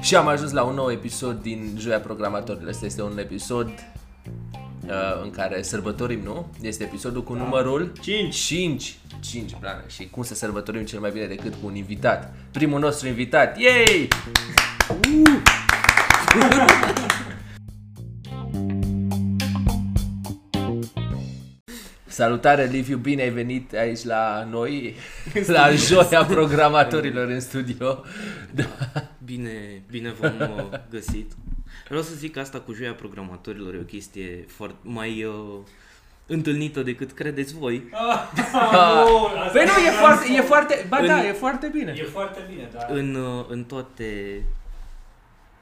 Și 0.00 0.16
am 0.16 0.26
ajuns 0.26 0.52
la 0.52 0.62
un 0.62 0.74
nou 0.74 0.90
episod 0.90 1.42
din 1.42 1.76
Joia 1.78 2.00
Programatorilor. 2.00 2.68
Este 2.68 2.86
este 2.86 3.02
un 3.02 3.18
episod 3.18 3.66
uh, 3.66 5.22
în 5.22 5.30
care 5.30 5.62
sărbătorim, 5.62 6.20
nu? 6.20 6.46
Este 6.60 6.84
episodul 6.84 7.22
cu 7.22 7.34
numărul 7.34 7.92
5. 8.00 8.36
5. 8.36 8.98
5, 9.20 9.54
plană. 9.60 9.84
Și 9.86 10.08
cum 10.08 10.22
să 10.22 10.34
sărbătorim 10.34 10.84
cel 10.84 11.00
mai 11.00 11.10
bine 11.10 11.26
decât 11.26 11.52
cu 11.52 11.66
un 11.66 11.74
invitat? 11.74 12.34
Primul 12.50 12.80
nostru 12.80 13.08
invitat. 13.08 13.58
Yay! 13.58 14.08
Uh! 16.34 17.03
Salutare, 22.14 22.64
Liviu, 22.66 22.96
bine 22.96 23.22
ai 23.22 23.30
venit 23.30 23.72
aici 23.72 24.04
la 24.04 24.44
noi, 24.50 24.94
la 25.46 25.70
joia 25.70 26.24
programatorilor 26.24 27.28
în 27.28 27.40
studio. 27.40 28.04
Da. 28.54 28.64
Bine, 29.24 29.82
bine 29.90 30.12
v-am 30.20 30.34
uh, 30.40 30.78
găsit. 30.90 31.32
Vreau 31.88 32.02
să 32.02 32.14
zic 32.14 32.32
că 32.32 32.40
asta 32.40 32.60
cu 32.60 32.72
joia 32.72 32.92
programatorilor 32.92 33.74
e 33.74 33.78
o 33.78 33.84
chestie 33.84 34.44
foarte 34.48 34.76
mai 34.82 35.24
uh, 35.24 35.58
întâlnită 36.26 36.82
decât 36.82 37.12
credeți 37.12 37.54
voi. 37.54 37.82
Păi 39.52 39.64
nu, 39.64 39.86
e 39.86 39.90
foarte, 40.00 40.32
e 40.32 40.40
foarte, 40.40 40.86
ba 40.88 40.98
În- 40.98 41.06
da, 41.06 41.26
e 41.26 41.32
foarte 41.32 41.66
bine. 41.72 41.94
E 41.96 42.02
foarte 42.02 42.40
bine, 42.50 42.68
dar... 42.72 42.86
În, 42.90 43.14
uh, 43.14 43.44
în 43.48 43.64
toate, 43.64 44.40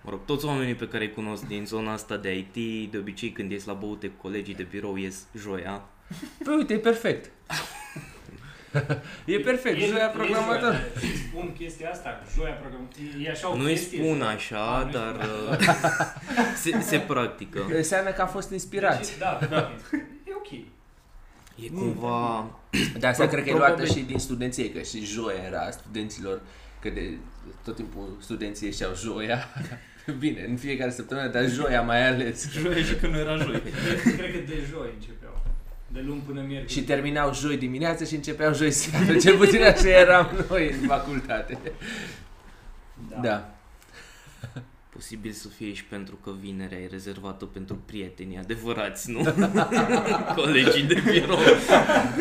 mă 0.00 0.10
rog, 0.10 0.20
toți 0.24 0.44
oamenii 0.44 0.74
pe 0.74 0.88
care 0.88 1.04
îi 1.04 1.12
cunosc 1.12 1.46
din 1.46 1.64
zona 1.66 1.92
asta 1.92 2.16
de 2.16 2.36
IT, 2.36 2.90
de 2.90 2.98
obicei 2.98 3.30
când 3.30 3.50
ies 3.50 3.64
la 3.64 3.72
băute 3.72 4.06
cu 4.06 4.22
colegii 4.22 4.54
de 4.54 4.66
birou 4.70 4.96
ies 4.96 5.26
joia. 5.38 5.82
Păi 6.44 6.54
uite, 6.56 6.72
e 6.72 6.78
perfect. 6.78 7.30
e 9.24 9.38
perfect, 9.38 9.76
E- 9.82 9.86
joia 9.86 10.04
e 10.04 10.12
programator. 10.16 10.60
joia. 10.72 11.12
Spun 11.28 11.52
chestia 11.58 11.90
asta, 11.90 12.22
joia 12.34 12.52
programatorilor. 12.52 13.26
E 13.26 13.30
așa 13.30 13.50
o 13.50 13.56
Nu 13.56 13.62
îi 13.64 13.68
chestie. 13.72 14.02
spun 14.04 14.22
Ah, 14.22 14.34
așa, 14.34 14.80
nu-i 14.82 14.92
dar 14.92 15.16
spun. 15.22 15.56
uh, 15.58 16.76
se, 16.80 16.80
se 16.80 16.98
practică. 16.98 17.66
Înseamnă 17.76 18.10
că 18.10 18.22
a 18.22 18.26
fost 18.26 18.50
inspirați. 18.50 19.10
Deci, 19.10 19.18
da, 19.18 19.38
da. 19.50 19.72
E 20.28 20.32
ok. 20.36 20.52
E 21.64 21.68
cumva... 21.74 22.50
De 22.98 23.06
asta 23.06 23.22
Pro- 23.24 23.32
cred 23.32 23.44
că 23.44 23.50
e 23.50 23.52
luată 23.52 23.72
probabil- 23.72 23.94
și 24.00 24.04
din 24.06 24.18
studenție, 24.18 24.72
că 24.72 24.82
și 24.82 25.04
joia 25.04 25.42
era 25.46 25.60
a 25.60 25.70
studenților, 25.70 26.40
că 26.80 26.88
de 26.90 27.16
tot 27.64 27.74
timpul 27.76 28.16
studenții 28.20 28.66
ieșeau 28.66 28.90
joia. 28.94 29.48
Bine, 30.18 30.44
în 30.48 30.56
fiecare 30.56 30.90
săptămână, 30.90 31.28
dar 31.28 31.48
joia 31.48 31.82
mai 31.82 32.06
ales. 32.08 32.50
Joia 32.52 32.84
și 32.84 32.94
că 32.94 33.06
nu 33.06 33.18
era 33.18 33.36
joi. 33.36 33.62
Cred 34.18 34.32
că 34.32 34.38
de 34.46 34.62
joi 34.70 34.90
începeau. 34.94 35.21
De 35.92 36.00
luni 36.06 36.22
până 36.26 36.40
miercuri. 36.40 36.72
Și 36.72 36.82
terminau 36.82 37.34
joi 37.34 37.56
dimineața 37.56 38.04
și 38.04 38.14
începeau 38.14 38.54
joi 38.54 38.70
seara. 38.70 39.16
Cel 39.16 39.36
puțin 39.36 39.62
așa 39.62 39.88
eram 39.88 40.44
noi 40.48 40.70
în 40.80 40.86
facultate. 40.88 41.58
Da. 43.20 43.54
Posibil 44.88 45.32
să 45.32 45.48
fie 45.48 45.72
și 45.72 45.84
pentru 45.84 46.18
că 46.24 46.32
vinerea 46.40 46.78
e 46.78 46.88
rezervată 46.90 47.44
pentru 47.44 47.82
prietenii 47.86 48.38
adevărați, 48.38 49.10
nu? 49.10 49.22
Colegii 50.36 50.82
de 50.82 51.02
birou. 51.10 51.38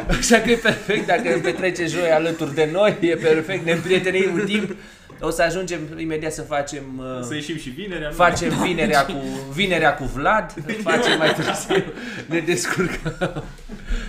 Așa 0.08 0.40
că 0.40 0.52
e 0.52 0.56
perfect 0.56 1.06
dacă 1.06 1.40
petrece 1.44 1.86
joi 1.86 2.10
alături 2.12 2.54
de 2.54 2.70
noi, 2.72 2.98
e 3.02 3.16
perfect, 3.16 3.66
ne 3.66 3.72
împrietenim 3.72 4.34
un 4.34 4.46
timp. 4.46 4.76
O 5.22 5.30
să 5.30 5.42
ajungem 5.42 5.80
imediat 5.98 6.34
să 6.34 6.42
facem 6.42 6.84
uh, 6.98 7.24
Să 7.24 7.34
ieșim 7.36 7.58
și 7.58 7.70
vinerea. 7.70 8.08
nu? 8.08 8.14
Facem 8.14 8.50
vinerea 8.62 9.06
cu, 9.06 9.14
vinerea 9.54 9.96
cu 9.96 10.04
Vlad, 10.04 10.54
facem 10.92 11.18
mai 11.18 11.34
târziu, 11.34 11.84
ne 12.26 12.40
descurcăm. 12.40 13.44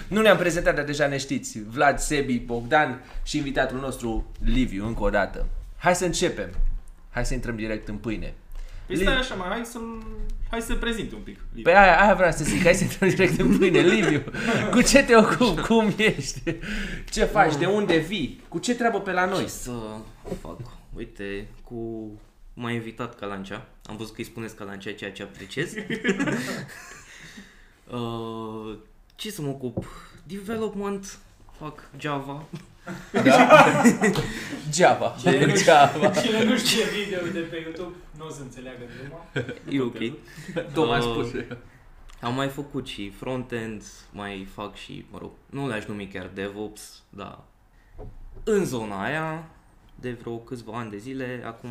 Nu 0.08 0.20
ne-am 0.20 0.36
prezentat, 0.36 0.74
dar 0.74 0.84
deja 0.84 1.06
ne 1.06 1.16
știți. 1.18 1.58
Vlad, 1.68 1.98
Sebi, 1.98 2.38
Bogdan 2.38 3.04
și 3.22 3.36
invitatul 3.36 3.78
nostru, 3.78 4.30
Liviu, 4.44 4.86
încă 4.86 5.02
o 5.02 5.10
dată. 5.10 5.46
Hai 5.78 5.94
să 5.94 6.04
începem. 6.04 6.48
Hai 7.10 7.26
să 7.26 7.34
intrăm 7.34 7.56
direct 7.56 7.88
în 7.88 7.94
pâine. 7.96 8.34
Păi 8.86 8.96
stai 8.96 9.16
așa, 9.16 9.34
mai 9.34 9.48
hai 9.48 9.62
să 9.64 9.78
hai 10.50 10.60
să 10.60 10.74
prezint 10.74 11.12
un 11.12 11.18
pic. 11.18 11.38
Pe 11.62 11.70
aia, 11.76 12.02
aia 12.02 12.14
vreau 12.14 12.30
să 12.32 12.44
zic, 12.44 12.62
hai 12.62 12.74
să 12.74 12.82
intrăm 12.82 13.08
direct 13.08 13.40
în 13.40 13.58
pâine. 13.58 13.80
Liviu, 13.94 14.22
cu 14.70 14.82
ce 14.82 15.02
te 15.02 15.16
ocupi? 15.16 15.60
Cum 15.60 15.92
ești? 15.96 16.42
Ce 17.10 17.24
faci? 17.24 17.56
De 17.56 17.66
unde 17.66 17.96
vii? 17.96 18.42
Cu 18.48 18.58
ce 18.58 18.74
treabă 18.74 19.00
pe 19.00 19.12
la 19.12 19.24
noi? 19.24 19.42
Ce 19.42 19.48
să 19.48 19.70
fac? 20.40 20.56
Uite, 20.96 21.48
cu... 21.64 22.10
M-a 22.54 22.70
invitat 22.70 23.18
Calancea. 23.18 23.68
Am 23.84 23.96
văzut 23.96 24.14
că 24.14 24.20
îi 24.20 24.26
spuneți 24.26 24.56
Calancea, 24.56 24.92
ceea 24.92 25.12
ce 25.12 25.22
apreciez. 25.22 25.72
uh, 27.90 28.76
ce 29.14 29.30
să 29.30 29.42
mă 29.42 29.48
ocup? 29.48 29.84
Development, 30.26 31.18
fac 31.58 31.90
Java. 31.98 32.44
Java. 34.72 35.14
Cine, 35.20 35.54
Java. 35.54 36.10
Cine 36.10 36.44
nu 36.44 36.56
știe 36.56 36.84
video 36.84 37.26
de 37.32 37.40
pe 37.40 37.56
YouTube, 37.56 37.94
nu 38.18 38.26
o 38.26 38.30
să 38.30 38.42
înțeleagă 38.42 38.78
gluma. 39.00 39.24
E 39.68 39.80
ok. 39.80 39.98
Tocmai 40.72 40.98
Uh, 40.98 41.04
spus. 41.04 41.30
Am 42.20 42.34
mai 42.34 42.48
făcut 42.48 42.86
și 42.86 43.10
frontend, 43.10 43.82
mai 44.12 44.46
fac 44.54 44.76
și, 44.76 45.04
mă 45.10 45.18
rog, 45.18 45.30
nu 45.50 45.68
le-aș 45.68 45.84
numi 45.84 46.08
chiar 46.08 46.30
DevOps, 46.34 47.02
dar 47.08 47.38
în 48.44 48.64
zona 48.64 49.02
aia, 49.04 49.48
de 50.02 50.10
vreo 50.12 50.36
câțiva 50.36 50.78
ani 50.78 50.90
de 50.90 50.96
zile, 50.96 51.42
acum 51.44 51.70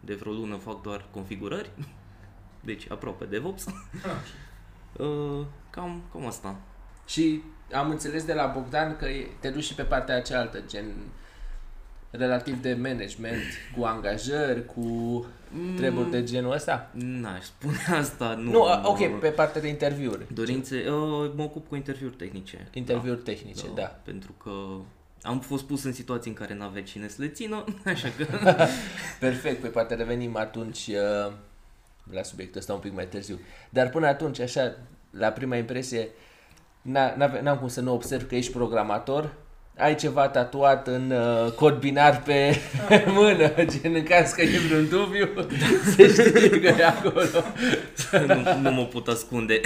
de 0.00 0.14
vreo 0.14 0.32
lună 0.32 0.56
fac 0.56 0.82
doar 0.82 1.04
configurări, 1.10 1.70
deci 2.68 2.90
aproape 2.90 3.24
DevOps. 3.24 3.66
Uh, 4.96 5.44
cam, 5.70 6.02
cam 6.12 6.26
asta. 6.26 6.56
Și 7.06 7.42
am 7.72 7.90
înțeles 7.90 8.24
de 8.24 8.32
la 8.32 8.46
Bogdan 8.46 8.96
că 8.96 9.04
e- 9.08 9.26
te 9.40 9.50
duci 9.50 9.64
și 9.64 9.74
pe 9.74 9.82
partea 9.82 10.22
cealaltă, 10.22 10.62
gen 10.66 10.84
relativ 12.10 12.62
de 12.62 12.74
management, 12.74 13.42
cu 13.76 13.84
angajări, 13.84 14.66
cu 14.66 15.26
treburi 15.76 16.10
de 16.10 16.24
genul 16.24 16.52
ăsta? 16.52 16.90
N-aș 16.94 17.44
spune 17.44 17.76
asta, 18.00 18.34
nu. 18.34 18.42
Nu, 18.42 18.50
nu 18.50 18.64
a, 18.64 18.82
ok, 18.84 19.18
pe 19.20 19.28
partea 19.28 19.60
de 19.60 19.68
interviuri. 19.68 20.34
Dorințe, 20.34 20.76
uh, 20.76 21.32
mă 21.36 21.42
ocup 21.42 21.68
cu 21.68 21.74
interviuri 21.74 22.14
tehnice. 22.14 22.68
Interviuri 22.72 23.20
tehnice, 23.20 23.66
da. 23.74 24.00
Pentru 24.04 24.32
că 24.32 24.50
am 25.22 25.40
fost 25.40 25.64
pus 25.64 25.84
în 25.84 25.92
situații 25.92 26.30
în 26.30 26.36
care 26.36 26.54
n-avea 26.54 26.82
cine 26.82 27.08
să 27.08 27.16
le 27.18 27.28
țină, 27.28 27.64
așa 27.84 28.08
că... 28.16 28.26
Perfect, 29.20 29.60
pe 29.60 29.68
poate 29.68 29.94
revenim 29.94 30.36
atunci 30.36 30.86
uh, 30.86 31.32
la 32.12 32.22
subiectul 32.22 32.60
ăsta 32.60 32.72
un 32.72 32.78
pic 32.78 32.94
mai 32.94 33.06
târziu. 33.06 33.40
Dar 33.70 33.88
până 33.88 34.06
atunci, 34.06 34.40
așa, 34.40 34.76
la 35.10 35.28
prima 35.28 35.56
impresie, 35.56 36.08
n-a- 36.82 37.14
n-ave- 37.16 37.40
n-am 37.40 37.58
cum 37.58 37.68
să 37.68 37.80
nu 37.80 37.92
observ 37.92 38.26
că 38.28 38.34
ești 38.34 38.52
programator, 38.52 39.32
ai 39.76 39.94
ceva 39.94 40.28
tatuat 40.28 40.86
în 40.86 41.10
uh, 41.10 41.52
cod 41.52 41.78
binar 41.78 42.22
pe 42.22 42.56
mână, 43.16 43.52
gen 43.64 43.94
în 43.94 44.02
caz 44.02 44.30
că 44.32 44.42
e 44.42 44.58
vreun 44.58 44.88
dubiu, 44.88 45.28
se 45.96 46.08
știe 46.08 46.60
că 46.60 46.66
e 46.66 46.84
acolo. 46.86 47.44
nu, 48.26 48.60
nu 48.60 48.70
mă 48.70 48.84
pot 48.84 49.08
ascunde. 49.08 49.60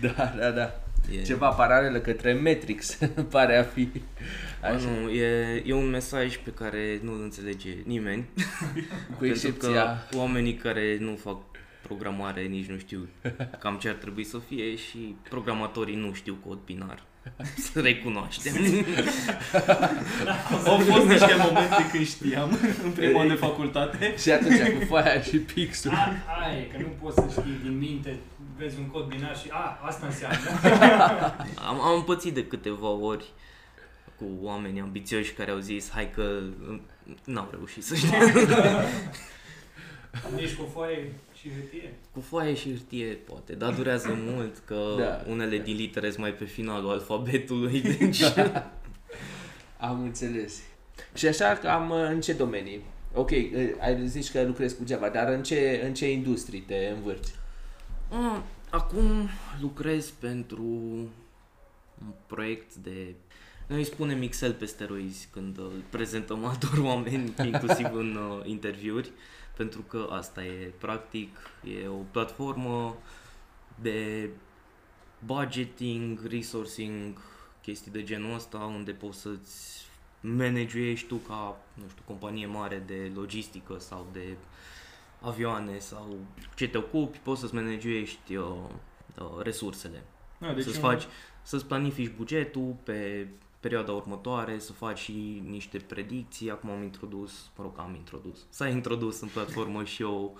Da, 0.00 0.32
da, 0.38 0.50
da. 0.50 0.80
E, 1.18 1.22
Ceva 1.22 1.48
paralelă 1.48 1.98
către 1.98 2.34
Matrix, 2.34 2.98
pare 3.30 3.56
a 3.56 3.62
fi. 3.62 3.84
Bă, 3.84 4.66
Așa, 4.66 4.88
nu, 5.00 5.10
e, 5.10 5.62
e 5.66 5.72
un 5.72 5.90
mesaj 5.90 6.36
pe 6.36 6.50
care 6.50 7.00
nu 7.02 7.12
îl 7.12 7.22
înțelege 7.22 7.70
nimeni. 7.84 8.24
cu 8.34 9.14
pentru 9.18 9.26
excepția... 9.26 10.06
că 10.10 10.16
oamenii 10.16 10.54
care 10.54 10.96
nu 11.00 11.16
fac 11.16 11.36
programare 11.82 12.42
nici 12.42 12.66
nu 12.66 12.78
știu 12.78 13.08
cam 13.58 13.76
ce 13.76 13.88
ar 13.88 13.94
trebui 13.94 14.24
să 14.24 14.38
fie 14.48 14.76
și 14.76 15.16
programatorii 15.28 15.96
nu 15.96 16.12
știu 16.12 16.38
cod 16.46 16.58
binar. 16.64 17.02
Să 17.72 17.80
recunoaștem. 17.80 18.52
Au 20.64 20.78
fost 20.78 21.06
niște 21.06 21.34
momente 21.38 21.88
când 21.92 22.06
știam, 22.06 22.58
în 22.84 22.90
primul 22.90 23.20
an 23.20 23.28
de 23.28 23.34
facultate. 23.34 24.14
Și 24.16 24.30
atunci 24.30 24.60
cu 24.60 24.84
foaia 24.86 25.20
și 25.20 25.36
pixul. 25.36 25.90
A, 25.90 26.12
aia 26.42 26.58
e, 26.58 26.62
că 26.62 26.78
nu 26.78 26.92
poți 27.00 27.14
să 27.14 27.26
știi 27.30 27.58
din 27.62 27.78
minte, 27.78 28.16
vezi 28.60 28.78
un 28.78 28.86
cod 28.86 29.06
binar 29.06 29.36
și 29.36 29.48
a, 29.50 29.78
asta 29.82 30.06
înseamnă. 30.06 30.38
Am, 31.68 31.80
am 31.80 32.04
pățit 32.04 32.34
de 32.34 32.46
câteva 32.46 32.88
ori 32.88 33.24
cu 34.16 34.24
oameni 34.40 34.80
ambițioși 34.80 35.32
care 35.32 35.50
au 35.50 35.58
zis 35.58 35.90
hai 35.90 36.10
că 36.10 36.40
mm, 36.58 36.80
n-au 37.24 37.48
reușit 37.50 37.84
să 37.84 37.94
știe. 37.94 38.18
Nici 40.36 40.54
cu 40.54 40.68
foaie 40.72 41.12
și 41.34 41.50
hârtie. 41.50 41.94
Cu 42.12 42.20
foaie 42.20 42.54
și 42.54 42.68
hârtie 42.68 43.06
poate, 43.06 43.52
dar 43.52 43.72
durează 43.72 44.18
mult 44.18 44.62
că 44.64 44.94
Da. 44.98 45.22
unele 45.28 45.58
din 45.58 45.76
litere 45.76 46.06
sunt 46.06 46.20
mai 46.20 46.32
pe 46.32 46.44
finalul 46.44 46.90
alfabetului, 46.90 47.80
deci... 47.98 48.22
Am 49.78 50.02
înțeles. 50.02 50.60
Și 51.14 51.26
așa 51.26 51.52
că 51.52 51.68
am 51.68 51.90
uh, 51.90 52.06
în 52.08 52.20
ce 52.20 52.32
domenii? 52.32 52.80
Ok, 53.14 53.30
uh, 53.30 53.46
ai 53.80 54.06
zis 54.06 54.30
că 54.30 54.42
lucrezi 54.42 54.76
cu 54.76 54.82
Java, 54.86 55.08
dar 55.08 55.28
în 55.28 55.42
ce, 55.42 55.82
în 55.84 55.94
ce 55.94 56.10
industrii 56.10 56.60
te 56.60 56.92
învârți? 56.96 57.34
Ah, 58.10 58.42
Acum 58.70 59.28
lucrez 59.60 60.10
pentru 60.10 60.62
un 60.62 62.12
proiect 62.26 62.74
de... 62.74 63.14
Noi 63.66 63.78
îi 63.78 63.84
spunem 63.84 64.22
Excel 64.22 64.52
pe 64.52 64.64
steroizi 64.64 65.28
când 65.32 65.58
îl 65.58 65.82
prezentăm 65.90 66.44
altor 66.50 66.78
oameni, 66.78 67.32
inclusiv 67.44 67.94
în 67.94 68.16
uh, 68.16 68.46
interviuri, 68.46 69.10
pentru 69.56 69.80
că 69.80 70.06
asta 70.10 70.44
e 70.44 70.72
practic, 70.78 71.36
e 71.82 71.88
o 71.88 72.02
platformă 72.10 72.96
de 73.80 74.28
budgeting, 75.24 76.26
resourcing, 76.26 77.18
chestii 77.62 77.90
de 77.90 78.02
genul 78.02 78.34
ăsta, 78.34 78.58
unde 78.58 78.92
poți 78.92 79.20
să-ți 79.20 79.88
managuiești 80.20 81.06
tu 81.06 81.16
ca, 81.16 81.56
nu 81.74 81.84
știu, 81.88 82.02
companie 82.04 82.46
mare 82.46 82.82
de 82.86 83.10
logistică 83.14 83.78
sau 83.78 84.06
de 84.12 84.36
avioane 85.20 85.78
sau 85.78 86.16
ce 86.56 86.68
te 86.68 86.78
ocupi, 86.78 87.18
poți 87.18 87.40
să-ți 87.40 87.54
managuiești 87.54 88.36
uh, 88.36 88.44
uh, 89.18 89.42
resursele. 89.42 90.02
Da, 90.38 90.52
deci 90.52 90.64
să-ți 90.64 90.76
un- 90.76 90.82
faci, 90.82 91.02
să-ți 91.42 91.66
planifici 91.66 92.12
bugetul 92.16 92.76
pe 92.82 93.26
perioada 93.60 93.92
următoare, 93.92 94.58
să 94.58 94.72
faci 94.72 94.98
și 94.98 95.42
niște 95.46 95.78
predicții. 95.78 96.50
Acum 96.50 96.70
am 96.70 96.82
introdus, 96.82 97.50
mă 97.56 97.64
rog, 97.64 97.74
am 97.78 97.94
introdus, 97.94 98.46
s-a 98.48 98.68
introdus 98.68 99.20
în 99.20 99.28
platformă 99.28 99.84
și 99.84 100.02
o 100.02 100.30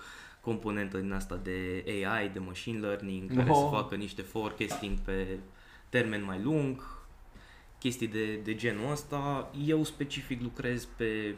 componentă 0.41 0.97
din 0.97 1.11
asta 1.11 1.35
de 1.43 1.83
AI, 1.87 2.29
de 2.29 2.39
machine 2.39 2.79
learning, 2.79 3.35
care 3.35 3.49
Oh. 3.49 3.55
să 3.55 3.75
facă 3.75 3.95
niște 3.95 4.21
forecasting 4.21 4.99
pe 4.99 5.39
termen 5.89 6.23
mai 6.23 6.41
lung, 6.41 6.99
chestii 7.79 8.07
de, 8.07 8.35
de 8.35 8.55
genul 8.55 8.91
ăsta. 8.91 9.51
Eu 9.65 9.83
specific 9.83 10.41
lucrez 10.41 10.85
pe, 10.85 11.35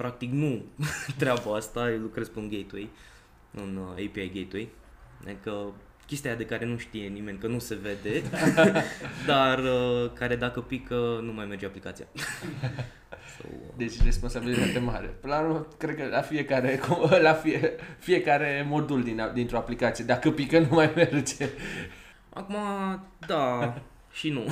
practic 0.00 0.32
nu 0.32 0.62
treaba 1.18 1.54
asta, 1.54 1.90
eu 1.90 1.98
lucrez 1.98 2.28
pe 2.28 2.38
un 2.38 2.48
gateway, 2.48 2.90
un 3.54 3.76
uh, 3.76 3.90
API 3.90 4.32
gateway, 4.34 4.68
adică 5.26 5.72
chestia 6.06 6.34
de 6.34 6.44
care 6.44 6.64
nu 6.64 6.76
știe 6.76 7.06
nimeni, 7.06 7.38
că 7.38 7.46
nu 7.46 7.58
se 7.58 7.74
vede, 7.74 8.22
dar 9.30 9.58
uh, 9.58 10.10
care 10.14 10.36
dacă 10.36 10.60
pică 10.60 11.20
nu 11.22 11.32
mai 11.32 11.46
merge 11.46 11.66
aplicația. 11.66 12.06
so, 13.36 13.44
uh, 13.50 13.74
Deci 13.76 14.02
responsabilitate 14.02 14.78
mare. 14.78 15.06
Până 15.06 15.34
la 15.34 15.40
urmă, 15.40 15.66
cred 15.78 15.96
că 15.96 16.04
la 16.10 16.20
fiecare, 16.20 16.80
la 17.20 17.32
fie, 17.32 17.74
fiecare 17.98 18.66
modul 18.68 19.02
din, 19.02 19.30
dintr-o 19.34 19.56
aplicație, 19.56 20.04
dacă 20.04 20.30
pică, 20.30 20.58
nu 20.58 20.68
mai 20.70 20.92
merge. 20.94 21.48
Acum, 22.30 22.56
da 23.26 23.74
și 24.12 24.30
nu. 24.30 24.44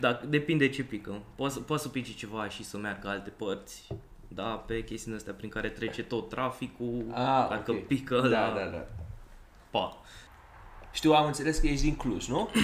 Da, 0.00 0.20
depinde 0.28 0.68
ce 0.68 0.82
pică. 0.82 1.22
Poate 1.34 1.54
să, 1.54 1.60
poate 1.60 1.82
să 1.82 1.88
pice 1.88 2.14
ceva 2.14 2.48
și 2.48 2.64
să 2.64 2.76
meargă 2.76 3.08
alte 3.08 3.30
părți. 3.30 3.86
Da, 4.28 4.42
pe 4.66 4.84
chestiile 4.84 5.16
astea 5.16 5.32
prin 5.32 5.48
care 5.48 5.68
trece 5.68 6.02
tot 6.02 6.28
traficul, 6.28 7.04
Ah, 7.12 7.46
dacă 7.48 7.70
ok. 7.70 7.86
pică 7.86 8.20
Da, 8.20 8.28
la 8.28 8.54
da, 8.54 8.64
da. 8.70 8.86
pa. 9.70 9.96
Știu, 10.92 11.12
am 11.12 11.26
înțeles 11.26 11.58
că 11.58 11.66
ești 11.66 11.84
din 11.84 11.96
Cluj, 11.96 12.26
nu? 12.28 12.48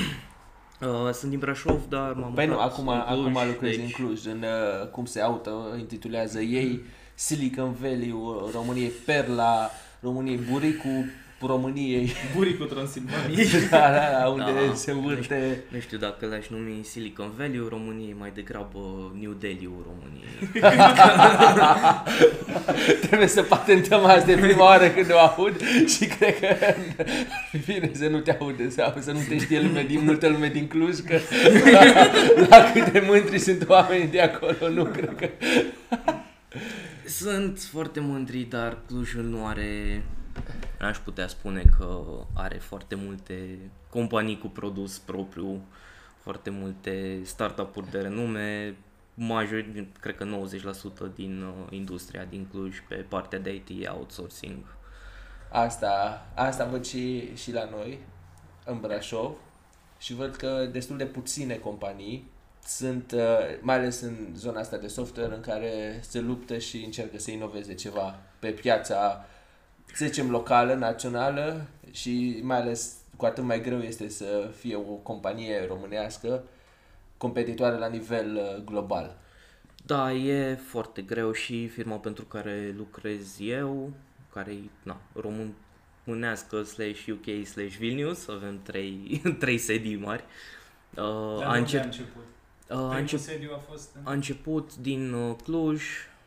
Uh, 0.82 1.10
sunt 1.12 1.30
din 1.30 1.38
Brașov, 1.38 1.80
dar 1.88 2.12
m-am 2.12 2.32
Păi 2.32 2.46
nu, 2.46 2.52
mutat 2.52 2.72
acum, 2.72 2.88
în 2.88 3.00
Cluj, 3.00 3.18
acum 3.36 3.48
lucrezi 3.48 3.76
deci, 3.78 3.84
în 3.86 3.90
Cluj, 3.90 4.26
în, 4.26 4.42
uh, 4.42 4.88
cum 4.88 5.04
se 5.04 5.20
auto-intitulează 5.20 6.40
ei, 6.40 6.80
Silicon 7.14 7.72
Valley 7.72 8.10
uh, 8.10 8.50
României, 8.52 8.88
Perla 8.88 9.70
României, 10.00 10.36
Buricul 10.36 11.04
României, 11.46 12.12
Buricul 12.34 12.66
Transilvaniei. 12.66 13.46
da, 13.70 13.78
da, 13.78 14.18
da, 14.20 14.28
unde 14.28 14.66
Da. 14.68 14.74
se 14.74 14.90
învârte... 14.90 15.64
Nu 15.68 15.78
știu 15.78 15.98
dacă 15.98 16.26
l-aș 16.26 16.48
numi 16.48 16.80
Silicon 16.82 17.30
Valley 17.36 17.66
României, 17.68 18.16
mai 18.18 18.30
degrabă 18.34 19.12
New 19.20 19.32
Delhi 19.32 19.70
României. 19.88 20.62
Trebuie 23.06 23.28
să 23.28 23.42
patentăm 23.42 24.04
asta 24.04 24.26
de 24.26 24.34
prima 24.34 24.64
oară 24.64 24.88
când 24.88 25.12
o 25.12 25.18
aud 25.18 25.60
și 25.86 26.06
cred 26.06 26.38
că 26.40 26.74
bine 27.66 27.90
să 27.94 28.08
nu 28.08 28.18
te 28.18 28.36
aude 28.40 28.68
sau 28.68 28.94
să 29.00 29.12
nu 29.12 29.20
te 29.28 29.38
știe 29.38 29.60
lume 29.60 29.84
din, 29.88 30.04
multă 30.04 30.28
lume 30.28 30.48
din 30.48 30.66
Cluj 30.66 30.98
că 30.98 31.18
la 32.48 32.70
câte 32.72 33.04
mântri 33.06 33.38
sunt 33.38 33.68
oameni 33.68 34.10
de 34.10 34.20
acolo, 34.20 34.68
nu 34.74 34.84
cred 34.84 35.14
că... 35.16 35.28
Sunt 37.06 37.58
foarte 37.70 38.00
mândri, 38.00 38.46
dar 38.50 38.78
Clujul 38.86 39.22
nu 39.22 39.46
are... 39.46 40.02
Aș 40.80 40.98
putea 40.98 41.26
spune 41.26 41.62
că 41.78 42.02
are 42.34 42.58
foarte 42.58 42.94
multe 42.94 43.58
companii 43.90 44.38
cu 44.38 44.46
produs 44.46 44.98
propriu, 44.98 45.64
foarte 46.22 46.50
multe 46.50 47.20
startup-uri 47.24 47.90
de 47.90 47.98
renume, 47.98 48.76
major, 49.14 49.64
cred 50.00 50.16
că 50.16 50.46
90% 51.10 51.14
din 51.14 51.42
uh, 51.42 51.66
industria 51.70 52.24
din 52.24 52.46
Cluj 52.50 52.78
pe 52.88 52.94
partea 52.94 53.38
de 53.38 53.54
IT 53.54 53.88
outsourcing. 53.88 54.64
Asta, 55.50 56.26
asta 56.34 56.64
văd 56.64 56.84
și, 56.84 57.36
și 57.36 57.52
la 57.52 57.68
noi, 57.70 57.98
în 58.64 58.80
Brașov, 58.80 59.32
și 59.98 60.14
văd 60.14 60.36
că 60.36 60.68
destul 60.72 60.96
de 60.96 61.06
puține 61.06 61.54
companii 61.54 62.30
sunt, 62.64 63.12
uh, 63.12 63.38
mai 63.60 63.76
ales 63.76 64.00
în 64.00 64.16
zona 64.36 64.60
asta 64.60 64.76
de 64.76 64.86
software, 64.86 65.34
în 65.34 65.40
care 65.40 66.00
se 66.00 66.20
luptă 66.20 66.58
și 66.58 66.84
încearcă 66.84 67.18
să 67.18 67.30
inoveze 67.30 67.74
ceva 67.74 68.18
pe 68.38 68.50
piața, 68.50 69.26
să 69.94 70.04
zicem, 70.06 70.30
locală, 70.30 70.74
națională 70.74 71.66
și 71.90 72.40
mai 72.42 72.60
ales 72.60 72.96
cu 73.16 73.24
atât 73.24 73.44
mai 73.44 73.60
greu 73.60 73.80
este 73.80 74.08
să 74.08 74.50
fie 74.58 74.76
o 74.76 74.80
companie 74.80 75.66
românească 75.66 76.42
competitoare 77.16 77.76
la 77.78 77.88
nivel 77.88 78.34
uh, 78.36 78.64
global. 78.64 79.16
Da, 79.86 80.12
e 80.12 80.54
foarte 80.54 81.02
greu 81.02 81.32
și 81.32 81.68
firma 81.68 81.96
pentru 81.96 82.24
care 82.24 82.74
lucrez 82.76 83.36
eu, 83.40 83.92
care 84.32 84.50
e 84.52 84.70
na, 84.82 85.00
românească 86.04 86.62
slash 86.62 87.06
UK 87.06 87.46
slash 87.46 87.76
Vilnius, 87.76 88.28
avem 88.28 88.60
trei, 88.62 89.22
trei 89.38 89.58
sedii 89.58 89.96
mari. 89.96 90.24
Uh, 90.94 91.02
Dar 91.38 91.46
a, 91.46 91.48
unde 91.48 91.58
încep, 91.58 91.80
a 91.80 91.84
început? 91.84 92.22
uh, 92.68 92.76
a, 92.76 92.78
Primul 92.78 92.96
încep, 92.96 93.18
sediu 93.18 93.50
a 93.54 93.58
fost... 93.70 93.88
în- 93.94 94.00
a 94.04 94.12
început 94.12 94.76
din 94.76 95.12
uh, 95.12 95.36
Cluj 95.44 95.82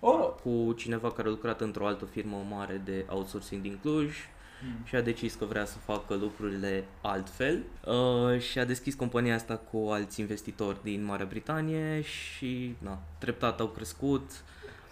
Oh, 0.08 0.34
cu 0.44 0.74
cineva 0.78 1.12
care 1.12 1.28
a 1.28 1.32
lucrat 1.32 1.62
într-o 1.62 1.88
altă 1.88 2.06
firmă 2.06 2.46
mare 2.50 2.82
de 2.86 3.06
outsourcing 3.10 3.62
din 3.62 3.78
Cluj 3.82 4.16
Mm. 4.64 4.86
și 4.86 4.96
a 4.96 5.02
decis 5.02 5.34
că 5.34 5.46
vrea 5.46 5.66
să 5.66 5.78
facă 5.78 6.14
lucrurile 6.16 6.84
altfel. 7.02 7.64
Uh, 7.86 8.40
și 8.40 8.60
a 8.60 8.66
deschis 8.66 8.96
compania 8.96 9.36
asta 9.36 9.56
cu 9.58 9.78
alți 9.90 10.20
investitori 10.20 10.78
din 10.84 11.04
Marea 11.04 11.26
Britanie 11.26 12.02
și 12.02 12.76
na, 12.78 13.00
treptat 13.18 13.60
au 13.60 13.68
crescut, 13.68 14.32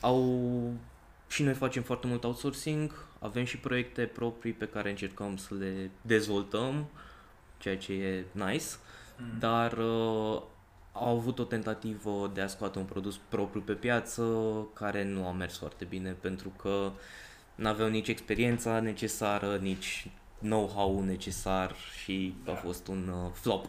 au 0.02 0.72
și 1.28 1.44
noi 1.44 1.54
facem 1.54 1.82
foarte 1.84 2.08
mult 2.08 2.24
outsourcing, 2.24 3.06
avem 3.20 3.44
și 3.44 3.58
proiecte 3.58 4.02
proprii 4.04 4.54
pe 4.54 4.68
care 4.68 4.90
încercăm 4.90 5.38
să 5.38 5.54
le 5.60 5.90
dezvoltăm, 6.02 6.86
ceea 7.58 7.78
ce 7.78 7.94
e 7.94 8.26
nice, 8.32 8.66
Mm. 9.20 9.40
dar 9.40 9.78
uh, 9.78 10.42
au 10.94 11.16
avut 11.18 11.40
o 11.40 11.44
tentativă 11.44 12.32
de 12.34 12.42
a 12.42 12.48
scoate 12.48 12.78
un 12.80 12.86
produs 12.86 13.20
propriu 13.30 13.62
pe 13.62 13.74
piață 13.74 14.24
care 14.74 15.04
nu 15.04 15.28
a 15.28 15.32
mers 15.32 15.58
foarte 15.58 15.86
bine 15.86 16.12
pentru 16.12 16.50
că 16.50 16.92
nu 17.56 17.68
aveau 17.68 17.90
nici 17.90 18.08
experiența 18.08 18.80
necesară, 18.80 19.58
nici 19.62 20.08
know-how 20.40 21.04
necesar 21.04 21.76
și 22.04 22.34
a 22.44 22.52
Da. 22.52 22.56
fost 22.56 22.88
un 22.88 23.08
uh, 23.08 23.32
flop. 23.34 23.66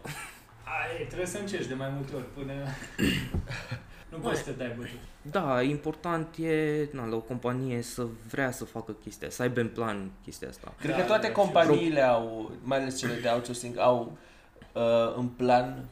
Ai, 0.64 1.06
trebuie 1.06 1.26
să 1.26 1.38
încerci 1.38 1.66
de 1.66 1.74
mai 1.74 1.88
multe 1.94 2.14
ori 2.14 2.32
până... 2.34 2.52
nu 4.10 4.18
poți 4.18 4.38
să 4.38 4.44
te 4.44 4.56
dai 4.56 4.74
bătut. 4.76 4.98
Da, 5.22 5.62
important 5.62 6.36
e 6.36 6.88
na, 6.92 7.06
la 7.06 7.16
o 7.16 7.20
companie 7.20 7.82
să 7.82 8.06
vrea 8.30 8.50
să 8.50 8.64
facă 8.64 8.92
chestia, 8.92 9.30
să 9.30 9.42
aibă 9.42 9.60
în 9.60 9.68
plan 9.68 10.10
chestia 10.22 10.48
asta. 10.48 10.72
Cred 10.78 10.90
Da, 10.94 11.00
că 11.00 11.06
toate 11.06 11.26
da, 11.26 11.32
companiile 11.32 12.00
au, 12.00 12.50
mai 12.62 12.78
ales 12.78 12.98
cele 12.98 13.14
de 13.20 13.28
outsourcing, 13.28 13.78
au 13.78 14.16
uh, 14.72 15.14
în 15.16 15.26
plan 15.28 15.84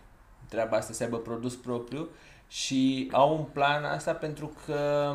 treaba 0.52 0.76
asta, 0.76 0.92
să 0.92 1.02
aibă 1.02 1.18
produs 1.18 1.54
propriu 1.54 2.09
și 2.49 3.09
au 3.12 3.37
un 3.37 3.44
plan 3.52 3.85
asta 3.85 4.12
pentru 4.12 4.52
că 4.66 5.14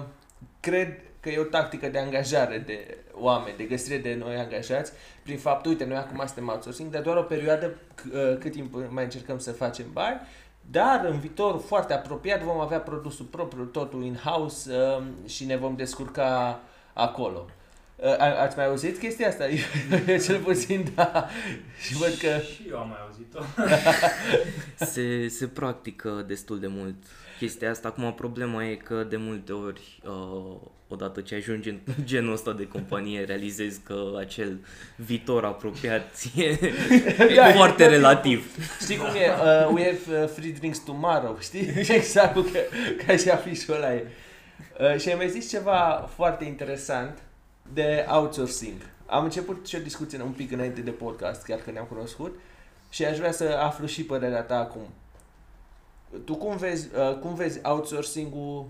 cred 0.59 1.01
că 1.19 1.29
e 1.29 1.39
o 1.39 1.43
tactică 1.43 1.87
de 1.87 1.99
angajare 1.99 2.57
de 2.57 2.97
oameni, 3.13 3.57
de 3.57 3.63
găsire 3.63 3.97
de 3.97 4.15
noi 4.19 4.35
angajați, 4.35 4.91
prin 5.23 5.37
faptul, 5.37 5.71
uite, 5.71 5.85
noi 5.85 5.97
acum 5.97 6.23
suntem 6.25 6.47
outsourcing, 6.47 6.91
dar 6.91 7.01
doar 7.01 7.17
o 7.17 7.21
perioadă 7.21 7.69
c- 7.71 8.13
uh, 8.13 8.37
cât 8.39 8.51
timp 8.51 8.75
mai 8.89 9.03
încercăm 9.03 9.39
să 9.39 9.51
facem 9.51 9.85
bani, 9.91 10.21
dar 10.71 11.05
în 11.05 11.19
viitor 11.19 11.59
foarte 11.59 11.93
apropiat 11.93 12.41
vom 12.41 12.59
avea 12.59 12.79
produsul 12.79 13.25
propriu, 13.25 13.63
totul 13.63 14.03
in-house 14.03 14.71
uh, 14.75 15.03
și 15.25 15.45
ne 15.45 15.55
vom 15.55 15.75
descurca 15.75 16.59
acolo. 16.93 17.45
Uh, 17.99 18.05
a- 18.17 18.41
ați 18.41 18.57
mai 18.57 18.65
auzit 18.65 18.97
chestia 18.99 19.27
asta? 19.27 19.43
Eu 20.07 20.17
cel 20.17 20.39
puțin, 20.39 20.91
da. 20.95 21.27
Și 21.81 21.93
văd 21.93 22.13
că... 22.13 22.27
Și 22.53 22.65
eu 22.69 22.77
am 22.77 22.87
mai 22.87 22.97
auzit-o. 23.07 23.39
Se, 24.85 25.27
se 25.27 25.47
practică 25.47 26.23
destul 26.27 26.59
de 26.59 26.67
mult 26.67 26.95
chestia 27.37 27.69
asta. 27.69 27.87
Acum 27.87 28.13
problema 28.13 28.65
e 28.65 28.75
că 28.75 29.05
de 29.09 29.15
multe 29.17 29.51
ori, 29.51 29.99
uh, 30.05 30.55
odată 30.87 31.21
ce 31.21 31.35
ajungi 31.35 31.69
în 31.69 31.79
genul 32.03 32.33
ăsta 32.33 32.53
de 32.53 32.67
companie, 32.67 33.23
realizezi 33.23 33.79
că 33.79 34.03
acel 34.19 34.59
viitor 34.95 35.45
apropiat 35.45 36.23
e, 36.35 36.43
e 36.43 37.35
Da, 37.35 37.51
foarte 37.51 37.83
tot 37.83 37.91
relativ. 37.91 38.45
Știi 38.81 38.97
cum 38.97 39.07
e? 39.07 39.09
Uh, 39.09 39.69
we 39.73 39.83
have 39.83 40.21
uh, 40.23 40.29
free 40.29 40.51
drinks 40.51 40.79
tomorrow, 40.79 41.37
știi? 41.41 41.73
exact 41.87 42.33
cum 42.33 42.43
că, 42.51 42.59
ca 43.05 43.15
și 43.15 43.29
afișul 43.29 43.73
ăla 43.75 43.93
e. 43.93 44.03
Uh, 44.79 44.99
și 44.99 45.09
ai 45.09 45.15
mai 45.15 45.29
zis 45.29 45.49
ceva 45.49 46.09
foarte 46.15 46.45
interesant 46.45 47.17
de 47.73 48.05
outsourcing. 48.09 48.81
Am 49.05 49.23
început 49.23 49.67
și 49.67 49.75
o 49.75 49.79
discuție 49.79 50.21
un 50.21 50.31
pic 50.31 50.51
înainte 50.51 50.81
de 50.81 50.91
podcast, 50.91 51.43
chiar 51.43 51.59
că 51.59 51.71
ne-am 51.71 51.85
cunoscut, 51.85 52.39
și 52.89 53.05
aș 53.05 53.17
vrea 53.17 53.31
să 53.31 53.43
aflu 53.43 53.85
și 53.85 54.03
părerea 54.03 54.41
ta 54.41 54.59
acum. 54.59 54.87
Tu 56.25 56.35
cum 56.35 56.57
vezi, 56.57 56.87
uh, 56.95 57.17
cum 57.19 57.33
vezi 57.33 57.59
outsourcing-ul 57.63 58.67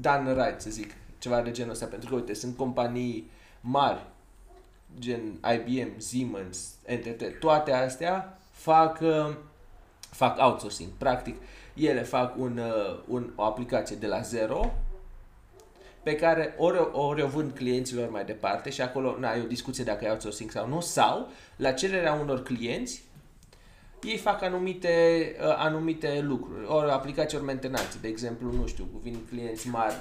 done 0.00 0.32
right, 0.32 0.60
să 0.60 0.70
zic, 0.70 0.90
ceva 1.18 1.42
de 1.42 1.50
genul 1.50 1.72
ăsta? 1.72 1.86
Pentru 1.86 2.08
că, 2.08 2.14
uite, 2.14 2.34
sunt 2.34 2.56
companii 2.56 3.30
mari, 3.60 4.06
gen 4.98 5.40
IBM, 5.54 5.98
Siemens, 5.98 6.74
NTT, 6.86 7.38
toate 7.40 7.72
astea 7.72 8.38
fac 8.50 8.98
uh, 9.00 9.34
fac 10.00 10.38
outsourcing. 10.40 10.90
Practic, 10.98 11.36
ele 11.74 12.02
fac 12.02 12.36
un, 12.36 12.58
uh, 12.58 13.00
un, 13.08 13.32
o 13.34 13.42
aplicație 13.42 13.96
de 13.96 14.06
la 14.06 14.20
zero 14.20 14.72
pe 16.02 16.14
care 16.14 16.54
ori, 16.58 16.78
o- 16.78 17.06
ori 17.06 17.22
o 17.22 17.26
vând 17.26 17.52
clienților 17.52 18.10
mai 18.10 18.24
departe 18.24 18.70
și 18.70 18.80
acolo 18.80 19.16
na, 19.18 19.34
e 19.34 19.42
o 19.42 19.46
discuție 19.46 19.84
dacă 19.84 20.04
e 20.04 20.10
outsourcing 20.10 20.50
sau 20.50 20.68
nu, 20.68 20.80
sau 20.80 21.30
la 21.56 21.72
cererea 21.72 22.12
unor 22.12 22.42
clienți 22.42 23.02
ei 24.02 24.16
fac 24.16 24.42
anumite, 24.42 25.36
uh, 25.40 25.54
anumite 25.56 26.20
lucruri, 26.20 26.66
ori 26.66 26.90
aplicații, 26.90 27.36
ori 27.36 27.46
mentenanțe. 27.46 27.98
De 28.00 28.08
exemplu, 28.08 28.52
nu 28.52 28.66
știu, 28.66 28.88
vin 29.02 29.18
clienți 29.28 29.68
mari, 29.68 29.94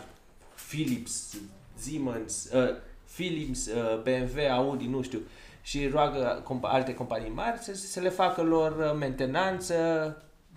Philips, 0.69 1.37
Siemens, 1.73 2.49
uh, 2.53 2.69
Philips, 3.15 3.65
uh, 3.67 4.01
BMW, 4.01 4.39
Audi, 4.51 4.87
nu 4.87 5.01
știu, 5.01 5.21
și 5.61 5.87
roagă 5.87 6.43
compa- 6.43 6.69
alte 6.71 6.93
companii 6.93 7.29
mari 7.31 7.59
să, 7.59 7.73
să 7.75 7.99
le 7.99 8.09
facă 8.09 8.41
lor 8.41 8.71
uh, 8.77 8.95
mentenanță, 8.99 9.75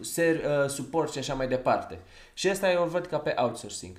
ser, 0.01 0.37
uh, 0.37 0.69
suport 0.69 1.13
și 1.13 1.19
așa 1.19 1.35
mai 1.35 1.49
departe. 1.49 1.99
Și 2.35 2.49
asta 2.49 2.71
eu 2.71 2.83
o 2.83 2.87
văd 2.87 3.07
ca 3.07 3.19
pe 3.19 3.35
outsourcing. 3.37 3.97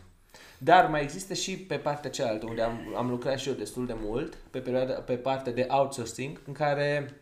Dar 0.64 0.86
mai 0.86 1.02
există 1.02 1.34
și 1.34 1.58
pe 1.58 1.76
partea 1.76 2.10
cealaltă, 2.10 2.46
unde 2.46 2.62
am, 2.62 2.94
am 2.96 3.10
lucrat 3.10 3.40
și 3.40 3.48
eu 3.50 3.54
destul 3.54 3.86
de 3.86 3.96
mult, 4.02 4.36
pe, 4.36 4.60
perioada, 4.60 4.94
pe 4.94 5.16
partea 5.16 5.52
de 5.52 5.68
outsourcing, 5.70 6.42
în 6.48 6.54
care 6.54 7.14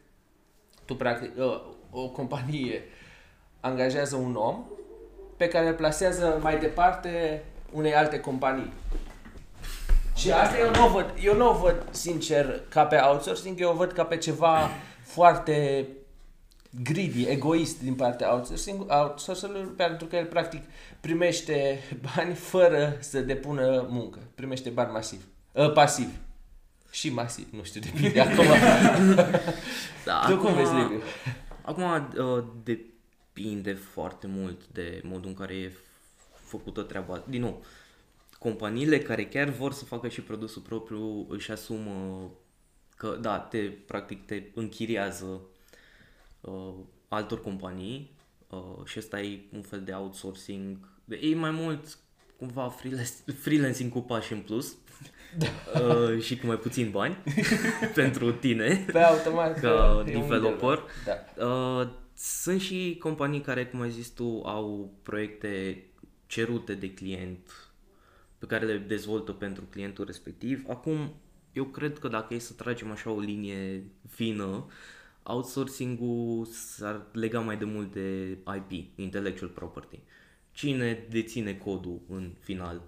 tu 0.85 0.95
practic, 0.95 1.37
uh, 1.37 1.61
o 1.91 2.09
companie 2.09 2.83
angajează 3.59 4.15
un 4.15 4.35
om 4.35 4.65
pe 5.37 5.47
care 5.47 5.67
îl 5.67 5.73
plasează 5.73 6.39
mai 6.41 6.59
departe 6.59 7.43
unei 7.71 7.95
alte 7.95 8.19
companii. 8.19 8.73
Și 10.15 10.31
asta 10.31 10.57
eu 10.57 10.69
nu 10.69 10.85
o 10.85 10.89
văd, 10.89 11.13
eu 11.21 11.35
nu 11.35 11.49
o 11.49 11.53
văd 11.53 11.87
sincer 11.91 12.61
ca 12.69 12.85
pe 12.85 12.95
outsourcing, 12.95 13.59
eu 13.59 13.69
o 13.69 13.75
văd 13.75 13.91
ca 13.91 14.03
pe 14.03 14.17
ceva 14.17 14.69
foarte 15.01 15.87
greedy, 16.69 17.25
egoist 17.27 17.81
din 17.81 17.93
partea 17.93 18.33
outsourcing, 18.33 18.85
outsourcerului, 18.91 19.63
pentru 19.75 20.07
că 20.07 20.15
el 20.15 20.25
practic 20.25 20.63
primește 20.99 21.79
bani 22.15 22.33
fără 22.33 22.97
să 22.99 23.21
depună 23.21 23.87
muncă. 23.89 24.19
Primește 24.35 24.69
bani 24.69 24.91
masiv, 24.91 25.25
uh, 25.51 25.71
pasiv. 25.71 26.09
Și 26.91 27.09
masiv, 27.09 27.47
nu 27.51 27.63
știu, 27.63 27.81
depinde 27.81 28.21
acum. 28.21 28.45
Da, 30.05 30.25
tu 30.27 30.37
cum 30.37 30.53
vezi, 30.53 30.73
Liviu? 30.73 31.01
Acum 31.61 31.83
uh, 31.83 32.43
depinde 32.63 33.73
foarte 33.73 34.27
mult 34.27 34.61
de 34.71 35.01
modul 35.03 35.29
în 35.29 35.35
care 35.35 35.53
e 35.53 35.69
f- 35.69 36.41
făcută 36.43 36.81
treaba. 36.81 37.23
Din 37.27 37.41
nou, 37.41 37.63
companiile 38.39 38.99
care 38.99 39.25
chiar 39.25 39.49
vor 39.49 39.73
să 39.73 39.85
facă 39.85 40.07
și 40.07 40.21
produsul 40.21 40.61
propriu 40.61 41.25
își 41.29 41.51
asumă 41.51 42.29
că, 42.95 43.17
da, 43.21 43.39
te, 43.39 43.57
practic 43.59 44.25
te 44.25 44.43
închiriază 44.53 45.41
uh, 46.41 46.73
altor 47.07 47.41
companii 47.41 48.15
uh, 48.49 48.85
și 48.85 48.99
ăsta 48.99 49.21
e 49.21 49.39
un 49.53 49.61
fel 49.61 49.81
de 49.81 49.91
outsourcing. 49.91 50.77
E 51.21 51.35
mai 51.35 51.51
mult 51.51 51.97
cumva 52.37 52.69
freelance, 52.69 53.11
freelancing 53.43 53.91
cu 53.91 53.99
pași 53.99 54.33
în 54.33 54.39
plus 54.39 54.75
uh, 55.73 56.21
și 56.21 56.37
cu 56.37 56.45
mai 56.45 56.57
puțin 56.57 56.91
bani 56.91 57.17
pentru 57.95 58.31
tine 58.31 58.85
Pe 58.91 58.99
automat 58.99 59.59
ca 59.59 60.03
e 60.07 60.15
un 60.15 60.21
developer. 60.21 60.83
Da. 61.05 61.45
Uh, 61.45 61.87
sunt 62.13 62.61
și 62.61 62.97
companii 62.99 63.41
care, 63.41 63.65
cum 63.65 63.81
ai 63.81 63.89
zis 63.89 64.07
tu, 64.07 64.41
au 64.45 64.93
proiecte 65.03 65.83
cerute 66.25 66.73
de 66.73 66.93
client 66.93 67.69
pe 68.37 68.45
care 68.45 68.65
le 68.65 68.77
dezvoltă 68.77 69.31
pentru 69.31 69.63
clientul 69.69 70.05
respectiv. 70.05 70.63
Acum, 70.67 71.13
eu 71.53 71.63
cred 71.63 71.99
că 71.99 72.07
dacă 72.07 72.33
e 72.33 72.39
să 72.39 72.53
tragem 72.53 72.91
așa 72.91 73.11
o 73.11 73.19
linie 73.19 73.83
fină, 74.09 74.65
outsourcing-ul 75.29 76.45
s-ar 76.45 77.05
lega 77.11 77.39
mai 77.39 77.57
de 77.57 77.65
mult 77.65 77.93
de 77.93 78.37
IP, 78.55 78.99
intellectual 78.99 79.49
property. 79.49 79.99
Cine 80.51 81.05
deține 81.09 81.53
codul 81.57 82.01
în 82.09 82.31
final? 82.39 82.81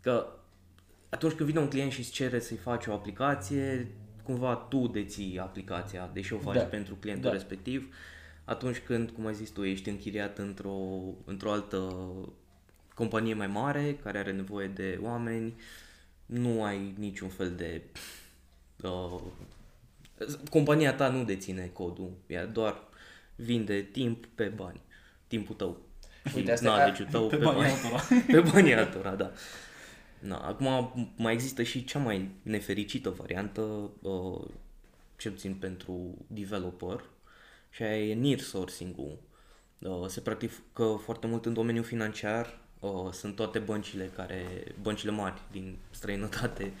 Că 0.00 0.26
atunci 1.08 1.32
când 1.32 1.48
vine 1.48 1.60
un 1.60 1.68
client 1.68 1.92
și 1.92 2.00
îți 2.00 2.10
cere 2.10 2.40
să-i 2.40 2.56
faci 2.56 2.86
o 2.86 2.92
aplicație, 2.92 3.90
cumva 4.22 4.54
tu 4.54 4.86
deții 4.86 5.38
aplicația, 5.38 6.10
deși 6.12 6.32
o 6.32 6.38
faci 6.38 6.54
Da. 6.54 6.62
pentru 6.62 6.94
clientul 6.94 7.30
Da. 7.30 7.32
respectiv. 7.32 7.94
Atunci 8.44 8.78
când, 8.78 9.10
cum 9.10 9.26
ai 9.26 9.34
zis 9.34 9.50
tu, 9.50 9.62
ești 9.64 9.88
închiriat 9.88 10.38
într-o, 10.38 10.78
într-o 11.24 11.50
altă 11.50 12.10
companie 12.94 13.34
mai 13.34 13.46
mare 13.46 13.96
care 14.02 14.18
are 14.18 14.32
nevoie 14.32 14.66
de 14.66 14.98
oameni, 15.02 15.54
nu 16.26 16.64
ai 16.64 16.94
niciun 16.98 17.28
fel 17.28 17.50
de... 17.50 17.82
Uh, 18.82 19.20
compania 20.50 20.94
ta 20.94 21.08
nu 21.08 21.24
deține 21.24 21.70
codul, 21.72 22.10
ea 22.26 22.46
doar 22.46 22.76
vinde 23.34 23.80
timp 23.80 24.26
pe 24.26 24.44
bani. 24.44 24.80
Timpul 25.26 25.54
tău. 25.54 25.80
Și 26.28 26.36
Uite, 26.36 26.52
asta- 26.52 26.66
knowledge-ul 26.74 27.08
tău 27.10 27.26
Pe 27.28 27.36
pe, 27.36 27.44
banii 27.44 27.60
bani. 27.62 27.72
altora. 27.72 28.20
Pe 28.42 28.50
banii 28.50 28.74
altora, 28.74 29.14
da. 29.14 29.32
Na, 30.18 30.36
acum 30.38 30.90
mai 31.16 31.32
există 31.32 31.62
și 31.62 31.84
cea 31.84 31.98
mai 31.98 32.30
nefericită 32.42 33.10
variantă, 33.10 33.60
uh, 34.02 34.44
cel 35.16 35.32
puțin 35.32 35.54
pentru 35.54 36.14
developer, 36.26 37.04
și 37.70 37.82
aia 37.82 38.04
e 38.06 38.14
near 38.14 38.38
sourcing-ul. 38.38 39.18
Uh, 39.78 40.06
se 40.06 40.20
practică 40.20 41.00
foarte 41.04 41.26
mult 41.26 41.46
în 41.46 41.52
domeniul 41.52 41.84
financiar, 41.84 42.58
uh, 42.80 43.10
sunt 43.12 43.36
toate 43.36 43.58
băncile 43.58 44.10
care, 44.16 44.44
băncile 44.82 45.10
mari 45.10 45.40
din 45.50 45.76
străinătate 45.90 46.72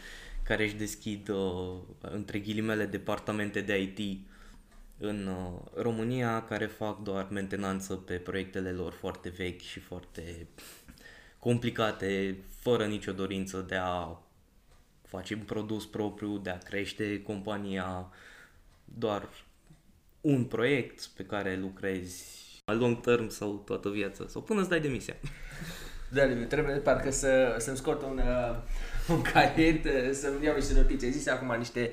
care 0.42 0.64
își 0.64 0.74
deschid 0.74 1.28
uh, 1.28 1.74
între 2.00 2.38
ghilimele 2.38 2.86
departamente 2.86 3.60
de 3.60 3.80
IT 3.80 4.26
în 4.98 5.26
uh, 5.26 5.82
România 5.82 6.44
care 6.44 6.66
fac 6.66 7.02
doar 7.02 7.28
mentenanță 7.30 7.94
pe 7.94 8.16
proiectele 8.16 8.72
lor 8.72 8.92
foarte 8.92 9.28
vechi 9.28 9.60
și 9.60 9.80
foarte 9.80 10.46
complicate, 11.38 12.36
fără 12.60 12.86
nicio 12.86 13.12
dorință 13.12 13.64
de 13.68 13.74
a 13.74 14.18
face 15.02 15.34
un 15.34 15.40
produs 15.40 15.86
propriu, 15.86 16.38
de 16.38 16.50
a 16.50 16.58
crește 16.58 17.22
compania, 17.22 18.10
doar 18.84 19.28
un 20.20 20.44
proiect 20.44 21.06
pe 21.06 21.24
care 21.24 21.56
lucrezi 21.56 22.42
a 22.64 22.72
long 22.72 23.00
term 23.00 23.28
sau 23.28 23.62
toată 23.66 23.90
viața, 23.90 24.26
sau 24.28 24.42
până 24.42 24.60
îți 24.60 24.68
dai 24.68 24.80
demisia. 24.80 25.16
Da, 26.12 26.24
Liviu, 26.24 26.44
trebuie 26.44 26.74
parcă 26.74 27.10
să, 27.10 27.56
să-mi 27.58 27.76
scot 27.76 28.02
un, 28.02 28.20
uh, 28.24 28.56
un 29.08 29.22
caiet, 29.22 29.84
uh, 29.84 30.10
să-mi 30.12 30.44
iau 30.44 30.54
niște 30.54 30.74
notițe. 30.74 31.04
Ai 31.04 31.12
zis 31.12 31.28
acum 31.28 31.54
niște, 31.58 31.90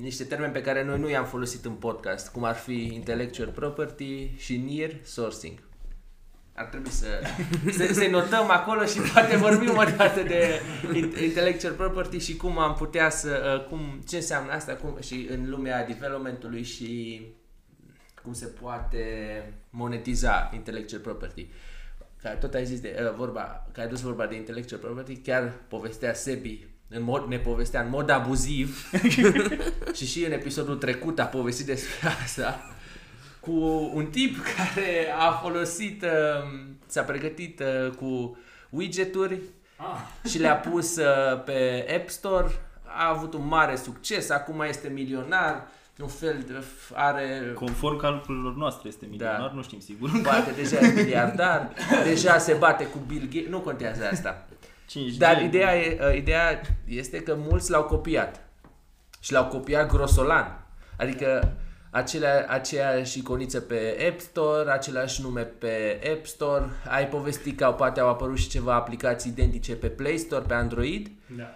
niște 0.00 0.24
termeni 0.24 0.52
pe 0.52 0.60
care 0.60 0.84
noi 0.84 0.98
nu 0.98 1.08
i-am 1.08 1.24
folosit 1.24 1.64
în 1.64 1.72
podcast, 1.72 2.32
cum 2.32 2.44
ar 2.44 2.54
fi 2.54 2.90
intellectual 2.94 3.48
property 3.48 4.36
și 4.36 4.56
near 4.56 4.90
sourcing. 5.02 5.58
Ar 6.54 6.64
trebui 6.64 6.90
să, 6.90 7.06
să, 7.76 7.92
să 7.92 8.06
notăm 8.10 8.50
acolo 8.50 8.84
și 8.84 8.98
poate 9.12 9.36
vorbim 9.36 9.76
o 9.76 9.84
dată 9.96 10.22
de 10.22 10.60
in- 10.94 11.22
intellectual 11.22 11.72
property 11.72 12.18
și 12.18 12.36
cum 12.36 12.58
am 12.58 12.74
putea 12.74 13.10
să, 13.10 13.58
uh, 13.58 13.68
cum, 13.68 14.02
ce 14.08 14.16
înseamnă 14.16 14.52
asta 14.52 14.72
cum, 14.74 14.96
și 15.00 15.26
în 15.30 15.50
lumea 15.50 15.86
developmentului 15.86 16.62
și 16.62 17.20
cum 18.22 18.32
se 18.32 18.46
poate 18.46 19.04
monetiza 19.70 20.50
intellectual 20.54 21.00
property. 21.00 21.46
Care 22.22 22.36
tot 22.36 22.54
ai 22.54 22.64
zis 22.64 22.80
de 22.80 23.00
uh, 23.00 23.14
vorba, 23.16 23.66
care 23.72 23.86
ai 23.86 23.92
dus 23.92 24.00
vorba 24.00 24.26
de 24.26 24.34
intellectual 24.34 24.80
property, 24.80 25.16
chiar 25.16 25.52
povestea 25.68 26.14
Sebi 26.14 26.66
în 26.88 27.02
mod, 27.02 27.28
ne 27.28 27.38
povestea 27.38 27.82
în 27.82 27.88
mod 27.88 28.10
abuziv. 28.10 28.90
Și 29.96 30.06
și 30.06 30.24
în 30.24 30.32
episodul 30.32 30.76
trecut 30.76 31.18
a 31.18 31.24
povestit 31.24 31.66
despre 31.66 32.08
asta 32.22 32.74
cu 33.40 33.52
un 33.94 34.06
tip 34.06 34.36
care 34.56 35.12
a 35.18 35.32
folosit, 35.32 36.02
uh, 36.02 36.08
s-a 36.86 37.02
pregătit 37.02 37.60
uh, 37.60 37.90
cu 37.90 38.38
widgeturi 38.70 39.40
Ah, 39.82 40.28
și 40.30 40.38
le-a 40.38 40.56
pus 40.56 40.96
uh, 40.96 41.42
pe 41.44 41.86
App 41.96 42.08
Store, 42.08 42.48
a 42.84 43.08
avut 43.08 43.34
un 43.34 43.46
mare 43.46 43.76
succes, 43.76 44.30
acum 44.30 44.60
este 44.60 44.88
milionar, 44.88 45.68
un 46.00 46.08
fel 46.08 46.44
de, 46.46 46.64
are 46.94 47.52
Conform 47.54 47.96
calculelor 47.96 48.54
noastre 48.54 48.88
este 48.88 49.06
milionar, 49.10 49.38
Da. 49.40 49.52
nu 49.54 49.62
știm 49.62 49.80
sigur. 49.80 50.10
poate 50.22 50.50
deja 50.56 50.78
e 50.78 50.92
miliardar, 50.92 51.70
deja 52.04 52.38
se 52.38 52.52
bate 52.52 52.84
cu 52.86 52.98
Bill 53.06 53.28
Gates, 53.32 53.48
nu 53.50 53.60
contează 53.60 54.08
asta. 54.12 54.46
5G. 54.88 55.16
Dar 55.18 55.42
ideea, 55.42 55.76
e, 55.78 55.98
uh, 56.08 56.16
ideea 56.16 56.60
este 56.86 57.22
că 57.22 57.34
mulți 57.38 57.70
l-au 57.70 57.84
copiat. 57.84 58.44
Și 59.20 59.32
l-au 59.32 59.46
copiat 59.46 59.88
grosolan. 59.90 60.64
Adică 60.98 61.56
acelea, 61.90 62.46
aceeași 62.48 63.18
iconiță 63.18 63.60
pe 63.60 64.06
App 64.10 64.20
Store, 64.20 64.70
același 64.70 65.22
nume 65.22 65.42
pe 65.42 66.00
App 66.14 66.26
Store. 66.26 66.64
Ai 66.88 67.08
povestit 67.08 67.56
că 67.58 67.64
au, 67.64 67.74
poate 67.74 68.00
au 68.00 68.08
apărut 68.08 68.38
și 68.38 68.48
ceva 68.48 68.74
aplicații 68.74 69.30
identice 69.30 69.74
pe 69.74 69.86
Play 69.88 70.18
Store, 70.18 70.44
pe 70.46 70.54
Android. 70.54 71.10
da. 71.36 71.54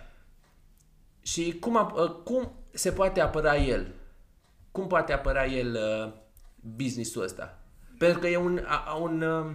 Și 1.22 1.56
cum, 1.60 1.86
ap- 1.88 1.94
uh, 2.02 2.10
cum 2.24 2.52
se 2.70 2.90
poate 2.90 3.20
apăra 3.20 3.56
el? 3.56 3.86
Cum 4.74 4.86
poate 4.86 5.12
apăra 5.12 5.46
el 5.46 5.74
uh, 6.06 6.12
business-ul 6.76 7.22
ăsta? 7.22 7.58
Pentru 7.98 8.18
că 8.18 8.26
e 8.28 8.36
un, 8.36 8.60
a, 8.66 8.84
a- 8.86 8.94
un, 8.94 9.22
uh, 9.22 9.46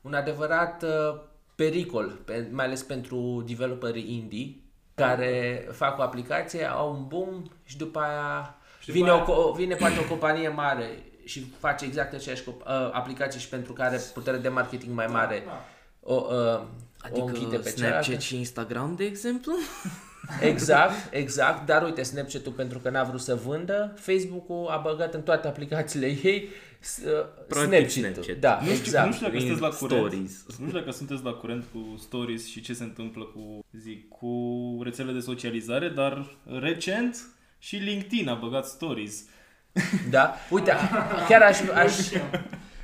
un 0.00 0.14
adevărat 0.14 0.82
uh, 0.82 1.20
pericol, 1.54 2.18
pe, 2.24 2.48
mai 2.52 2.64
ales 2.64 2.82
pentru 2.82 3.44
developerii 3.46 4.14
indie, 4.14 4.56
care 4.94 5.68
fac 5.72 5.98
o 5.98 6.02
aplicație, 6.02 6.64
au 6.70 6.92
un 6.94 7.06
boom 7.06 7.42
și 7.64 7.76
după 7.76 7.98
aia 7.98 8.56
Și 8.80 8.90
vine, 8.90 9.10
după 9.10 9.30
o, 9.30 9.52
co- 9.52 9.56
vine 9.56 9.74
poate 9.74 9.98
o 9.98 10.08
companie 10.08 10.48
mare 10.48 11.02
și 11.24 11.40
face 11.58 11.84
exact 11.84 12.14
aceeași 12.14 12.42
cop- 12.42 12.66
uh, 12.66 12.90
aplicație 12.92 13.40
și 13.40 13.48
pentru 13.48 13.72
care 13.72 13.96
putere 14.14 14.36
de 14.36 14.48
marketing 14.48 14.94
mai 14.94 15.06
mare 15.06 15.42
Da. 15.46 15.64
o, 16.02 16.14
uh, 16.14 16.60
Adică 17.00 17.20
o 17.20 17.24
închide 17.24 17.56
pe 17.56 17.68
Snapchat 17.68 18.02
cealaltă. 18.02 18.24
și 18.24 18.36
Instagram, 18.36 18.94
de 18.94 19.04
exemplu? 19.04 19.52
Exact, 20.40 21.14
exact, 21.14 21.66
dar 21.66 21.82
uite, 21.82 22.02
Snapchat-ul 22.02 22.52
pentru 22.52 22.78
că 22.78 22.90
n-a 22.90 23.02
vrut 23.04 23.20
să 23.20 23.34
vândă, 23.34 23.94
Facebook-ul 23.96 24.66
a 24.70 24.76
băgat 24.76 25.14
în 25.14 25.22
toate 25.22 25.48
aplicațiile 25.48 26.06
ei 26.06 26.48
s- 26.80 26.98
uh, 26.98 27.24
Practic 27.48 27.88
Snapchat-ul. 27.90 28.22
Snapchat. 28.22 28.36
Da, 28.40 28.54
Nu 28.60 28.64
știu, 28.66 28.74
exact. 28.78 29.06
nu 29.06 29.12
știu 29.12 29.26
dacă 29.26 29.36
Prin 29.38 29.46
sunteți 29.48 29.60
la 29.70 29.76
curent. 29.86 30.00
stories. 30.10 30.44
Nu 30.58 30.66
știu 30.66 30.78
dacă 30.78 30.90
sunteți 30.90 31.24
la 31.24 31.32
curent 31.32 31.64
cu 31.72 31.96
stories 31.98 32.46
și 32.46 32.60
ce 32.60 32.72
se 32.72 32.82
întâmplă 32.82 33.24
cu, 33.24 33.64
zic, 33.72 34.08
cu 34.08 34.32
rețelele 34.82 35.14
de 35.14 35.20
socializare, 35.24 35.88
dar 35.88 36.36
recent 36.60 37.16
și 37.58 37.76
LinkedIn 37.76 38.28
a 38.28 38.34
băgat 38.34 38.66
stories. 38.66 39.24
Da? 40.10 40.34
Uite, 40.50 40.72
chiar 41.28 41.42
aș, 41.42 41.58
aș, 41.74 41.94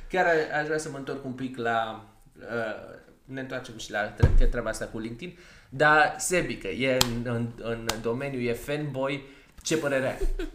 chiar 0.09 0.25
aș 0.59 0.65
vrea 0.65 0.77
să 0.77 0.89
mă 0.91 0.97
întorc 0.97 1.25
un 1.25 1.31
pic 1.33 1.57
la... 1.57 2.05
Uh, 2.39 2.93
ne 3.25 3.41
întoarcem 3.41 3.77
și 3.77 3.91
la 3.91 3.99
tre- 4.03 4.45
treaba 4.51 4.69
asta 4.69 4.85
cu 4.85 4.99
LinkedIn, 4.99 5.37
dar 5.69 6.15
Sebi, 6.17 6.57
că 6.57 6.67
e 6.67 6.97
în, 7.01 7.21
în, 7.23 7.47
în 7.57 7.87
domeniu, 8.01 8.39
e 8.39 8.53
fanboy, 8.53 9.23
ce 9.61 9.77
părere 9.77 10.07
ai? 10.07 10.47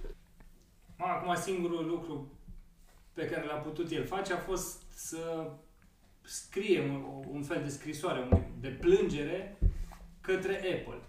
Mă, 0.99 1.07
acum 1.07 1.35
singurul 1.35 1.87
lucru 1.87 2.33
pe 3.13 3.27
care 3.27 3.47
l-a 3.47 3.55
putut 3.55 3.91
el 3.91 4.07
face 4.07 4.33
a 4.33 4.37
fost 4.37 4.83
să 4.95 5.51
scrie 6.23 6.81
un, 6.81 7.25
un 7.31 7.43
fel 7.43 7.63
de 7.63 7.69
scrisoare, 7.69 8.21
un, 8.21 8.43
de 8.61 8.69
plângere 8.69 9.59
către 10.21 10.55
Apple. 10.55 11.01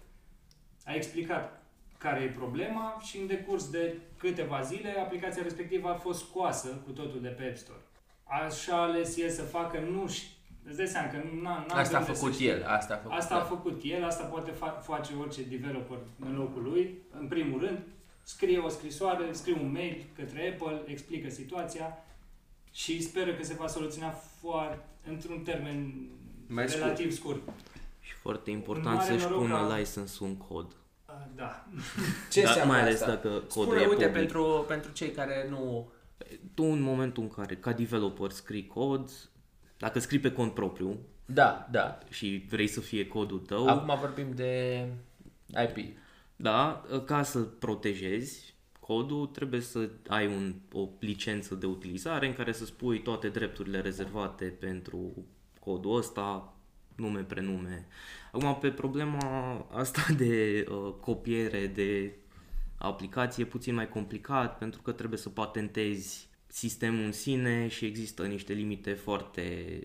A 0.84 0.94
explicat 0.94 1.62
care 1.98 2.20
e 2.20 2.28
problema 2.28 2.98
și 3.00 3.18
în 3.18 3.26
decurs 3.26 3.70
de 3.70 3.96
câteva 4.18 4.60
zile 4.60 4.90
aplicația 4.98 5.42
respectivă 5.42 5.88
a 5.88 5.94
fost 5.94 6.20
scoasă 6.20 6.68
cu 6.68 6.90
totul 6.90 7.20
de 7.20 7.28
pe 7.28 7.44
App 7.44 7.56
Store. 7.56 7.80
Așa 8.24 8.76
a 8.76 8.82
ales 8.82 9.16
el 9.16 9.30
să 9.30 9.42
facă, 9.42 9.78
nu 9.78 10.08
știu, 10.08 10.30
îți 10.68 10.76
dai 10.76 10.86
seama 10.86 11.08
că 11.08 11.16
n-am 11.42 11.66
Asta 11.74 11.96
a 11.96 12.00
de 12.00 12.06
unde 12.06 12.12
să 12.14 12.20
făcut 12.20 12.34
știu. 12.34 12.48
el, 12.48 12.64
asta 12.66 12.94
a 12.94 12.96
făcut 12.96 13.18
Asta 13.18 13.34
a 13.34 13.38
el. 13.38 13.44
făcut 13.44 13.80
el, 13.84 14.04
asta 14.04 14.24
poate 14.24 14.50
fa- 14.50 14.82
face 14.82 15.12
orice 15.20 15.42
developer 15.42 15.98
în 16.20 16.36
locul 16.36 16.62
lui. 16.62 16.98
În 17.20 17.26
primul 17.28 17.60
rând, 17.60 17.78
scrie 18.22 18.58
o 18.58 18.68
scrisoare, 18.68 19.32
scrie 19.32 19.54
un 19.60 19.72
mail 19.72 20.04
către 20.16 20.48
Apple, 20.58 20.82
explică 20.86 21.30
situația 21.30 21.98
și 22.72 23.02
speră 23.02 23.32
că 23.34 23.44
se 23.44 23.54
va 23.54 23.66
soluționa 23.66 24.10
foarte, 24.40 24.84
într-un 25.08 25.40
termen 25.42 26.08
Mai 26.46 26.68
scurt. 26.68 26.82
relativ 26.84 27.12
scurt. 27.12 27.40
Și 28.00 28.12
foarte 28.12 28.50
important 28.50 28.96
mare 28.96 29.12
să-și 29.12 29.24
noroc 29.24 29.40
pună 29.40 29.66
că- 29.68 29.76
license 29.76 30.24
un 30.24 30.36
cod. 30.36 30.66
Uh, 31.08 31.14
Da. 31.36 31.66
Ce 32.32 32.42
Da, 32.42 32.48
înseamnă 32.48 32.72
mai 32.72 32.80
ales 32.82 32.94
asta? 33.00 33.06
dacă 33.14 33.28
codul 33.28 33.48
Spune, 33.48 33.80
e 33.80 33.86
uite, 33.86 33.94
public. 33.94 34.12
pentru, 34.12 34.64
pentru 34.68 34.92
cei 34.92 35.10
care 35.10 35.46
nu... 35.50 35.88
Tu 36.54 36.62
în 36.64 36.80
momentul 36.80 37.22
în 37.22 37.28
care, 37.28 37.56
ca 37.56 37.72
developer, 37.72 38.30
scrii 38.30 38.66
cod, 38.66 39.10
dacă 39.82 39.98
scrii 39.98 40.18
pe 40.18 40.32
cont 40.32 40.54
propriu 40.54 40.98
Da, 41.26 41.68
da. 41.70 41.98
și 42.10 42.46
vrei 42.48 42.66
să 42.66 42.80
fie 42.80 43.06
codul 43.06 43.38
tău, 43.38 43.66
Acum 43.68 43.98
vorbim 43.98 44.32
de 44.34 44.84
IP. 45.68 45.96
da, 46.36 46.84
ca 47.06 47.22
să 47.22 47.38
protejezi 47.40 48.54
codul, 48.80 49.26
trebuie 49.26 49.60
să 49.60 49.88
ai 50.08 50.26
un, 50.26 50.54
o 50.72 50.88
licență 51.00 51.54
de 51.54 51.66
utilizare 51.66 52.26
în 52.26 52.34
care 52.34 52.52
să 52.52 52.64
spui 52.64 53.02
toate 53.02 53.28
drepturile 53.28 53.80
rezervate 53.80 54.44
pentru 54.44 55.26
codul 55.60 55.96
ăsta, 55.96 56.54
nume, 56.96 57.20
prenume. 57.20 57.86
Acum, 58.32 58.58
pe 58.60 58.70
problema 58.70 59.18
asta 59.72 60.02
de 60.16 60.64
uh, 60.70 60.92
copiere 61.00 61.66
de 61.66 62.16
aplicație 62.78 63.44
e 63.44 63.46
puțin 63.46 63.74
mai 63.74 63.88
complicat 63.88 64.58
pentru 64.58 64.82
că 64.82 64.92
trebuie 64.92 65.18
să 65.18 65.28
patentezi 65.28 66.28
sistemul 66.54 67.04
în 67.04 67.12
sine 67.12 67.68
și 67.68 67.84
există 67.84 68.22
niște 68.22 68.52
limite 68.52 68.92
foarte 68.92 69.76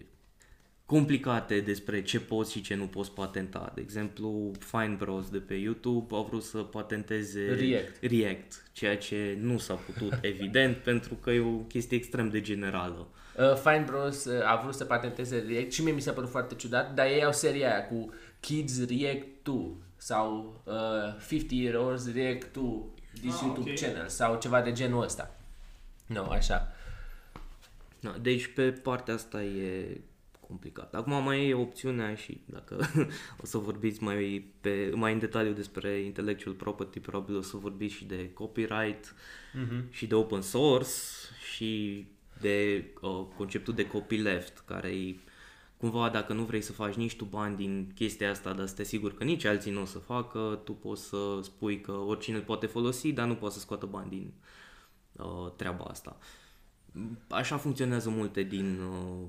complicate 0.86 1.60
despre 1.60 2.02
ce 2.04 2.20
poți 2.20 2.52
și 2.52 2.62
ce 2.62 2.76
nu 2.76 2.86
poți 2.88 3.12
patenta. 3.12 3.72
De 3.76 3.82
exemplu, 3.82 4.52
Findbros 4.60 5.30
de 5.30 5.38
pe 5.38 5.54
YouTube 5.54 6.16
au 6.16 6.24
vrut 6.30 6.44
să 6.44 6.58
patenteze 6.58 7.42
React. 7.60 8.04
React 8.04 8.70
ceea 8.72 8.98
ce 8.98 9.38
nu 9.42 9.58
s-a 9.58 9.74
putut, 9.74 10.14
evident, 10.34 10.76
pentru 10.78 11.14
că 11.14 11.32
e 11.32 11.40
o 11.40 11.52
chestie 11.58 11.98
extrem 11.98 12.30
de 12.30 12.42
generală. 12.42 13.08
Uh, 13.38 13.56
Fine 13.56 13.84
Bros 13.86 14.26
uh, 14.26 14.42
a 14.52 14.60
vrut 14.62 14.74
să 14.74 14.86
patenteze 14.86 15.46
React 15.48 15.72
și 15.72 15.84
mie 15.84 15.94
mi 15.94 16.02
s-a 16.02 16.12
părut 16.12 16.30
foarte 16.30 16.56
ciudat, 16.56 16.94
dar 16.94 17.06
ei 17.06 17.24
au 17.24 17.32
seria 17.32 17.70
aia 17.72 17.88
cu 17.88 18.14
Kids 18.40 18.86
React 18.88 19.28
2 19.44 19.76
sau 19.98 20.62
uh, 20.66 20.74
50 21.28 21.52
Year 21.52 21.76
Olds 21.76 22.14
React 22.14 22.54
2 22.54 22.84
this 23.22 23.34
Ah, 23.36 23.40
YouTube 23.44 23.70
ok. 23.72 23.80
channel 23.80 24.08
sau 24.08 24.40
ceva 24.40 24.62
de 24.62 24.72
genul 24.72 25.04
ăsta. 25.04 25.37
Nu, 26.08 26.24
așa. 26.24 26.72
Da, 28.00 28.16
deci 28.22 28.48
pe 28.48 28.72
partea 28.72 29.14
asta 29.14 29.44
e 29.44 30.02
complicat. 30.48 30.96
Acum 30.96 31.24
mai 31.24 31.48
e 31.48 31.54
opțiunea 31.54 32.16
și 32.16 32.42
dacă 32.46 32.80
o 33.42 33.46
să 33.46 33.58
vorbiți 33.58 34.04
mai, 34.04 34.52
pe, 34.62 34.92
mai 34.94 35.14
în 35.14 35.20
detaliu 35.20 35.52
despre 35.52 36.00
intellectual 36.00 36.56
property, 36.56 37.00
probabil 37.00 37.36
o 37.36 37.42
să 37.42 37.58
vorbiți 37.58 37.94
și 37.94 38.06
de 38.06 38.34
copyright 38.34 39.16
Mm-hmm. 39.58 39.90
și 39.90 40.08
de 40.08 40.16
open 40.16 40.42
source 40.42 40.90
și 41.54 42.06
de 42.42 42.86
uh, 43.02 43.26
conceptul 43.38 43.74
de 43.74 43.88
copyleft, 43.88 44.64
care 44.66 44.88
e 44.88 45.16
cumva 45.78 46.10
dacă 46.10 46.34
nu 46.34 46.44
vrei 46.44 46.62
să 46.62 46.72
faci 46.72 46.94
nici 46.94 47.16
tu 47.16 47.26
bani 47.26 47.56
din 47.56 47.92
chestia 47.96 48.30
asta, 48.30 48.54
dar 48.54 48.68
să 48.68 48.76
te 48.76 48.82
asigur 48.82 49.14
că 49.14 49.24
nici 49.24 49.46
alții 49.46 49.72
nu 49.72 49.82
o 49.82 49.86
să 49.86 49.98
facă, 49.98 50.62
tu 50.64 50.72
poți 50.72 51.08
să 51.08 51.40
spui 51.42 51.82
că 51.82 51.92
oricine 51.92 52.38
îl 52.38 52.44
poate 52.44 52.66
folosi, 52.66 53.12
dar 53.12 53.28
nu 53.28 53.36
poate 53.36 53.54
să 53.54 53.60
scoată 53.60 53.86
bani 53.86 54.10
din 54.10 54.34
uh, 54.34 54.57
treaba 55.56 55.84
asta. 55.84 56.18
Așa 57.30 57.58
funcționează 57.58 58.10
multe 58.10 58.44
din 58.44 58.80
uh, 58.80 59.26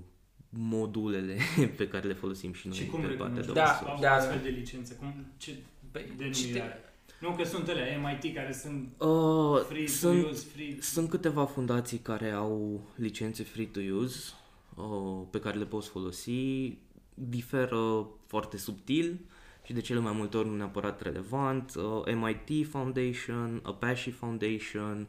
modulele 0.48 1.37
pe 1.77 1.88
care 1.88 2.07
le 2.07 2.14
folosim 2.14 2.53
și 2.53 2.66
noi 2.68 2.77
Și 2.77 2.87
cum 2.87 3.01
pe 3.01 3.07
partea 3.07 3.29
de 3.29 3.40
recunoști 3.40 3.51
open 3.51 3.64
Da, 3.64 3.74
source. 3.87 4.03
da, 4.03 4.09
da. 4.09 4.14
astfel 4.14 4.40
de 4.42 4.48
licențe? 4.48 4.94
Cum, 4.94 5.27
ce 5.37 5.57
Păi, 5.90 6.03
denumire 6.03 6.31
cite- 6.31 6.61
are? 6.61 6.83
Nu 7.20 7.31
că 7.31 7.44
sunt 7.44 7.68
ele 7.68 8.01
MIT 8.20 8.35
care 8.35 8.53
sunt 8.53 8.88
Uh, 8.98 9.61
free 9.68 9.87
sunt, 9.87 10.22
to 10.22 10.29
use, 10.29 10.46
free... 10.55 10.77
sunt 10.81 11.09
câteva 11.09 11.44
fundații 11.44 11.98
care 11.98 12.31
au 12.31 12.81
licențe 12.94 13.42
free 13.42 13.64
to 13.66 13.81
use 13.81 14.33
uh, 14.74 15.20
pe 15.31 15.40
care 15.40 15.59
le 15.59 15.64
poți 15.64 15.88
folosi. 15.88 16.77
Diferă 17.14 18.07
foarte 18.27 18.57
subtil 18.57 19.18
și 19.64 19.72
de 19.72 19.81
cele 19.81 19.98
mai 20.01 20.12
multe 20.12 20.37
ori 20.37 20.48
nu 20.48 20.57
neapărat 20.57 21.03
relevant. 21.03 21.72
Uh, 21.77 22.14
MIT 22.14 22.68
Foundation, 22.68 23.61
Apache 23.64 24.11
Foundation, 24.11 25.07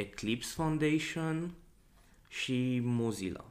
Eclipse 0.00 0.52
Foundation 0.54 1.50
și 2.28 2.80
Mozilla. 2.84 3.44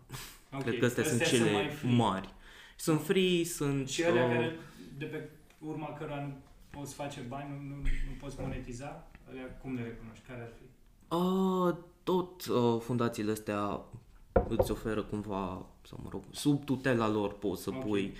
Ok, 0.54 0.62
Cred 0.64 0.80
că 0.80 0.86
astea 0.86 1.04
sunt 1.04 1.24
cele 1.24 1.52
mai 1.52 1.68
free. 1.70 1.92
mari. 1.92 2.34
Sunt 2.76 3.02
free, 3.02 3.44
sunt... 3.44 3.90
Și 3.90 4.04
alea 4.04 4.26
uh, 4.26 4.32
care, 4.32 4.56
de 4.98 5.06
pe 5.06 5.30
urma 5.60 5.94
cărora 5.94 6.22
nu 6.22 6.34
poți 6.70 6.94
face 6.94 7.20
bani, 7.28 7.50
nu, 7.50 7.76
nu, 7.76 7.82
nu 7.82 8.16
poți 8.20 8.36
monetiza, 8.40 9.08
alea 9.30 9.46
cum 9.62 9.76
le 9.76 9.82
recunoști? 9.84 10.24
Care 10.28 10.42
ar 10.42 10.50
fi? 10.58 10.64
Uh, 11.16 11.76
tot 12.04 12.46
uh, 12.46 12.82
fundațiile 12.82 13.32
astea 13.32 13.82
îți 14.48 14.72
oferă 14.72 15.04
cumva, 15.04 15.66
sau 15.88 16.00
mă 16.04 16.10
rog, 16.12 16.24
sub 16.32 16.66
tutela 16.66 17.08
lor 17.08 17.34
poți 17.34 17.64
să 17.64 17.70
Ok. 17.70 17.86
pui 17.86 18.14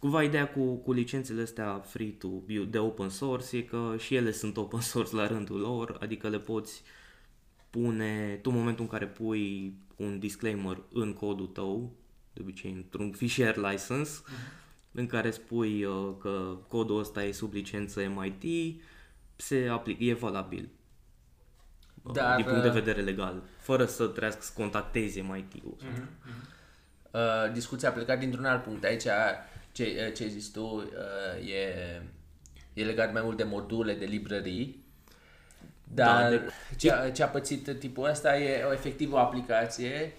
Cumva 0.00 0.22
ideea 0.22 0.48
cu, 0.48 0.74
cu 0.74 0.92
licențele 0.92 1.42
astea 1.42 1.78
free 1.78 2.08
to 2.10 2.28
build 2.28 2.70
de 2.70 2.78
open 2.78 3.08
source 3.08 3.56
e 3.56 3.62
că 3.62 3.94
și 3.98 4.14
ele 4.14 4.30
sunt 4.32 4.56
open 4.56 4.80
source 4.80 5.14
la 5.16 5.26
rândul 5.26 5.60
lor, 5.60 5.96
adică 6.00 6.28
le 6.28 6.38
poți 6.38 6.82
pune, 7.72 8.38
tu 8.42 8.50
în 8.50 8.56
momentul 8.56 8.84
în 8.84 8.90
care 8.90 9.06
pui 9.06 9.74
un 9.96 10.18
disclaimer 10.18 10.82
în 10.92 11.12
codul 11.12 11.46
tău, 11.46 11.92
de 12.32 12.40
obicei 12.42 12.72
într-un 12.72 13.12
fișier 13.12 13.56
license, 13.56 14.22
în 14.92 15.06
care 15.06 15.30
spui 15.30 15.84
uh, 15.84 16.14
că 16.20 16.56
codul 16.68 16.98
ăsta 16.98 17.24
e 17.24 17.32
sub 17.32 17.52
licență 17.52 18.00
MIT, 18.08 18.76
se 19.36 19.68
aplică, 19.70 20.04
e 20.04 20.14
valabil. 20.14 20.68
uh, 22.02 22.12
Dar, 22.12 22.36
din 22.36 22.44
punct 22.44 22.62
de 22.62 22.68
uh, 22.68 22.74
vedere 22.74 23.00
legal, 23.00 23.42
fără 23.58 23.84
să 23.84 24.06
trească 24.06 24.40
să 24.42 24.52
contactezi 24.54 25.20
MIT-ul. 25.20 25.76
Mhm. 25.78 26.08
Uh, 27.10 27.52
discuția 27.52 27.88
a 27.88 27.92
plecat 27.92 28.18
dintr-un 28.18 28.44
alt 28.44 28.62
punct. 28.62 28.84
Aici 28.84 29.02
ce, 29.72 30.06
uh, 30.06 30.14
ce 30.14 30.22
ai 30.22 30.28
zis 30.28 30.48
tu 30.48 30.60
uh, 30.60 31.48
e, 31.48 32.02
e 32.72 32.84
legat 32.84 33.12
mai 33.12 33.22
mult 33.22 33.36
de 33.36 33.44
module, 33.44 33.94
de 33.94 34.04
librării. 34.04 34.81
Dar 35.94 36.22
Da, 36.22 36.22
da, 36.22 36.28
de- 36.36 36.50
ce, 36.76 37.10
ce 37.14 37.22
a 37.22 37.26
pățit 37.28 37.78
tipul 37.78 38.08
ăsta 38.08 38.38
e 38.38 38.62
o, 38.64 38.72
efectiv 38.72 39.12
o 39.12 39.18
aplicație 39.18 40.12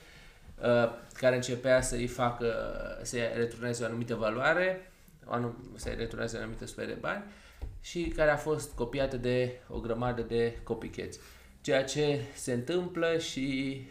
uh, 0.62 0.92
care 1.14 1.36
începea 1.36 1.82
să-i 1.82 2.08
facă, 2.08 2.54
să 3.02 3.18
returneze 3.36 3.84
o 3.84 3.86
anumită 3.86 4.16
valoare, 4.16 4.92
o 5.26 5.34
anum, 5.34 5.56
să-i 5.76 5.96
returneze 5.96 6.38
o 6.38 6.40
anumită 6.40 6.66
sumă 6.66 6.86
de 6.86 6.98
bani 7.00 7.24
și 7.82 8.14
care 8.16 8.32
a 8.32 8.38
fost 8.38 8.72
copiată 8.76 9.18
de 9.18 9.52
o 9.70 9.80
grămadă 9.80 10.22
de 10.22 10.58
copycats. 10.64 11.18
Ceea 11.62 11.84
ce 11.84 12.20
se 12.36 12.54
întâmplă 12.54 13.18
și 13.18 13.82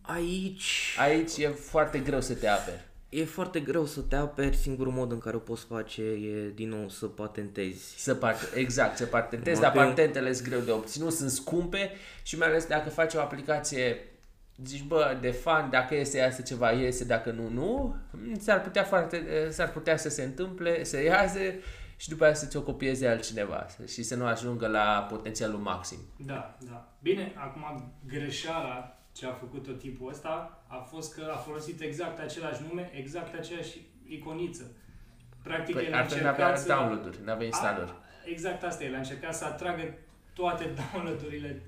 Aici 0.00 0.96
aici 0.98 1.36
e 1.36 1.48
foarte 1.48 1.98
greu 1.98 2.20
să 2.20 2.34
te 2.34 2.48
aperi. 2.48 2.80
E 3.20 3.24
foarte 3.24 3.60
greu 3.60 3.84
să 3.86 4.00
te 4.00 4.16
aperi, 4.16 4.56
singurul 4.56 4.92
mod 4.92 5.12
în 5.12 5.18
care 5.18 5.36
o 5.36 5.38
poți 5.38 5.64
face 5.64 6.02
e 6.02 6.50
din 6.54 6.68
nou 6.68 6.88
să 6.88 7.06
patentezi. 7.06 7.94
Să 8.02 8.14
part, 8.14 8.54
exact, 8.54 8.96
să 8.96 9.04
patentezi, 9.06 9.56
Numai 9.60 9.72
dar 9.72 9.82
că 9.82 9.88
eu- 9.88 9.94
patentele 9.94 10.32
sunt 10.32 10.48
greu 10.48 10.60
de 10.60 10.70
obținut, 10.70 11.12
sunt 11.12 11.30
scumpe 11.30 11.90
și 12.22 12.38
mai 12.38 12.48
ales 12.48 12.66
dacă 12.66 12.88
faci 12.88 13.14
o 13.14 13.20
aplicație 13.20 13.96
zici, 14.64 14.82
bă, 14.82 15.16
de 15.20 15.30
fan, 15.30 15.70
dacă 15.70 15.94
iese, 15.94 16.18
iasă 16.18 16.42
ceva, 16.42 16.70
iese, 16.70 17.04
dacă 17.04 17.30
nu, 17.30 17.48
nu, 17.48 17.96
s-ar 18.38 18.60
putea, 18.60 18.82
foarte, 18.84 19.48
s-ar 19.50 19.70
putea 19.72 19.96
să 19.96 20.08
se 20.08 20.22
întâmple, 20.22 20.84
să 20.84 21.02
iasă 21.02 21.38
și 21.96 22.08
după 22.08 22.24
aceea 22.24 22.38
să 22.38 22.46
ți-o 22.46 22.62
copieze 22.62 23.08
altcineva 23.08 23.66
și 23.86 24.02
să 24.02 24.14
nu 24.14 24.24
ajungă 24.26 24.66
la 24.66 25.06
potențialul 25.10 25.58
maxim. 25.58 25.98
Da, 26.26 26.56
da. 26.70 26.88
Bine, 27.02 27.32
acum 27.36 27.92
greșeala 28.06 28.98
ce 29.14 29.26
a 29.26 29.32
făcut-o 29.32 29.72
tipul 29.72 30.08
ăsta 30.10 30.64
a 30.66 30.76
fost 30.76 31.14
că 31.14 31.30
a 31.34 31.36
folosit 31.36 31.80
exact 31.80 32.18
același 32.18 32.62
nume, 32.68 32.90
exact 32.94 33.34
aceeași 33.38 33.78
iconiță. 34.06 34.76
Practic, 35.42 35.74
Păi, 35.74 35.84
el 35.84 35.94
a 35.94 35.98
altfel 35.98 36.22
n-avea 36.22 36.48
încercat 36.48 36.58
să... 36.58 36.74
download-uri, 36.74 37.24
n-avea 37.24 37.46
instalări. 37.46 37.90
A, 37.90 38.02
exact 38.24 38.62
asta, 38.62 38.84
el 38.84 38.94
a 38.94 38.98
încercat 38.98 39.34
să 39.34 39.44
atragă 39.44 39.94
toate 40.34 40.64
download-urile 40.64 41.62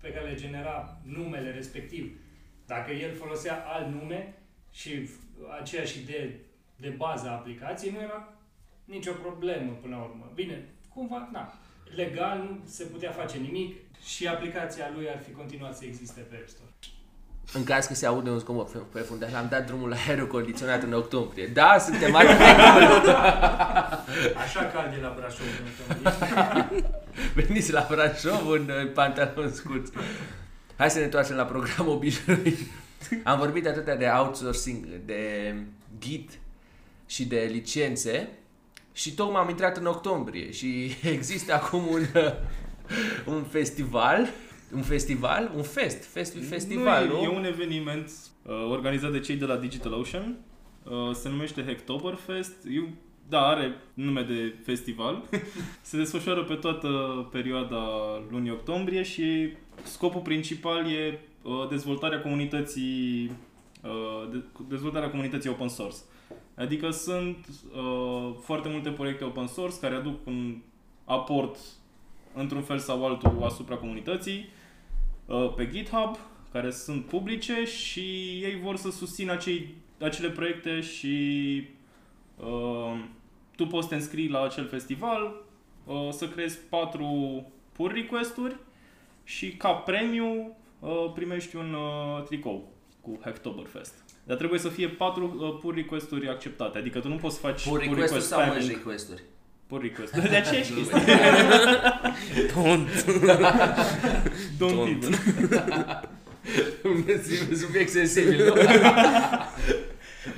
pe 0.00 0.12
care 0.12 0.28
le 0.28 0.34
genera 0.34 1.00
numele 1.02 1.50
respectiv. 1.50 2.20
Dacă 2.66 2.92
el 2.92 3.14
folosea 3.14 3.64
alt 3.66 3.86
nume 3.94 4.34
și 4.70 5.08
aceeași 5.60 6.00
idee 6.00 6.40
de 6.76 6.88
bază 6.88 7.28
a 7.28 7.32
aplicației, 7.32 7.92
nu 7.92 8.00
era 8.00 8.32
nicio 8.84 9.12
problemă 9.12 9.72
până 9.72 9.96
la 9.96 10.02
urmă. 10.02 10.32
Bine, 10.34 10.68
cumva, 10.88 11.28
na, 11.32 11.54
legal 11.94 12.38
nu 12.38 12.60
se 12.64 12.84
putea 12.84 13.10
face 13.10 13.38
nimic 13.38 13.76
și 14.04 14.26
aplicația 14.26 14.90
lui 14.94 15.08
ar 15.08 15.20
fi 15.26 15.32
continuat 15.32 15.76
să 15.76 15.84
existe 15.84 16.20
pe 16.20 16.34
App 16.34 16.48
Store. 16.48 16.70
În 17.52 17.64
caz 17.64 17.86
că 17.86 17.94
se 17.94 18.06
aude 18.06 18.30
un 18.30 18.38
zgomot 18.38 18.70
pe, 18.70 18.78
pe 18.92 19.00
fundaș, 19.00 19.32
am 19.32 19.46
dat 19.50 19.66
drumul 19.66 19.88
la 19.88 19.96
aerul 20.08 20.26
condiționat 20.26 20.82
în 20.82 20.92
octombrie. 20.92 21.46
Da, 21.46 21.78
suntem 21.78 22.14
atât 22.14 22.38
de 22.38 22.44
Așa 24.44 24.64
cald 24.74 24.92
e 24.92 25.00
la 25.00 25.14
Brașov 25.16 25.46
în 25.60 25.66
octombrie. 25.70 26.94
Veniți 27.44 27.72
la 27.72 27.86
Brașov 27.90 28.48
în 28.48 28.68
uh, 28.68 28.92
pantaloni 28.92 29.52
scurți. 29.52 29.92
Hai 30.76 30.90
să 30.90 30.98
ne 30.98 31.04
întoarcem 31.04 31.36
la 31.36 31.44
programul 31.44 31.92
obișnuit. 31.92 32.58
Am 33.24 33.38
vorbit 33.38 33.66
atâtea 33.66 33.96
de 33.96 34.06
outsourcing, 34.06 34.86
de 35.04 35.54
Git 35.98 36.30
și 37.06 37.24
de 37.24 37.48
licențe 37.50 38.28
și 38.92 39.14
tocmai 39.14 39.40
am 39.40 39.48
intrat 39.48 39.76
în 39.76 39.86
octombrie 39.86 40.50
și 40.50 40.92
există 41.16 41.54
acum 41.54 41.86
un, 41.86 42.06
uh, 42.14 42.32
un 43.34 43.42
festival, 43.42 44.28
un 44.74 44.82
festival, 44.82 45.52
un 45.56 45.62
fest, 45.62 46.04
fest 46.04 46.36
festival, 46.48 47.06
nu? 47.06 47.12
nu? 47.12 47.20
E, 47.20 47.24
e 47.24 47.28
un 47.28 47.44
eveniment 47.44 48.10
uh, 48.42 48.70
organizat 48.70 49.12
de 49.12 49.20
cei 49.20 49.36
de 49.36 49.44
la 49.44 49.56
DigitalOcean. 49.56 50.36
Uh, 50.84 51.14
se 51.14 51.28
numește 51.28 51.64
Hacktoberfest. 51.64 52.54
Eu, 52.70 52.88
da, 53.28 53.46
are 53.46 53.76
nume 53.94 54.22
de 54.22 54.54
festival. 54.64 55.22
se 55.82 55.96
desfășoară 55.96 56.42
pe 56.42 56.54
toată 56.54 56.88
perioada 57.30 57.84
lunii 58.30 58.50
octombrie 58.50 59.02
și 59.02 59.52
scopul 59.82 60.20
principal 60.20 60.90
e 60.90 61.20
uh, 61.42 61.68
dezvoltarea 61.68 62.20
comunității 62.20 63.30
uh, 63.82 64.30
de, 64.30 64.42
dezvoltarea 64.68 65.10
comunității 65.10 65.50
open 65.50 65.68
source. 65.68 65.96
Adică 66.54 66.90
sunt 66.90 67.46
uh, 67.74 68.34
foarte 68.40 68.68
multe 68.68 68.90
proiecte 68.90 69.24
open 69.24 69.46
source 69.46 69.78
care 69.80 69.94
aduc 69.94 70.26
un 70.26 70.56
aport 71.04 71.58
într-un 72.34 72.62
fel 72.62 72.78
sau 72.78 73.06
altul 73.06 73.42
asupra 73.42 73.76
comunității 73.76 74.48
uh, 75.26 75.52
pe 75.56 75.68
GitHub, 75.70 76.16
care 76.52 76.70
sunt 76.70 77.04
publice 77.04 77.64
și 77.64 78.00
ei 78.42 78.60
vor 78.62 78.76
să 78.76 78.90
susțină 78.90 79.32
acei, 79.32 79.74
acele 80.00 80.30
proiecte 80.30 80.80
și 80.80 81.16
uh, 82.36 83.04
tu 83.56 83.66
poți 83.66 83.82
să 83.82 83.88
te 83.88 83.94
înscrii 83.94 84.28
la 84.28 84.42
acel 84.42 84.66
festival, 84.66 85.34
uh, 85.84 86.08
să 86.10 86.28
creezi 86.28 86.58
patru 86.58 87.06
pull 87.72 87.92
request-uri 87.92 88.56
și 89.24 89.56
ca 89.56 89.72
premiu 89.72 90.56
uh, 90.78 91.10
primești 91.14 91.56
un 91.56 91.74
uh, 91.74 92.22
tricou 92.24 92.72
cu 93.00 93.18
Hacktoberfest. 93.22 93.94
Dar 94.24 94.36
trebuie 94.36 94.58
să 94.58 94.68
fie 94.68 94.88
patru 94.88 95.36
uh, 95.38 95.58
pull 95.60 95.74
request-uri 95.74 96.28
acceptate. 96.28 96.78
Adică 96.78 97.00
tu 97.00 97.08
nu 97.08 97.16
poți 97.16 97.34
să 97.34 97.40
faci 97.40 97.68
Pull 97.68 97.78
request 97.78 98.26
sau 98.26 98.40
merge 98.40 98.72
request-uri? 98.72 99.22
Pull 99.72 99.82
request. 99.82 100.12
De 100.12 100.36
aceeași 100.36 100.72
chestie. 100.72 100.98
Don't. 102.52 102.88
Don't 104.58 104.88
even. 104.88 105.14
Un 106.84 107.56
subiect 107.56 107.90
sensibil, 107.90 108.44
nu? 108.44 108.54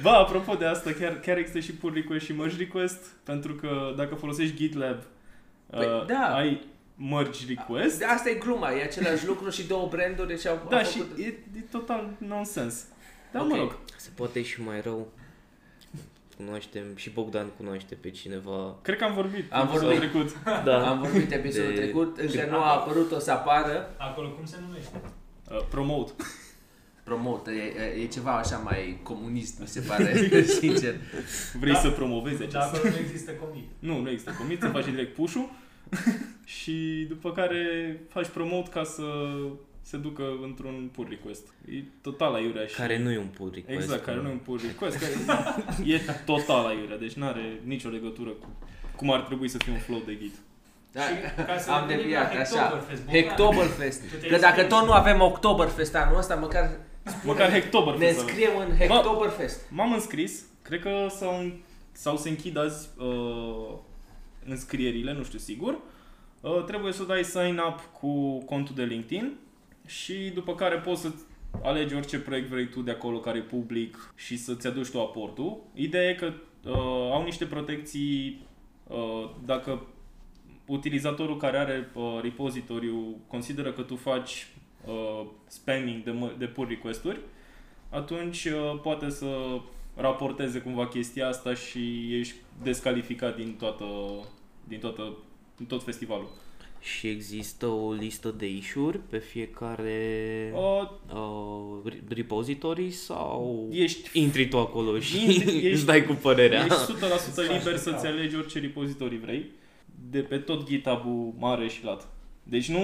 Ba, 0.02 0.12
apropo 0.12 0.54
de 0.54 0.64
asta, 0.64 0.90
chiar, 1.00 1.20
chiar 1.20 1.38
există 1.38 1.58
și 1.60 1.72
pull 1.72 1.94
request 1.94 2.24
și 2.24 2.32
merge 2.32 2.56
request, 2.56 2.98
pentru 3.24 3.54
că 3.54 3.94
dacă 3.96 4.14
folosești 4.14 4.56
GitLab, 4.56 5.02
Păi, 5.70 5.86
uh, 5.86 6.06
da. 6.06 6.34
ai 6.34 6.66
merge 7.10 7.40
request. 7.48 7.98
De 7.98 8.04
asta 8.04 8.28
e 8.30 8.34
gluma, 8.34 8.70
e 8.70 8.82
același 8.82 9.26
lucru 9.26 9.50
și 9.50 9.66
două 9.66 9.88
branduri 9.90 10.40
și 10.40 10.48
au, 10.48 10.66
Da, 10.68 10.76
au 10.76 10.84
și 10.84 10.98
făcut... 10.98 11.18
e, 11.18 11.26
e 11.56 11.60
total 11.70 12.08
nonsens. 12.18 12.84
Dar 13.32 13.42
Ok. 13.42 13.48
mă 13.48 13.56
rog, 13.56 13.76
Se 13.96 14.08
poate 14.14 14.42
și 14.42 14.62
mai 14.62 14.80
rău. 14.80 15.12
Cunoaștem, 16.36 16.84
și 16.96 17.10
Bogdan 17.10 17.46
cunoaște 17.56 17.94
pe 17.94 18.10
cineva. 18.10 18.76
cred 18.82 18.98
că 18.98 19.04
am 19.04 19.14
vorbit 19.14 19.52
Am 19.52 19.66
episodul 19.66 19.88
vorbit. 19.90 20.10
trecut. 20.10 20.42
Da. 20.64 20.86
Am 20.90 21.00
vorbit 21.00 21.32
episodul 21.32 21.70
De- 21.74 21.80
trecut, 21.80 22.18
încă 22.18 22.46
nu 22.50 22.56
a 22.56 22.72
apărut, 22.74 23.12
o 23.12 23.18
să 23.18 23.30
apară. 23.30 23.94
Acolo 23.98 24.28
cum 24.30 24.44
se 24.46 24.56
numește? 24.66 25.00
Uh, 25.50 25.58
promote. 25.70 26.12
Promote, 27.04 27.50
e, 27.96 28.00
e 28.02 28.06
ceva 28.06 28.36
așa 28.38 28.56
mai 28.56 29.00
comunist, 29.02 29.60
mi 29.60 29.66
se 29.66 29.80
pare, 29.80 30.14
sincer. 30.60 30.94
Vrei 31.60 31.72
Da. 31.72 31.78
să 31.78 31.90
promovezi 31.90 32.36
acest... 32.36 32.52
Dar 32.52 32.62
acolo 32.74 32.88
nu 32.90 32.98
există 32.98 33.30
commit. 33.32 33.68
Nu, 33.78 34.00
nu 34.00 34.10
există 34.10 34.34
commit, 34.38 34.60
să 34.60 34.68
faci 34.68 34.84
direct 34.84 35.14
push-ul 35.14 35.50
și 36.44 37.06
după 37.08 37.32
care 37.32 38.00
faci 38.08 38.28
promote 38.28 38.70
ca 38.70 38.84
să 38.84 39.02
se 39.86 39.96
ducă 39.96 40.24
într-un 40.42 40.88
pull 40.92 41.06
request. 41.10 41.46
E 41.70 41.82
total 42.02 42.34
aiurea 42.34 42.66
și... 42.66 42.74
Care 42.74 42.98
nu 42.98 43.10
e 43.10 43.18
un 43.18 43.26
pull 43.36 43.50
request. 43.54 43.80
Exact, 43.82 44.04
care 44.04 44.16
că- 44.16 44.22
nu 44.22 44.28
e 44.28 44.32
un 44.32 44.38
pull 44.38 44.60
request, 44.66 44.96
care 44.98 45.12
e 45.92 46.00
total 46.24 46.66
aiurea, 46.66 46.98
deci 46.98 47.12
nu 47.12 47.26
are 47.26 47.60
nicio 47.64 47.88
legătură 47.88 48.30
cu 48.30 48.46
cum 48.96 49.12
ar 49.12 49.20
trebui 49.20 49.48
să 49.48 49.58
fie 49.58 49.72
un 49.72 49.78
flow 49.78 50.02
de 50.06 50.16
git. 50.20 50.34
Da, 50.92 51.00
Și 51.00 51.14
ca 51.46 51.58
să 51.58 51.70
am 51.70 51.80
ne 51.80 51.94
gândim 51.94 52.02
deviat, 52.10 52.34
la 52.34 52.40
așa. 52.40 52.56
Hacktoberfest, 52.58 53.02
Bogdan. 53.04 53.22
Hacktoberfest. 53.24 54.00
Tu 54.10 54.16
te 54.16 54.26
Că 54.26 54.36
dacă 54.36 54.60
înscrii? 54.60 54.68
tot 54.78 54.86
nu 54.86 54.92
avem 54.92 55.20
Oktoberfest 55.20 55.94
anul 55.94 56.18
ăsta, 56.18 56.34
măcar 56.34 56.70
Măcar 57.24 57.50
Hacktober. 57.50 57.96
ne 57.96 58.08
înscriem 58.08 58.50
în 58.68 58.76
Hacktoberfest. 58.86 59.60
M-am 59.70 59.92
înscris, 59.92 60.44
cred 60.62 60.80
că 60.80 61.06
s-au, 61.10 61.52
sau 61.92 62.16
se 62.16 62.28
închid 62.28 62.56
azi 62.58 62.88
uh, 62.98 63.74
înscrierile, 64.46 65.12
nu 65.12 65.22
știu 65.22 65.38
sigur. 65.38 65.78
Uh, 66.40 66.64
trebuie 66.64 66.92
să 66.92 67.02
dai 67.02 67.24
sign 67.24 67.58
up 67.68 67.80
cu 68.00 68.38
contul 68.44 68.74
de 68.74 68.82
LinkedIn 68.82 69.32
și 69.86 70.30
după 70.34 70.54
care 70.54 70.76
poți 70.76 71.00
să 71.00 71.12
alegi 71.62 71.94
orice 71.94 72.18
proiect 72.18 72.48
vrei 72.48 72.66
tu 72.68 72.80
de 72.80 72.90
acolo 72.90 73.18
care 73.18 73.38
e 73.38 73.42
public 73.42 74.12
și 74.16 74.36
să-ți 74.36 74.66
aduci 74.66 74.90
tu 74.90 75.00
aportul. 75.00 75.62
Ideea 75.74 76.08
e 76.08 76.14
că 76.14 76.32
uh, 76.64 76.74
au 77.12 77.22
niște 77.24 77.46
protecții 77.46 78.46
uh, 78.86 79.30
dacă 79.44 79.86
utilizatorul 80.66 81.36
care 81.36 81.58
are 81.58 81.90
uh, 81.94 82.18
repozitoriu 82.22 83.16
consideră 83.26 83.72
că 83.72 83.82
tu 83.82 83.96
faci 83.96 84.46
uh, 84.86 85.26
spamming 85.46 86.02
de, 86.02 86.10
mă- 86.10 86.34
de 86.38 86.46
pull 86.46 86.68
request-uri, 86.68 87.20
atunci 87.90 88.44
uh, 88.44 88.80
poate 88.82 89.10
să 89.10 89.60
raporteze 89.96 90.58
cumva 90.60 90.88
chestia 90.88 91.28
asta 91.28 91.54
și 91.54 92.14
ești 92.18 92.34
descalificat 92.62 93.36
din 93.36 93.54
toată, 93.58 93.84
din 94.64 94.78
toată, 94.78 95.16
din 95.56 95.66
tot 95.66 95.82
festivalul. 95.82 96.28
Și 96.84 97.08
există 97.08 97.66
o 97.66 97.92
listă 97.92 98.34
de 98.38 98.48
issue 98.48 99.00
pe 99.10 99.18
fiecare 99.18 100.52
Uh, 100.54 100.90
uh, 101.14 101.80
re- 101.92 102.02
repository 102.08 102.90
sau 102.90 103.68
ești 103.72 104.18
intri 104.20 104.48
tu 104.48 104.58
acolo 104.58 104.98
și 104.98 105.16
Intri- 105.16 105.46
ești- 105.54 105.70
îți 105.72 105.86
dai 105.86 106.04
cu 106.04 106.12
părerea? 106.12 106.64
Ești 106.64 106.74
100% 106.74 106.76
Îți 107.26 107.34
faci 107.34 107.46
liber 107.56 107.72
un 107.72 107.78
să-ți 107.78 107.90
caută. 107.90 108.06
alegi 108.06 108.36
orice 108.36 108.58
repozitoriu 108.60 109.18
vrei, 109.18 109.44
de 110.10 110.20
pe 110.20 110.38
tot 110.38 110.66
GitHub-ul 110.68 111.32
mare 111.38 111.68
și 111.68 111.84
lat. 111.84 112.08
Deci 112.42 112.68
nu, 112.68 112.78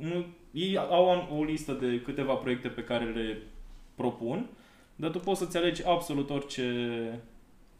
nu 0.00 0.26
ei 0.50 0.76
au 0.76 1.28
o 1.38 1.44
listă 1.44 1.72
de 1.72 2.00
câteva 2.04 2.34
proiecte 2.34 2.68
pe 2.68 2.84
care 2.84 3.04
le 3.04 3.42
propun, 3.94 4.46
dar 4.96 5.10
tu 5.10 5.18
poți 5.18 5.38
să-ți 5.38 5.56
alegi 5.56 5.84
absolut 5.86 6.30
orice 6.30 6.64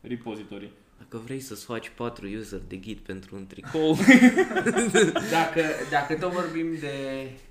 repozitoriu. 0.00 0.68
Dacă 1.10 1.22
vrei 1.24 1.40
să-ți 1.40 1.64
faci 1.64 1.88
patru 1.88 2.26
user 2.38 2.60
de 2.68 2.78
git 2.78 2.98
pentru 2.98 3.36
un 3.36 3.46
tricou, 3.46 3.96
Dacă, 5.30 5.62
dacă 5.90 6.14
tot 6.14 6.32
vorbim 6.32 6.76
de, 6.80 6.92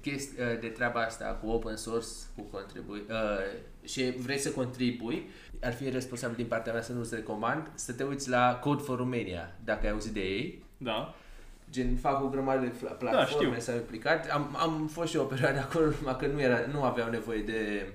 chesti, 0.02 0.36
de 0.60 0.68
treaba 0.68 1.02
asta 1.02 1.26
cu 1.26 1.50
open 1.50 1.76
source, 1.76 2.08
cu 2.36 2.42
contribui, 2.42 3.04
uh, 3.10 3.60
și 3.84 4.12
vrei 4.18 4.38
să 4.38 4.52
contribui, 4.52 5.30
ar 5.62 5.74
fi 5.74 5.90
responsabil 5.90 6.36
din 6.36 6.46
partea 6.46 6.74
mea 6.74 6.82
să 6.82 6.94
nu-ți 6.94 7.16
recomand 7.16 7.72
să 7.74 7.94
te 7.94 8.04
uiți 8.04 8.30
la 8.30 8.56
Code 8.56 8.82
for 8.82 8.98
Romania, 8.98 9.56
dacă 9.64 9.86
ai 9.86 9.92
auzit 9.92 10.12
de 10.12 10.22
ei. 10.22 10.64
Da? 10.78 11.16
Gen, 11.72 11.96
fac 11.96 12.24
o 12.24 12.28
grămadă 12.28 12.66
de 12.66 12.72
fla- 12.72 12.98
platforme, 12.98 13.48
știu. 13.48 13.60
s-au 13.60 13.76
implicat. 13.76 14.30
Am, 14.30 14.56
am 14.60 14.90
fost 14.92 15.10
și 15.10 15.16
eu 15.16 15.22
o 15.22 15.26
perioadă 15.26 15.60
acolo, 15.60 15.92
numai 16.00 16.18
că 16.18 16.28
nu, 16.28 16.42
era, 16.42 16.60
nu 16.72 16.84
aveau 16.84 17.10
nevoie 17.10 17.42
de 17.42 17.92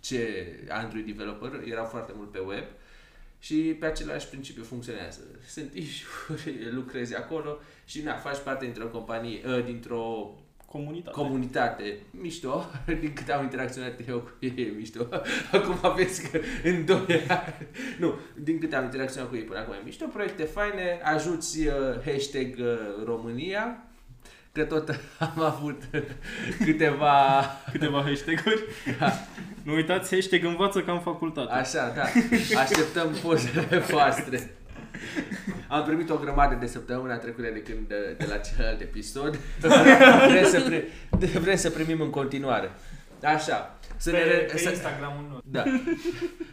ce 0.00 0.46
Android 0.68 1.06
developer, 1.06 1.50
erau 1.64 1.84
foarte 1.84 2.12
mult 2.16 2.30
pe 2.30 2.38
web 2.38 2.64
și 3.38 3.54
pe 3.54 3.86
același 3.86 4.28
principiu 4.28 4.62
funcționează. 4.62 5.20
Sunt 5.48 5.74
issue 5.74 6.70
lucrezi 6.78 7.16
acolo 7.16 7.58
și 7.84 8.02
na, 8.02 8.16
faci 8.16 8.38
parte 8.38 8.64
dintr-o 8.64 8.86
companie, 8.86 9.40
uh, 9.46 9.64
dintr-o 9.64 10.34
Comunitate. 10.66 11.20
comunitate 11.20 11.98
mișto, 12.10 12.64
din 13.00 13.12
câte 13.12 13.32
am 13.32 13.42
interacționat 13.42 14.08
eu 14.08 14.18
cu 14.18 14.30
ei, 14.38 14.54
e 14.56 14.72
mișto. 14.76 15.08
Acum 15.52 15.94
vezi 15.96 16.30
că 16.30 16.40
în 16.64 16.84
doi 16.84 17.26
ani, 17.28 17.68
nu, 17.98 18.14
din 18.34 18.58
câte 18.58 18.76
am 18.76 18.84
interacționat 18.84 19.28
cu 19.28 19.36
ei 19.36 19.42
până 19.42 19.58
acum 19.58 19.72
e 19.74 19.80
mișto, 19.84 20.06
proiecte 20.06 20.44
faine, 20.44 21.00
ajuți 21.02 21.66
uh, 21.66 21.74
hashtag 22.04 22.54
uh, 22.58 23.04
România, 23.04 23.86
că 24.56 24.64
tot 24.64 25.00
am 25.18 25.40
avut 25.42 25.82
câteva, 26.64 27.44
Câteva 27.72 28.02
hashtag-uri. 28.02 28.64
Da. 28.98 29.12
Nu 29.62 29.74
uitați, 29.74 30.14
hashtag 30.14 30.44
învață 30.44 30.80
ca 30.80 30.92
în 30.92 31.00
facultate. 31.00 31.52
așa, 31.52 31.92
da, 31.96 32.02
așteptăm 32.60 33.14
pozele 33.22 33.78
voastre. 33.78 34.50
Am 35.68 35.84
primit 35.84 36.10
o 36.10 36.16
grămadă 36.16 36.54
de 36.54 36.66
săptămâna 36.66 37.16
trecută 37.16 37.48
de 37.52 37.62
când 37.62 37.88
de, 37.88 38.14
de 38.18 38.26
la 38.28 38.36
celălalt 38.36 38.80
episod. 38.80 39.38
vrem, 40.28 40.44
să 40.44 40.60
pre, 40.60 40.88
vrem 41.38 41.56
să 41.56 41.70
primim 41.70 42.00
în 42.00 42.10
continuare. 42.10 42.70
Așa. 43.22 43.78
Să 43.96 44.10
Pe, 44.10 44.16
ne, 44.16 44.22
re- 44.24 44.48
pe 44.52 44.58
să, 44.58 44.68
Instagramul 44.68 45.24
nostru. 45.30 45.48
Da. 45.50 45.64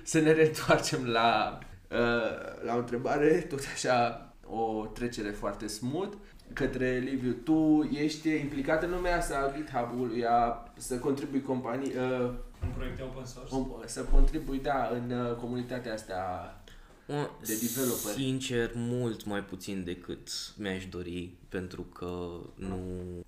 Să 0.03 0.19
ne 0.19 0.31
reîntoarcem 0.31 1.05
la, 1.05 1.59
uh, 1.89 2.65
la 2.65 2.75
o 2.75 2.77
întrebare, 2.77 3.27
tot 3.49 3.59
așa, 3.73 4.27
o 4.47 4.85
trecere 4.85 5.29
foarte 5.29 5.67
smooth 5.67 6.13
către 6.53 6.97
Liviu. 6.99 7.31
Tu 7.31 7.89
ești 7.93 8.29
implicat 8.29 8.83
în 8.83 8.89
lumea 8.89 9.17
asta 9.17 9.37
a 9.37 9.57
GitHub-ului, 9.57 10.25
a, 10.25 10.71
să 10.77 10.97
contribui 10.99 11.41
companii, 11.41 11.91
uh, 11.95 12.29
Un 12.63 12.69
proiect 12.75 13.01
open 13.01 13.25
source. 13.25 13.55
om- 13.55 13.85
să 13.85 14.01
contribui, 14.03 14.59
da, 14.59 14.89
în 14.93 15.11
uh, 15.11 15.35
comunitatea 15.35 15.93
asta. 15.93 16.15
Mă, 17.07 17.29
De 17.45 17.53
developer. 17.61 18.13
Sincer, 18.13 18.71
mult 18.75 19.25
mai 19.25 19.43
puțin 19.43 19.83
decât 19.83 20.29
mi-aș 20.57 20.85
dori, 20.85 21.29
pentru 21.49 21.81
că 21.81 22.29
nu, 22.55 22.77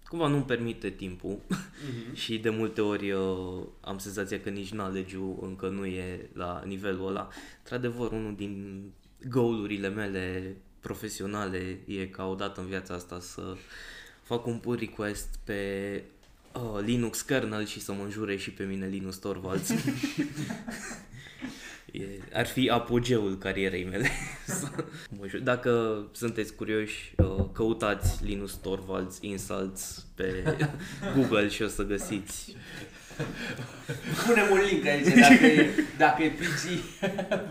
cumva 0.08 0.28
nu-mi 0.28 0.44
permite 0.44 0.90
timpul 0.90 1.38
și 2.14 2.38
de 2.38 2.50
multe 2.50 2.82
ori 2.82 3.12
uh, 3.12 3.64
am 3.82 3.98
senzația 3.98 4.40
că 4.40 4.50
nici 4.50 4.70
knowledge-ul 4.70 5.38
încă 5.42 5.68
nu 5.70 5.86
e 5.86 6.30
la 6.34 6.64
nivelul 6.66 7.08
ăla. 7.08 7.28
Într-adevăr, 7.58 8.12
unul 8.12 8.36
din 8.36 8.84
goal-urile 9.30 9.90
mele 9.90 10.56
profesionale 10.86 11.78
e 11.86 12.06
ca 12.06 12.28
odată 12.28 12.62
în 12.62 12.68
viața 12.68 12.94
asta 12.94 13.20
să 13.20 13.42
fac 14.24 14.46
un 14.46 14.58
pull 14.58 14.78
request 14.80 15.28
pe 15.44 15.62
uh, 16.54 16.84
Linux 16.84 17.22
kernel 17.22 17.66
și 17.66 17.80
să 17.80 17.94
mă 17.94 18.04
înjure 18.04 18.36
și 18.38 18.52
pe 18.52 18.64
mine 18.64 18.88
Linus 18.88 19.18
Torvalds. 19.18 19.70
E, 21.92 22.06
ar 22.34 22.46
fi 22.46 22.70
apogeul 22.70 23.38
carierei 23.38 23.84
mele. 23.84 24.10
Să 24.46 24.68
mă 25.20 25.28
jur. 25.28 25.40
Dacă 25.40 26.04
sunteți 26.12 26.56
curioși, 26.56 27.14
uh, 27.18 27.46
căutați 27.54 28.26
Linus 28.26 28.54
Torvalds 28.54 29.18
Insults 29.22 30.06
pe 30.16 30.58
Google 31.16 31.48
și 31.48 31.62
o 31.62 31.68
să 31.68 31.84
găsiți. 31.84 32.56
Punem 34.26 34.52
un 34.52 34.60
link 34.70 34.86
aici, 34.86 35.06
dacă 35.06 35.46
e, 35.46 35.70
dacă 35.98 36.24
e 36.24 36.30
PG, 36.30 36.80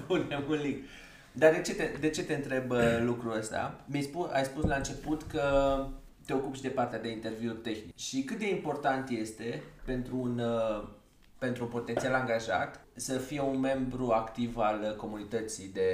punem 0.07 0.45
un 0.49 0.61
link. 0.63 0.79
Dar 1.37 1.53
de 1.53 1.61
ce 1.61 1.75
te, 1.75 1.91
de 2.01 2.11
ce 2.11 2.23
te 2.25 2.35
întreb 2.35 2.71
uh, 2.71 2.99
lucrul 3.11 3.37
ăsta? 3.37 3.85
Mi-ai 3.87 4.03
spus, 4.03 4.31
ai 4.33 4.45
spus 4.45 4.65
la 4.65 4.77
început 4.77 5.23
că 5.23 5.77
te 6.27 6.33
ocupi 6.35 6.57
și 6.57 6.63
de 6.63 6.69
partea 6.69 7.01
de 7.01 7.09
interviuri 7.09 7.57
tehnice. 7.59 7.93
Și 7.97 8.23
cât 8.23 8.39
de 8.39 8.49
important 8.51 9.09
este 9.09 9.63
pentru 9.85 10.17
un, 10.17 10.39
uh, 10.39 10.89
pentru 11.39 11.65
un 11.65 11.71
potențial 11.71 12.15
angajat 12.15 12.85
să 12.95 13.19
fie 13.19 13.41
un 13.41 13.61
membru 13.61 14.11
activ 14.11 14.57
al 14.57 14.95
comunității 14.97 15.69
de 15.73 15.91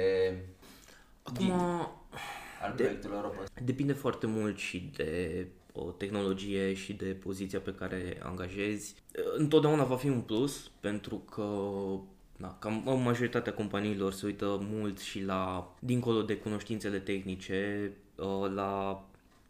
Acum, 1.23 1.45
Git. 1.45 1.53
al 2.61 2.73
De- 2.75 2.83
proiectelor 2.83 3.23
open 3.25 3.45
depinde 3.63 3.93
foarte 3.93 4.27
mult 4.27 4.57
și 4.57 4.91
de 4.95 5.45
o 5.73 5.91
tehnologie 5.91 6.73
și 6.73 6.93
de 6.93 7.05
poziția 7.05 7.59
pe 7.59 7.73
care 7.73 8.17
angajezi. 8.23 8.95
Întotdeauna 9.37 9.83
va 9.83 9.95
fi 9.95 10.07
un 10.09 10.21
plus 10.21 10.71
pentru 10.79 11.15
că 11.15 11.43
da, 12.41 12.55
cam 12.59 12.83
în 12.85 13.01
majoritatea 13.01 13.53
companiilor 13.53 14.11
se 14.13 14.25
uită 14.25 14.59
mult 14.71 14.99
și 14.99 15.23
la, 15.23 15.73
dincolo 15.79 16.21
de 16.21 16.37
cunoștințele 16.37 16.99
tehnice, 16.99 17.91
uh, 18.15 18.51
la 18.53 19.03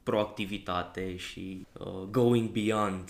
proactivitate 0.03 1.15
și 1.15 1.65
uh, 1.79 2.07
going 2.09 2.49
beyond 2.49 3.09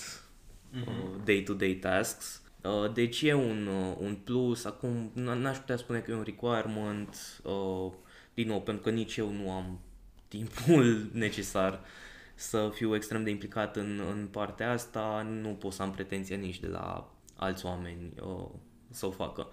uh, 0.75 0.93
day-to-day 1.23 1.73
tasks. 1.73 2.41
Uh, 2.63 2.93
Deci 2.93 3.21
e 3.21 3.33
un, 3.33 3.67
uh, 3.67 3.95
un 3.99 4.17
plus, 4.23 4.65
acum 4.65 5.11
n- 5.13 5.37
n-aș 5.41 5.57
putea 5.57 5.75
spune 5.75 5.99
că 5.99 6.11
e 6.11 6.15
un 6.15 6.23
requirement, 6.23 7.41
uh, 7.43 7.91
din 8.33 8.47
nou, 8.47 8.61
pentru 8.61 8.83
că 8.83 8.89
nici 8.89 9.17
eu 9.17 9.31
nu 9.31 9.51
am 9.51 9.79
timpul 10.27 11.09
necesar 11.13 11.79
să 12.35 12.69
fiu 12.73 12.95
extrem 12.95 13.23
de 13.23 13.29
implicat 13.29 13.75
în, 13.75 14.01
în 14.11 14.27
partea 14.31 14.71
asta, 14.71 15.27
nu 15.41 15.49
pot 15.49 15.73
să 15.73 15.81
am 15.81 15.91
pretenția 15.91 16.37
nici 16.37 16.59
de 16.59 16.67
la 16.67 17.11
alți 17.35 17.65
oameni 17.65 18.11
uh, 18.21 18.49
să 18.91 19.05
o 19.05 19.11
facă. 19.11 19.47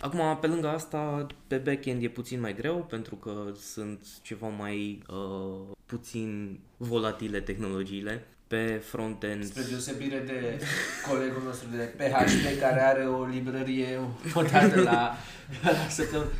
Acum, 0.00 0.38
pe 0.40 0.46
lângă 0.46 0.68
asta, 0.68 1.26
pe 1.46 1.56
backend 1.56 2.02
e 2.02 2.08
puțin 2.08 2.40
mai 2.40 2.54
greu 2.54 2.76
pentru 2.76 3.14
că 3.14 3.52
sunt 3.60 4.06
ceva 4.22 4.48
mai 4.48 5.02
uh, 5.08 5.76
puțin 5.86 6.60
volatile 6.76 7.40
tehnologiile. 7.40 8.24
Pe 8.46 8.82
frontend 8.84 9.44
Spre 9.44 9.62
deosebire 9.68 10.18
de 10.18 10.60
colegul 11.08 11.42
nostru 11.44 11.68
de 11.76 11.82
PHP 11.96 12.60
care 12.60 12.80
are 12.80 13.04
o 13.04 13.24
librărie 13.24 14.00
o 14.34 14.42
dată 14.42 14.80
la, 14.80 15.14
la 15.62 15.88
săptămână. 15.88 16.30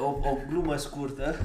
O, 0.00 0.28
o 0.28 0.38
glumă 0.48 0.76
scurtă. 0.76 1.36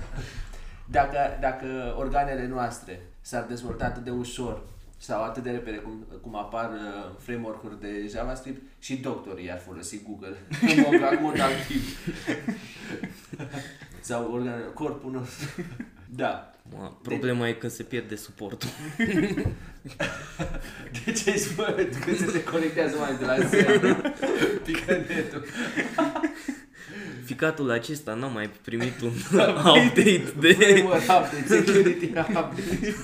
Dacă, 0.85 1.17
dacă 1.41 1.95
organele 1.97 2.47
noastre 2.47 3.01
s-ar 3.21 3.43
dezvolta 3.43 3.85
atât 3.85 4.03
de 4.03 4.09
ușor 4.09 4.61
sau 4.97 5.23
atât 5.23 5.43
de 5.43 5.49
repede 5.49 5.77
cum, 5.77 6.05
cum 6.21 6.35
apar 6.35 6.69
uh, 6.71 7.15
framework-uri 7.17 7.81
de 7.81 8.07
JavaScript 8.09 8.61
și 8.79 8.95
doctorii 8.95 9.51
ar 9.51 9.59
folosi 9.59 10.03
Google 10.03 10.37
în 10.61 10.83
mod, 10.85 10.93
în 10.93 11.17
mod 11.21 11.39
activ. 11.39 11.99
sau 13.99 14.31
organele, 14.31 14.63
corpul 14.73 15.11
nostru. 15.11 15.65
Da. 16.15 16.51
Mă, 16.75 16.91
problema 17.01 17.47
e 17.47 17.53
când 17.53 17.71
se 17.71 17.83
pierde 17.83 18.15
suportul. 18.15 18.69
De 21.05 21.11
ce 21.11 21.29
ai 21.29 21.37
spus 21.37 21.65
când 22.05 22.31
se 22.31 22.43
conectează 22.43 22.97
mai 22.97 23.17
de 23.17 23.25
la 23.25 23.39
zero? 23.47 23.95
Pică 24.63 24.91
netul. 25.07 25.45
Ficatul 27.25 27.71
acesta 27.71 28.13
n-a 28.13 28.27
mai 28.27 28.49
primit 28.61 29.01
un 29.01 29.11
update 29.75 30.33
de... 30.39 30.53
Framework 30.53 31.01
update, 31.01 31.45
security 31.47 32.05
update. 32.05 32.95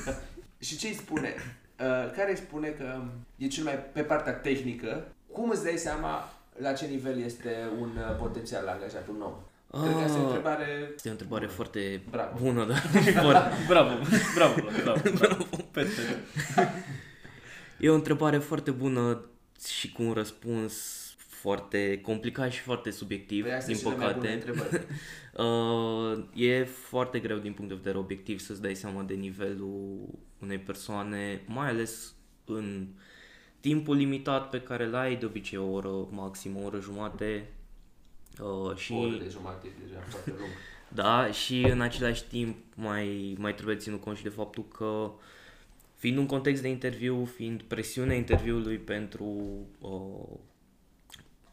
Și 0.59 0.77
ce 0.77 0.87
îi 0.87 0.93
spune? 0.93 1.35
Uh, 1.79 2.11
care 2.15 2.29
îi 2.31 2.37
spune 2.37 2.67
că 2.67 3.01
e 3.37 3.47
cel 3.47 3.63
mai 3.63 3.79
pe 3.93 4.01
partea 4.01 4.33
tehnică, 4.33 5.07
cum 5.31 5.49
îți 5.49 5.63
dai 5.63 5.77
seama 5.77 6.29
la 6.59 6.73
ce 6.73 6.85
nivel 6.85 7.21
este 7.23 7.55
un 7.79 7.89
uh, 7.97 8.15
potențial 8.19 8.67
angajat, 8.67 9.07
un 9.07 9.21
om? 9.21 9.33
Cred 9.83 9.93
că 9.95 10.01
asta 10.03 10.17
e 10.17 10.21
o 10.21 10.23
Ah, 10.23 10.27
întrebare... 10.27 10.91
Este 10.95 11.07
o 11.07 11.11
întrebare 11.11 11.45
foarte 11.45 12.01
Bravo. 12.09 12.37
bună, 12.41 12.65
dar 12.65 12.77
foarte, 13.21 13.49
Bravo, 13.67 13.89
bravo, 14.35 14.53
bravo. 14.83 15.01
bravo. 15.19 15.45
Perfect. 15.71 16.09
E 17.79 17.89
o 17.89 17.93
întrebare 17.93 18.37
foarte 18.37 18.71
bună 18.71 19.21
și 19.67 19.91
cu 19.91 20.03
un 20.03 20.13
răspuns 20.13 21.02
foarte 21.43 21.99
complicat 22.01 22.51
și 22.51 22.59
foarte 22.59 22.91
subiectiv, 22.91 23.43
Păi 23.43 23.53
astea 23.53 23.73
din 23.73 23.75
sunt 23.75 23.93
cele 23.93 24.05
mai 24.05 24.13
bune 24.13 24.27
păcate. 24.27 24.51
întrebări. 24.51 24.85
Uh, 25.33 26.23
e 26.33 26.63
foarte 26.63 27.19
greu 27.19 27.37
din 27.37 27.53
punct 27.53 27.69
de 27.69 27.77
vedere 27.77 27.97
obiectiv 27.97 28.39
să-ți 28.39 28.61
dai 28.61 28.75
seama 28.75 29.01
de 29.01 29.13
nivelul 29.13 29.99
unei 30.39 30.57
persoane, 30.57 31.41
mai 31.45 31.67
ales 31.67 32.13
în 32.45 32.87
timpul 33.59 33.95
limitat 33.95 34.49
pe 34.49 34.61
care 34.61 34.85
îl 34.85 34.95
ai, 34.95 35.15
de 35.15 35.25
obicei 35.25 35.57
o 35.57 35.71
oră 35.71 36.07
maxim, 36.09 36.57
o 36.57 36.65
oră 36.65 36.79
jumate. 36.79 37.49
Uh, 38.41 38.75
și... 38.75 38.91
O 38.93 38.97
oră 38.97 39.17
de 39.17 39.29
jumate 39.29 39.67
e 39.67 39.85
deja 39.85 39.99
foarte 40.09 40.29
lung. 40.29 40.51
Da, 40.93 41.31
și 41.31 41.61
în 41.61 41.81
același 41.81 42.23
timp 42.27 42.57
mai, 42.75 43.35
mai 43.37 43.53
trebuie 43.53 43.75
ținut 43.75 44.01
cont 44.01 44.17
și 44.17 44.23
de 44.23 44.29
faptul 44.29 44.67
că 44.67 45.11
fiind 45.95 46.17
un 46.17 46.25
context 46.25 46.61
de 46.61 46.67
interviu, 46.67 47.25
fiind 47.25 47.61
presiunea 47.61 48.15
interviului 48.15 48.77
pentru 48.77 49.25
uh, 49.79 50.39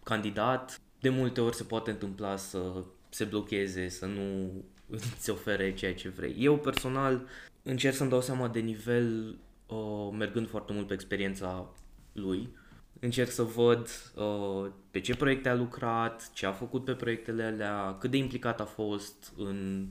candidat, 0.02 0.80
de 1.00 1.08
multe 1.08 1.40
ori 1.40 1.56
se 1.56 1.64
poate 1.64 1.90
întâmpla 1.90 2.36
să 2.36 2.84
se 3.08 3.24
blocheze, 3.24 3.88
să 3.88 4.06
nu 4.06 4.50
îți 4.96 5.30
ofere 5.30 5.74
ceea 5.74 5.94
ce 5.94 6.08
vrei. 6.08 6.34
Eu 6.38 6.58
personal 6.58 7.26
încerc 7.62 7.94
să-mi 7.94 8.10
dau 8.10 8.20
seama 8.20 8.48
de 8.48 8.60
nivel 8.60 9.36
uh, 9.66 10.08
mergând 10.18 10.48
foarte 10.48 10.72
mult 10.72 10.86
pe 10.86 10.94
experiența 10.94 11.74
lui. 12.12 12.48
Încerc 13.00 13.30
să 13.30 13.42
văd 13.42 13.88
uh, 14.14 14.70
pe 14.90 15.00
ce 15.00 15.16
proiecte 15.16 15.48
a 15.48 15.54
lucrat, 15.54 16.30
ce 16.32 16.46
a 16.46 16.52
făcut 16.52 16.84
pe 16.84 16.92
proiectele 16.92 17.42
alea, 17.42 17.96
cât 18.00 18.10
de 18.10 18.16
implicat 18.16 18.60
a 18.60 18.64
fost 18.64 19.32
în 19.36 19.88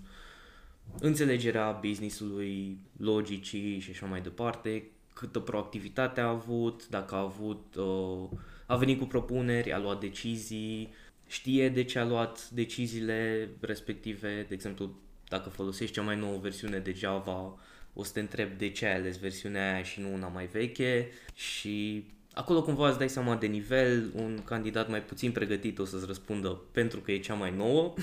înțelegerea 1.00 1.72
business-ului, 1.72 2.78
logicii 2.98 3.80
și 3.80 3.90
așa 3.90 4.06
mai 4.06 4.22
departe, 4.22 4.92
câtă 5.14 5.40
proactivitate 5.40 6.22
a 6.22 6.30
avut, 6.30 6.88
dacă 6.88 7.16
a 7.16 7.20
avut, 7.20 7.76
uh, 7.76 8.40
a 8.70 8.76
venit 8.76 9.00
cu 9.00 9.06
propuneri, 9.06 9.74
a 9.74 9.80
luat 9.80 10.00
decizii, 10.00 10.94
știe 11.28 11.70
de 11.70 11.84
ce 11.84 12.00
a 12.00 12.06
luat 12.06 12.50
deciziile 12.50 13.50
respective, 13.60 14.46
de 14.48 14.54
exemplu, 14.54 14.92
dacă 15.28 15.50
folosești 15.50 15.94
cea 15.94 16.02
mai 16.02 16.18
nouă 16.18 16.38
versiune 16.38 16.78
de 16.78 16.94
Java, 16.94 17.58
o 17.94 18.04
să 18.04 18.12
te 18.14 18.20
întreb 18.20 18.58
de 18.58 18.70
ce 18.70 18.86
ai 18.86 18.96
ales 18.96 19.18
versiunea 19.18 19.74
aia 19.74 19.84
și 19.84 20.00
nu 20.00 20.14
una 20.14 20.28
mai 20.28 20.46
veche. 20.46 21.10
Și 21.34 22.06
acolo 22.34 22.64
cumva 22.64 22.90
îți 22.90 22.98
dai 22.98 23.10
seama 23.10 23.36
de 23.36 23.48
nivel, 23.48 24.12
un 24.16 24.42
candidat 24.46 24.90
mai 24.90 25.04
puțin 25.04 25.32
pregătit 25.32 25.80
o 25.80 25.86
să-ți 25.86 26.06
răspundă 26.06 26.62
pentru 26.72 27.00
că 27.00 27.12
e 27.12 27.20
cea 27.20 27.34
mai 27.34 27.54
nouă, 27.56 27.94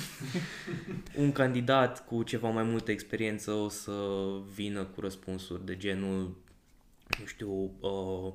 un 1.22 1.32
candidat 1.32 2.06
cu 2.06 2.22
ceva 2.22 2.48
mai 2.48 2.64
multă 2.64 2.90
experiență 2.90 3.50
o 3.50 3.68
să 3.68 3.92
vină 4.54 4.84
cu 4.84 5.00
răspunsuri 5.00 5.66
de 5.66 5.76
genul, 5.76 6.36
nu 7.18 7.26
știu, 7.26 7.70
uh, 7.80 8.32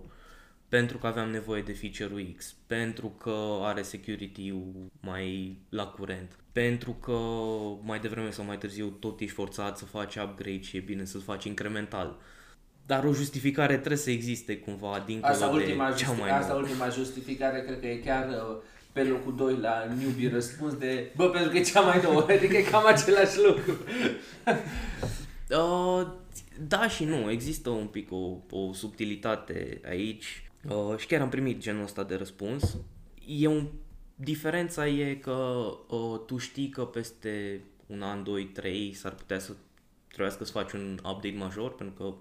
pentru 0.71 0.97
că 0.97 1.07
aveam 1.07 1.29
nevoie 1.29 1.61
de 1.61 1.73
feature-ul 1.73 2.33
X, 2.37 2.55
pentru 2.67 3.07
că 3.07 3.35
are 3.61 3.81
security-ul 3.81 4.91
mai 4.99 5.57
la 5.69 5.85
curent, 5.85 6.39
pentru 6.51 6.91
că 6.91 7.17
mai 7.83 7.99
devreme 7.99 8.29
sau 8.29 8.45
mai 8.45 8.57
târziu 8.57 8.87
tot 8.87 9.19
ești 9.19 9.33
forțat 9.33 9.77
să 9.77 9.85
faci 9.85 10.15
upgrade 10.15 10.61
și 10.61 10.77
e 10.77 10.79
bine 10.79 11.05
să-l 11.05 11.21
faci 11.21 11.43
incremental. 11.43 12.19
Dar 12.85 13.03
o 13.03 13.13
justificare 13.13 13.77
trebuie 13.77 13.97
să 13.97 14.09
existe 14.11 14.57
cumva 14.57 15.03
dincolo 15.05 15.33
Asta, 15.33 15.47
de 15.47 15.53
ultima, 15.53 15.91
cea 15.91 16.13
justi- 16.13 16.19
mai 16.19 16.29
asta 16.29 16.51
nouă. 16.53 16.61
ultima 16.63 16.89
justificare, 16.89 17.61
cred 17.61 17.79
că 17.79 17.87
e 17.87 17.95
chiar 17.95 18.27
uh, 18.29 18.57
pe 18.91 19.03
locul 19.03 19.35
2 19.35 19.55
la 19.55 19.85
newbie 19.97 20.29
răspuns 20.29 20.73
de 20.73 21.11
bă, 21.15 21.29
pentru 21.29 21.49
că 21.49 21.57
e 21.57 21.61
cea 21.61 21.81
mai 21.81 22.01
nouă, 22.03 22.21
adică 22.37 22.57
e 22.57 22.61
cam 22.61 22.85
același 22.85 23.37
lucru. 23.47 23.77
Uh, 25.57 26.07
da 26.67 26.87
și 26.87 27.03
nu, 27.03 27.31
există 27.31 27.69
un 27.69 27.85
pic 27.87 28.11
o, 28.11 28.37
o 28.49 28.73
subtilitate 28.73 29.81
aici 29.85 30.50
uh, 30.69 30.97
și 30.97 31.07
chiar 31.07 31.21
am 31.21 31.29
primit 31.29 31.59
genul 31.59 31.83
ăsta 31.83 32.03
de 32.03 32.15
răspuns. 32.15 32.77
E 33.27 33.47
un, 33.47 33.67
diferența 34.15 34.87
e 34.87 35.15
că 35.15 35.63
uh, 35.87 36.21
tu 36.25 36.37
știi 36.37 36.69
că 36.69 36.85
peste 36.85 37.61
un 37.85 38.01
an, 38.01 38.23
doi, 38.23 38.45
trei 38.45 38.93
s-ar 38.93 39.13
putea 39.13 39.39
să 39.39 39.53
trebuiască 40.07 40.43
să 40.43 40.51
faci 40.51 40.71
un 40.71 40.91
update 40.93 41.35
major 41.37 41.75
pentru 41.75 41.95
că 41.95 42.13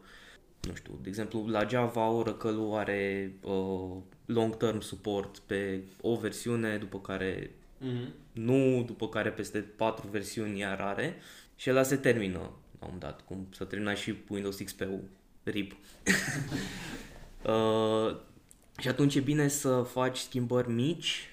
nu 0.68 0.74
știu, 0.74 0.98
de 1.02 1.08
exemplu, 1.08 1.46
la 1.46 1.66
Java 1.66 2.08
Oracle 2.08 2.68
are 2.72 3.32
uh, 3.40 3.96
long-term 4.26 4.80
support 4.80 5.38
pe 5.38 5.82
o 6.00 6.16
versiune, 6.16 6.76
după 6.76 7.00
care 7.00 7.50
Mm-hmm. 7.80 8.08
nu 8.32 8.82
după 8.86 9.08
care 9.08 9.30
peste 9.30 9.58
patru 9.58 10.08
versiuni 10.08 10.58
iar 10.58 10.80
are 10.80 11.16
și 11.56 11.70
ăla 11.70 11.82
se 11.82 11.96
termină 11.96 12.38
la 12.38 12.42
un 12.42 12.52
moment 12.80 13.00
dat, 13.00 13.24
cum 13.24 13.46
s-a 13.50 13.64
terminat 13.64 13.96
și 13.96 14.14
Windows 14.28 14.56
XP-ul, 14.56 15.02
RIP. 15.42 15.72
uh, 17.42 18.16
și 18.80 18.88
atunci 18.88 19.14
e 19.14 19.20
bine 19.20 19.48
să 19.48 19.82
faci 19.82 20.16
schimbări 20.16 20.70
mici 20.70 21.28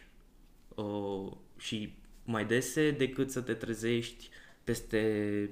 uh, 0.76 1.32
și 1.58 1.94
mai 2.24 2.46
dese 2.46 2.92
decât 2.92 3.32
să 3.32 3.42
te 3.42 3.54
trezești 3.54 4.30
peste 4.64 5.50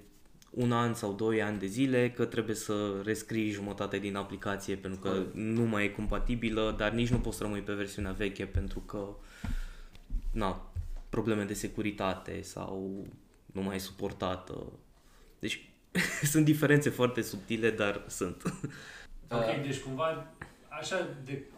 un 0.49 0.71
an 0.71 0.93
sau 0.93 1.13
doi 1.13 1.41
ani 1.41 1.60
de 1.60 1.65
zile 1.65 2.12
că 2.12 2.25
trebuie 2.25 2.55
să 2.55 3.01
rescrii 3.03 3.49
jumătate 3.49 3.99
din 3.99 4.15
aplicație 4.15 4.75
pentru 4.75 4.99
că 4.99 5.23
nu 5.34 5.62
mai 5.62 5.86
e 5.86 5.89
compatibilă, 5.89 6.75
dar 6.77 6.91
nici 6.91 7.10
nu 7.10 7.19
poți 7.19 7.38
să 7.38 7.43
rămâi 7.43 7.62
pe 7.62 7.73
versiunea 7.73 8.12
veche 8.12 8.45
pentru 8.45 8.79
că 8.79 9.08
na, 10.31 10.71
probleme 11.10 11.43
de 11.43 11.53
securitate 11.53 12.41
sau 12.41 13.05
nu 13.45 13.62
mai 13.62 13.75
e 13.75 13.79
suportată. 13.79 14.71
Deci 15.39 15.69
sunt 16.31 16.45
diferențe 16.45 16.89
foarte 16.89 17.21
subtile, 17.21 17.71
dar 17.71 18.03
sunt. 18.08 18.43
Ok, 19.29 19.62
deci 19.63 19.79
cumva 19.79 20.27
așa 20.69 21.08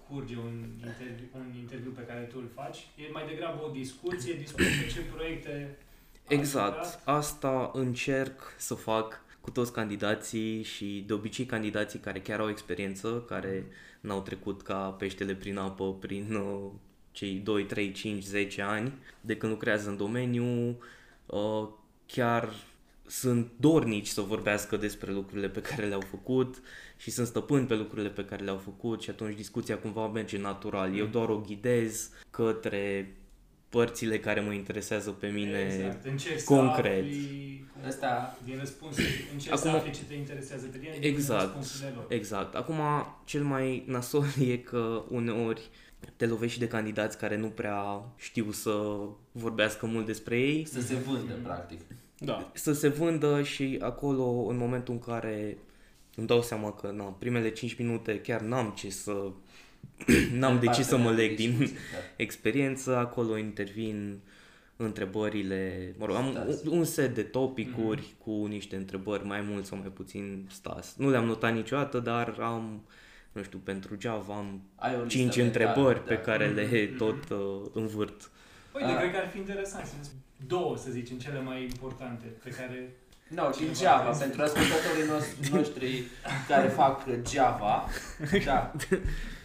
decurge 0.08 0.38
un 0.38 0.70
interviu, 0.86 1.26
un 1.34 1.56
interviu 1.60 1.91
pe 1.91 2.02
care 2.02 2.20
tu 2.22 2.38
îl 2.39 2.50
faci. 2.54 2.78
E 2.96 3.12
mai 3.12 3.26
degrabă 3.28 3.63
o 3.63 3.70
discuție, 3.70 4.34
discuție 4.34 4.88
ce 4.93 5.02
proiecte 5.02 5.78
ați 6.26 6.34
Exact. 6.39 6.67
lucrat. 6.67 7.02
Asta 7.06 7.72
încerc 7.74 8.54
să 8.58 8.74
fac 8.74 9.22
cu 9.41 9.52
toți 9.52 9.74
candidații 9.74 10.63
și 10.63 11.04
de 11.08 11.13
obicei 11.13 11.46
candidații 11.46 12.00
care 12.00 12.20
chiar 12.22 12.39
au 12.39 12.50
experiență, 12.50 13.24
care 13.28 13.65
n-au 14.02 14.22
trecut 14.22 14.62
ca 14.62 14.89
peștele 14.89 15.36
prin 15.36 15.58
apă 15.58 15.93
prin 15.93 16.36
uh, 16.36 16.72
cei 17.12 17.34
2, 17.36 17.65
3, 17.65 17.91
5, 17.91 18.24
10 18.24 18.62
ani 18.62 18.93
de 19.22 19.38
când 19.38 19.52
lucrează 19.52 19.89
în 19.89 19.98
domeniu, 19.98 20.78
uh, 21.26 21.67
chiar 22.06 22.54
sunt 23.08 23.52
dornici 23.60 24.08
să 24.08 24.22
vorbească 24.22 24.78
despre 24.78 25.12
lucrurile 25.12 25.50
pe 25.50 25.62
care 25.62 25.86
le-au 25.86 26.02
făcut 26.02 26.62
și 26.98 27.12
sunt 27.12 27.28
stăpâni 27.28 27.66
pe 27.68 27.76
lucrurile 27.76 28.10
pe 28.10 28.26
care 28.26 28.44
le-au 28.44 28.58
făcut 28.58 29.02
și 29.02 29.10
atunci 29.10 29.36
discuția 29.36 29.78
cumva 29.78 30.08
merge 30.08 30.38
natural. 30.38 30.98
Eu 30.98 31.06
doar 31.06 31.30
o 31.30 31.38
ghidez 31.38 32.10
către 32.30 33.12
părțile 33.70 34.20
care 34.20 34.40
mă 34.42 34.52
interesează 34.54 35.10
pe 35.12 35.28
mine 35.28 35.60
exact. 35.76 36.06
Încerci 36.06 36.44
concret. 36.44 37.04
să 37.04 37.10
afli 37.10 37.66
cum- 37.74 37.88
Asta, 37.88 38.38
din 38.44 38.58
răspunsuri, 38.60 39.28
încerci 39.34 39.54
Acum- 39.54 39.70
să 39.72 39.76
afli 39.78 39.92
ce 39.92 40.04
te 40.08 40.14
interesează 40.14 40.66
pe 40.72 40.78
tine 40.78 40.98
din 41.00 41.10
Exact. 41.14 41.42
răspunsurile 41.44 41.94
lor. 41.96 42.06
Exact. 42.10 42.56
Acum, 42.56 42.76
cel 43.26 43.44
mai 43.44 43.84
nasol 43.88 44.26
e 44.52 44.58
că 44.58 45.04
uneori 45.10 45.70
te 46.16 46.26
lovești 46.26 46.54
și 46.54 46.60
de 46.60 46.68
candidați 46.68 47.18
care 47.18 47.38
nu 47.38 47.48
prea 47.48 47.84
știu 48.18 48.52
să 48.52 48.72
vorbească 49.32 49.86
mult 49.86 50.06
despre 50.06 50.40
ei, 50.40 50.66
să 50.66 50.82
se 50.82 50.96
vândă, 50.96 51.34
practic. 51.44 51.80
Da. 52.20 52.52
să 52.54 52.74
se 52.74 52.88
vândă 52.88 53.44
și 53.44 53.78
acolo, 53.82 54.24
în 54.50 54.58
momentul 54.58 54.94
în 54.94 55.00
care 55.00 55.58
îmi 56.18 56.28
dau 56.28 56.42
seama 56.42 56.74
că 56.74 56.92
na, 56.96 57.04
primele 57.04 57.50
5 57.50 57.78
minute 57.78 58.20
chiar 58.22 58.42
n-am 58.42 58.74
ce 58.78 58.90
să 58.90 59.32
n-am 60.40 60.60
de 60.60 60.68
ce 60.68 60.84
să 60.84 60.98
mă 60.98 61.12
leg 61.12 61.36
din 61.36 61.50
Discuții, 61.50 61.76
da. 61.94 61.98
experiență, 62.16 62.96
acolo 62.96 63.38
intervin 63.38 64.20
întrebările, 64.76 65.94
mă 65.98 66.06
rog, 66.06 66.16
am 66.16 66.32
Stas. 66.32 66.62
un, 66.64 66.78
un 66.78 66.84
set 66.84 67.16
de 67.16 67.24
topicuri 67.24 68.02
mm-hmm. 68.02 68.24
cu 68.24 68.46
niște 68.46 68.76
întrebări 68.76 69.26
mai 69.26 69.42
mult 69.42 69.66
sau 69.66 69.78
mai 69.78 69.88
puțin 69.88 70.48
stas. 70.52 70.96
Nu 70.98 71.10
le-am 71.10 71.26
notat 71.26 71.54
niciodată, 71.54 72.00
dar 72.00 72.38
am, 72.40 72.86
nu 73.32 73.44
știu, 73.44 73.58
pentru 73.64 73.96
Java 74.00 74.36
am 74.36 74.62
Ai 74.76 74.96
o 74.96 75.04
listă 75.04 75.18
cinci 75.18 75.36
mentală, 75.38 75.66
întrebări 75.68 75.98
da. 76.08 76.16
pe 76.16 76.22
care 76.22 76.48
le 76.48 76.86
tot 77.04 77.30
uh, 77.30 77.70
învârt. 77.74 78.32
Uite, 78.74 78.88
Ah. 78.92 78.98
cred 78.98 79.12
că 79.12 79.18
ar 79.18 79.28
fi 79.28 79.38
interesant 79.38 79.86
să 79.86 80.10
două, 80.48 80.78
să 80.78 80.92
zicem, 80.92 81.18
cele 81.18 81.40
mai 81.42 81.64
importante 81.64 82.26
pe 82.44 82.50
care 82.50 82.96
No, 83.28 83.50
din 83.58 83.74
Java, 83.74 84.10
pentru 84.10 84.42
ascultătorii 84.42 85.10
noștri, 85.10 85.52
noștri 85.54 86.04
care 86.48 86.68
fac 86.68 87.02
Java, 87.34 87.90
da. 88.46 88.72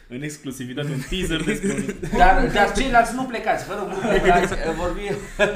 În 0.08 0.22
exclusivitate, 0.22 0.88
un 0.88 1.00
teaser 1.08 1.42
despre 1.44 1.72
un... 1.72 1.94
Dar, 2.16 2.50
dar 2.52 2.72
ceilalți 2.72 3.14
nu 3.14 3.24
plecați, 3.24 3.66
vă 3.66 3.74
rog, 3.78 3.88
nu 3.88 4.08
plecați, 4.08 4.54
vorbim. 4.76 5.14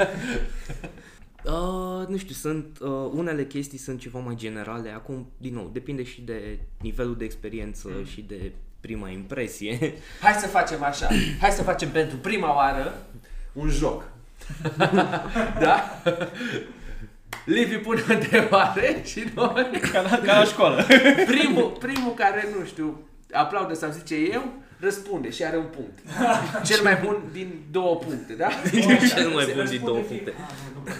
Uh, 1.45 2.07
nu 2.09 2.17
știu, 2.17 2.35
sunt 2.35 2.79
uh, 2.81 2.89
unele 3.15 3.45
chestii 3.47 3.79
sunt 3.79 4.01
ceva 4.01 4.19
mai 4.19 4.35
generale. 4.35 4.91
Acum, 4.91 5.31
din 5.39 5.55
nou, 5.55 5.71
depinde 5.73 6.03
și 6.03 6.21
de 6.21 6.59
nivelul 6.81 7.17
de 7.17 7.25
experiență 7.25 7.89
Mm. 7.99 8.05
și 8.05 8.21
de 8.29 8.53
prima 8.81 9.09
impresie. 9.09 9.95
Hai 10.23 10.33
să 10.33 10.47
facem 10.47 10.83
așa, 10.83 11.09
hai 11.41 11.51
să 11.51 11.63
facem 11.63 11.89
pentru 11.89 12.17
prima 12.17 12.55
oară 12.55 12.95
un 13.53 13.69
joc. 13.69 14.09
da? 15.65 16.03
Livi 17.45 17.77
pune 17.77 18.03
o 18.11 18.13
întrebare 18.13 19.01
și 19.05 19.25
noi, 19.35 19.71
Ca 19.93 20.01
la, 20.01 20.09
ca 20.25 20.39
la 20.39 20.45
școală. 20.45 20.85
primul, 21.33 21.77
primul 21.79 22.15
care, 22.15 22.49
nu 22.59 22.65
știu, 22.65 23.09
aplaudă 23.33 23.75
sau 23.75 23.91
zice 23.91 24.15
eu, 24.15 24.53
răspunde 24.81 25.31
și 25.31 25.45
are 25.45 25.57
un 25.57 25.65
punct. 25.77 25.99
Cel 26.65 26.83
mai 26.83 27.01
bun 27.05 27.23
din 27.33 27.61
două 27.71 27.97
puncte, 27.97 28.33
da? 28.33 28.49
Cel 29.17 29.29
mai 29.29 29.45
Se 29.45 29.45
bun 29.45 29.45
din 29.45 29.57
răspunde 29.57 29.85
două 29.85 29.99
fie- 29.99 30.07
puncte. 30.07 30.35
Ah, 30.47 30.53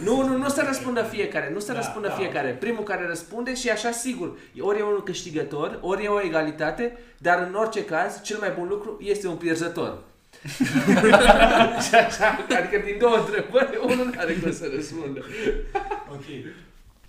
nu, 0.05 0.15
nu. 0.15 0.23
Nu, 0.23 0.29
nu, 0.29 0.37
nu 0.37 0.49
să 0.49 0.65
răspundă 0.67 1.03
fiecare, 1.03 1.51
nu 1.53 1.59
să 1.59 1.73
Da, 1.73 1.79
răspundă 1.79 2.09
da, 2.09 2.15
fiecare. 2.15 2.51
Primul 2.51 2.83
care 2.83 3.07
răspunde 3.07 3.55
și 3.55 3.69
așa 3.71 3.91
sigur, 3.91 4.37
ori 4.61 4.79
e 4.79 4.83
unul 4.83 5.03
câștigător, 5.03 5.79
ori 5.81 6.05
e 6.05 6.09
o 6.09 6.21
egalitate, 6.21 6.99
dar 7.19 7.47
în 7.49 7.55
orice 7.55 7.85
caz, 7.85 8.23
cel 8.23 8.37
mai 8.41 8.53
bun 8.59 8.69
lucru 8.69 8.99
este 9.03 9.29
un 9.29 9.37
pierzător. 9.37 9.99
Și 11.89 11.95
așa, 11.95 12.47
adică 12.59 12.83
din 12.85 12.99
două 12.99 13.17
întrebări, 13.17 13.79
unul 13.85 14.05
nu 14.07 14.13
are 14.17 14.35
cum 14.35 14.53
să 14.53 14.71
răspundă. 14.75 15.21
Ok. 16.13 16.25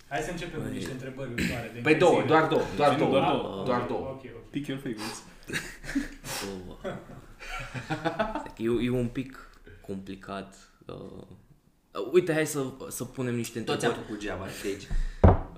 Hai 0.09 0.21
să 0.21 0.31
începem 0.31 0.61
cu 0.61 0.67
niște 0.71 0.91
întrebări 0.91 1.29
ușoare. 1.37 1.71
de 1.73 1.79
Păi 1.79 1.95
două, 1.95 2.19
încălzire. 2.19 2.37
doar 2.39 2.47
două, 2.49 2.61
doar 2.75 2.91
Nu, 2.91 2.97
două. 2.97 3.11
doar 3.11 3.23
Ah, 3.23 3.29
două. 3.31 3.55
ok, 3.59 3.65
Doar 3.65 3.81
două. 3.87 3.99
Ok, 3.99 4.21
ok. 4.35 4.49
Pick 4.49 4.67
your 4.67 4.79
favorites. 4.79 5.23
Uh, 6.77 6.91
e, 8.57 8.85
e 8.85 8.89
un 8.89 9.07
pic 9.07 9.49
complicat. 9.87 10.55
Uh, 10.85 11.23
uite, 12.13 12.33
hai 12.33 12.45
să, 12.45 12.63
să 12.89 13.03
punem 13.03 13.35
niște 13.35 13.59
Toți 13.59 13.85
am 13.85 13.91
întrebări. 13.91 14.05
făcut 14.05 14.21
Java 14.21 14.45
de 14.61 14.67
aici. 14.67 14.87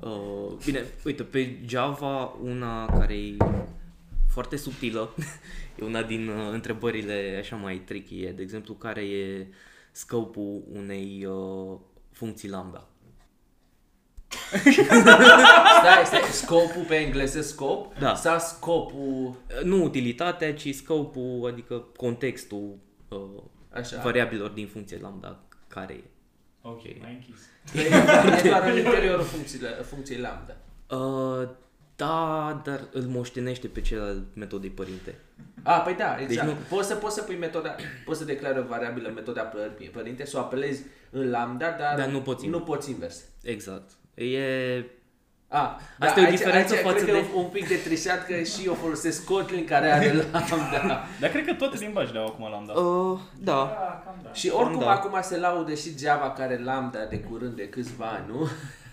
Uh, 0.01 0.58
bine, 0.66 0.84
uite, 1.06 1.24
pe 1.24 1.58
Java, 1.66 2.34
una 2.43 2.86
care 2.86 3.14
e 3.14 3.36
foarte 4.40 4.58
subtilă, 4.58 5.16
e 5.80 5.84
una 5.84 6.04
din 6.04 6.28
uh, 6.28 6.50
întrebările 6.52 7.38
așa 7.40 7.56
mai 7.56 7.78
tricky, 7.78 8.24
e, 8.24 8.32
de 8.32 8.42
exemplu, 8.42 8.74
care 8.74 9.02
e 9.02 9.48
scopul 9.92 10.64
unei 10.74 11.26
uh, 11.26 11.80
funcții 12.12 12.50
lambda. 12.50 12.88
Stai, 15.80 16.06
stai, 16.06 16.22
scopul 16.32 16.86
pe 16.88 16.96
engleză 16.96 17.42
scop? 17.42 17.98
Da. 17.98 18.16
Sau 18.16 18.40
scopul, 18.40 19.36
Uh, 19.58 19.64
Nu 19.64 19.84
utilitatea, 19.84 20.54
ci 20.54 20.76
scopul, 20.76 21.50
adică 21.52 21.76
contextul 21.96 22.78
uh, 23.10 23.44
așa, 23.70 24.02
variabilor 24.02 24.50
din 24.50 24.68
funcție 24.68 25.00
lambda 25.02 25.40
care 25.68 25.94
e. 25.94 26.04
Ok, 26.62 26.82
mai 27.02 27.14
închis. 27.14 27.40
e 28.44 28.50
doar 28.50 28.70
în 28.70 28.78
interiorul 28.86 29.24
funcției, 29.24 29.70
funcției 29.84 30.20
lambda. 30.20 30.58
Uh, 30.90 31.50
Da, 32.00 32.62
dar 32.64 32.80
îl 32.91 33.02
moștenește 33.02 33.68
pe 33.68 33.82
cel 33.82 34.02
al 34.02 34.22
metodei 34.34 34.70
părinte. 34.70 35.16
A, 35.64 35.80
păi 35.80 35.93
da, 35.95 36.16
exact. 36.20 36.47
nu- 36.47 36.54
Deci 36.54 36.68
poți, 36.70 36.88
să, 36.88 36.95
poți 36.95 37.16
să 37.16 37.22
pui 37.22 37.36
metoda, 37.38 37.76
poți 38.06 38.20
să 38.20 38.26
declari 38.26 38.60
o 38.60 38.64
variabilă 38.68 39.12
metoda 39.16 39.50
păr- 39.52 39.91
părinte, 39.91 40.26
să 40.26 40.38
o 40.38 40.39
apelezi 40.39 40.82
în 41.10 41.30
lambda, 41.30 41.76
dar, 41.80 41.95
Dar 41.97 42.08
nu 42.08 42.22
poți 42.22 42.47
nu 42.47 42.60
poți 42.60 42.89
invers. 42.89 43.22
Exact. 43.43 43.89
E... 44.14 44.84
A, 45.52 45.80
Asta 46.00 46.20
e 46.20 46.28
o 46.28 46.30
diferență 46.30 46.74
aici, 46.74 46.84
față 46.84 46.95
cred 46.95 47.06
că 47.08 47.12
de- 47.12 47.18
e 47.18 47.22
un, 47.36 47.43
un 47.43 47.50
pic 47.50 47.68
de 47.68 47.76
trișat 47.76 48.26
că 48.26 48.41
și 48.41 48.66
eu 48.66 48.74
folosesc 48.74 49.26
Kotlin 49.26 49.66
care 49.66 49.91
are 49.91 50.14
lambda. 50.32 51.04
Dar 51.20 51.30
cred 51.30 51.45
că 51.45 51.54
toate 51.54 51.78
limbajele 51.78 52.20
au 52.20 52.26
acum 52.26 52.50
lambda. 52.52 52.74
Uh, 52.74 53.20
da. 53.39 53.54
Da, 53.54 54.02
cam 54.06 54.20
da. 54.24 54.34
și 54.34 54.50
oricum 54.50 54.80
Da. 54.80 54.91
acum 54.91 55.20
se 55.22 55.38
laudă 55.38 55.74
și 55.74 55.97
Java 55.97 56.32
care 56.32 56.54
are 56.54 56.64
lambda 56.64 57.00
de 57.10 57.20
curând 57.20 57.54
de 57.56 57.70
câțiva 57.70 58.06
ani, 58.06 58.26
nu? 58.28 58.47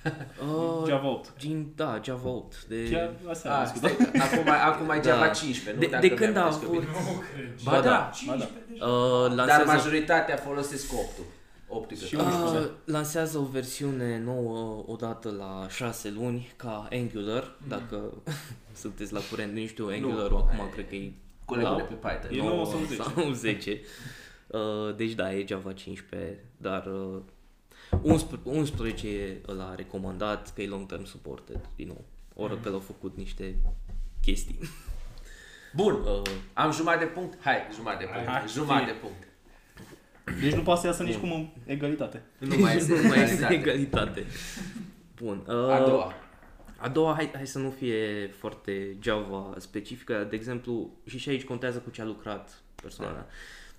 Uh, 0.05 0.85
Java 0.89 1.09
8. 1.09 1.33
Gin, 1.39 1.73
da, 1.77 2.01
Java 2.05 2.29
8. 2.29 2.65
De... 2.65 2.89
Chiar 2.91 3.11
asta 3.31 3.49
am 3.55 3.61
A, 3.61 3.63
discutat. 3.63 3.91
stai 3.91 4.11
că 4.13 4.19
acum, 4.23 4.49
acum 4.51 4.91
e 4.91 5.01
Java 5.05 5.25
Da. 5.27 5.31
15, 5.33 5.73
nu? 5.75 5.79
De- 5.79 5.87
Dacă 5.87 6.07
de 6.09 6.15
când 6.15 6.33
mi-am 6.33 6.45
a 6.45 6.47
amintesc 6.47 6.73
eu 6.73 6.79
avut- 6.79 6.87
bine. 6.87 7.13
Nu 7.15 7.21
cred. 7.35 7.63
Ba 7.65 7.71
Ba 7.71 7.81
da, 7.81 7.89
da. 7.89 8.11
15 8.15 8.51
deja. 8.71 8.85
Uh, 8.87 9.27
dar 9.29 9.35
lansează, 9.37 9.65
majoritatea 9.73 10.37
folosesc 10.37 10.93
8 10.93 11.09
8 11.69 11.97
Și 11.99 12.15
uh, 12.15 12.67
lansează 12.85 13.39
o 13.39 13.43
versiune 13.43 14.21
nouă 14.25 14.85
odată 14.87 15.35
la 15.39 15.67
6 15.69 16.11
luni 16.17 16.53
ca 16.57 16.89
Angular, 16.93 17.57
dacă 17.69 18.13
sunteți 18.83 19.13
la 19.13 19.21
curent, 19.31 19.53
nu 19.57 19.67
știu, 19.67 19.89
Angular 19.91 20.27
acum 20.31 20.69
cred 20.73 20.89
că 20.89 20.95
e 20.95 21.13
Colegul 21.45 21.71
la 21.71 21.77
de 21.77 21.83
pe 21.83 21.95
Python. 22.09 22.39
E 22.39 22.43
9 22.43 22.51
nouă 22.51 22.67
sau 22.67 22.79
10. 22.89 23.03
sau 23.03 23.31
10. 23.33 23.81
Uh, 24.47 24.95
deci 24.97 25.13
da, 25.13 25.35
e 25.35 25.45
Java 25.49 25.73
15, 25.73 26.45
dar 26.57 26.87
uh, 26.87 27.21
11, 28.03 28.49
11 28.49 29.09
e 29.09 29.41
la 29.47 29.75
recomandat 29.75 30.53
că 30.55 30.63
e 30.63 30.67
long 30.69 30.87
term 30.87 31.05
supported, 31.05 31.61
din 31.77 31.87
nou. 31.87 32.05
Oracle 32.35 32.71
au 32.71 32.79
făcut 32.79 33.17
niște 33.17 33.57
chestii. 34.23 34.59
Bun, 35.77 35.93
Uh, 35.95 36.23
am 36.53 36.73
jumătate 36.73 37.05
de 37.05 37.11
punct? 37.11 37.39
Hai, 37.43 37.57
jumătate 37.75 38.05
de 38.05 38.11
punct. 38.13 38.29
Hai, 38.29 38.45
jumătate 38.49 38.85
fie. 38.85 38.93
de 38.93 38.99
punct. 39.01 39.29
Deci 40.41 40.53
nu 40.55 40.63
poate 40.63 40.81
să 40.81 40.87
iasă 40.87 41.03
nici 41.03 41.17
cum 41.17 41.33
în 41.33 41.49
egalitate. 41.65 42.23
Nu 42.39 42.57
mai 42.57 42.77
este, 42.77 43.01
nu 43.03 43.09
mai 43.09 43.23
este. 43.23 43.47
egalitate. 43.55 44.25
Bun. 45.17 45.43
Uh, 45.49 45.55
A 45.55 45.79
doua. 45.87 46.13
A 46.77 46.89
doua, 46.89 47.15
hai, 47.15 47.31
hai 47.35 47.47
să 47.47 47.59
nu 47.59 47.71
fie 47.71 48.31
foarte 48.39 48.97
Java 49.03 49.55
specifică. 49.59 50.27
De 50.31 50.37
exemplu, 50.37 50.91
și 51.07 51.19
și 51.19 51.29
aici 51.29 51.45
contează 51.45 51.79
cu 51.79 51.91
ce 51.91 52.01
a 52.01 52.05
lucrat 52.05 52.63
persoana. 52.83 53.13
Da. 53.13 53.27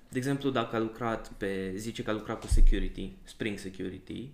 De 0.09 0.17
exemplu, 0.17 0.49
dacă 0.49 0.75
a 0.75 0.79
lucrat 0.79 1.31
pe, 1.37 1.73
zice 1.75 2.03
că 2.03 2.09
a 2.09 2.13
lucrat 2.13 2.39
cu 2.39 2.47
security, 2.47 3.11
Spring 3.23 3.57
Security, 3.57 4.29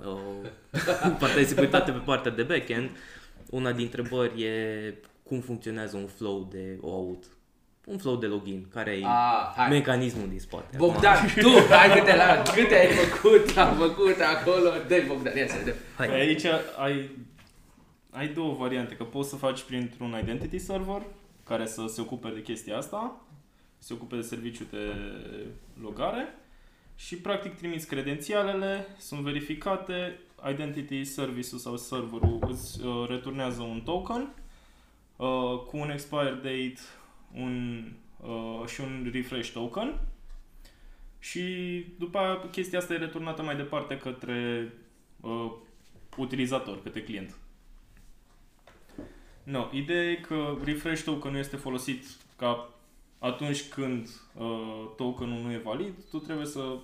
Ah. 0.00 0.06
uh, 0.08 1.16
partea 1.18 1.34
de 1.34 1.44
securitate 1.44 1.90
pe 1.90 1.98
partea 2.04 2.30
de 2.30 2.42
backend, 2.42 2.90
una 3.50 3.72
dintre 3.72 4.00
întrebări 4.00 4.42
e 4.42 4.94
cum 5.22 5.40
funcționează 5.40 5.96
un 5.96 6.06
flow 6.06 6.48
de 6.50 6.78
OAuth, 6.80 7.26
un 7.84 7.98
flow 7.98 8.16
de 8.16 8.26
login, 8.26 8.66
care 8.72 8.90
e 8.90 9.02
A, 9.04 9.52
hai. 9.56 9.68
mecanismul 9.68 10.28
din 10.28 10.38
spate. 10.38 10.76
Bogdan, 10.76 11.16
tu, 11.40 11.48
hai 11.70 11.98
câte, 11.98 12.16
la, 12.16 12.42
câte 12.54 12.74
ai 12.74 12.86
făcut, 12.86 13.56
am 13.56 13.76
făcut 13.76 14.16
acolo, 14.20 14.70
dă 14.88 15.02
Bogdan, 15.06 15.36
ia 15.36 15.48
să 15.48 15.56
vedem. 15.58 15.74
Hai. 15.96 16.08
Păi 16.08 16.20
aici 16.20 16.44
ai, 16.78 17.10
ai 18.10 18.28
două 18.28 18.54
variante, 18.54 18.94
că 18.94 19.04
poți 19.04 19.28
să 19.28 19.36
faci 19.36 19.62
printr-un 19.62 20.18
identity 20.22 20.58
server 20.58 21.02
care 21.44 21.66
să 21.66 21.84
se 21.88 22.00
ocupe 22.00 22.28
de 22.34 22.42
chestia 22.42 22.76
asta, 22.76 23.25
se 23.78 23.92
ocupe 23.92 24.16
de 24.16 24.22
serviciu 24.22 24.64
de 24.70 24.94
logare 25.80 26.34
și 26.96 27.16
practic 27.16 27.54
trimiți 27.56 27.86
credențialele, 27.86 28.86
sunt 28.98 29.20
verificate, 29.20 30.18
identity 30.50 31.04
service-ul 31.04 31.60
sau 31.60 31.76
serverul 31.76 32.38
îți 32.48 32.84
uh, 32.84 33.08
returnează 33.08 33.62
un 33.62 33.80
token 33.80 34.34
uh, 35.16 35.58
cu 35.66 35.76
un 35.76 35.90
expire 35.90 36.30
date 36.30 36.78
un, 37.34 37.84
uh, 38.20 38.66
și 38.66 38.80
un 38.80 39.10
refresh 39.12 39.50
token 39.50 40.00
și 41.18 41.44
după 41.98 42.18
aia 42.18 42.48
chestia 42.50 42.78
asta 42.78 42.94
e 42.94 42.96
returnată 42.96 43.42
mai 43.42 43.56
departe 43.56 43.98
către 43.98 44.72
uh, 45.20 45.52
utilizator, 46.16 46.82
către 46.82 47.02
client. 47.02 47.36
No, 49.42 49.68
ideea 49.72 50.10
e 50.10 50.14
că 50.14 50.58
refresh 50.64 51.02
token 51.02 51.32
nu 51.32 51.38
este 51.38 51.56
folosit 51.56 52.04
ca 52.36 52.74
atunci 53.18 53.68
când 53.68 54.08
uh, 54.34 54.90
tokenul 54.96 55.42
nu 55.42 55.52
e 55.52 55.58
valid, 55.58 55.94
tu 56.10 56.18
trebuie 56.18 56.46
să 56.46 56.78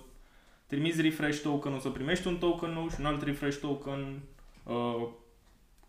trimiți 0.67 1.01
refresh 1.01 1.41
tokenul, 1.41 1.79
să 1.79 1.89
primești 1.89 2.27
un 2.27 2.37
token 2.37 2.69
nou 2.71 2.89
și 2.89 2.95
un 2.99 3.05
alt 3.05 3.21
refresh 3.21 3.59
token 3.59 4.21
uh, 4.63 5.07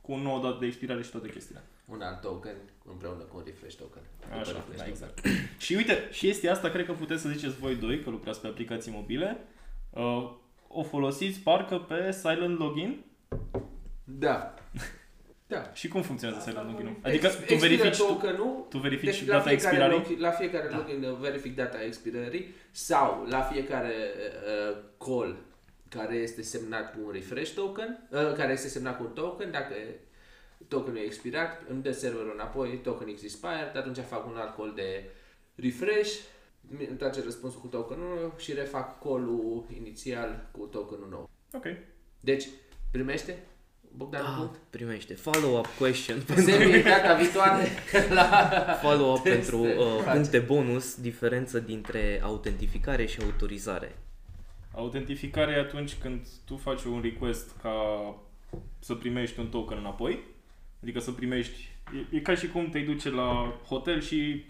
cu 0.00 0.12
o 0.12 0.18
nouă 0.18 0.40
dată 0.42 0.56
de 0.60 0.66
expirare 0.66 1.02
și 1.02 1.10
toate 1.10 1.28
chestiile. 1.28 1.62
Un 1.84 2.00
alt 2.00 2.20
token 2.20 2.56
împreună 2.84 3.22
cu 3.22 3.36
un 3.36 3.42
refresh 3.46 3.76
token. 3.76 4.02
După 4.20 4.34
Așa, 4.34 4.52
refresh 4.52 4.66
da, 4.78 4.84
token. 4.84 4.90
exact. 4.90 5.20
și 5.58 5.74
uite, 5.74 6.08
și 6.12 6.26
chestia 6.26 6.52
asta 6.52 6.68
cred 6.70 6.86
că 6.86 6.92
puteți 6.92 7.22
să 7.22 7.28
ziceți 7.28 7.58
voi 7.58 7.76
doi, 7.76 8.00
că 8.02 8.10
lucrați 8.10 8.40
pe 8.40 8.46
aplicații 8.46 8.92
mobile, 8.92 9.46
uh, 9.90 10.30
o 10.68 10.82
folosiți 10.82 11.40
parcă 11.40 11.78
pe 11.78 12.12
Silent 12.12 12.58
Login 12.58 13.04
Da. 14.04 14.54
Da. 15.46 15.70
și 15.72 15.88
cum 15.88 16.02
funcționează 16.02 16.40
Asta 16.40 16.50
Silent 16.50 16.68
nu- 16.68 16.72
Login-ul? 16.78 17.00
Adică 17.02 17.26
Ex- 17.26 17.34
tu 17.36 17.42
expiră 17.52 17.66
verifici, 17.76 17.96
tu, 17.96 18.04
tokenul, 18.12 18.66
tu 18.68 18.78
verifici 18.78 19.18
deci 19.18 19.26
la 19.26 19.32
data 19.36 19.48
fiecare, 19.48 19.74
expirării? 19.76 20.10
log, 20.10 20.18
la 20.20 20.30
fiecare 20.30 20.68
Da. 20.68 20.76
login 20.76 21.04
uh, 21.04 21.16
verific 21.18 21.54
data 21.56 21.82
expirării 21.82 22.54
sau 22.70 23.26
la 23.28 23.40
fiecare 23.40 23.94
uh, 24.70 24.76
call 24.98 25.36
care 25.88 26.14
este 26.14 26.42
semnat 26.42 26.92
cu 26.94 26.98
un 27.04 27.10
refresh 27.12 27.52
token, 27.52 28.08
uh, 28.10 28.32
care 28.36 28.52
este 28.52 28.68
semnat 28.68 28.96
cu 28.96 29.02
un 29.02 29.10
token, 29.12 29.50
dacă 29.50 29.74
tokenul 30.68 30.98
e 30.98 31.02
expirat, 31.02 31.62
îmi 31.68 31.82
dă 31.82 31.92
serverul 31.92 32.30
înapoi, 32.34 32.80
token 32.82 33.08
is 33.08 33.22
expired, 33.22 33.76
atunci 33.76 33.98
fac 33.98 34.26
un 34.26 34.36
alt 34.36 34.56
call 34.56 34.72
de 34.74 35.04
refresh, 35.54 36.18
mi 36.60 36.86
întoarce 36.90 37.22
răspunsul 37.22 37.60
cu 37.60 37.66
tokenul 37.66 38.18
nou 38.20 38.34
și 38.38 38.52
refac 38.52 39.02
call-ul 39.02 39.66
inițial 39.76 40.48
cu 40.52 40.64
tokenul 40.64 41.08
nou. 41.10 41.30
Ok. 41.52 41.64
Deci, 42.20 42.48
primește? 42.90 43.38
Bogdan, 43.96 44.20
un 44.20 44.26
Da, 44.30 44.36
punct? 44.36 44.56
primește. 44.70 45.14
Follow-up 45.14 45.66
question. 45.78 46.20
Semnii 46.36 46.82
data 46.82 47.14
viitoare 47.14 47.68
la... 48.10 48.50
Follow-up 48.82 49.22
Teste. 49.22 49.38
pentru 49.38 49.58
uh, 49.58 50.00
Face. 50.02 50.16
puncte 50.16 50.38
bonus, 50.38 50.94
diferență 51.00 51.60
dintre 51.60 52.20
autentificare 52.22 53.06
și 53.06 53.18
autorizare. 53.22 53.96
Autentificarea 54.72 55.56
e 55.56 55.60
atunci 55.60 55.94
când 55.94 56.26
tu 56.44 56.56
faci 56.56 56.82
un 56.84 57.00
request 57.02 57.50
ca 57.62 57.72
să 58.78 58.94
primești 58.94 59.40
un 59.40 59.46
token 59.48 59.78
înapoi. 59.78 60.18
Adică 60.82 61.00
să 61.00 61.10
primești... 61.10 61.68
E, 62.12 62.16
e 62.16 62.20
ca 62.20 62.34
și 62.34 62.48
cum 62.48 62.68
te 62.68 62.78
duce 62.80 63.10
la 63.10 63.54
hotel 63.68 64.00
și 64.00 64.44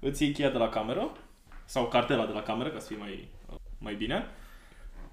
îți 0.00 0.22
iei 0.22 0.32
cheia 0.32 0.50
de 0.50 0.58
la 0.58 0.68
cameră 0.68 1.16
sau 1.64 1.88
cartela 1.88 2.26
de 2.26 2.32
la 2.32 2.42
cameră, 2.42 2.68
ca 2.70 2.78
să 2.78 2.86
fie 2.86 2.96
mai, 2.96 3.28
mai 3.78 3.94
bine. 3.94 4.26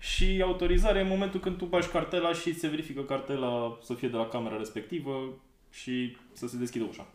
Și 0.02 0.42
autorizarea 0.44 1.00
e 1.00 1.04
în 1.04 1.10
momentul 1.10 1.40
când 1.40 1.58
tu 1.58 1.66
bagi 1.66 1.88
cartela 1.88 2.34
și 2.34 2.54
se 2.54 2.68
verifică 2.68 3.02
cartela 3.02 3.78
să 3.82 3.94
fie 3.94 4.08
de 4.08 4.18
la 4.18 4.28
camera 4.28 4.58
respectivă 4.58 5.34
și 5.72 6.18
să 6.32 6.48
se 6.48 6.58
deschidă 6.58 6.86
ușa. 6.90 7.08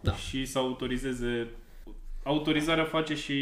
Da. 0.00 0.14
Și 0.14 0.44
să 0.44 0.58
autorizeze... 0.58 1.48
Autorizarea 2.22 2.84
face 2.84 3.14
și 3.14 3.34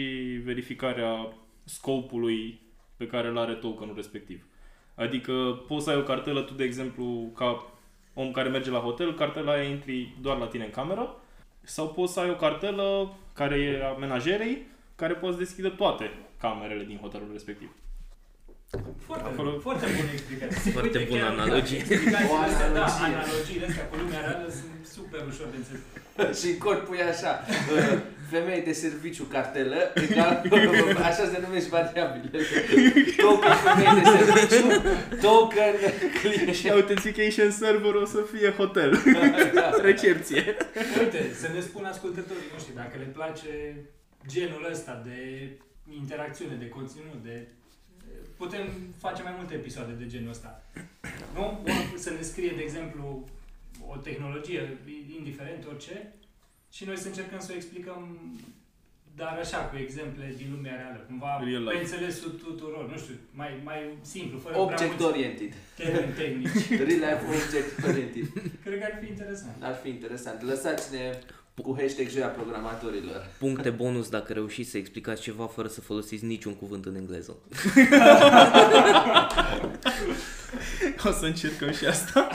verificarea 0.44 1.32
scopului 1.64 2.60
pe 2.96 3.06
care 3.06 3.28
îl 3.28 3.38
are 3.38 3.54
tokenul 3.54 3.94
respectiv. 3.94 4.46
Adică 4.94 5.62
poți 5.68 5.84
să 5.84 5.90
ai 5.90 5.96
o 5.96 6.02
cartelă, 6.02 6.42
tu 6.42 6.54
de 6.54 6.64
exemplu, 6.64 7.32
ca 7.34 7.72
om 8.14 8.30
care 8.30 8.48
merge 8.48 8.70
la 8.70 8.78
hotel, 8.78 9.14
cartela 9.14 9.52
aia 9.52 9.68
intri 9.68 10.14
doar 10.20 10.38
la 10.38 10.46
tine 10.46 10.64
în 10.64 10.70
cameră, 10.70 11.22
sau 11.62 11.88
poți 11.88 12.12
să 12.12 12.20
ai 12.20 12.30
o 12.30 12.36
cartelă 12.36 13.16
care 13.32 13.56
e 13.58 13.84
a 13.84 13.92
menajerei, 13.92 14.66
care 14.96 15.14
poți 15.14 15.38
deschide 15.38 15.68
toate 15.68 16.10
camerele 16.38 16.84
din 16.84 16.96
hotelul 16.96 17.28
respectiv. 17.32 17.70
Foarte, 19.08 19.26
Acolo- 19.30 19.50
bun, 19.52 19.60
foarte 19.66 19.86
bună 19.96 20.10
explicație. 20.18 20.70
Foarte 20.76 20.98
Uite, 20.98 21.10
bună 21.10 21.20
chiar, 21.20 21.32
analogie. 21.36 21.78
Da, 21.78 21.84
explicațiile 21.94 22.32
O 22.32 22.36
astea, 22.48 22.68
da, 22.78 22.84
analogie. 22.84 23.16
analogiile 23.22 23.66
astea 23.70 23.86
cu 23.90 23.94
lumea 24.02 24.20
reală 24.26 24.48
sunt 24.60 24.72
super 24.96 25.20
ușor 25.30 25.46
de 25.52 25.58
înțeles. 25.60 25.82
și 26.40 26.46
în 26.52 26.58
cod 26.64 26.78
pui 26.88 27.02
așa, 27.12 27.32
uh, 27.72 27.98
femei 28.32 28.62
de 28.68 28.72
serviciu 28.84 29.24
cartelă, 29.34 29.78
egal, 30.08 30.34
așa 31.10 31.24
se 31.32 31.38
numește 31.44 31.68
variabilele. 31.78 32.44
Token 33.24 33.56
femei 33.64 33.94
de 34.00 34.04
serviciu, 34.16 34.66
token 35.26 35.74
client. 36.20 36.54
Și 36.58 36.66
authentication 36.70 37.50
server 37.50 37.94
o 37.94 38.06
să 38.14 38.20
fie 38.32 38.50
hotel. 38.60 38.90
Recepție. 39.82 40.42
Uite, 41.00 41.20
să 41.40 41.48
ne 41.54 41.60
spun 41.60 41.84
ascultătorii 41.84 42.50
noștri 42.52 42.74
dacă 42.74 42.94
le 42.98 43.08
place 43.18 43.52
genul 44.32 44.68
ăsta 44.70 45.02
de 45.04 45.18
interacțiune, 46.02 46.54
de 46.58 46.68
conținut, 46.68 47.18
de... 47.22 47.48
Putem 48.36 48.66
face 48.98 49.22
mai 49.22 49.32
multe 49.36 49.54
episoade 49.54 49.92
de 49.92 50.06
genul 50.06 50.30
ăsta. 50.30 50.62
Nu? 51.34 51.60
Or- 51.64 51.98
Să 51.98 52.10
ne 52.10 52.20
scrie, 52.22 52.52
de 52.56 52.62
exemplu, 52.62 53.28
o 53.88 53.96
tehnologie, 53.96 54.78
indiferent 55.18 55.66
orice, 55.66 56.12
și 56.72 56.84
noi 56.84 56.96
să 56.98 57.06
încercăm 57.06 57.40
să 57.40 57.50
o 57.52 57.56
explicăm 57.56 58.18
dar 59.16 59.38
așa, 59.38 59.58
cu 59.58 59.76
exemple 59.76 60.34
din 60.36 60.48
lumea 60.54 60.76
reală, 60.76 61.04
cumva 61.06 61.40
Real 61.44 61.62
life. 61.62 61.74
pe 61.74 61.80
înțelesul 61.82 62.30
tuturor, 62.30 62.90
nu 62.90 62.98
știu, 62.98 63.14
mai, 63.30 63.60
mai 63.64 63.78
simplu, 64.00 64.38
fără 64.38 64.58
Object 64.58 64.76
prea 64.76 64.86
mulți 64.88 65.04
oriented. 65.04 65.52
termeni 65.76 66.12
tehnici. 66.12 66.68
Real 66.88 67.00
life 67.06 67.24
object 67.36 67.84
oriented. 67.88 68.26
Cred 68.64 68.78
că 68.78 68.84
ar 68.92 68.98
fi 69.02 69.08
interesant. 69.08 69.62
Ar 69.62 69.74
fi 69.82 69.88
interesant. 69.88 70.42
Lăsați-ne 70.42 71.18
cu 71.62 71.76
hashtag 71.78 72.08
joia 72.08 72.26
programatorilor. 72.26 73.26
Puncte 73.38 73.70
bonus 73.70 74.08
dacă 74.08 74.32
reușiți 74.32 74.70
să 74.70 74.76
explicați 74.76 75.22
ceva 75.22 75.46
fără 75.46 75.68
să 75.68 75.80
folosiți 75.80 76.24
niciun 76.24 76.54
cuvânt 76.54 76.84
în 76.86 76.94
engleză. 76.94 77.36
O 81.06 81.10
să 81.12 81.24
încercăm 81.24 81.72
și 81.72 81.86
asta. 81.86 82.28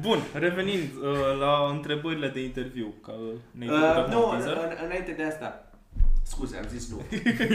Bun, 0.00 0.18
revenind 0.32 0.82
uh, 0.82 1.38
la 1.40 1.70
întrebările 1.74 2.28
de 2.28 2.42
interviu, 2.42 2.94
că 3.02 3.12
ne-ai 3.50 3.68
făcut 3.68 3.82
Uh, 3.82 3.96
acum 3.96 4.12
nu, 4.12 4.28
un 4.28 4.36
teaser. 4.38 4.56
în, 4.56 4.76
înainte 4.84 5.12
de 5.16 5.22
asta. 5.22 5.70
Scuze, 6.26 6.56
am 6.56 6.64
zis 6.76 6.88
nu. 6.90 7.00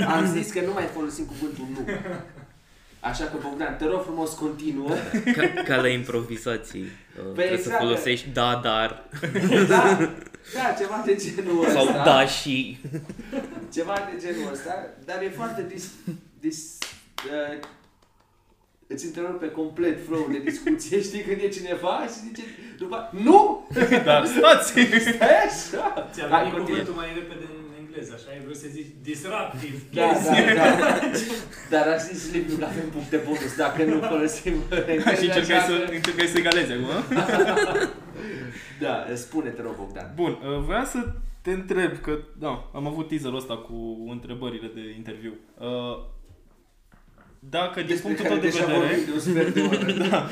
Am 0.06 0.26
zis 0.38 0.52
că 0.52 0.62
nu 0.62 0.74
mai 0.74 0.84
folosim 0.94 1.26
cuvântul 1.26 1.66
nu. 1.74 1.94
Așa 3.00 3.24
că, 3.24 3.38
Bogdan, 3.42 3.76
te 3.78 3.86
rog 3.86 4.02
frumos, 4.04 4.34
continuă. 4.34 4.90
Ca, 5.36 5.62
ca 5.64 5.76
la 5.82 5.88
improvizații. 5.88 6.82
Uh, 6.82 7.24
trebuie 7.34 7.48
să 7.48 7.54
exact. 7.54 7.84
folosești 7.84 8.30
da, 8.30 8.60
dar 8.64 9.04
Da, 9.68 10.10
da, 10.54 10.76
ceva 10.80 11.02
de 11.06 11.16
genul 11.16 11.66
ăsta. 11.66 11.80
sau 11.80 11.86
da 12.04 12.26
și. 12.26 12.78
Ceva 13.74 13.94
de 14.12 14.26
genul 14.28 14.52
ăsta, 14.52 14.90
dar 15.06 15.22
e 15.22 15.30
foarte 15.36 15.66
dis... 15.74 15.90
dis 16.40 16.78
uh, 17.32 17.60
îți 18.88 19.06
întrerupe 19.06 19.52
complet 19.52 20.06
flow 20.06 20.28
de 20.32 20.40
discuție, 20.40 21.02
știi, 21.08 21.22
când 21.22 21.42
e 21.42 21.48
cineva 21.48 22.04
și 22.04 22.20
zice 22.28 22.44
după 22.78 23.10
nu! 23.24 23.68
Dar 24.06 24.26
stați! 24.26 24.72
Stai 25.16 25.38
așa! 25.50 26.10
Ți-a 26.14 26.28
Hai, 26.30 26.40
venit 26.40 26.54
continuă. 26.54 26.64
cuvântul 26.64 26.94
mai 26.94 27.08
repede 27.16 27.46
în 27.56 27.69
engleză, 27.90 28.14
așa, 28.16 28.28
ai 28.32 28.42
vrut 28.46 28.56
să 28.56 28.68
zici 28.72 28.92
disruptive. 29.02 29.80
Da, 29.94 30.08
da, 30.26 30.54
da. 30.60 31.00
Dar 31.74 31.88
aș 31.88 32.02
zis 32.02 32.32
Liviu 32.34 32.56
că 32.58 32.66
avem 32.66 32.90
puncte 32.90 33.18
bonus 33.26 33.56
dacă 33.56 33.84
nu 33.84 34.00
folosim 34.02 34.54
și 35.20 35.26
încercai 35.26 35.60
să, 35.70 35.76
încercai 35.92 36.28
să 36.28 36.38
egalezi 36.38 36.72
acum. 36.72 36.90
Da, 38.80 39.06
spune, 39.14 39.50
te 39.50 39.62
rog, 39.62 39.76
Bogdan. 39.76 40.12
Bun, 40.16 40.32
uh, 40.32 40.64
vreau 40.66 40.86
să 40.86 41.06
te 41.42 41.52
întreb, 41.52 41.98
că 42.02 42.18
da, 42.38 42.70
am 42.74 42.88
avut 42.88 43.08
teaserul 43.08 43.36
ăsta 43.36 43.58
cu 43.58 44.08
întrebările 44.12 44.72
de 44.74 44.94
interviu. 44.98 45.34
Uh, 45.58 46.06
Dacă 47.40 47.80
din 47.80 47.88
Despre 47.88 48.14
punctul 48.14 48.26
care 48.26 48.40
tău 48.40 48.50
de 48.50 48.50
deja 48.50 48.66
vedere... 48.66 48.86
vorbim 48.86 49.06
de 49.06 49.12
un 49.12 49.20
sfert 49.20 49.54
de 49.54 49.62
oră. 49.62 50.30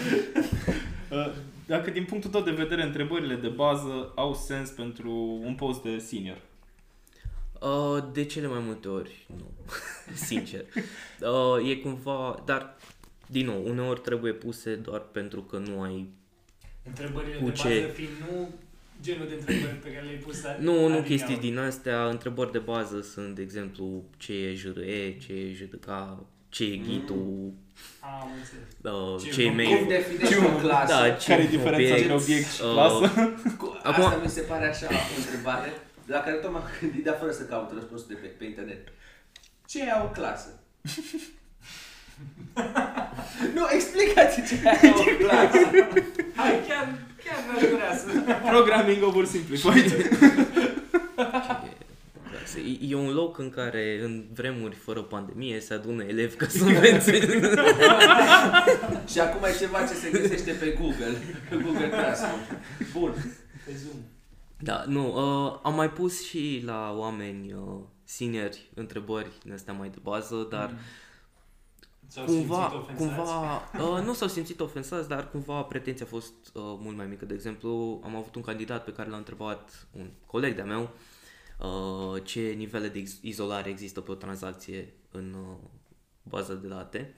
Uh, 1.11 1.31
Dacă 1.65 1.89
din 1.89 2.03
punctul 2.03 2.29
tău 2.29 2.41
de 2.41 2.51
vedere 2.51 2.83
întrebările 2.83 3.35
de 3.35 3.47
bază 3.47 4.11
au 4.15 4.33
sens 4.33 4.69
pentru 4.69 5.39
un 5.43 5.53
post 5.53 5.83
de 5.83 5.97
senior. 5.97 6.37
Uh, 7.61 8.03
de 8.13 8.23
cele 8.25 8.47
mai 8.47 8.59
multe 8.65 8.87
ori, 8.87 9.25
nu. 9.37 9.51
Sincer. 10.27 10.65
Uh, 11.21 11.69
e 11.69 11.75
cumva, 11.75 12.41
dar, 12.45 12.75
din 13.27 13.45
nou, 13.45 13.63
uneori 13.67 13.99
trebuie 13.99 14.33
puse 14.33 14.75
doar 14.75 14.99
pentru 14.99 15.41
că 15.41 15.57
nu 15.57 15.81
ai... 15.81 16.09
Întrebările 16.87 17.35
Cu 17.35 17.45
de 17.45 17.51
ce? 17.51 17.67
bază 17.81 17.91
fiind 17.93 18.11
nu 18.29 18.49
genul 19.01 19.27
de 19.27 19.33
întrebări 19.33 19.75
pe 19.83 19.89
care 19.91 20.05
le-ai 20.05 20.15
pus 20.17 20.41
Nu, 20.59 20.71
nu 20.71 20.79
adineauri. 20.79 21.07
chestii 21.07 21.37
din 21.37 21.57
astea, 21.57 22.07
întrebări 22.09 22.51
de 22.51 22.57
bază 22.57 23.01
sunt, 23.01 23.35
de 23.35 23.41
exemplu, 23.41 24.03
ce 24.17 24.33
e 24.33 24.53
JRE, 24.55 25.17
ce 25.17 25.33
e 25.33 25.53
JDK, 25.53 25.87
ce 26.49 26.63
e 26.63 26.77
Git-ul, 26.77 27.51
Am 27.99 28.29
înțeles. 28.37 28.95
uh, 29.15 29.21
Ce 29.23 29.29
ce 29.31 29.41
e 29.41 29.45
cum 29.45 29.55
mail. 29.55 29.77
Cum 29.77 29.87
definești 29.87 30.35
o 30.37 30.57
clasă? 30.57 30.93
Da, 30.93 31.09
ce 31.11 31.29
Care 31.29 31.41
e 31.43 31.47
diferența 31.47 31.95
între 31.95 32.13
obiect 32.13 32.45
și 32.51 32.61
uh, 32.63 32.71
clasă? 32.71 33.11
Cu- 33.57 33.79
Acum- 33.83 34.03
Asta 34.05 34.19
mi 34.23 34.29
se 34.29 34.41
pare 34.41 34.67
așa 34.67 34.85
o 34.91 35.19
întrebare 35.19 35.69
la 36.07 36.19
care 36.19 36.35
tot 36.35 36.51
m-am 36.51 36.63
gândit, 36.81 37.03
dar 37.03 37.15
fără 37.19 37.31
să 37.31 37.43
caut 37.43 37.71
răspunsul 37.73 38.07
de 38.09 38.13
pe, 38.13 38.27
pe 38.27 38.45
internet. 38.45 38.87
Ce 39.67 39.79
e 39.81 40.01
o 40.03 40.07
clasă? 40.09 40.47
nu, 43.55 43.67
explicați 43.71 44.41
ce 44.47 44.55
e 44.63 44.89
o 44.89 45.03
clasă. 45.25 45.57
Hai, 46.35 46.59
chiar, 46.67 46.97
chiar 47.23 47.37
n-aș 47.47 47.61
vrea 47.69 47.97
să... 47.97 48.07
Programming 48.51 49.03
oversimplified. 49.03 49.91
Ce 52.53 52.59
e- 52.59 52.77
E 52.91 52.95
un 52.95 53.13
loc 53.13 53.37
în 53.37 53.49
care, 53.49 53.99
în 54.03 54.23
vremuri 54.33 54.75
fără 54.75 55.01
pandemie, 55.01 55.59
se 55.59 55.73
adună 55.73 56.03
elevi 56.03 56.35
ca 56.35 56.47
să 56.47 56.63
învețe. 56.63 57.19
Și 59.11 59.19
acum 59.19 59.43
e 59.43 59.55
ceva 59.59 59.79
ce 59.87 59.93
se 59.93 60.09
găsește 60.09 60.51
pe 60.51 60.77
Google, 60.81 61.17
pe 61.49 61.55
Google 61.55 61.89
Classroom. 61.89 62.39
Bun. 62.93 63.13
Pe 63.65 63.71
Zoom. 63.83 63.97
Da, 64.59 64.83
nu, 64.87 65.07
uh, 65.07 65.59
am 65.63 65.75
mai 65.75 65.91
pus 65.91 66.23
și 66.25 66.61
la 66.65 66.93
oameni 66.97 67.53
uh, 67.53 67.79
seniori 68.03 68.69
întrebări 68.73 69.31
din 69.43 69.53
astea 69.53 69.73
mai 69.73 69.89
de 69.89 69.99
bază, 70.01 70.47
dar 70.49 70.73
S-au 72.07 72.25
cumva, 72.25 72.69
simțit 72.69 72.89
ofensați? 72.89 73.15
cumva 73.15 73.69
uh, 73.97 74.05
nu 74.05 74.13
s-au 74.13 74.27
simțit 74.27 74.59
ofensați, 74.59 75.07
dar 75.07 75.29
cumva 75.29 75.61
pretenția 75.61 76.05
a 76.05 76.09
fost 76.09 76.33
uh, 76.53 76.61
mult 76.63 76.97
mai 76.97 77.05
mică. 77.07 77.25
De 77.25 77.33
exemplu, 77.33 78.01
am 78.03 78.15
avut 78.15 78.35
un 78.35 78.41
candidat 78.41 78.83
pe 78.83 78.93
care 78.93 79.09
l-a 79.09 79.17
întrebat 79.17 79.87
un 79.91 80.09
coleg 80.25 80.55
de-a 80.55 80.65
meu 80.65 80.89
uh, 81.59 82.23
ce 82.23 82.41
nivele 82.41 82.87
de 82.87 82.99
ex- 82.99 83.19
izolare 83.21 83.69
există 83.69 84.01
pe 84.01 84.11
o 84.11 84.15
tranzacție 84.15 84.93
în 85.11 85.33
uh, 85.33 85.69
baza 86.23 86.53
de 86.53 86.67
date. 86.67 87.15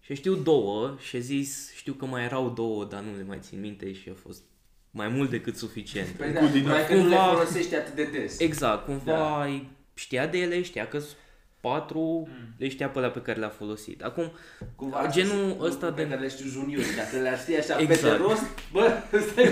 Și 0.00 0.14
știu 0.14 0.34
două 0.34 0.96
și 0.98 1.16
a 1.16 1.20
zis, 1.20 1.72
știu 1.74 1.92
că 1.92 2.06
mai 2.06 2.24
erau 2.24 2.50
două, 2.50 2.84
dar 2.84 3.02
nu 3.02 3.16
le 3.16 3.24
mai 3.24 3.38
țin 3.40 3.60
minte 3.60 3.92
și 3.92 4.08
a 4.08 4.14
fost 4.14 4.42
mai 4.90 5.08
mult 5.08 5.30
decât 5.30 5.56
suficient. 5.56 6.08
Păi 6.08 6.32
da, 6.32 6.40
Good 6.40 6.50
enough. 6.54 6.66
numai 6.66 6.86
că 6.86 6.94
nu 6.94 7.08
le 7.08 7.14
Cumva- 7.16 7.32
folosești 7.32 7.74
atât 7.74 7.94
de 7.94 8.04
des. 8.04 8.38
Exact, 8.40 8.84
cumva 8.84 9.04
Da. 9.12 9.12
da. 9.18 9.60
știa 9.94 10.26
de 10.26 10.38
ele, 10.38 10.62
știa 10.62 10.88
că 10.88 11.00
patru, 11.60 12.00
Mm. 12.28 12.54
le 12.58 12.68
știa 12.68 12.88
pe 12.88 12.98
alea 12.98 13.10
pe 13.10 13.22
care 13.22 13.38
le-a 13.38 13.48
folosit. 13.48 14.02
Acum, 14.02 14.32
Cumva 14.76 15.06
genul 15.10 15.30
sunt 15.48 15.60
ăsta 15.60 15.86
lucruri 15.86 15.94
pe 15.94 16.02
de- 16.02 16.08
care 16.08 16.20
le 16.20 16.28
știu 16.28 16.48
juniori, 16.48 16.94
dacă 16.96 17.16
le-ar 17.22 17.38
ști 17.38 17.56
așa 17.56 17.74
pe 17.76 17.82
Exact. 17.82 18.16
de 18.16 18.22
rost, 18.22 18.44
bă, 18.72 18.92
stai. 19.30 19.50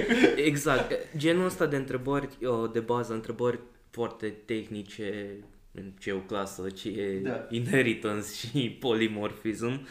exact, 0.50 1.16
genul 1.16 1.44
ăsta 1.44 1.66
de 1.66 1.76
întrebări 1.76 2.28
uh, 2.40 2.70
de 2.72 2.80
bază, 2.80 3.12
întrebări 3.12 3.58
foarte 3.90 4.26
tehnice, 4.44 5.28
în 5.72 5.92
ce 5.98 6.10
e 6.10 6.12
o 6.12 6.18
clasă, 6.18 6.70
ce 6.70 6.88
e 6.88 7.18
Da. 7.22 7.30
da. 7.30 7.46
inheritance 7.50 8.26
și 8.46 8.70
polymorphism, 8.80 9.86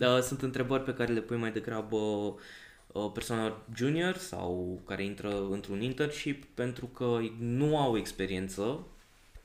uh, 0.00 0.18
sunt 0.22 0.42
întrebări 0.42 0.82
pe 0.82 0.94
care 0.94 1.12
le 1.12 1.20
pui 1.20 1.36
mai 1.36 1.50
degrabă 1.52 1.96
uh, 1.96 2.34
persoanelor 3.14 3.60
junior 3.76 4.16
sau 4.16 4.80
care 4.86 5.04
intră 5.04 5.46
într-un 5.50 5.80
internship 5.82 6.44
pentru 6.54 6.86
că 6.86 7.18
nu 7.38 7.78
au 7.78 7.96
experiență 7.98 8.86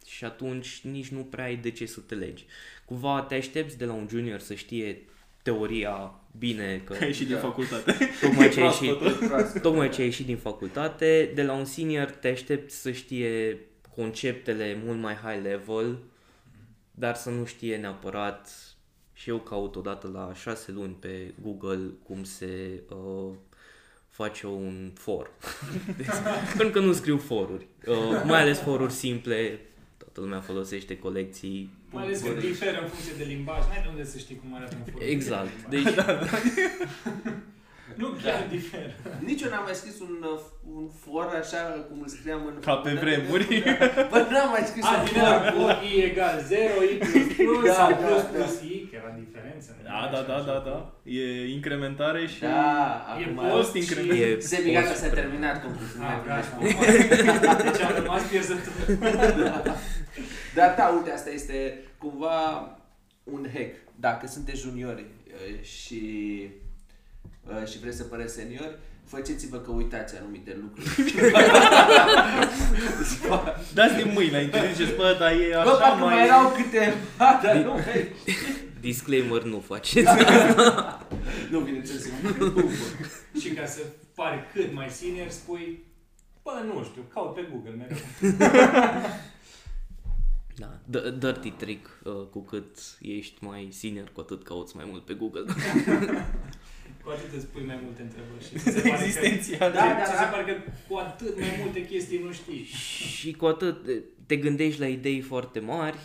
și 0.05 0.25
atunci 0.25 0.81
nici 0.83 1.07
nu 1.07 1.19
prea 1.23 1.43
ai 1.45 1.55
de 1.55 1.71
ce 1.71 1.85
să 1.85 1.99
te 1.99 2.15
legi. 2.15 2.45
Cumva 2.85 3.21
te 3.21 3.35
aștepți 3.35 3.77
de 3.77 3.85
la 3.85 3.93
un 3.93 4.07
junior 4.09 4.39
să 4.39 4.53
știe 4.53 5.01
teoria 5.41 6.13
bine, 6.39 6.81
că 6.85 6.93
Ai 6.93 7.07
ieșit 7.07 7.25
din 7.27 7.35
Da. 7.35 7.41
facultate. 7.41 7.93
tocmai 8.21 8.49
ce 8.49 8.59
ai 8.61 8.65
ieșit, 8.65 8.97
Proastă. 9.27 9.59
tocmai 9.59 9.89
ce 9.89 9.99
ai 10.01 10.07
ieșit 10.07 10.25
din 10.25 10.37
facultate, 10.37 11.31
de 11.35 11.43
la 11.43 11.53
un 11.53 11.65
senior 11.65 12.09
te 12.11 12.27
aștepți 12.27 12.75
să 12.81 12.91
știe 12.91 13.59
conceptele 13.95 14.77
mult 14.85 14.99
mai 14.99 15.13
high 15.15 15.39
level, 15.43 15.97
dar 16.91 17.15
să 17.15 17.29
nu 17.29 17.45
știe 17.45 17.77
neapărat 17.77 18.49
și 19.13 19.29
eu 19.29 19.37
caut 19.37 19.75
odată 19.75 20.09
la 20.13 20.33
șase 20.33 20.71
luni 20.71 20.95
pe 20.99 21.33
Google 21.41 21.89
cum 22.03 22.23
se 22.23 22.81
uh, 22.89 23.33
face 24.09 24.47
un 24.47 24.91
for. 24.93 25.31
Deci, 25.97 26.07
pentru 26.57 26.79
că 26.79 26.85
nu 26.85 26.93
scriu 26.93 27.17
foruri. 27.17 27.67
Uh, 27.87 28.23
mai 28.25 28.41
ales 28.41 28.59
foruri 28.59 28.93
simple, 28.93 29.59
toată 29.97 30.19
lumea 30.19 30.39
folosește 30.41 30.97
colecții. 30.97 31.69
Mai 31.89 32.03
ales 32.03 32.21
că 32.21 32.29
diferă 32.39 32.81
în 32.81 32.87
funcție 32.87 33.13
de 33.17 33.23
limbaj. 33.23 33.67
N-ai 33.67 33.81
de 33.81 33.87
unde 33.89 34.05
să 34.05 34.17
știi 34.17 34.35
cum 34.35 34.55
arată 34.55 34.75
un 34.85 34.91
for. 34.91 35.01
Exact. 35.01 35.67
de 35.69 35.77
limbaj. 35.77 36.05
Deci, 36.05 36.43
Nu, 37.95 38.07
chiar 38.23 38.47
diferă. 38.49 38.91
Nici 39.19 39.41
eu 39.41 39.49
n-am 39.49 39.63
mai 39.63 39.73
scris 39.73 39.99
un, 39.99 40.13
uh, 40.33 40.39
un 40.75 40.89
for 41.03 41.25
așa 41.41 41.57
cum 41.89 41.97
îl 42.01 42.07
scriam 42.07 42.45
în... 42.45 42.59
Ca 42.59 42.75
pe 42.75 42.91
vremuri. 43.03 43.63
Bă, 44.11 44.17
n-am 44.31 44.49
mai 44.49 44.63
scris 44.65 44.83
A, 44.85 44.89
un 44.99 45.05
din 45.05 45.19
ăla 45.19 45.39
for. 45.51 45.73
cu 45.79 45.85
i 45.85 45.99
egal 46.09 46.35
0, 46.47 46.61
i 46.93 46.95
plus 46.97 47.25
plus, 47.37 47.65
Da, 47.65 47.73
sau 47.73 47.89
da, 47.89 47.95
plus 47.95 48.21
da. 48.21 48.27
plus 48.33 48.53
i, 48.61 48.87
că 48.89 48.95
era 49.01 49.11
diferență. 49.23 49.67
în 49.77 49.83
Da, 49.83 49.99
limbaj 49.99 50.11
da, 50.11 50.19
și 50.21 50.27
da, 50.27 50.35
așa. 50.35 50.45
da, 50.45 50.69
da. 50.69 50.77
E 51.03 51.47
incrementare 51.57 52.27
și... 52.27 52.39
Da, 52.39 53.17
E 53.19 53.23
acum... 53.23 53.49
post 53.49 53.73
increment. 53.75 54.13
și... 54.13 54.21
e 54.21 54.39
Semi 54.39 54.71
gata, 54.73 54.87
post- 54.87 54.99
s-a 55.01 55.09
terminat 55.19 55.61
concursul. 55.63 55.97
nu 55.99 56.03
mai 56.03 56.15
Ah, 56.15 56.21
primești 56.23 56.51
gata. 56.51 57.45
bani. 57.47 57.63
Deci 57.71 57.81
am 57.81 57.93
rămas 58.01 58.21
pierzător. 58.31 58.73
Dar 60.55 60.73
da, 60.77 60.85
uite, 60.97 61.11
asta 61.11 61.29
este 61.29 61.83
cumva 61.97 62.37
un 63.23 63.47
hack. 63.53 63.75
Dacă 63.95 64.27
sunteți 64.27 64.61
juniori 64.61 65.05
uh, 65.27 65.63
și, 65.63 66.01
uh, 66.43 66.49
și 67.71 67.79
vreți 67.79 67.97
să 67.97 68.03
păreți 68.03 68.33
seniori, 68.33 68.77
faceți-vă 69.05 69.57
că 69.57 69.71
uitați 69.71 70.17
anumite 70.17 70.57
lucruri. 70.61 71.13
Dați 73.73 73.95
din 73.95 74.11
mâini 74.13 74.31
la 74.31 74.39
internet 74.39 74.69
și 74.69 74.75
ziceți, 74.75 74.95
bă, 74.95 75.15
dar 75.19 75.31
e 75.31 75.49
Bă, 75.51 75.57
așa 75.57 75.71
parcă 75.71 76.03
mai 76.03 76.15
mai... 76.15 76.25
erau 76.25 76.49
câteva, 76.49 77.39
dar 77.43 77.55
nu, 77.55 77.71
hei. 77.79 78.07
disclaimer 78.79 79.43
nu 79.43 79.59
faceți. 79.59 80.09
Nu, 81.51 81.59
bineînțeles, 81.59 82.05
eu 82.05 82.11
nu. 82.37 82.69
Și 83.39 83.49
ca 83.49 83.65
să 83.65 83.79
pari 84.15 84.43
cât 84.53 84.73
mai 84.73 84.89
senior, 84.89 85.29
spui 85.29 85.83
Bă, 86.43 86.51
nu 86.65 86.83
știu, 86.83 87.01
caut 87.13 87.33
pe 87.33 87.47
Google 87.51 87.71
mereu. 87.71 87.97
Da, 90.55 90.79
D- 90.89 91.17
dirty 91.19 91.51
trick, 91.51 91.89
uh, 92.03 92.13
cu 92.31 92.39
cât 92.39 92.77
ești 93.01 93.43
mai 93.43 93.67
senior, 93.71 94.09
cu 94.13 94.19
atât 94.21 94.43
cauți 94.43 94.75
mai 94.75 94.85
mult 94.89 95.05
pe 95.05 95.13
Google. 95.13 95.45
Cu 97.03 97.09
atât 97.09 97.33
îți 97.37 97.45
pui 97.45 97.63
mai 97.65 97.79
multe 97.83 98.01
întrebări 98.01 98.43
și 98.47 98.53
ți 98.59 98.63
se 98.63 98.89
pare 98.89 98.97
că, 98.97 99.03
Existențial. 99.03 99.71
da, 99.71 99.79
da, 99.79 100.03
ți 100.03 100.11
se 100.17 100.25
pare 100.31 100.43
că 100.53 100.71
cu 100.87 100.95
atât 100.95 101.39
mai 101.39 101.55
multe 101.59 101.85
chestii 101.85 102.19
nu 102.23 102.31
știi. 102.31 102.63
și 103.17 103.31
cu 103.33 103.45
atât 103.45 103.87
eh, 103.87 103.97
te 104.25 104.35
gândești 104.37 104.79
la 104.79 104.87
idei 104.87 105.21
foarte 105.21 105.59
mari 105.59 105.97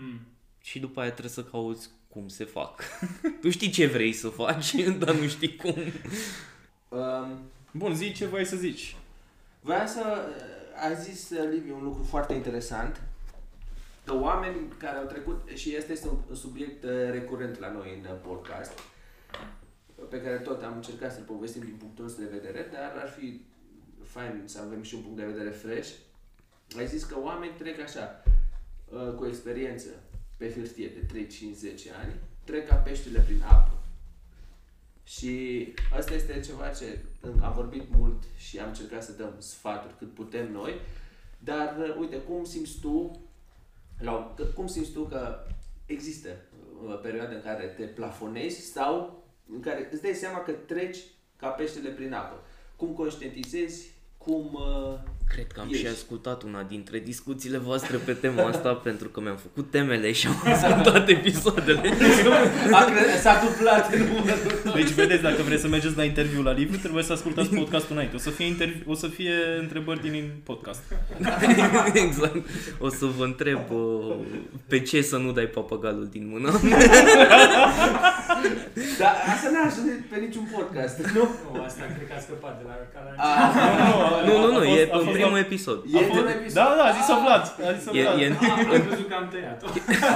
Mm. 0.00 0.20
și 0.62 0.78
după 0.78 1.00
aia 1.00 1.10
trebuie 1.10 1.30
să 1.32 1.44
cauți 1.44 1.90
cum 2.08 2.28
se 2.28 2.44
fac. 2.44 2.82
tu 3.40 3.50
știi 3.50 3.70
ce 3.70 3.86
vrei 3.86 4.12
să 4.12 4.28
faci, 4.28 4.74
dar 4.98 5.14
nu 5.14 5.28
știi 5.28 5.56
cum. 5.56 5.74
Um, 6.88 7.38
Bun, 7.72 7.94
zi 7.94 8.12
ce 8.12 8.26
vrei 8.26 8.44
să 8.46 8.56
zici. 8.56 8.96
Vreau 9.60 9.86
să... 9.86 10.02
A 10.88 10.92
zis 10.92 11.30
uh, 11.30 11.48
Liviu 11.52 11.76
un 11.76 11.82
lucru 11.84 12.02
foarte 12.02 12.32
interesant, 12.34 13.00
că 14.04 14.14
oameni 14.14 14.56
care 14.78 14.96
au 14.96 15.04
trecut, 15.04 15.48
și 15.54 15.74
este, 15.76 15.92
este 15.92 16.08
un 16.28 16.34
subiect 16.36 16.84
uh, 16.84 16.90
recurent 17.10 17.58
la 17.58 17.70
noi 17.72 17.98
în 18.02 18.10
uh, 18.10 18.16
podcast, 18.26 18.72
pe 20.14 20.22
care 20.22 20.36
tot 20.36 20.62
am 20.62 20.74
încercat 20.74 21.12
să-l 21.12 21.22
povestim 21.22 21.62
din 21.62 21.74
punctul 21.74 22.04
nostru 22.04 22.22
de 22.22 22.36
vedere, 22.38 22.68
dar 22.72 22.92
ar 23.02 23.08
fi 23.08 23.40
fain 24.02 24.42
să 24.44 24.60
avem 24.60 24.82
și 24.82 24.94
un 24.94 25.00
punct 25.00 25.16
de 25.16 25.24
vedere 25.24 25.50
fresh. 25.50 25.90
Ai 26.76 26.86
zis 26.86 27.04
că 27.04 27.16
oameni 27.22 27.52
trec 27.58 27.80
așa, 27.80 28.22
uh, 28.88 29.14
cu 29.14 29.26
experiență 29.26 29.88
pe 30.36 30.52
hârtie 30.52 30.88
de 30.88 31.06
3, 31.06 31.26
5, 31.26 31.56
10 31.56 31.90
ani, 32.02 32.14
trec 32.44 32.68
ca 32.68 32.74
peștile 32.74 33.20
prin 33.20 33.42
apă. 33.42 33.78
Și 35.04 35.74
asta 35.92 36.14
este 36.14 36.40
ceva 36.40 36.68
ce 36.68 36.98
am 37.42 37.52
vorbit 37.54 37.84
mult 37.96 38.22
și 38.36 38.58
am 38.58 38.68
încercat 38.68 39.04
să 39.04 39.12
dăm 39.12 39.34
sfaturi 39.38 39.98
cât 39.98 40.14
putem 40.14 40.52
noi, 40.52 40.80
dar 41.38 41.76
uh, 41.78 41.96
uite, 41.98 42.16
cum 42.16 42.44
simți 42.44 42.78
tu, 42.80 43.20
la, 43.98 44.34
că- 44.36 44.44
cum 44.44 44.66
simți 44.66 44.90
tu 44.90 45.02
că 45.02 45.46
există 45.86 46.28
uh, 46.86 47.00
perioade 47.02 47.34
în 47.34 47.42
care 47.42 47.64
te 47.66 47.84
plafonezi 47.84 48.60
sau 48.72 49.23
în 49.52 49.60
care 49.60 49.88
îți 49.92 50.02
dai 50.02 50.14
seama 50.14 50.38
că 50.38 50.52
treci 50.52 50.98
ca 51.36 51.48
peștele 51.48 51.90
prin 51.90 52.12
apă? 52.12 52.42
Cum 52.76 52.94
conștientizezi? 52.94 53.94
Cum... 54.18 54.54
Uh, 54.54 54.98
Cred 55.28 55.46
că 55.54 55.60
am 55.60 55.68
Ești. 55.70 55.82
și 55.84 55.90
ascultat 55.92 56.42
una 56.42 56.62
dintre 56.68 56.98
discuțiile 56.98 57.58
voastre 57.58 57.96
pe 57.96 58.12
tema 58.12 58.42
asta 58.42 58.72
pentru 58.88 59.08
că 59.08 59.20
mi-am 59.20 59.36
făcut 59.36 59.70
temele 59.70 60.12
și 60.12 60.26
am 60.26 60.52
ascultat 60.52 61.08
episoadele. 61.08 61.80
a, 62.72 62.84
cre- 62.84 63.18
s-a 63.20 63.40
duplat 63.44 63.96
numărul. 63.96 64.72
Deci, 64.74 64.88
vedeți, 64.90 65.22
dacă 65.22 65.42
vreți 65.42 65.60
să 65.62 65.68
mergeți 65.68 65.96
la 65.96 66.04
interviu 66.04 66.42
la 66.42 66.52
Liviu, 66.52 66.78
trebuie 66.78 67.02
să 67.02 67.12
ascultați 67.12 67.48
podcastul 67.48 67.92
înainte. 67.94 68.16
O 68.16 68.18
să 68.18 68.30
fie, 68.30 68.46
interviu, 68.46 68.82
o 68.86 68.94
să 68.94 69.06
fie 69.06 69.32
întrebări 69.58 70.00
din 70.10 70.32
podcast. 70.44 70.82
exact. 72.06 72.46
O 72.78 72.88
să 72.88 73.04
vă 73.16 73.24
întreb 73.24 73.60
uh, 73.70 74.14
pe 74.68 74.80
ce 74.80 75.02
să 75.02 75.16
nu 75.16 75.32
dai 75.32 75.44
papagalul 75.46 76.08
din 76.10 76.28
mână. 76.32 76.50
Dar 78.98 79.12
asta 79.34 79.48
n-a 79.52 79.62
ajuns 79.70 79.88
pe 80.10 80.16
niciun 80.26 80.46
podcast, 80.56 80.96
nu? 81.14 81.24
Nu, 81.54 81.62
asta 81.62 81.82
cred 81.94 82.06
că 82.08 82.14
a 82.18 82.20
scăpat 82.26 82.54
de 82.60 82.64
la 82.70 82.74
ca 82.94 83.00
la 83.06 83.10
A, 83.22 83.30
nu, 84.26 84.34
nu, 84.42 84.46
nu, 84.52 84.58
A 84.58 84.62
fost- 84.64 84.78
e 84.78 84.88
a 84.92 84.98
în 84.98 85.04
fost 85.04 85.13
primul 85.18 85.32
la- 85.32 85.38
episod. 85.46 85.78
e 85.94 85.98
A 85.98 86.02
fost- 86.08 86.20
un 86.20 86.26
episod. 86.28 86.54
Da, 86.54 86.74
da, 86.78 86.84
a 86.90 86.92
zis-o 86.98 87.16
Vlad. 87.24 87.44
A 87.68 87.72
zis-o 87.78 87.90
E, 87.98 88.02
Vlad. 88.02 88.18
e, 88.20 88.26
în, 88.26 88.34
Am 88.50 88.64
crezut 88.86 89.08
că 89.08 89.14
am 89.14 89.28
tăiat-o. 89.32 89.66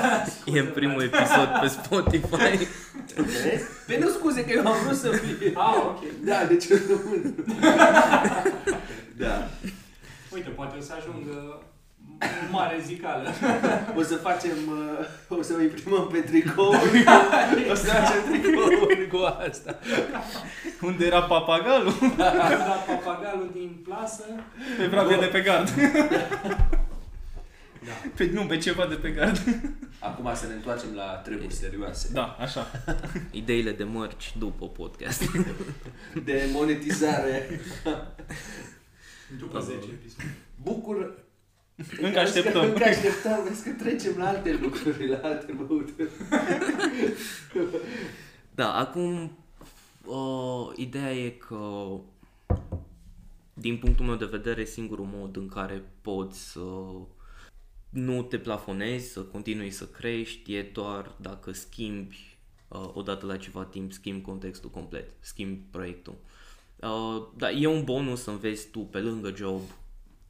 e 0.54 0.58
în 0.66 0.70
primul 0.78 1.02
episod 1.02 1.48
pe 1.60 1.66
Spotify. 1.66 2.68
Vezi? 3.16 3.64
Pe 3.86 3.98
nu 4.02 4.08
scuze 4.08 4.44
că 4.44 4.52
eu 4.58 4.66
am 4.66 4.76
vrut 4.84 4.96
să 4.98 5.08
fie. 5.08 5.52
Ah, 5.54 5.74
ok. 5.76 6.00
Da, 6.24 6.44
deci 6.48 6.64
eu 6.68 6.78
nu 6.88 6.96
Da. 9.22 9.48
Uite, 10.34 10.48
poate 10.48 10.74
o 10.78 10.82
să 10.82 10.92
ajungă 10.98 11.62
mare 12.50 12.80
zicală. 12.84 13.28
O 13.96 14.02
să 14.02 14.14
facem, 14.14 14.56
uh, 15.28 15.38
o 15.38 15.42
să 15.42 15.54
o 15.58 15.62
imprimăm 15.62 16.06
pe 16.06 16.18
tricouri. 16.18 17.04
o 17.72 17.74
să 17.74 17.86
facem 17.86 18.40
tricouri 18.40 19.08
cu 19.08 19.16
asta. 19.48 19.78
Unde 20.82 21.06
era 21.06 21.22
papagalul? 21.22 21.94
Am 22.02 22.16
dat 22.68 22.86
papagalul 22.86 23.50
din 23.52 23.80
plasă. 23.84 24.24
Pe 24.78 24.86
vrabie 24.86 25.16
de 25.16 25.26
pe 25.26 25.40
gard. 25.40 25.68
Da. 27.86 27.92
Pe, 28.16 28.30
nu, 28.32 28.46
pe 28.46 28.56
ceva 28.56 28.86
de 28.86 28.94
pe 28.94 29.10
gard. 29.10 29.42
Acum 29.98 30.30
să 30.34 30.46
ne 30.46 30.52
întoarcem 30.52 30.94
la 30.94 31.02
treburi 31.02 31.54
serioase. 31.54 32.10
Da, 32.12 32.36
așa. 32.40 32.70
Ideile 33.30 33.72
de 33.72 33.84
mărci 33.84 34.34
după 34.38 34.68
podcast. 34.68 35.22
De 36.24 36.48
monetizare. 36.52 37.60
După 39.38 39.58
10 39.60 39.76
episoade. 39.76 40.36
Bucur. 40.62 41.26
Încă 42.00 42.18
așteptăm. 42.18 42.64
Încă 42.64 42.84
așteptăm. 42.84 43.42
Vezi 43.48 43.64
că 43.64 43.70
trecem 43.70 44.16
la 44.16 44.28
alte 44.28 44.58
lucruri, 44.62 45.08
la 45.08 45.20
alte 45.22 45.52
băuturi. 45.52 46.10
Da, 48.54 48.74
acum 48.74 49.38
uh, 50.04 50.72
ideea 50.76 51.14
e 51.14 51.28
că 51.28 51.90
din 53.54 53.78
punctul 53.78 54.04
meu 54.04 54.14
de 54.14 54.24
vedere 54.24 54.64
singurul 54.64 55.08
mod 55.14 55.36
în 55.36 55.48
care 55.48 55.82
poți 56.02 56.50
să 56.50 56.60
nu 57.88 58.22
te 58.22 58.38
plafonezi, 58.38 59.12
să 59.12 59.20
continui 59.20 59.70
să 59.70 59.86
crești, 59.86 60.54
e 60.54 60.70
doar 60.72 61.16
dacă 61.20 61.52
schimbi 61.52 62.38
uh, 62.68 62.90
odată 62.92 63.26
la 63.26 63.36
ceva 63.36 63.64
timp, 63.64 63.92
schimbi 63.92 64.24
contextul 64.24 64.70
complet, 64.70 65.10
schimbi 65.20 65.60
proiectul. 65.70 66.16
Uh, 66.76 67.26
da, 67.36 67.50
e 67.50 67.66
un 67.66 67.84
bonus 67.84 68.22
să 68.22 68.30
înveți 68.30 68.68
tu 68.68 68.80
pe 68.80 68.98
lângă 68.98 69.32
job, 69.36 69.60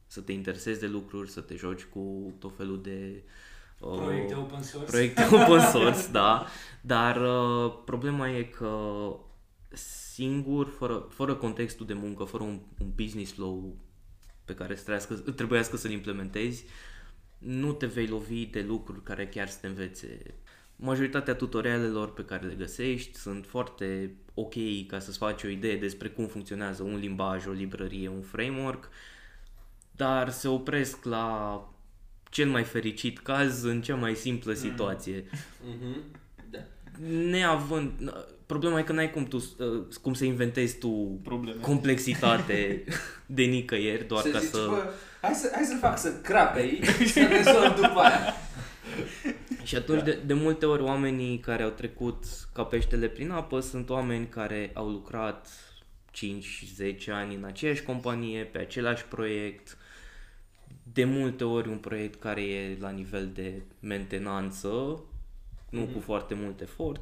să 0.09 0.21
te 0.21 0.31
interesezi 0.31 0.79
de 0.79 0.87
lucruri, 0.87 1.29
să 1.29 1.41
te 1.41 1.55
joci 1.55 1.83
cu 1.83 2.33
tot 2.39 2.55
felul 2.57 2.81
de 2.81 3.23
uh, 3.79 3.97
Proiecte 3.97 4.35
open 4.35 4.63
source. 4.63 4.91
proiecte 4.91 5.23
open 5.35 5.61
source, 5.71 6.11
da, 6.11 6.45
dar 6.81 7.21
uh, 7.21 7.73
problema 7.85 8.29
e 8.29 8.43
că 8.43 8.99
singur, 10.13 10.67
fără, 10.67 11.07
fără 11.09 11.35
contextul 11.35 11.85
de 11.85 11.93
muncă, 11.93 12.23
fără 12.23 12.43
un, 12.43 12.59
un 12.79 12.91
business 12.95 13.33
flow 13.33 13.77
pe 14.45 14.53
care 14.53 14.75
să 14.75 14.81
trebuiască, 14.81 15.31
trebuiască 15.31 15.77
să-l 15.77 15.91
implementezi, 15.91 16.65
nu 17.37 17.73
te 17.73 17.85
vei 17.85 18.07
lovi 18.07 18.45
de 18.45 18.61
lucruri 18.67 19.03
care 19.03 19.27
chiar 19.27 19.47
să 19.47 19.57
te 19.61 19.67
învețe. 19.67 20.35
Majoritatea 20.75 21.35
tutorialelor 21.35 22.13
pe 22.13 22.25
care 22.25 22.47
le 22.47 22.53
găsești 22.53 23.17
sunt 23.17 23.45
foarte 23.45 24.15
ok 24.33 24.53
ca 24.87 24.99
să-ți 24.99 25.17
faci 25.17 25.43
o 25.43 25.47
idee 25.47 25.77
despre 25.77 26.07
cum 26.07 26.27
funcționează 26.27 26.83
un 26.83 26.95
limbaj, 26.95 27.45
o 27.45 27.51
librărie, 27.51 28.07
un 28.07 28.21
framework, 28.21 28.89
dar 29.99 30.29
se 30.29 30.47
opresc 30.47 31.03
la 31.03 31.63
cel 32.29 32.49
mai 32.49 32.63
fericit 32.63 33.19
caz 33.19 33.63
în 33.63 33.81
cea 33.81 33.95
mai 33.95 34.15
simplă 34.15 34.53
situație. 34.53 35.25
Mhm. 35.69 36.03
Da. 36.49 36.59
Neavând... 37.07 38.13
Problema 38.45 38.79
e 38.79 38.83
că 38.83 38.93
n-ai 38.93 39.11
cum, 39.11 39.25
tu, 39.25 39.37
uh, 39.37 39.85
cum 40.01 40.13
să 40.13 40.25
inventezi 40.25 40.77
tu 40.77 40.89
Probleme. 41.23 41.61
complexitate 41.61 42.83
de 43.25 43.43
nicăieri 43.43 44.07
doar 44.07 44.21
să 44.23 44.29
ca 44.29 44.39
zici, 44.39 44.49
să... 44.49 44.65
bă, 44.69 44.83
hai, 45.21 45.33
să, 45.33 45.51
hai 45.53 45.63
să-l 45.63 45.79
fac 45.79 45.97
să 45.97 46.13
crape 46.23 46.59
aici 46.65 46.85
și 46.85 47.07
să 47.07 47.27
rezolv 47.27 47.75
după 47.75 47.99
aia. 47.99 48.33
Și 49.63 49.75
atunci 49.75 50.03
de, 50.03 50.19
de 50.25 50.33
multe 50.33 50.65
ori 50.65 50.81
oamenii 50.81 51.39
care 51.39 51.63
au 51.63 51.69
trecut 51.69 52.23
ca 52.53 52.63
peștele 52.63 53.07
prin 53.07 53.31
apă 53.31 53.59
sunt 53.59 53.89
oameni 53.89 54.27
care 54.27 54.71
au 54.73 54.89
lucrat 54.89 55.47
5-10 56.11 57.09
ani 57.09 57.35
în 57.35 57.43
aceeași 57.43 57.83
companie, 57.83 58.43
pe 58.43 58.57
același 58.57 59.05
proiect, 59.05 59.77
de 60.93 61.03
multe 61.03 61.43
ori 61.43 61.67
un 61.69 61.77
proiect 61.77 62.19
care 62.19 62.41
e 62.41 62.77
la 62.79 62.89
nivel 62.89 63.29
de 63.33 63.61
mentenanță, 63.79 64.67
nu 65.69 65.81
cu 65.93 65.99
foarte 65.99 66.33
mult 66.33 66.61
efort. 66.61 67.01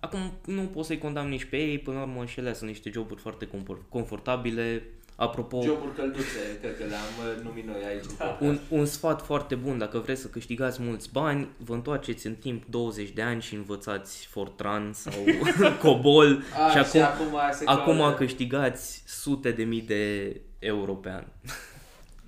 Acum 0.00 0.32
nu 0.46 0.62
pot 0.62 0.84
să-i 0.84 0.98
condamn 0.98 1.28
nici 1.28 1.44
pe 1.44 1.56
ei, 1.56 1.78
până 1.78 1.96
la 1.96 2.02
urmă 2.02 2.24
și 2.24 2.38
ele 2.38 2.54
sunt 2.54 2.68
niște 2.68 2.90
joburi 2.92 3.20
foarte 3.20 3.46
compor- 3.46 3.88
confortabile. 3.88 4.82
Apropo, 5.16 5.62
Joburi 5.62 5.94
călduțe, 5.94 6.58
cred 6.60 6.76
că 6.78 6.84
le-am 6.84 7.36
uh, 7.36 7.42
numit 7.44 7.66
noi 7.66 7.82
aici. 7.88 8.04
în 8.04 8.10
podcast. 8.18 8.40
un, 8.40 8.78
un 8.78 8.86
sfat 8.86 9.22
foarte 9.24 9.54
bun, 9.54 9.78
dacă 9.78 9.98
vreți 9.98 10.20
să 10.20 10.26
câștigați 10.28 10.82
mulți 10.82 11.12
bani, 11.12 11.48
vă 11.56 11.74
întoarceți 11.74 12.26
în 12.26 12.34
timp 12.34 12.64
20 12.68 13.10
de 13.10 13.22
ani 13.22 13.40
și 13.42 13.54
învățați 13.54 14.26
Fortran 14.26 14.92
sau 14.92 15.12
Cobol 15.82 16.42
A, 16.66 16.70
și 16.70 16.78
acum, 16.78 17.00
acum, 17.02 17.38
se 17.52 17.64
acum 17.66 17.96
caută. 17.96 18.16
câștigați 18.16 19.02
sute 19.06 19.50
de 19.50 19.62
mii 19.62 19.80
de 19.82 20.36
euro 20.58 20.92
pe 20.92 21.10
an. 21.10 21.24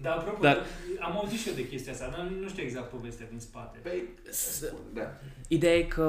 Dar 0.02 0.16
apropo, 0.18 0.42
Dar- 0.42 0.54
dar... 0.56 0.64
am 1.08 1.16
auzit 1.16 1.38
și 1.38 1.48
eu 1.48 1.54
de 1.54 1.68
chestia 1.68 1.92
asta, 1.92 2.08
dar 2.08 2.20
nu 2.26 2.48
știu 2.48 2.62
exact 2.62 2.90
povestea 2.90 3.26
din 3.30 3.38
spate. 3.38 3.78
Păi, 3.82 4.02
spun, 4.30 4.78
da. 4.94 5.12
Ideea 5.48 5.76
e 5.76 5.82
că 5.82 6.02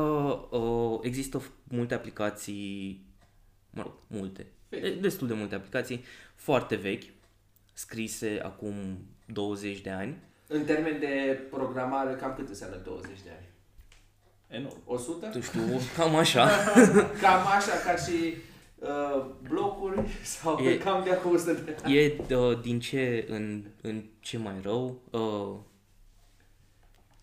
uh, 0.49 0.99
există 1.01 1.41
f- 1.41 1.51
multe 1.69 1.93
aplicații, 1.93 3.05
mă 3.69 3.81
rog, 3.81 3.93
multe, 4.07 4.45
Vechi. 4.69 4.83
e- 4.85 4.89
destul 5.01 5.27
de 5.27 5.33
multe 5.33 5.55
aplicații 5.55 6.03
foarte 6.35 6.75
vechi, 6.75 7.03
scrise 7.73 8.39
acum 8.43 8.75
20 9.25 9.79
de 9.81 9.89
ani. 9.89 10.17
În 10.47 10.63
termen 10.65 10.99
de 10.99 11.39
programare, 11.49 12.13
cam 12.15 12.33
cât 12.35 12.47
înseamnă 12.49 12.75
20 12.85 13.09
de 13.23 13.29
ani? 13.37 13.45
Enorm. 14.47 14.81
100? 14.85 15.27
Tu 15.27 15.41
știu, 15.41 15.61
cam 15.97 16.15
așa. 16.15 16.45
Cam 17.21 17.45
așa 17.57 17.71
ca 17.85 17.95
și 17.95 18.33
uh, 18.83 19.25
blocuri 19.49 19.99
sau 20.35 20.59
E- 20.59 20.69
e... 20.69 20.77
cam 20.77 21.03
de 21.03 21.11
acum 21.11 21.33
100 21.33 21.53
de 21.53 21.77
ani? 21.83 21.95
E 21.97 22.15
uh, 22.35 22.59
din 22.61 22.79
ce 22.79 23.25
în, 23.29 23.63
în 23.81 24.03
ce 24.19 24.37
mai 24.37 24.55
rău. 24.61 25.01
Uh, 25.09 25.59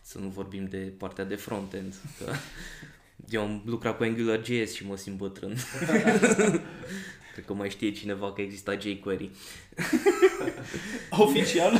Să 0.03 0.19
nu 0.19 0.29
vorbim 0.29 0.65
de 0.65 0.93
partea 0.99 1.25
de 1.25 1.35
frontend. 1.35 1.95
Că 2.19 2.33
eu 3.37 3.43
am 3.43 3.63
lucrat 3.67 3.97
cu 3.97 4.03
AngularJS 4.03 4.73
și 4.75 4.87
mă 4.87 4.97
simt 4.97 5.17
bătrân. 5.17 5.57
Cred 7.33 7.45
că 7.45 7.55
mai 7.55 7.71
știe 7.71 7.93
cineva 7.93 8.33
că 8.33 8.41
exista 8.41 8.79
jQuery. 8.79 9.31
Oficial, 11.11 11.73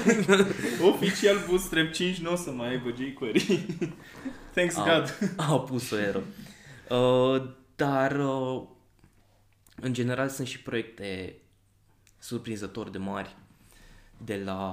oficial 0.83 1.37
Bootstrap 1.49 1.91
5 1.93 2.19
nu 2.19 2.33
o 2.33 2.37
să 2.37 2.51
mai 2.51 2.69
aibă 2.69 2.95
jQuery. 2.99 3.67
Thanks 4.55 4.77
A, 4.77 4.85
God. 4.85 5.35
a 5.37 5.59
pus 5.59 5.91
o 5.91 5.97
eră. 5.99 6.23
Uh, 6.91 7.43
dar, 7.77 8.19
uh, 8.19 8.63
în 9.81 9.93
general, 9.93 10.29
sunt 10.29 10.47
și 10.47 10.63
proiecte 10.63 11.35
surprinzător 12.19 12.91
de 12.91 12.99
mari 12.99 13.37
de 14.25 14.37
la 14.37 14.73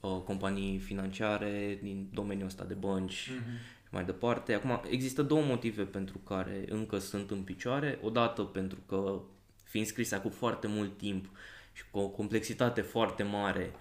uh, 0.00 0.20
companii 0.24 0.78
financiare 0.78 1.78
din 1.82 2.08
domeniul 2.12 2.46
ăsta 2.46 2.64
de 2.64 2.74
bănci 2.74 3.30
Mhm. 3.30 3.42
și 3.84 3.88
mai 3.90 4.04
departe. 4.04 4.54
Acum, 4.54 4.80
există 4.90 5.22
două 5.22 5.42
motive 5.42 5.82
pentru 5.82 6.18
care 6.18 6.64
încă 6.68 6.98
sunt 6.98 7.30
în 7.30 7.42
picioare. 7.42 7.98
Odată 8.02 8.42
pentru 8.42 8.78
că 8.86 9.20
fiind 9.62 9.86
scrise 9.86 10.14
acum 10.14 10.30
foarte 10.30 10.66
mult 10.66 10.98
timp 10.98 11.30
și 11.72 11.82
cu 11.90 11.98
o 11.98 12.08
complexitate 12.08 12.80
foarte 12.80 13.22
mare, 13.22 13.72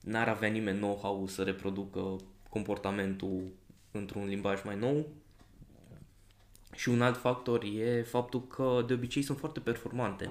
n-ar 0.00 0.28
avea 0.28 0.48
nimeni 0.48 0.78
know-how 0.78 1.26
să 1.26 1.42
reproducă 1.42 2.16
comportamentul 2.48 3.52
într-un 3.90 4.26
limbaj 4.26 4.62
mai 4.64 4.76
nou. 4.76 5.08
Și 6.74 6.88
un 6.88 7.02
alt 7.02 7.16
factor 7.16 7.64
e 7.64 8.02
faptul 8.02 8.46
că 8.46 8.84
de 8.86 8.92
obicei 8.92 9.22
sunt 9.22 9.38
foarte 9.38 9.60
performante. 9.60 10.30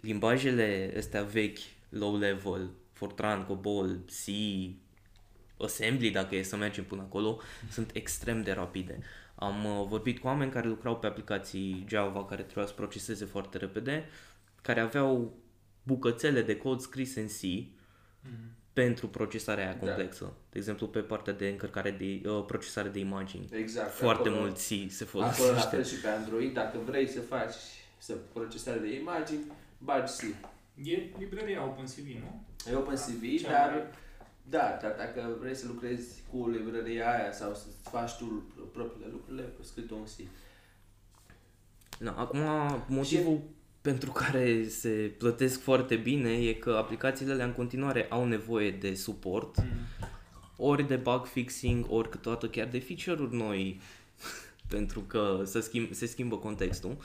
Limbajele 0.00 0.94
astea 0.96 1.22
vechi, 1.22 1.58
low 1.88 2.16
level, 2.16 2.70
Fortran, 2.92 3.44
COBOL, 3.44 3.98
C, 4.06 4.30
Assembly, 5.58 6.10
dacă 6.10 6.36
e 6.36 6.42
să 6.42 6.56
mergem 6.56 6.84
până 6.84 7.02
acolo, 7.02 7.40
sunt 7.70 7.90
extrem 7.94 8.42
de 8.42 8.52
rapide. 8.52 8.98
Am 9.34 9.64
uh, 9.64 9.86
vorbit 9.88 10.18
cu 10.18 10.26
oameni 10.26 10.50
care 10.50 10.68
lucrau 10.68 10.98
pe 10.98 11.06
aplicații 11.06 11.84
Java 11.88 12.24
care 12.24 12.42
trebuia 12.42 12.66
să 12.66 12.72
proceseze 12.72 13.24
foarte 13.24 13.58
repede, 13.58 14.04
care 14.62 14.80
aveau 14.80 15.38
bucățele 15.82 16.42
de 16.42 16.56
cod 16.56 16.80
scrise 16.80 17.20
în 17.20 17.26
C 17.26 17.66
pentru 18.82 19.08
procesarea 19.08 19.64
aia 19.64 19.72
Da. 19.80 19.86
complexă. 19.86 20.32
De 20.50 20.58
exemplu, 20.58 20.86
pe 20.88 20.98
partea 21.00 21.32
de 21.32 21.48
încărcare 21.48 21.90
de 21.90 22.28
uh, 22.28 22.44
procesare 22.46 22.88
de 22.88 22.98
imagini. 22.98 23.48
Exact. 23.52 23.90
Foarte 23.92 24.28
acolo, 24.28 24.40
mult 24.42 24.56
C 24.56 24.90
se 24.90 25.04
Acolo 25.08 25.24
la 25.24 25.30
folosește. 25.30 25.68
fel 25.76 25.84
și 25.84 26.00
pe 26.00 26.08
Android, 26.08 26.54
dacă 26.54 26.78
vrei 26.84 27.08
să 27.08 27.20
faci 27.20 27.54
să 27.98 28.14
procesare 28.32 28.78
de 28.78 28.94
imagini, 29.00 29.40
bagi 29.78 30.12
C. 30.12 30.22
E 30.82 31.02
librăria 31.18 31.64
OpenCV, 31.64 32.06
nu? 32.06 32.44
E 32.70 32.74
OpenCV, 32.74 33.40
Cea 33.42 33.50
dar 33.50 33.70
mai- 33.70 33.86
da, 34.48 34.78
dar 34.82 34.94
dacă 34.96 35.36
vrei 35.40 35.54
să 35.54 35.66
lucrezi 35.66 36.22
cu 36.30 36.48
librăria 36.48 37.12
aia 37.18 37.32
sau 37.32 37.54
să 37.54 37.66
faci 37.90 38.12
tu 38.16 38.42
propriile 38.72 39.08
lucrurile, 39.12 39.44
scrii 39.62 39.84
tu 39.84 39.94
un 39.96 40.04
C. 40.04 40.28
Da, 41.98 42.12
acum, 42.12 42.40
motivul 42.88 43.40
pentru 43.86 44.10
care 44.10 44.68
se 44.68 45.12
plătesc 45.18 45.60
foarte 45.60 45.96
bine 45.96 46.30
e 46.30 46.52
că 46.52 46.70
aplicațiile 46.70 47.32
alea 47.32 47.44
în 47.44 47.52
continuare 47.52 48.06
au 48.08 48.26
nevoie 48.26 48.70
de 48.70 48.94
suport, 48.94 49.64
ori 50.56 50.86
de 50.86 50.96
bug 50.96 51.26
fixing, 51.26 51.86
ori 51.88 52.08
câteodată 52.08 52.48
chiar 52.48 52.66
de 52.68 52.78
feature-uri 52.78 53.34
noi, 53.34 53.80
pentru 54.74 55.00
că 55.00 55.42
se, 55.44 55.60
schimb, 55.60 55.92
se 55.92 56.06
schimbă 56.06 56.36
contextul, 56.36 56.96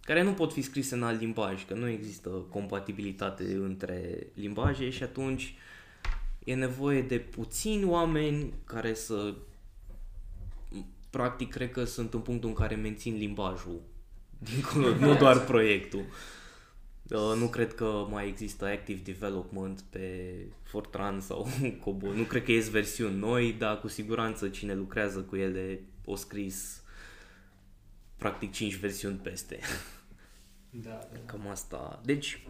care 0.00 0.22
nu 0.22 0.32
pot 0.32 0.52
fi 0.52 0.62
scrise 0.62 0.94
în 0.94 1.02
alt 1.02 1.20
limbaj, 1.20 1.66
că 1.66 1.74
nu 1.74 1.88
există 1.88 2.28
compatibilitate 2.28 3.42
între 3.42 4.26
limbaje 4.34 4.90
și 4.90 5.02
atunci 5.02 5.54
e 6.44 6.54
nevoie 6.54 7.02
de 7.02 7.18
puțini 7.18 7.84
oameni 7.84 8.52
care 8.64 8.94
să 8.94 9.34
practic 11.10 11.50
cred 11.50 11.70
că 11.70 11.84
sunt 11.84 12.14
în 12.14 12.20
punctul 12.20 12.48
în 12.48 12.54
care 12.54 12.74
mențin 12.74 13.16
limbajul 13.16 13.80
dincolo, 14.42 14.94
nu 14.94 15.14
doar 15.14 15.44
proiectul. 15.44 16.04
Uh, 17.08 17.38
nu 17.38 17.46
cred 17.46 17.74
că 17.74 18.06
mai 18.10 18.28
există 18.28 18.64
active 18.64 19.00
development 19.04 19.80
pe 19.90 20.34
Fortran 20.62 21.20
sau 21.20 21.48
Cobol. 21.84 22.14
Nu 22.14 22.22
cred 22.22 22.44
că 22.44 22.52
ies 22.52 22.70
versiuni 22.70 23.18
noi, 23.18 23.52
dar 23.58 23.80
cu 23.80 23.88
siguranță 23.88 24.48
cine 24.48 24.74
lucrează 24.74 25.20
cu 25.20 25.36
ele 25.36 25.80
o 26.04 26.16
scris 26.16 26.82
practic 28.16 28.52
5 28.52 28.76
versiuni 28.76 29.16
peste. 29.16 29.58
Da, 30.70 30.90
da. 30.90 31.08
da. 31.12 31.18
Cam 31.26 31.48
asta. 31.50 32.00
Deci, 32.04 32.46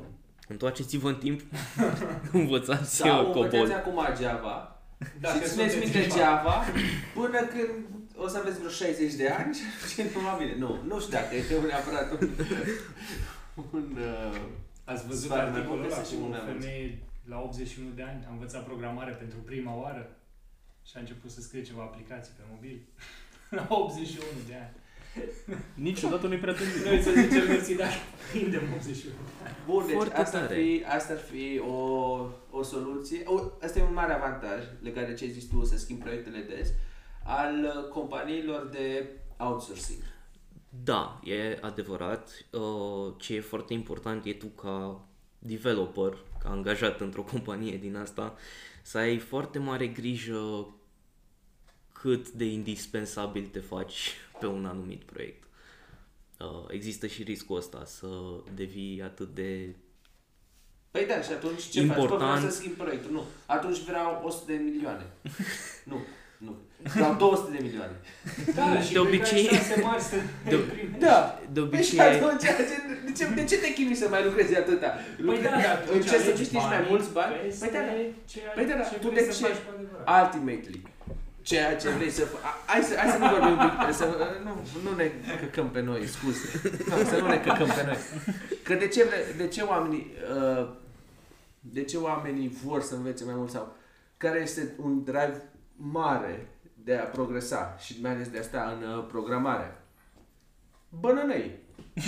întoarceți-vă 0.49 1.09
în 1.09 1.17
timp, 1.17 1.41
învățați 2.33 2.97
Sau 2.97 3.25
Cobol. 3.25 3.43
învățați 3.43 3.73
acum 3.73 4.07
Java 4.21 4.83
Dacă 5.21 5.39
și 5.39 5.45
țineți 5.45 5.73
sunteți 5.73 5.79
minte 5.79 5.99
în 5.99 6.19
Java 6.19 6.63
până 7.15 7.39
când 7.39 8.02
o 8.25 8.29
să 8.29 8.39
aveți 8.39 8.59
vreo 8.59 8.71
60 8.71 9.13
de 9.23 9.29
ani 9.29 9.55
și 9.91 10.01
nu 10.15 10.21
va 10.27 10.35
bine. 10.39 10.55
Nu, 10.65 10.71
nu 10.91 11.01
știu 11.01 11.13
dacă 11.13 11.35
e 11.35 11.67
neapărat 11.67 12.09
un, 12.21 12.29
un 13.77 13.87
uh, 13.99 14.41
Ați 14.85 15.07
văzut 15.07 15.25
Sfat, 15.31 15.39
articolul 15.39 15.79
mai 15.79 15.87
ăla 15.87 15.97
poveste 15.97 16.15
și 16.15 16.21
cu 16.21 16.25
o 16.25 16.27
mult 16.27 16.33
mai 16.37 16.43
mult. 16.47 16.61
femeie 16.61 16.99
la 17.33 17.39
81 17.41 17.91
de 17.99 18.03
ani, 18.03 18.25
a 18.29 18.33
învățat 18.33 18.63
programare 18.65 19.13
pentru 19.13 19.39
prima 19.39 19.75
oară 19.83 20.17
și 20.89 20.93
a 20.97 21.01
început 21.01 21.31
să 21.31 21.41
scrie 21.41 21.63
ceva 21.63 21.83
aplicații 21.83 22.33
pe 22.37 22.43
mobil. 22.53 22.77
la 23.59 23.67
81 23.69 24.27
de 24.49 24.55
ani. 24.55 24.75
Niciodată 25.75 26.27
nu-i 26.27 26.39
prea 26.39 26.55
târziu. 26.55 26.85
Noi 26.89 27.03
să 27.03 27.11
zicem 27.11 27.47
mersi, 27.47 27.75
dar 27.75 27.93
prindem 28.31 28.63
81 28.77 29.15
de 29.15 29.47
ani. 29.47 29.57
Bun, 29.67 29.83
deci 29.87 29.95
Foarte 29.95 30.17
asta 30.17 30.39
ar, 30.39 30.47
tare. 30.47 30.61
fi, 30.61 30.85
asta 30.97 31.13
ar 31.13 31.19
fi 31.19 31.59
o, 31.59 31.77
o 32.51 32.63
soluție. 32.63 33.23
O, 33.25 33.51
asta 33.63 33.79
e 33.79 33.83
un 33.83 33.93
mare 33.93 34.13
avantaj 34.13 34.63
legat 34.83 35.07
de 35.07 35.15
ce 35.15 35.25
ai 35.25 35.31
zis 35.31 35.45
tu, 35.45 35.65
să 35.65 35.77
schimbi 35.79 36.03
proiectele 36.03 36.41
des, 36.41 36.69
al 37.25 37.65
uh, 37.65 37.89
companiilor 37.89 38.67
de 38.67 39.07
outsourcing. 39.37 40.03
Da, 40.85 41.21
e 41.25 41.59
adevărat. 41.61 42.45
Uh, 42.51 43.15
Ce 43.19 43.35
e 43.35 43.41
foarte 43.41 43.73
important 43.73 44.25
e 44.25 44.33
tu 44.33 44.47
ca 44.47 45.05
developer, 45.39 46.17
ca 46.43 46.51
angajat 46.51 47.01
într-o 47.01 47.23
companie 47.23 47.77
din 47.77 47.97
asta, 47.97 48.35
să 48.83 48.99
ai 48.99 49.19
foarte 49.19 49.59
mare 49.59 49.87
grijă 49.87 50.75
cât 51.93 52.31
de 52.31 52.45
indispensabil 52.45 53.47
te 53.47 53.59
faci 53.59 54.15
pe 54.41 54.47
un 54.47 54.67
anumit 54.67 55.03
proiect. 55.03 55.43
Uh, 56.39 56.65
Există 56.69 57.07
și 57.07 57.23
riscul 57.23 57.57
ăsta 57.57 57.85
să 57.85 58.09
devii 58.55 59.03
atât 59.03 59.35
de... 59.35 59.77
Păi 60.91 61.07
da, 61.07 61.23
și 61.23 61.33
atunci 61.33 61.63
ce 61.63 61.81
Important. 61.81 62.09
faci? 62.09 62.19
Bă, 62.19 62.25
vreau 62.25 62.51
să 62.51 62.57
schimb 62.57 62.75
proiectul. 62.75 63.11
Nu. 63.11 63.25
Atunci 63.47 63.79
vreau 63.79 64.23
100 64.25 64.45
de 64.47 64.59
milioane. 64.59 65.07
nu, 65.91 65.97
nu. 66.45 66.53
Vreau 66.95 67.15
200 67.15 67.51
de 67.57 67.59
milioane. 67.67 67.97
Da, 68.55 68.65
De 68.75 68.83
și 68.89 68.97
obicei- 68.97 69.47
pe 69.47 69.55
șanse 69.55 69.81
mari 69.89 70.03
să 70.11 70.17
De- 70.51 70.57
primești. 70.57 70.99
Da. 71.07 71.19
De 71.55 71.61
Păi 71.61 71.83
și 71.83 71.95
obicei... 71.95 72.01
atunci, 72.21 72.43
de 73.07 73.13
ce, 73.17 73.25
de 73.41 73.45
ce 73.51 73.57
te 73.63 73.73
chinui 73.73 73.95
să 74.03 74.07
mai 74.15 74.25
lucrezi 74.25 74.57
atâta? 74.57 74.89
Păi 75.27 75.39
da, 75.43 75.51
dar 75.67 75.77
tu 75.87 75.91
Încerci 75.95 76.09
să 76.09 76.15
alegi 76.29 76.39
câștigi 76.43 76.65
mai 76.67 76.69
banii 76.77 76.89
mulți 76.93 77.11
bani? 77.19 77.33
peste 77.43 77.61
Păi 77.67 77.71
da, 77.77 77.81
da. 77.89 77.93
ceea 78.33 78.51
Păi 78.57 78.65
da, 78.69 78.75
da, 78.81 78.83
ce 78.91 78.97
tu 79.05 79.09
vrei 79.13 79.25
de 79.27 79.33
să 79.33 79.39
ce? 79.39 79.45
faci 79.47 79.61
cu 79.65 79.71
adevărat. 79.75 80.07
Ultimately. 80.35 80.81
Ceea 81.51 81.77
ce 81.81 81.89
vrei 81.97 82.11
să 82.19 82.25
faci. 82.33 82.41
Hai 82.73 82.83
să, 82.89 82.93
hai 83.01 83.09
să 83.15 83.19
nu 83.23 83.29
vorbim 83.35 83.57
un 83.59 83.71
pic, 83.87 83.95
să, 84.01 84.05
nu, 84.47 84.53
nu 84.87 84.91
ne 85.01 85.07
căcăm 85.43 85.69
pe 85.77 85.81
noi, 85.91 86.01
scuze. 86.15 86.47
Nu, 86.89 86.97
să 87.11 87.17
nu 87.23 87.27
ne 87.35 87.39
căcăm 87.47 87.69
pe 87.79 87.83
noi. 87.91 87.99
Că 88.67 88.75
de 88.83 88.89
ce, 88.95 89.01
vre, 89.09 89.19
de 89.37 89.47
ce 89.55 89.61
oamenii, 89.73 90.05
uh, 90.37 90.65
de 91.77 91.83
ce 91.91 91.97
oamenii 91.97 92.49
vor 92.65 92.81
să 92.89 92.95
învețe 92.95 93.25
mai 93.25 93.35
mult 93.37 93.51
sau 93.51 93.77
care 94.17 94.39
este 94.43 94.63
un 94.83 94.93
drive 95.05 95.43
mare 95.77 96.49
de 96.85 96.97
a 96.97 97.05
progresa 97.05 97.77
și 97.79 98.01
mai 98.01 98.11
ales 98.11 98.29
de 98.29 98.39
a 98.39 98.43
sta 98.43 98.79
în 98.79 98.89
uh, 98.89 99.05
programare? 99.09 99.77
Bănănăi. 100.89 101.59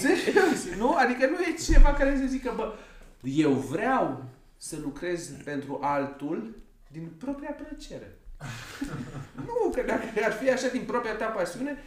Serios, 0.00 0.76
nu? 0.78 0.94
Adică 0.94 1.26
nu 1.26 1.40
e 1.40 1.72
ceva 1.72 1.92
care 1.92 2.16
să 2.16 2.26
zică, 2.26 2.52
bă, 2.56 2.74
eu 3.22 3.50
vreau 3.50 4.24
să 4.56 4.76
lucrez 4.82 5.28
pentru 5.44 5.78
altul 5.82 6.56
din 6.88 7.12
propria 7.18 7.50
plăcere. 7.50 8.18
nu, 9.46 9.70
că 9.74 9.82
dacă 9.86 10.02
ar 10.24 10.32
fi 10.32 10.50
așa 10.50 10.68
din 10.68 10.82
propria 10.82 11.14
ta 11.14 11.24
pasiune, 11.24 11.78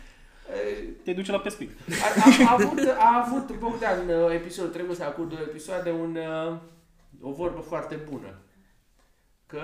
e, 0.53 0.83
Te 1.03 1.13
duce 1.13 1.31
la 1.31 1.39
pescuit. 1.39 1.71
a, 1.89 2.45
a, 2.47 2.51
avut, 2.53 2.79
a 2.97 3.25
avut 3.25 3.57
Bogdan 3.57 4.09
uh, 4.09 4.33
episodul 4.33 4.71
trecut 4.71 4.95
sau 4.95 5.11
cu 5.11 5.23
două 5.23 5.41
episoade 5.41 5.91
un, 5.91 6.15
uh, 6.15 6.57
o 7.21 7.31
vorbă 7.31 7.59
foarte 7.59 7.95
bună. 8.09 8.39
Că 9.47 9.61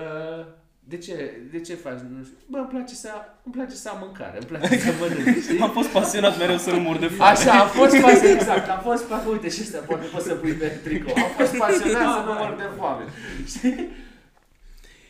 de 0.80 0.98
ce, 0.98 1.42
de 1.52 1.60
ce 1.60 1.76
faci? 1.76 2.00
Nu 2.00 2.24
știu. 2.24 2.38
Bă, 2.48 2.58
îmi 2.58 2.68
place 2.68 2.96
să, 2.96 3.10
îmi 3.44 3.54
place 3.54 3.76
să 3.76 3.90
am 3.90 3.98
mâncare, 4.00 4.38
îmi 4.38 4.46
place 4.46 4.80
să 4.80 4.94
mănânc, 5.00 5.42
știi? 5.44 5.60
Am 5.60 5.72
fost 5.72 5.90
pasionat 5.90 6.38
mereu 6.38 6.58
să 6.58 6.72
nu 6.72 6.80
mor 6.80 6.98
de 6.98 7.08
foame. 7.08 7.38
Așa, 7.38 7.60
am 7.60 7.68
fost 7.68 8.02
pasionat, 8.02 8.42
exact, 8.42 8.70
am 8.70 8.82
fost 8.82 9.04
pasionat, 9.04 9.32
uite 9.32 9.50
și 9.50 9.62
ăsta, 9.62 9.78
poate 9.78 10.06
poți 10.06 10.26
să 10.26 10.34
pui 10.36 10.52
pe 10.52 10.68
tricou. 10.68 11.14
Am 11.16 11.32
fost 11.38 11.58
pasionat 11.58 12.14
să 12.16 12.24
nu 12.26 12.34
mor 12.34 12.56
de 12.58 12.70
foame. 12.78 13.06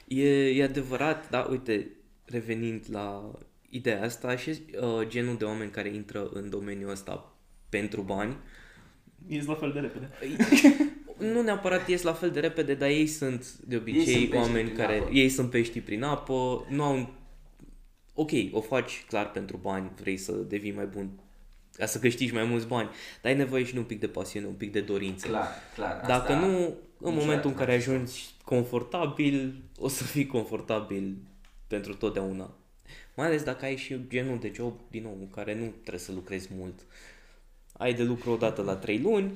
E, 0.08 0.50
e 0.50 0.64
adevărat, 0.64 1.30
dar 1.30 1.48
uite, 1.50 1.88
revenind 2.26 2.86
la 2.92 3.32
ideea 3.70 4.04
asta, 4.04 4.36
și 4.36 4.50
uh, 4.50 5.08
genul 5.08 5.38
de 5.38 5.46
oameni 5.46 5.72
care 5.72 5.90
intră 5.90 6.30
în 6.34 6.50
domeniul 6.50 6.90
ăsta 6.90 7.36
pentru 7.70 8.02
bani, 8.02 8.36
Ești 9.28 9.48
la 9.48 9.56
fel 9.56 9.72
de 9.72 9.80
repede. 9.80 10.10
nu 11.18 11.41
neapărat 11.41 11.88
ies 11.88 12.01
la 12.01 12.14
fel 12.14 12.32
de 12.32 12.39
repede, 12.39 12.74
dar 12.74 12.89
ei 12.89 13.07
sunt 13.07 13.53
de 13.53 13.76
obicei 13.76 14.14
sunt 14.14 14.30
pești 14.30 14.36
oameni 14.36 14.64
prin 14.64 14.78
care, 14.78 14.97
apă. 14.97 15.09
ei 15.11 15.30
sunt 15.30 15.49
pești 15.49 15.80
prin 15.80 16.03
apă, 16.03 16.66
nu 16.70 16.84
au 16.84 16.95
un... 16.95 17.07
Ok, 18.14 18.32
o 18.51 18.61
faci 18.61 19.03
clar 19.07 19.32
pentru 19.32 19.57
bani, 19.57 19.91
vrei 19.99 20.18
să 20.18 20.32
devii 20.32 20.72
mai 20.72 20.86
bun, 20.86 21.09
ca 21.78 21.86
să 21.86 21.99
câștigi 21.99 22.34
mai 22.34 22.43
mulți 22.43 22.68
bani, 22.68 22.89
dar 23.22 23.32
ai 23.32 23.38
nevoie 23.38 23.64
și 23.64 23.74
de 23.74 23.80
un 23.80 23.86
pic 23.86 23.99
de 23.99 24.07
pasiune, 24.07 24.45
un 24.45 24.53
pic 24.53 24.72
de 24.72 24.82
dorință. 24.82 25.28
Clar, 25.28 25.47
clar. 25.76 26.01
Dacă 26.07 26.32
asta, 26.32 26.39
nu, 26.39 26.47
în 26.47 26.74
niciodată 26.97 27.26
momentul 27.26 27.49
în 27.49 27.55
n-ai 27.55 27.66
care 27.66 27.80
șans. 27.80 27.88
ajungi 27.88 28.30
confortabil, 28.43 29.64
o 29.78 29.88
să 29.88 30.03
fii 30.03 30.26
confortabil 30.26 31.16
pentru 31.68 31.93
totdeauna. 31.95 32.57
Mai 33.16 33.26
ales 33.26 33.43
dacă 33.43 33.66
ai 33.66 33.76
și 33.76 33.99
genul 34.07 34.39
de 34.39 34.51
job, 34.55 34.80
din 34.89 35.03
nou, 35.03 35.18
în 35.20 35.30
care 35.30 35.55
nu 35.55 35.66
trebuie 35.66 35.99
să 35.99 36.11
lucrezi 36.11 36.49
mult. 36.57 36.86
Ai 37.72 37.93
de 37.93 38.03
lucru 38.03 38.32
o 38.32 38.36
dată 38.36 38.61
la 38.61 38.76
3 38.76 38.99
luni, 38.99 39.32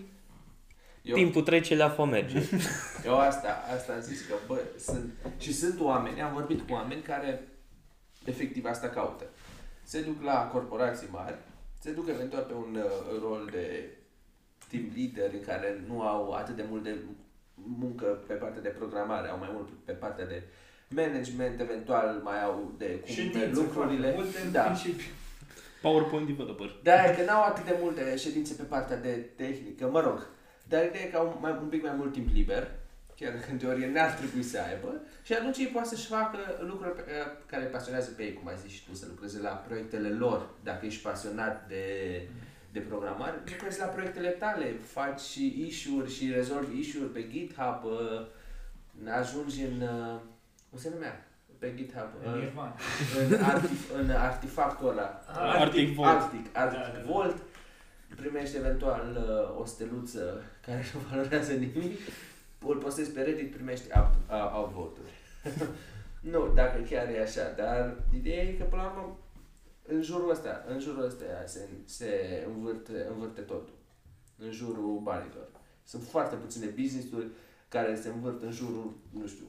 Eu, 1.07 1.15
timpul 1.15 1.41
trece, 1.41 1.75
leafa 1.75 2.05
merge. 2.05 2.37
eu 3.05 3.17
asta, 3.17 3.63
asta 3.75 3.93
am 3.93 3.99
zis 4.01 4.21
că, 4.27 4.33
bă, 4.47 4.59
sunt, 4.79 5.13
și 5.37 5.53
sunt 5.53 5.79
oameni, 5.79 6.21
am 6.21 6.33
vorbit 6.33 6.59
cu 6.67 6.73
oameni 6.73 7.01
care 7.01 7.47
efectiv 8.25 8.65
asta 8.65 8.87
caută. 8.89 9.23
Se 9.83 10.01
duc 10.01 10.23
la 10.23 10.47
corporații 10.47 11.07
mari, 11.11 11.35
se 11.81 11.91
duc 11.91 12.07
eventual 12.09 12.41
pe 12.43 12.53
un 12.53 12.75
uh, 12.83 13.19
rol 13.21 13.49
de 13.51 13.85
team 14.69 14.83
leader 14.95 15.33
în 15.33 15.45
care 15.45 15.83
nu 15.87 16.01
au 16.01 16.31
atât 16.31 16.55
de 16.55 16.65
mult 16.69 16.83
de 16.83 16.95
muncă 17.53 18.05
pe 18.27 18.33
partea 18.33 18.61
de 18.61 18.69
programare, 18.69 19.27
au 19.29 19.37
mai 19.37 19.49
mult 19.53 19.67
pe 19.85 19.91
partea 19.91 20.25
de 20.25 20.43
management, 20.89 21.59
eventual 21.59 22.21
mai 22.23 22.43
au 22.43 22.73
de 22.77 22.85
cum 22.85 23.13
Ședințe 23.13 23.37
merg 23.37 23.53
lucrurile. 23.55 24.11
foarte 24.11 24.21
multe, 24.23 24.41
în 24.45 24.51
Da. 24.51 24.61
principiu. 24.61 25.05
PowerPoint 25.81 26.27
developer. 26.27 26.79
Da, 26.83 26.93
că 27.15 27.23
n-au 27.25 27.43
atât 27.43 27.65
de 27.65 27.77
multe 27.81 28.15
ședințe 28.17 28.53
pe 28.53 28.63
partea 28.63 28.97
de 28.97 29.09
tehnică, 29.35 29.87
mă 29.87 30.01
rog. 30.01 30.27
Dar 30.67 30.85
ideea 30.85 31.03
e 31.03 31.07
că 31.09 31.17
au 31.17 31.37
mai, 31.41 31.51
un 31.61 31.67
pic 31.67 31.83
mai 31.83 31.93
mult 31.97 32.13
timp 32.13 32.29
liber, 32.33 32.67
chiar 33.15 33.33
dacă 33.33 33.47
în 33.51 33.57
teorie 33.57 33.91
n-ar 33.91 34.11
trebui 34.11 34.43
să 34.43 34.59
aibă, 34.69 35.01
și 35.23 35.33
atunci 35.33 35.57
ei 35.57 35.65
poate 35.65 35.87
să-și 35.87 36.07
facă 36.07 36.37
lucruri 36.59 36.95
pe, 36.95 37.01
care 37.45 37.63
îi 37.63 37.69
pasionează 37.69 38.11
pe 38.11 38.23
ei, 38.23 38.33
cum 38.33 38.47
ai 38.47 38.57
zis 38.63 38.71
și 38.71 38.85
tu, 38.87 38.95
să 38.95 39.05
lucreze 39.09 39.39
la 39.41 39.49
proiectele 39.49 40.09
lor, 40.09 40.49
dacă 40.63 40.85
ești 40.85 41.01
pasionat 41.01 41.67
de, 41.67 41.83
de 42.71 42.79
programare, 42.79 43.41
lucrezi 43.45 43.79
la 43.79 43.85
proiectele 43.85 44.29
tale, 44.29 44.75
faci 44.85 45.19
și 45.19 45.65
issue-uri 45.67 46.13
și 46.13 46.31
rezolvi 46.31 46.79
issue-uri 46.79 47.11
pe 47.11 47.27
GitHub, 47.29 47.83
uh, 47.83 48.25
ajungi 49.19 49.61
în, 49.63 49.81
uh, 49.81 50.19
cum 50.69 50.79
se 50.79 50.89
numea? 50.93 51.21
Pe 51.59 51.73
GitHub, 51.75 52.09
În 52.25 52.33
uh, 52.33 52.39
Nirvana. 52.39 52.75
în, 53.29 53.43
artif, 53.43 53.91
în 53.99 54.09
artefactul 54.09 54.89
ăla, 54.89 55.21
Arctic 55.35 55.93
Vault. 55.95 56.21
Arctic, 56.21 56.57
Arctic 56.57 56.79
Da, 56.79 56.87
da, 56.87 56.97
da. 56.97 57.11
Vault, 57.11 57.35
primești 58.15 58.55
eventual 58.57 59.17
uh, 59.17 59.59
o 59.61 59.65
steluță 59.65 60.43
care 60.65 60.85
nu 60.93 60.99
valorează 61.09 61.51
nimic, 61.51 61.99
îl 62.67 62.77
postezi 62.77 63.11
pe 63.11 63.21
Reddit, 63.21 63.51
primești 63.51 63.85
up, 63.87 64.31
uh, 64.31 64.63
upvote-uri. 64.63 65.13
nu, 66.31 66.51
dacă 66.53 66.81
chiar 66.89 67.09
e 67.09 67.21
așa, 67.21 67.51
dar 67.55 67.95
ideea 68.15 68.43
e 68.43 68.51
că 68.53 68.63
până 68.63 68.81
la 68.81 68.87
urmă 68.87 69.19
în 69.87 70.01
jurul 70.01 70.29
ăsta, 70.29 70.63
în 70.67 70.79
jurul 70.79 71.05
ăsta 71.05 71.25
se, 71.45 71.67
se 71.85 72.43
învârte, 72.47 73.07
învârte 73.11 73.41
totul. 73.41 73.75
În 74.37 74.51
jurul 74.51 74.99
banilor. 75.03 75.47
Sunt 75.83 76.03
foarte 76.03 76.35
puține 76.35 76.65
business-uri 76.65 77.27
care 77.69 77.95
se 77.95 78.09
învârt 78.09 78.41
în 78.41 78.51
jurul, 78.51 78.97
nu 79.09 79.27
știu, 79.27 79.45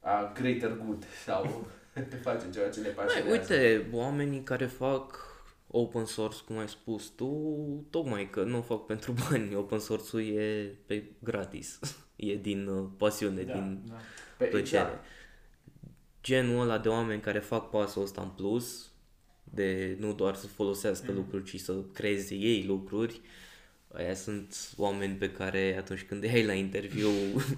a 0.00 0.32
greater 0.34 0.76
good 0.84 1.04
sau 1.24 1.66
facem 2.22 2.50
ceva 2.52 2.68
ce 2.68 2.80
ne 2.80 2.92
Mai, 2.96 3.04
pasionează. 3.04 3.52
uite, 3.52 3.86
oamenii 3.92 4.42
care 4.42 4.66
fac 4.66 5.35
open 5.68 6.04
source, 6.04 6.38
cum 6.46 6.58
ai 6.58 6.68
spus 6.68 7.04
tu, 7.16 7.26
tocmai 7.90 8.30
că 8.30 8.42
nu 8.42 8.58
o 8.58 8.62
fac 8.62 8.86
pentru 8.86 9.14
bani, 9.30 9.54
open 9.54 9.78
source-ul 9.78 10.22
e 10.22 10.74
pe 10.86 11.04
gratis, 11.22 11.78
e 12.16 12.36
din 12.36 12.66
uh, 12.66 12.88
pasiune, 12.96 13.42
Da, 13.42 13.52
din 13.52 13.82
da. 13.88 13.94
Pe, 14.38 14.44
plăcere. 14.44 14.98
Genul 16.22 16.60
ăla 16.60 16.78
de 16.78 16.88
oameni 16.88 17.20
care 17.20 17.38
fac 17.38 17.70
pasul 17.70 18.02
ăsta 18.02 18.20
în 18.22 18.28
plus, 18.28 18.90
de 19.44 19.96
nu 20.00 20.12
doar 20.14 20.34
să 20.34 20.46
folosească 20.46 21.10
Mm. 21.10 21.16
lucruri, 21.16 21.44
ci 21.44 21.60
să 21.60 21.74
creeze 21.92 22.34
ei 22.34 22.64
lucruri, 22.66 23.20
aia 23.92 24.14
sunt 24.14 24.72
oameni 24.76 25.14
pe 25.14 25.30
care 25.30 25.76
atunci 25.78 26.02
când 26.02 26.22
îi 26.22 26.28
ai 26.30 26.44
la 26.44 26.52
interviu, 26.52 27.08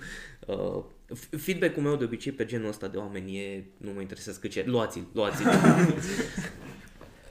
uh, 0.47 0.83
f- 1.15 1.39
feedback-ul 1.41 1.83
meu 1.83 1.97
de 1.97 2.05
obicei 2.05 2.33
pe 2.33 2.45
genul 2.45 2.69
ăsta 2.69 2.89
de 2.89 2.97
oameni 2.97 3.37
e, 3.39 3.65
nu 3.77 3.93
mă 3.93 4.01
interesează 4.01 4.39
cât 4.41 4.51
ce, 4.51 4.65
luați-l, 4.67 5.07
luați-l. 5.13 5.47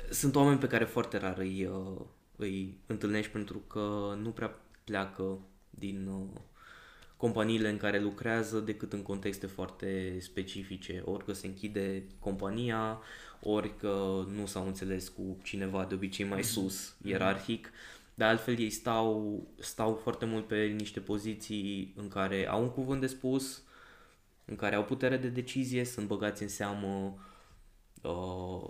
Sunt 0.10 0.36
oameni 0.36 0.60
pe 0.60 0.68
care 0.68 0.84
foarte 0.84 1.18
rar 1.18 1.38
îi, 1.38 1.66
uh, 1.66 2.06
îi 2.36 2.78
întâlnești 2.86 3.32
pentru 3.32 3.58
că 3.58 4.18
nu 4.22 4.30
prea 4.30 4.60
pleacă 4.84 5.40
din 5.70 6.08
uh, 6.08 6.42
companiile 7.18 7.70
în 7.70 7.78
care 7.78 8.00
lucrează 8.00 8.60
decât 8.60 8.94
în 8.94 9.02
contexte 9.02 9.48
foarte 9.48 10.18
specifice, 10.20 11.02
ori 11.06 11.26
că 11.26 11.34
se 11.34 11.48
închide 11.48 12.04
compania, 12.20 13.00
ori 13.42 13.78
că 13.78 14.26
nu 14.36 14.46
s-au 14.46 14.66
înțeles 14.66 15.10
cu 15.10 15.38
cineva 15.44 15.86
de 15.86 15.94
obicei 15.94 16.26
mai 16.26 16.44
sus, 16.44 16.96
ierarhic, 17.04 17.72
dar 18.14 18.30
altfel 18.30 18.60
ei 18.60 18.70
stau, 18.70 19.42
stau 19.60 19.94
foarte 19.94 20.26
mult 20.26 20.48
pe 20.48 20.66
niște 20.66 21.00
poziții 21.00 21.94
în 21.98 22.08
care 22.08 22.48
au 22.48 22.62
un 22.62 22.70
cuvânt 22.70 23.02
de 23.02 23.08
spus, 23.08 23.62
în 24.46 24.56
care 24.56 24.76
au 24.76 24.84
putere 24.84 25.18
de 25.18 25.28
decizie, 25.28 25.84
sunt 25.84 26.08
băgați 26.08 26.42
în 26.42 26.50
seamă 26.50 27.18
uh, 28.02 28.70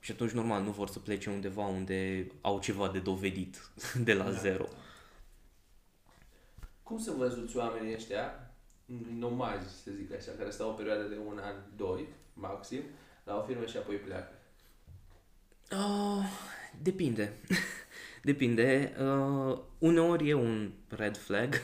și 0.00 0.10
atunci 0.12 0.30
normal 0.30 0.62
nu 0.62 0.70
vor 0.70 0.88
să 0.88 0.98
plece 0.98 1.30
undeva 1.30 1.66
unde 1.66 2.26
au 2.40 2.60
ceva 2.60 2.88
de 2.88 2.98
dovedit 2.98 3.70
de 4.04 4.14
la 4.14 4.24
Da. 4.24 4.30
zero. 4.30 4.68
Cum 6.82 6.98
să 6.98 7.10
văzuți 7.10 7.56
oamenii 7.56 7.94
ăștia, 7.94 8.52
nomazi, 9.18 9.82
să 9.82 9.90
zic 9.90 10.12
așa, 10.12 10.30
care 10.38 10.50
stau 10.50 10.70
o 10.70 10.72
perioadă 10.72 11.02
de 11.02 11.16
un 11.26 11.38
an, 11.42 11.54
doi, 11.76 12.08
maxim, 12.34 12.82
la 13.24 13.36
o 13.36 13.42
firmă 13.42 13.64
și 13.66 13.76
apoi 13.76 13.96
pleacă? 13.96 14.32
Uh, 15.72 16.24
depinde. 16.82 17.32
depinde. 18.22 18.94
Uh, 19.00 19.58
uneori 19.78 20.28
e 20.28 20.34
un 20.34 20.72
red 20.88 21.16
flag. 21.16 21.54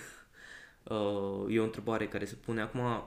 Uh, 0.82 1.47
e 1.49 1.61
o 1.61 1.64
întrebare 1.64 2.09
care 2.09 2.24
se 2.24 2.35
pune 2.35 2.61
acum. 2.61 3.05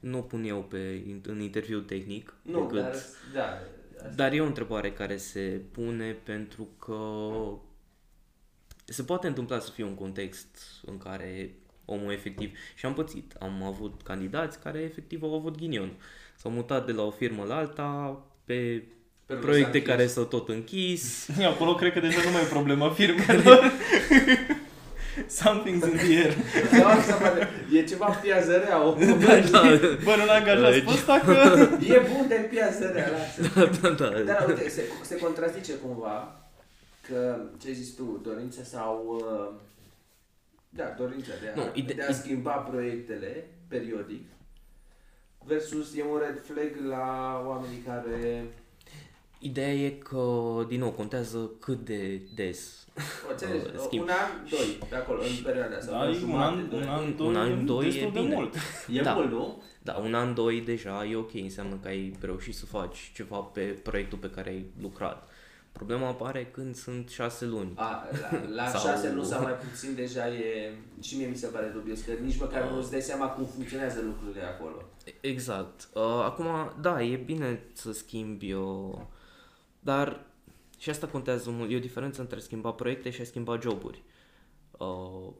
Nu 0.00 0.18
o 0.18 0.22
pun 0.22 0.44
eu 0.44 0.62
pe, 0.62 1.02
în 1.22 1.40
interviu 1.40 1.80
tehnic. 1.80 2.34
Nu, 2.42 2.60
decât, 2.60 2.82
dar, 2.82 2.94
da, 3.34 3.44
asta. 3.44 3.66
Dar 4.14 4.32
e 4.32 4.40
o 4.40 4.44
întrebare 4.44 4.92
care 4.92 5.16
se 5.16 5.60
pune 5.72 6.12
pentru 6.12 6.68
că 6.78 6.98
se 8.84 9.02
poate 9.02 9.26
întâmpla 9.26 9.58
să 9.58 9.70
fie 9.70 9.84
un 9.84 9.94
context 9.94 10.46
în 10.86 10.98
care 10.98 11.54
omul 11.84 12.12
efectiv 12.12 12.58
și 12.74 12.86
am 12.86 12.94
pățit, 12.94 13.34
am 13.38 13.62
avut 13.62 14.00
candidați 14.02 14.60
care 14.60 14.78
efectiv 14.78 15.22
au 15.22 15.34
avut 15.34 15.56
ghinion. 15.56 15.92
S-au 16.36 16.50
mutat 16.50 16.86
de 16.86 16.92
la 16.92 17.02
o 17.02 17.10
firmă 17.10 17.44
la 17.44 17.56
alta 17.56 18.20
pe 18.44 18.82
Pentru 19.26 19.46
că 19.46 19.50
proiecte 19.50 19.70
s-a 19.70 19.78
închis. 19.78 19.90
care 19.90 20.06
s-au 20.06 20.24
tot 20.24 20.48
închis. 20.48 21.28
Acolo 21.54 21.74
cred 21.74 21.92
că 21.92 22.00
deja 22.00 22.22
nu 22.24 22.30
mai 22.30 22.42
e 22.42 22.46
problema 22.46 22.90
firmelor. 22.98 23.72
Something's 25.26 25.84
in 25.90 25.96
the 25.96 26.16
air. 26.16 26.34
Sau 26.72 26.86
asta 26.86 27.14
poate, 27.14 27.48
e 27.72 27.82
ceva 27.84 28.06
piază 28.06 28.56
rea, 28.56 28.82
o, 28.86 28.92
da, 29.52 29.60
Bă, 30.04 30.14
nu 30.16 30.24
l-angajați 30.26 30.78
pe 30.80 30.90
ăsta 30.90 31.20
că... 31.24 31.32
e 31.92 32.00
bun 32.16 32.28
de 32.28 32.48
piază 32.50 32.90
rea, 32.94 33.08
lasă. 33.10 33.70
da, 33.80 33.88
da. 33.88 34.08
Dar 34.20 34.44
uite, 34.48 34.68
se, 34.68 34.82
se 35.02 35.16
contrazice 35.16 35.72
cumva 35.72 36.40
că, 37.08 37.40
ce 37.62 37.72
zici 37.72 37.94
tu, 37.96 38.20
dorința 38.24 38.62
sau... 38.62 39.22
uh, 39.50 39.60
Da, 40.70 40.94
dorința 40.98 41.32
de 41.42 41.48
a, 41.48 41.54
Nu, 41.54 41.70
ide- 41.74 41.92
de 41.92 42.02
a 42.02 42.12
schimba 42.12 42.50
proiectele 42.52 43.50
periodic 43.68 44.26
versus 45.44 45.96
e 45.96 46.02
un 46.02 46.18
red 46.18 46.42
flag 46.44 46.88
la 46.88 47.06
oamenii 47.46 47.82
care 47.86 48.46
Ideea 49.38 49.72
e 49.72 49.90
că, 49.90 50.22
din 50.68 50.78
nou, 50.80 50.90
contează 50.90 51.50
cât 51.60 51.84
de 51.84 52.20
des. 52.34 52.86
o, 53.28 53.30
înțelegi, 53.30 53.64
Uh, 53.64 53.80
schimb. 53.86 54.02
un 54.02 54.08
an, 54.08 54.48
doi, 54.50 54.78
pe 54.88 54.94
acolo, 54.96 55.20
în 55.22 55.42
perioada 55.44 55.76
asta. 55.76 55.90
Da, 55.90 55.98
sau 55.98 56.06
e 56.06 56.08
un 56.08 56.14
jumătate, 56.18 56.44
an, 56.60 56.68
doi. 56.68 56.80
un 56.80 56.86
an, 56.88 57.02
Un 57.04 57.16
doi, 57.16 57.36
an, 57.36 57.66
doi 57.66 57.86
e 57.86 57.90
destul 57.90 58.10
de 58.12 58.20
bine. 58.20 58.34
mult. 58.34 58.54
E 58.98 59.00
Da. 59.02 59.12
mult, 59.12 59.30
nu? 59.30 59.62
Da, 59.82 59.94
un 59.94 60.14
an, 60.14 60.34
doi 60.34 60.60
deja 60.60 61.04
e 61.04 61.16
ok, 61.16 61.34
înseamnă 61.34 61.78
că 61.82 61.88
ai 61.88 62.16
reușit 62.20 62.54
să 62.54 62.66
faci 62.66 63.10
ceva 63.14 63.36
pe 63.36 63.60
proiectul 63.60 64.18
pe 64.18 64.30
care 64.30 64.50
ai 64.50 64.64
lucrat. 64.80 65.28
Problema 65.72 66.06
apare 66.08 66.46
când 66.52 66.74
sunt 66.74 67.08
șase 67.08 67.44
luni. 67.44 67.72
A, 67.74 68.06
la, 68.30 68.40
la 68.54 68.66
Sau- 68.78 68.80
șase 68.80 69.12
luni 69.12 69.26
sau 69.26 69.42
mai 69.42 69.52
puțin 69.52 69.94
deja 69.94 70.28
e... 70.28 70.72
Și 71.00 71.16
mie 71.16 71.26
mi 71.26 71.36
se 71.36 71.46
pare 71.46 71.66
dubios 71.74 72.00
că 72.00 72.10
nici 72.24 72.38
măcar 72.38 72.62
Ah. 72.62 72.70
nu 72.70 72.78
îți 72.78 72.90
dai 72.90 73.00
seama 73.00 73.26
cum 73.26 73.44
funcționează 73.44 74.00
lucrurile 74.04 74.42
acolo. 74.44 74.82
Exact. 75.20 75.88
Uh, 75.94 76.02
acum, 76.02 76.46
da, 76.80 77.02
e 77.02 77.16
bine 77.16 77.60
să 77.72 77.92
schimbi, 77.92 78.52
uh, 78.52 78.94
dar 79.88 80.26
și 80.78 80.90
asta 80.90 81.06
contează 81.06 81.50
mult. 81.50 81.70
E 81.70 81.76
o 81.76 81.78
diferență 81.78 82.20
între 82.20 82.36
a 82.36 82.40
schimba 82.40 82.70
proiecte 82.70 83.10
și 83.10 83.20
a 83.20 83.24
schimba 83.24 83.58
joburi. 83.60 84.02
Uh, 84.78 85.32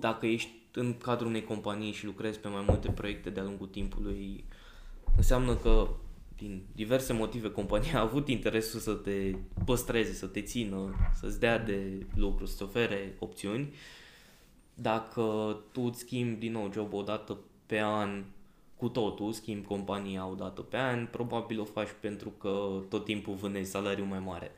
dacă 0.00 0.26
ești 0.26 0.50
în 0.72 0.98
cadrul 0.98 1.28
unei 1.28 1.44
companii 1.44 1.92
și 1.92 2.04
lucrezi 2.04 2.38
pe 2.38 2.48
mai 2.48 2.64
multe 2.66 2.90
proiecte 2.90 3.30
de-a 3.30 3.42
lungul 3.42 3.66
timpului, 3.66 4.44
înseamnă 5.16 5.54
că 5.56 5.88
din 6.36 6.62
diverse 6.74 7.12
motive 7.12 7.50
compania 7.50 7.98
a 7.98 8.02
avut 8.02 8.28
interesul 8.28 8.80
să 8.80 8.92
te 8.92 9.34
păstreze, 9.64 10.12
să 10.12 10.26
te 10.26 10.42
țină, 10.42 10.94
să-ți 11.14 11.40
dea 11.40 11.58
de 11.58 12.06
lucru, 12.14 12.46
să-ți 12.46 12.62
ofere 12.62 13.16
opțiuni. 13.18 13.74
dacă 14.74 15.56
tu 15.72 15.80
îți 15.80 15.98
schimbi 15.98 16.38
din 16.38 16.52
nou 16.52 16.72
job 16.72 16.92
o 16.92 17.02
dată 17.02 17.38
pe 17.66 17.80
an 17.80 18.24
cu 18.78 18.88
totul, 18.88 19.32
schimbi 19.32 19.66
compania 19.66 20.26
o 20.26 20.34
dată 20.34 20.60
pe 20.60 20.76
an, 20.76 21.06
probabil 21.06 21.60
o 21.60 21.64
faci 21.64 21.88
pentru 22.00 22.28
că 22.28 22.82
tot 22.88 23.04
timpul 23.04 23.34
vânezi 23.34 23.70
salariul 23.70 24.06
mai 24.06 24.18
mare. 24.18 24.52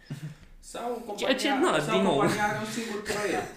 Sau 0.59 0.89
compania, 1.07 1.17
Ceea 1.17 1.35
ce, 1.37 1.65
na, 1.65 1.81
sau 1.81 1.95
din 1.95 2.03
nou. 2.03 2.13
compania 2.13 2.45
are 2.45 2.59
un 2.59 2.71
singur 2.71 3.03
proiect. 3.03 3.55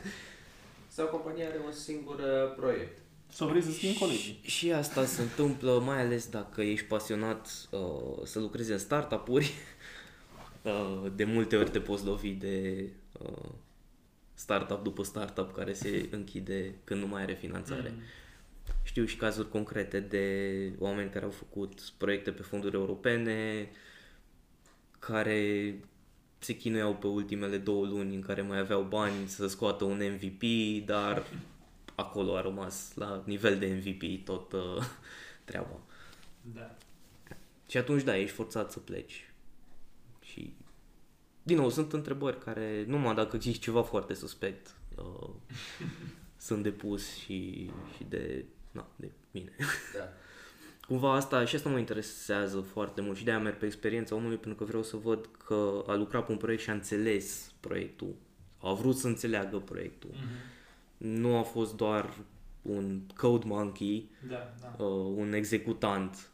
sau 0.88 1.08
compania 1.08 1.48
are 1.48 1.60
un 1.66 1.72
singur 1.72 2.20
uh, 2.20 2.56
proiect. 2.56 2.98
Sau 3.28 3.48
vrei 3.48 3.62
să 3.62 3.72
schimbi 3.72 3.98
colegii? 3.98 4.40
Și 4.42 4.72
asta 4.72 5.06
se 5.06 5.22
întâmplă 5.22 5.80
mai 5.86 6.00
ales 6.02 6.30
dacă 6.30 6.62
ești 6.62 6.86
pasionat 6.86 7.68
uh, 7.72 8.24
să 8.24 8.40
lucrezi 8.40 8.72
în 8.72 8.78
startup-uri. 8.78 9.52
Uh, 10.64 11.12
de 11.16 11.24
multe 11.24 11.56
ori 11.56 11.70
te 11.70 11.80
poți 11.80 12.06
lovi 12.06 12.30
de 12.30 12.90
uh, 13.20 13.50
startup 14.34 14.84
după 14.84 15.04
startup 15.04 15.54
care 15.54 15.74
se 15.74 16.08
închide 16.12 16.76
când 16.84 17.02
nu 17.02 17.08
mai 17.08 17.22
are 17.22 17.34
finanțare. 17.34 17.94
Mm. 17.96 18.02
Știu 18.84 19.06
și 19.06 19.16
cazuri 19.16 19.50
concrete 19.50 20.00
de 20.00 20.72
oameni 20.80 21.10
care 21.10 21.26
au 21.26 21.32
făcut 21.32 21.94
proiecte 21.98 22.32
pe 22.32 22.42
fonduri 22.42 22.76
europene, 22.76 23.70
care 25.00 25.76
se 26.40 26.56
chinuiau 26.56 26.96
pe 26.96 27.08
ultimele 27.08 27.58
două 27.58 27.86
luni 27.86 28.16
în 28.16 28.22
care 28.22 28.42
mai 28.42 28.60
aveau 28.60 28.84
bani 28.84 29.28
să 29.28 29.48
scoată 29.48 29.84
un 29.84 30.02
MVP, 30.12 30.44
dar 30.86 31.28
acolo 31.96 32.36
a 32.36 32.42
rămas 32.42 32.92
la 32.96 33.24
nivel 33.26 33.60
de 33.60 33.66
MVP 33.66 34.26
tot 34.26 34.54
uh, 34.54 34.84
treaba. 35.46 35.80
Da. 36.42 36.76
Și 37.68 37.78
atunci, 37.78 38.04
da, 38.04 38.18
ești 38.18 38.36
forțat 38.36 38.72
să 38.72 38.80
pleci. 38.80 39.32
Și, 40.22 40.54
din 41.44 41.58
nou, 41.58 41.70
sunt 41.70 41.94
întrebări 41.94 42.40
care, 42.40 42.84
numai 42.88 43.16
dacă 43.16 43.38
zici 43.38 43.60
ceva 43.60 43.84
foarte 43.84 44.14
suspect, 44.14 44.76
uh, 44.96 45.30
sunt 46.38 46.64
depus 46.64 47.16
și, 47.16 47.72
și 47.96 48.04
de, 48.10 48.46
na, 48.74 48.88
de 48.96 49.12
mine. 49.32 49.52
Da. 49.98 50.10
Cumva 50.88 51.14
asta 51.14 51.46
și 51.46 51.56
asta 51.56 51.70
mă 51.70 51.78
interesează 51.78 52.60
foarte 52.60 53.02
mult 53.02 53.18
și 53.18 53.24
de-aia 53.24 53.40
merg 53.40 53.58
pe 53.58 53.66
experiența 53.66 54.16
omului 54.16 54.38
pentru 54.38 54.56
că 54.60 54.64
vreau 54.64 54.84
să 54.84 54.96
văd 54.98 55.30
că 55.46 55.84
a 55.88 55.96
lucrat 55.96 56.26
pe 56.26 56.32
un 56.32 56.38
proiect 56.38 56.62
și 56.64 56.70
a 56.70 56.74
înțeles 56.74 57.52
proiectul. 57.60 58.16
A 58.58 58.74
vrut 58.74 58.98
să 58.98 59.08
înțeleagă 59.08 59.58
proiectul. 59.58 60.10
Mhm. 60.14 60.28
Nu 60.98 61.38
a 61.38 61.42
fost 61.42 61.76
doar 61.76 62.14
un 62.62 63.02
code 63.16 63.46
monkey, 63.48 64.10
Da, 64.30 64.54
da. 64.62 64.84
uh, 64.84 65.14
un 65.16 65.34
executant 65.34 66.30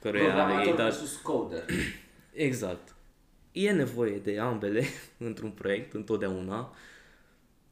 căruia 0.00 0.22
i-ai 0.22 0.32
Programator 0.32 0.74
dat... 0.74 0.84
versus 0.84 1.16
coder. 1.16 1.64
Exact. 2.32 2.94
E 3.52 3.70
nevoie 3.72 4.18
de 4.18 4.38
ambele 4.38 4.84
într-un 5.28 5.50
proiect, 5.50 5.94
întotdeauna. 5.94 6.74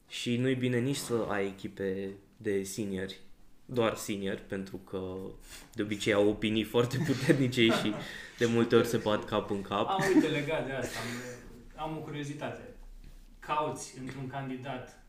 Și 0.08 0.36
nu-i 0.36 0.54
bine 0.54 0.78
nici 0.78 0.96
să 0.96 1.26
ai 1.28 1.46
echipe 1.46 2.10
de 2.36 2.62
seniori, 2.62 3.20
doar 3.64 3.96
seniori, 3.96 4.40
pentru 4.40 4.76
că 4.76 5.14
de 5.72 5.82
obicei 5.82 6.12
au 6.12 6.28
opinii 6.28 6.64
foarte 6.64 6.98
puternice 7.06 7.62
și 7.62 7.94
de 8.38 8.46
multe 8.46 8.76
ori 8.76 8.86
se 8.86 8.96
bat 8.96 9.24
cap 9.24 9.50
în 9.50 9.62
cap. 9.62 9.88
A, 9.88 9.96
uite, 10.14 10.26
legat 10.26 10.66
de 10.66 10.72
asta, 10.72 10.98
am, 11.76 11.90
am 11.90 11.96
o 11.96 12.00
curiozitate. 12.00 12.74
Cauți 13.38 13.94
într-un 14.00 14.26
candidat 14.26 15.02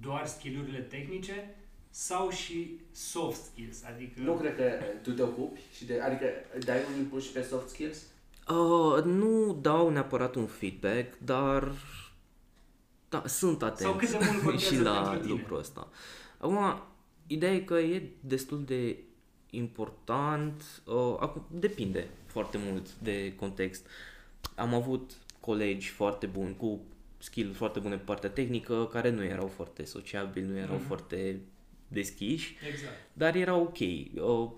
doar 0.00 0.26
skillurile 0.26 0.78
tehnice 0.78 1.54
sau 1.90 2.30
și 2.30 2.80
soft 2.92 3.44
skills? 3.44 3.84
Adică... 3.84 4.20
Nu 4.20 4.32
cred 4.32 4.56
că 4.56 4.62
tu 5.02 5.10
te 5.10 5.22
ocupi 5.22 5.60
și 5.76 5.84
de, 5.84 6.00
adică 6.00 6.26
dai 6.64 6.78
un 6.92 6.98
impuls 6.98 7.24
și 7.24 7.32
pe 7.32 7.42
soft 7.42 7.68
skills? 7.68 7.98
Uh, 8.48 9.04
nu 9.04 9.58
dau 9.60 9.88
neapărat 9.88 10.34
un 10.34 10.46
feedback, 10.46 11.18
dar 11.18 11.72
da, 13.08 13.22
sunt 13.26 13.62
atent 13.62 13.78
Sau 13.78 13.94
cât 13.94 14.10
de 14.10 14.18
mult 14.30 14.42
contează 14.44 14.74
și 14.74 14.80
la 14.80 15.00
pentru 15.00 15.26
tine? 15.26 15.38
lucrul 15.38 15.58
ăsta. 15.58 15.88
Acum, 16.38 16.82
ideea 17.32 17.52
e 17.54 17.58
că 17.60 17.74
e 17.74 18.02
destul 18.20 18.64
de 18.64 18.96
important, 19.50 20.62
uh, 20.86 21.16
acum, 21.18 21.44
depinde 21.50 22.06
foarte 22.26 22.58
mult 22.70 22.94
de 22.98 23.32
context. 23.36 23.86
Am 24.54 24.74
avut 24.74 25.10
colegi 25.40 25.88
foarte 25.88 26.26
buni, 26.26 26.56
cu 26.56 26.80
skill 27.18 27.52
foarte 27.52 27.78
bune 27.78 27.96
pe 27.96 28.02
partea 28.04 28.30
tehnică, 28.30 28.88
care 28.92 29.10
nu 29.10 29.24
erau 29.24 29.46
foarte 29.46 29.84
sociabili, 29.84 30.46
nu 30.46 30.56
erau 30.56 30.76
Mhm. 30.76 30.84
foarte 30.86 31.40
deschiși, 31.88 32.56
Exact. 32.72 32.94
dar 33.12 33.34
era 33.36 33.54
ok. 33.54 33.78
Uh, 33.78 34.50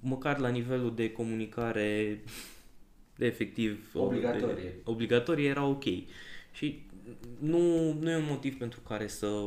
măcar 0.00 0.38
la 0.38 0.48
nivelul 0.48 0.94
de 0.94 1.12
comunicare 1.12 2.20
efectiv 3.18 3.90
uh, 3.94 4.02
Obligatorie. 4.02 4.54
De, 4.54 4.74
obligatorie 4.84 5.48
era 5.48 5.64
ok. 5.64 5.84
Și 6.52 6.82
nu, 7.38 7.92
nu 7.92 8.10
e 8.10 8.16
un 8.16 8.26
motiv 8.28 8.58
pentru 8.58 8.80
care 8.80 9.06
să 9.06 9.42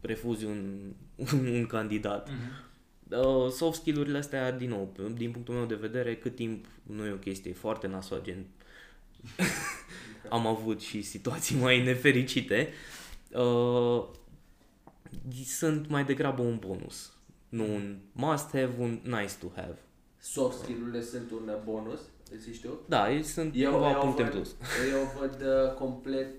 refuzi 0.00 0.44
un, 0.44 0.92
un 1.32 1.66
candidat. 1.66 2.28
Mhm. 2.30 2.64
Uh, 3.10 3.50
soft 3.50 3.80
skill-urile 3.80 4.18
astea, 4.18 4.52
din 4.52 4.68
nou, 4.68 4.92
din 5.14 5.30
punctul 5.30 5.54
meu 5.54 5.64
de 5.64 5.74
vedere, 5.74 6.16
cât 6.16 6.34
timp 6.34 6.66
nu 6.82 7.04
e 7.06 7.10
o 7.12 7.16
chestie 7.16 7.52
foarte 7.52 7.86
nasoa, 7.86 8.20
gen 8.20 8.46
am 10.28 10.46
avut 10.46 10.80
și 10.80 11.02
situații 11.02 11.56
mai 11.56 11.82
nefericite, 11.82 12.68
uh, 13.32 14.04
sunt 15.44 15.88
mai 15.88 16.04
degrabă 16.04 16.42
un 16.42 16.58
bonus. 16.58 17.12
Nu 17.48 17.74
un 17.74 17.98
must-have, 18.12 18.70
un 18.78 19.00
nice-to-have. 19.02 19.78
Soft 20.18 20.58
skill-urile 20.62 21.02
sunt 21.02 21.30
un 21.30 21.48
uh, 21.48 21.62
bonus, 21.64 22.00
îți 22.32 22.42
zici 22.42 22.60
tu? 22.60 22.80
Da, 22.88 23.12
ei 23.12 23.22
sunt 23.22 23.52
Eu, 23.56 23.70
cumva 23.70 23.90
eu, 23.90 24.00
puncte 24.00 24.22
în 24.22 24.28
văd, 24.28 24.36
plus. 24.36 24.54
eu 24.92 25.12
văd 25.18 25.42
uh, 25.42 25.74
complet 25.74 26.34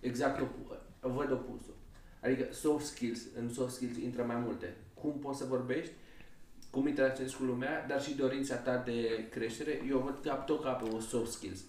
exact 0.00 0.40
opu- 0.40 0.76
văd 1.00 1.32
opusul. 1.32 1.74
Adică 2.20 2.46
soft 2.52 2.84
skills, 2.86 3.20
în 3.38 3.52
soft 3.52 3.74
skills 3.74 3.96
intră 3.96 4.22
mai 4.22 4.36
multe. 4.36 4.76
Cum 4.94 5.18
poți 5.18 5.38
să 5.38 5.44
vorbești, 5.48 5.92
cum 6.70 6.86
interacționezi 6.86 7.36
cu 7.36 7.42
lumea, 7.42 7.86
dar 7.88 8.02
și 8.02 8.14
dorința 8.14 8.56
ta 8.56 8.82
de 8.84 9.26
creștere. 9.30 9.82
Eu 9.88 9.98
văd 9.98 10.18
ca 10.24 10.34
tot 10.34 10.62
ca 10.62 10.70
pe 10.70 10.84
un 10.94 11.00
soft 11.00 11.32
skills. 11.32 11.60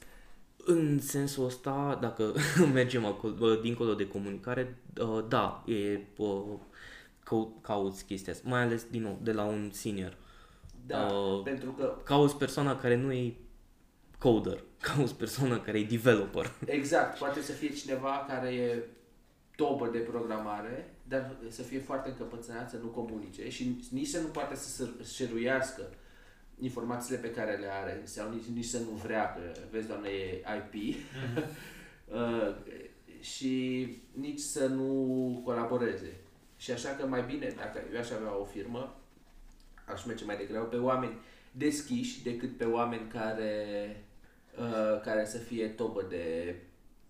În 0.65 0.99
sensul 0.99 1.45
ăsta, 1.45 1.97
dacă 2.01 2.33
mergem 2.73 3.05
acolo, 3.05 3.33
bă, 3.33 3.55
dincolo 3.61 3.93
de 3.93 4.07
comunicare, 4.07 4.77
uh, 5.01 5.25
da, 5.27 5.63
e 5.67 5.99
uh, 6.17 6.43
cau- 7.23 7.57
cauți 7.61 8.05
chestia 8.05 8.33
asta, 8.33 8.49
mai 8.49 8.61
ales, 8.61 8.85
din 8.89 9.01
nou, 9.01 9.19
de 9.23 9.31
la 9.31 9.43
un 9.43 9.69
senior. 9.73 10.17
Da, 10.85 10.97
Uh, 11.05 11.41
pentru 11.43 11.71
că 11.71 11.97
Cauți 12.03 12.35
persoana 12.37 12.75
care 12.75 12.95
nu 12.95 13.11
e 13.11 13.33
coder, 14.17 14.63
cauți 14.95 15.15
persoana 15.15 15.59
care 15.61 15.79
e 15.79 15.83
developer. 15.83 16.51
Exact, 16.65 17.17
poate 17.17 17.41
să 17.41 17.51
fie 17.51 17.69
cineva 17.73 18.25
care 18.27 18.53
e 18.53 18.83
topă 19.61 19.89
de 19.91 19.97
programare, 19.97 20.93
dar 21.07 21.35
să 21.49 21.61
fie 21.61 21.79
foarte 21.79 22.09
încăpățânat 22.09 22.69
să 22.69 22.77
nu 22.77 22.87
comunice 22.87 23.49
și 23.49 23.77
nici 23.91 24.07
să 24.07 24.19
nu 24.19 24.27
poate 24.27 24.55
să 24.55 24.69
se 24.69 25.03
șeruiască 25.13 25.89
informațiile 26.59 27.19
pe 27.19 27.31
care 27.31 27.55
le 27.55 27.67
are 27.81 28.01
sau 28.03 28.29
nici, 28.29 28.45
nici 28.53 28.65
să 28.65 28.79
nu 28.79 28.89
vrea, 28.89 29.33
că 29.33 29.41
vezi, 29.71 29.87
doamne, 29.87 30.09
e 30.09 30.43
IP, 30.57 30.95
uh, 32.15 32.55
și 33.19 33.87
nici 34.13 34.39
să 34.39 34.67
nu 34.67 35.41
colaboreze. 35.43 36.13
Și 36.57 36.71
așa 36.71 36.89
că 36.89 37.05
mai 37.05 37.23
bine, 37.23 37.53
dacă 37.57 37.81
eu 37.93 37.99
aș 37.99 38.11
avea 38.11 38.37
o 38.37 38.43
firmă, 38.43 38.95
aș 39.85 40.05
merge 40.05 40.25
mai 40.25 40.37
degrabă 40.37 40.65
pe 40.65 40.77
oameni 40.77 41.19
deschiși 41.51 42.23
decât 42.23 42.57
pe 42.57 42.65
oameni 42.65 43.07
care, 43.07 43.55
uh, 44.59 45.01
care 45.01 45.25
să 45.25 45.37
fie 45.37 45.67
topă 45.67 46.05
de 46.09 46.55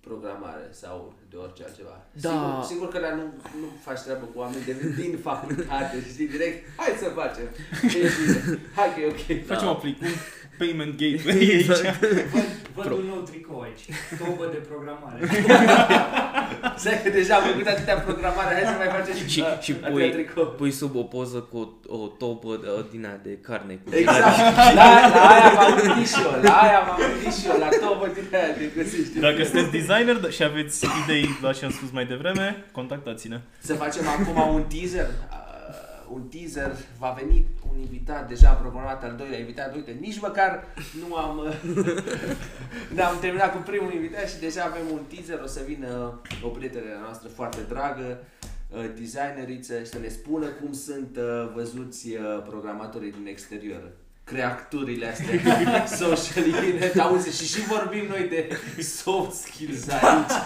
programare 0.08 0.68
sau 0.72 1.14
de 1.30 1.36
orice 1.38 1.64
altceva. 1.64 1.96
Da. 2.12 2.30
Sigur, 2.30 2.64
sigur 2.72 2.88
că 2.94 3.00
la 3.00 3.16
nu, 3.16 3.24
nu 3.62 3.68
faci 3.86 4.00
treabă 4.02 4.26
cu 4.26 4.40
oameni 4.40 4.64
de, 4.66 4.74
din 5.02 5.18
facultate, 5.30 5.96
știi, 6.14 6.28
direct, 6.28 6.58
hai 6.78 6.94
să 7.04 7.08
facem. 7.20 7.48
E 8.00 8.10
bine. 8.18 8.60
Hai 8.76 8.94
că 8.94 9.00
e 9.00 9.08
ok. 9.08 9.46
Facem 9.46 9.66
Da. 9.66 9.70
aplic, 9.70 10.02
un 10.02 10.08
payment 10.62 10.94
gateway 11.02 11.38
aici. 11.38 11.68
Exact. 11.70 12.00
Văd, 12.34 12.46
văd 12.76 12.92
un 13.02 13.06
nou 13.14 13.22
tricou 13.30 13.60
aici. 13.68 13.84
Tobă 14.24 14.46
de 14.56 14.60
programare. 14.72 15.20
Să 16.84 16.90
că 17.04 17.10
deja 17.10 17.36
am 17.36 17.44
făcut 17.44 17.68
atâtea 17.68 17.98
programare, 18.08 18.52
hai 18.58 18.66
să 18.74 18.76
mai 18.78 18.92
facem 18.98 19.16
și, 19.16 19.28
și, 19.34 19.40
uh, 19.40 19.60
și 19.62 19.72
atâtea 19.72 19.90
pui, 19.92 20.12
tricou. 20.12 20.46
pui 20.60 20.72
sub 20.72 20.96
o 20.96 21.04
poză 21.04 21.38
cu 21.52 21.58
o, 21.88 21.96
o 21.98 22.08
topă 22.08 22.48
uh, 22.48 22.86
din 22.92 23.06
aia 23.06 23.20
de 23.24 23.38
carne. 23.48 23.74
Cu 23.84 23.96
Exact. 23.96 24.38
La, 24.80 24.88
la 25.16 25.24
aia 25.34 25.50
m-am 25.58 25.74
gândit 25.82 26.08
și 26.14 26.20
eu, 26.26 26.32
la 26.42 26.56
aia 26.66 26.80
m-am 26.88 27.00
gândit 27.12 27.34
și 27.40 27.48
eu, 27.48 27.58
la 27.60 27.70
tobă 27.84 28.06
din 28.14 28.26
aia 28.40 28.52
de 28.58 28.66
găsești. 28.76 29.20
Dacă 29.20 29.44
sunteți 29.44 29.72
designer 29.80 30.16
da- 30.16 30.30
și 30.30 30.44
aveți 30.44 30.86
idei 31.04 31.26
la 31.42 31.52
ce 31.54 31.66
am 31.66 31.72
spus 31.72 31.90
mai 31.92 32.06
devreme, 32.06 32.66
contactați-ne. 32.72 33.38
Să 33.60 33.74
facem 33.74 34.04
acum 34.08 34.54
un 34.56 34.64
teaser. 34.74 35.08
Uh, 36.12 36.16
un 36.16 36.22
teaser, 36.30 36.76
va 37.00 37.16
veni 37.22 37.46
un 37.72 37.80
invitat, 37.80 38.28
deja 38.28 38.50
am 38.50 38.58
programat 38.62 39.04
al 39.04 39.16
doilea 39.18 39.40
invitat, 39.40 39.76
uite, 39.76 39.98
nici 40.00 40.20
măcar 40.20 40.68
nu 41.08 41.16
am 41.16 41.38
uh, 41.48 41.54
n-am 42.96 43.18
terminat 43.20 43.52
cu 43.56 43.62
primul 43.62 43.94
invitat 43.94 44.30
și 44.30 44.40
deja 44.40 44.64
avem 44.64 44.82
un 44.92 45.00
teaser, 45.14 45.40
o 45.44 45.48
să 45.48 45.62
vină 45.68 46.20
o 46.44 46.48
prietenă 46.48 46.86
noastră 47.04 47.30
foarte 47.30 47.62
dragă, 47.70 48.24
uh, 48.70 48.86
designeriță 49.00 49.80
și 49.80 49.86
să 49.86 50.00
ne 50.00 50.08
spună 50.08 50.46
cum 50.46 50.74
sunt 50.74 51.18
uh, 51.18 51.52
văzuți 51.56 52.08
uh, 52.10 52.44
programatorii 52.50 53.12
din 53.12 53.26
exterior. 53.28 53.92
creaturile 54.24 55.08
astea 55.08 55.86
social 56.08 56.44
auzi, 57.00 57.38
și 57.42 57.54
și 57.54 57.66
vorbim 57.66 58.06
noi 58.08 58.28
de 58.30 58.50
soft 58.82 59.32
skills 59.36 59.88
aici. 59.92 60.38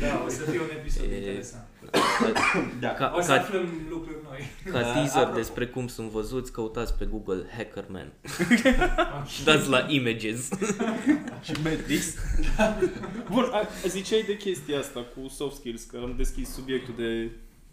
Da, 0.00 0.22
o 0.26 0.28
să 0.28 0.42
fie 0.50 0.60
un 0.60 0.70
episod 0.78 1.04
E- 1.10 1.16
interesant. 1.16 1.66
Da. 2.80 2.88
Ca, 2.88 3.12
O 3.16 3.20
să 3.20 3.26
ca, 3.32 3.40
aflăm 3.40 3.68
lucruri 3.88 4.16
noi. 4.21 4.21
Ca 4.72 4.78
Uh, 4.78 4.92
teaser 4.92 5.24
apropo- 5.26 5.34
despre 5.34 5.66
cum 5.66 5.88
sunt 5.88 6.08
văzuți, 6.10 6.52
căutați 6.52 6.94
pe 6.94 7.04
Google 7.04 7.44
Hackerman. 7.56 8.12
Și 9.26 9.44
dați 9.48 9.68
la 9.68 9.86
images. 9.88 10.48
Și 11.42 11.52
Matrix. 11.62 12.14
Bun, 13.30 13.44
a, 13.52 13.68
ziceai 13.86 14.22
de 14.26 14.36
chestia 14.36 14.78
asta 14.78 15.00
cu 15.00 15.28
soft 15.28 15.56
skills, 15.56 15.82
că 15.82 15.96
am 16.02 16.14
deschis 16.16 16.52
subiectul 16.52 16.94
de... 16.96 17.30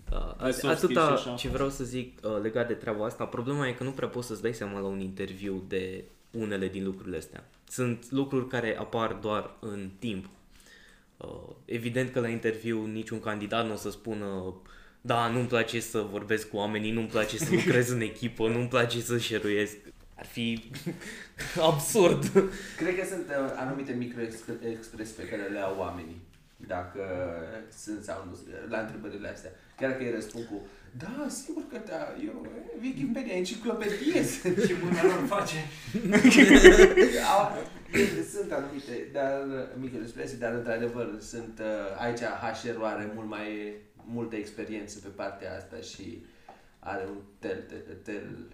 Da, 0.10 0.36
De 0.46 0.52
soft 0.52 0.78
skills 0.78 0.80
și 0.80 0.86
atâta 0.86 1.02
așa. 1.02 1.36
ce 1.36 1.48
vreau 1.50 1.70
să 1.70 1.84
zic 1.84 2.20
uh, 2.24 2.42
legat 2.42 2.68
de 2.68 2.74
treaba 2.74 3.06
asta, 3.06 3.26
problema 3.26 3.68
e 3.68 3.72
că 3.72 3.84
nu 3.84 3.92
prea 3.92 4.08
poți 4.08 4.28
să-ți 4.28 4.42
dai 4.42 4.54
seama 4.54 4.80
la 4.80 4.88
un 4.88 5.00
interviu 5.00 5.64
de 5.68 6.04
unele 6.32 6.68
din 6.68 6.84
lucrurile 6.84 7.18
astea. 7.18 7.50
Sunt 7.70 8.06
lucruri 8.12 8.48
care 8.48 8.78
apar 8.80 9.12
doar 9.22 9.52
în 9.60 9.90
timp. 10.00 10.26
Uh, 11.18 11.56
evident 11.66 12.12
că 12.12 12.20
la 12.20 12.28
interviu 12.28 12.86
niciun 12.86 13.20
candidat 13.20 13.66
nu 13.66 13.74
o 13.74 13.76
să 13.76 13.90
spună 13.92 14.54
da, 15.02 15.28
nu-mi 15.28 15.48
place 15.48 15.80
să 15.80 16.00
vorbesc 16.12 16.50
cu 16.50 16.58
oamenii, 16.58 16.92
nu-mi 16.92 17.08
place 17.08 17.38
să 17.38 17.48
lucrez 17.52 17.90
în 17.90 18.02
echipă, 18.02 18.48
nu-mi 18.48 18.68
place 18.68 19.02
să 19.02 19.18
șeruiesc. 19.18 19.76
Ar 20.16 20.26
fi 20.26 20.72
absurd. 21.72 22.32
Cred 22.78 23.00
că 23.00 23.06
sunt 23.06 23.28
uh, 23.28 23.54
anumite 23.56 23.92
microexpresii 23.92 25.14
pe 25.16 25.26
care 25.28 25.42
le 25.42 25.60
au 25.60 25.76
oamenii. 25.80 26.22
Dacă 26.68 27.02
sunt 27.84 28.04
sau 28.04 28.28
nu, 28.30 28.38
la 28.70 28.80
întrebările 28.80 29.28
astea. 29.30 29.52
Chiar 29.78 29.92
că 29.92 30.04
îi 30.04 30.12
răspund 30.12 30.46
cu 30.46 30.62
da, 30.98 31.28
sigur 31.28 31.64
că 31.72 31.78
da, 31.90 32.16
eu, 32.26 32.48
Wikipedia, 32.82 33.36
enciclopedie 33.36 34.24
sunt. 34.24 34.58
Și 34.68 34.76
mâna 34.84 35.04
lor 35.04 35.26
face. 35.28 35.56
Au- 37.38 37.64
sunt 38.32 38.52
anumite 38.52 39.10
dar, 39.14 39.44
microexpresii, 39.80 40.38
dar 40.38 40.54
într-adevăr 40.54 41.08
sunt, 41.20 41.60
uh, 41.60 42.02
aici 42.04 42.20
HR-ul 42.20 42.86
are 42.86 43.12
mult 43.16 43.28
mai 43.28 43.48
multă 44.12 44.36
experiență 44.36 45.00
pe 45.00 45.08
partea 45.08 45.56
asta 45.56 45.82
și 45.82 46.24
are 46.80 47.06
un 47.10 47.18
tel, 47.40 47.62
tel, 47.68 47.82
tel, 48.04 48.52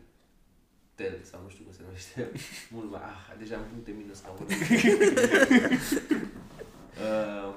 tel 0.95 1.19
sau 1.23 1.39
nu 1.43 1.49
știu 1.49 1.63
cum 1.63 1.73
se 1.73 1.79
numește, 1.85 2.31
mult 2.75 2.91
mai, 2.91 3.01
ah, 3.03 3.33
deja 3.37 3.55
am 3.55 3.63
puncte 3.71 3.91
minus 3.91 4.19
ca 4.19 4.29
un 4.39 4.45
uh, 7.01 7.53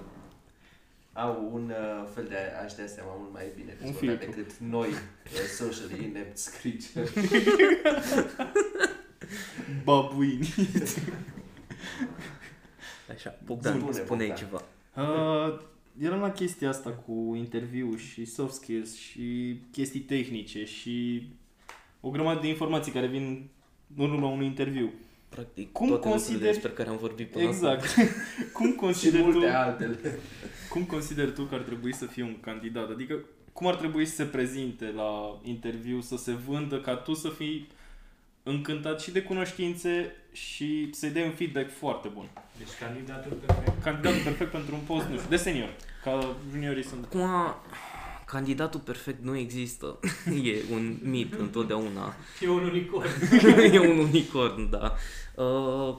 au 1.13 1.51
un 1.53 1.71
uh, 1.71 2.09
fel 2.15 2.25
de 2.29 2.37
a-și 2.65 2.77
dea 2.77 2.87
seama 2.87 3.13
mult 3.19 3.33
mai 3.33 3.45
bine 3.57 3.71
Un 3.71 3.77
dezvoltat 3.93 4.19
filtru. 4.19 4.31
decât 4.41 4.57
noi, 4.59 4.89
uh, 4.89 5.47
socially 5.57 6.05
inept 6.05 6.39
creatures. 6.61 7.11
Babuini. 9.85 10.55
Așa, 13.15 13.39
Bogdan, 13.45 13.79
Spune, 13.79 13.93
spune 13.93 14.27
Bogdan. 14.27 14.37
ceva. 14.37 14.63
Uh, 14.97 15.59
eram 16.01 16.21
la 16.21 16.31
chestia 16.31 16.69
asta 16.69 16.91
cu 16.91 17.35
interviu 17.37 17.97
și 17.97 18.25
soft 18.25 18.53
skills 18.55 18.97
și 18.97 19.57
chestii 19.73 20.01
tehnice 20.01 20.65
și 20.65 21.23
o 22.01 22.11
grămadă 22.11 22.41
de 22.41 22.49
informații 22.49 22.93
care 22.93 23.07
vin 23.07 23.49
în 23.97 24.11
urma 24.11 24.29
unui 24.29 24.47
interviu. 24.47 24.93
Practic, 25.29 25.73
Cum 25.73 25.89
toate 25.89 26.09
consideri- 26.09 26.33
lucrurile 26.33 26.51
despre 26.53 26.71
care 26.71 26.89
am 26.89 26.97
vorbit 26.97 27.31
până 27.31 27.45
Exact. 27.45 27.85
acum. 27.85 28.05
cum 28.57 28.71
și 28.73 28.77
consideri 28.77 29.23
tu, 29.23 29.29
multe 29.31 29.47
altele. 29.49 30.19
cum 30.73 30.85
consideri 30.85 31.33
tu 31.33 31.43
că 31.43 31.55
ar 31.55 31.61
trebui 31.61 31.95
să 31.95 32.05
fie 32.07 32.23
un 32.23 32.37
candidat? 32.41 32.91
Adică 32.91 33.25
cum 33.53 33.67
ar 33.67 33.75
trebui 33.75 34.07
să 34.07 34.15
se 34.15 34.25
prezinte 34.25 34.93
la 34.97 35.41
interviu, 35.45 36.01
să 36.01 36.17
se 36.17 36.33
vândă 36.33 36.81
ca 36.81 36.95
tu 36.97 37.15
să 37.15 37.29
fii 37.29 37.67
încântat 38.49 39.01
și 39.01 39.11
de 39.11 39.23
cunoștințe 39.23 40.13
și 40.33 40.91
să-i 40.93 41.11
dai 41.11 41.25
un 41.25 41.33
feedback 41.33 41.71
foarte 41.71 42.09
bun. 42.09 42.29
Deci 42.59 42.69
candidatul 42.81 43.33
perfect. 43.33 43.83
Candidatul 43.83 44.23
perfect 44.23 44.51
pentru 44.51 44.75
un 44.75 44.81
post, 44.81 45.07
nu 45.07 45.17
știu, 45.17 45.29
de 45.29 45.37
senior. 45.37 45.69
Ca 46.05 46.37
juniorii 46.51 46.85
sunt. 46.85 47.05
Acum, 47.05 47.55
candidatul 48.27 48.81
perfect 48.81 49.23
nu 49.25 49.37
există. 49.37 49.99
e 50.45 50.63
un 50.73 50.99
mit 51.03 51.35
întotdeauna. 51.35 52.15
E 52.41 52.49
un 52.49 52.65
unicorn. 52.65 53.09
e 53.75 53.79
un 53.79 53.99
unicorn, 53.99 54.71
da. 54.71 54.95
Uh, 55.43 55.97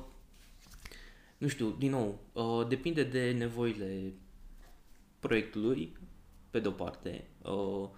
nu 1.38 1.48
știu, 1.48 1.76
din 1.78 1.90
nou, 1.90 2.20
uh, 2.34 2.68
depinde 2.68 3.04
de 3.04 3.36
nevoile 3.38 4.14
proiectului, 5.20 5.98
pe 6.50 6.60
de-o 6.60 6.72
parte. 6.72 7.28
Uh, 7.42 7.90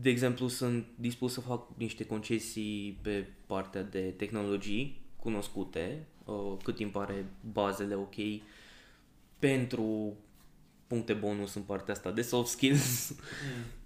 de 0.00 0.10
exemplu, 0.10 0.48
sunt 0.48 0.86
dispus 0.94 1.32
să 1.32 1.40
fac 1.40 1.68
niște 1.76 2.06
concesii 2.06 2.98
pe 3.02 3.26
partea 3.46 3.82
de 3.82 4.14
tehnologii 4.16 5.00
cunoscute, 5.16 6.06
uh, 6.24 6.56
cât 6.62 6.76
timp 6.76 6.96
are 6.96 7.26
bazele 7.52 7.94
ok, 7.94 8.14
pentru 9.38 10.16
puncte 10.86 11.12
bonus 11.12 11.54
în 11.54 11.62
partea 11.62 11.94
asta 11.94 12.10
de 12.10 12.22
soft 12.22 12.50
skills. 12.50 13.10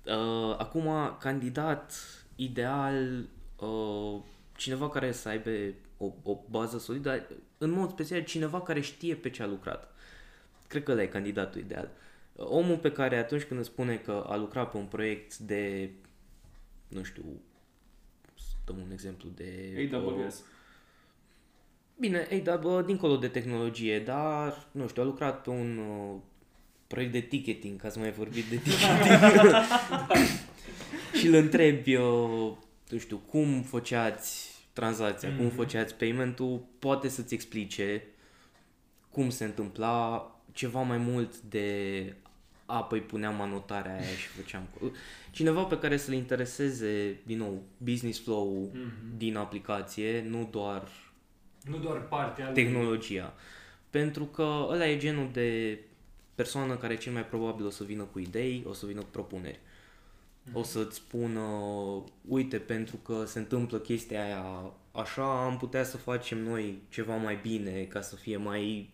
Uh, 0.05 0.55
acum, 0.59 1.17
candidat 1.19 1.95
ideal, 2.37 3.25
uh, 3.57 4.21
cineva 4.57 4.89
care 4.89 5.13
să 5.13 5.29
aibă 5.29 5.51
o, 5.97 6.13
o 6.23 6.39
bază 6.51 6.79
solidă, 6.79 7.27
în 7.59 7.71
mod 7.71 7.91
special 7.91 8.23
cineva 8.23 8.61
care 8.61 8.81
știe 8.81 9.15
pe 9.15 9.31
ce 9.31 9.43
a 9.43 9.47
lucrat. 9.47 9.95
Cred 10.67 10.83
că 10.83 10.93
ăla 10.93 11.03
e 11.03 11.07
candidatul 11.07 11.61
ideal. 11.61 11.85
Uh, 11.85 12.10
Omul 12.43 12.77
pe 12.77 12.93
care 12.93 13.17
atunci 13.17 13.43
când 13.43 13.61
îți 13.61 13.69
spune 13.69 13.97
că 13.97 14.25
a 14.29 14.37
lucrat 14.37 14.71
pe 14.71 14.77
un 14.77 14.85
proiect 14.87 15.37
de, 15.39 15.91
nu 16.89 17.03
știu, 17.03 17.25
să 18.35 18.55
dăm 18.65 18.77
un 18.79 18.91
exemplu 18.93 19.29
de... 19.35 19.73
uh, 19.93 19.95
AWS. 19.95 20.43
Bine, 21.99 22.27
ei, 22.31 22.41
dar 22.41 22.59
bă, 22.59 22.83
dincolo 22.83 23.17
de 23.17 23.29
tehnologie, 23.29 23.99
dar, 24.01 24.69
nu 24.73 24.89
știu, 24.89 25.03
a 25.03 25.05
lucrat 25.05 25.43
pe 25.43 25.51
un 25.51 25.79
uh, 25.79 26.21
proiect 26.87 27.13
de 27.13 27.21
ticketing, 27.21 27.81
ca 27.81 27.89
să 27.89 27.99
mai 27.99 28.13
vorbit 28.13 28.45
de 28.45 28.57
ticketing. 28.57 29.65
și 31.19 31.27
îl 31.27 31.35
întrebi, 31.35 31.95
uh, 31.95 32.53
nu 32.89 32.99
știu, 32.99 33.17
cum 33.17 33.63
făceați 33.63 34.49
tranzacția, 34.73 35.33
mm-hmm. 35.33 35.37
cum 35.37 35.45
Mhm. 35.47 35.55
făceați 35.55 35.95
payment-ul, 35.95 36.65
poate 36.79 37.09
să-ți 37.09 37.35
explice 37.35 38.03
cum 39.11 39.31
se 39.31 39.45
întâmpla 39.45 40.31
ceva 40.53 40.83
mai 40.83 40.97
mult 40.99 41.39
de 41.41 42.15
a, 42.71 42.83
păi 42.83 43.01
puneam 43.01 43.41
anotarea 43.41 43.93
aia 43.95 44.03
și 44.21 44.27
făceam... 44.27 44.63
Cineva 45.31 45.63
pe 45.63 45.79
care 45.79 45.97
să-l 45.97 46.15
intereseze, 46.15 47.19
din 47.23 47.39
nou, 47.39 47.63
business 47.77 48.21
flow 48.23 48.71
Mhm. 48.75 49.17
din 49.17 49.37
aplicație, 49.37 50.25
nu 50.29 50.49
doar 50.51 50.89
Nu 51.65 51.77
doar 51.79 52.03
partea 52.03 52.45
lui. 52.45 52.55
tehnologia. 52.55 53.35
Pentru 53.91 54.25
că 54.25 54.67
ăla 54.69 54.87
e 54.89 54.97
genul 54.97 55.29
de 55.33 55.79
persoană 56.35 56.77
care 56.77 56.97
cel 56.97 57.13
mai 57.13 57.27
probabil 57.27 57.67
o 57.67 57.71
să 57.71 57.85
vină 57.85 58.03
cu 58.03 58.19
idei, 58.19 58.65
o 58.69 58.73
să 58.73 58.87
vină 58.87 59.01
cu 59.01 59.09
propuneri. 59.11 59.59
O 60.53 60.63
să-ți 60.63 60.97
spună, 60.97 61.41
uite, 62.29 62.57
pentru 62.59 62.97
că 62.97 63.25
se 63.27 63.39
întâmplă 63.39 63.79
chestia 63.79 64.25
aia 64.25 64.73
așa, 64.93 65.45
am 65.45 65.57
putea 65.57 65.85
să 65.85 65.97
facem 65.97 66.39
noi 66.39 66.83
ceva 66.89 67.17
mai 67.17 67.39
bine 67.43 67.83
ca 67.83 68.01
să 68.01 68.17
fie 68.17 68.37
mai 68.37 68.91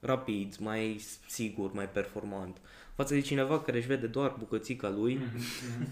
rapid, 0.00 0.56
mai 0.60 1.00
sigur, 1.28 1.72
mai 1.72 1.88
performant. 1.88 2.56
Față 2.96 3.14
de 3.14 3.20
cineva 3.20 3.60
care 3.60 3.76
își 3.78 3.86
vede 3.86 4.06
doar 4.06 4.34
bucățica 4.38 4.88
lui, 4.88 5.14
Mhm. 5.14 5.88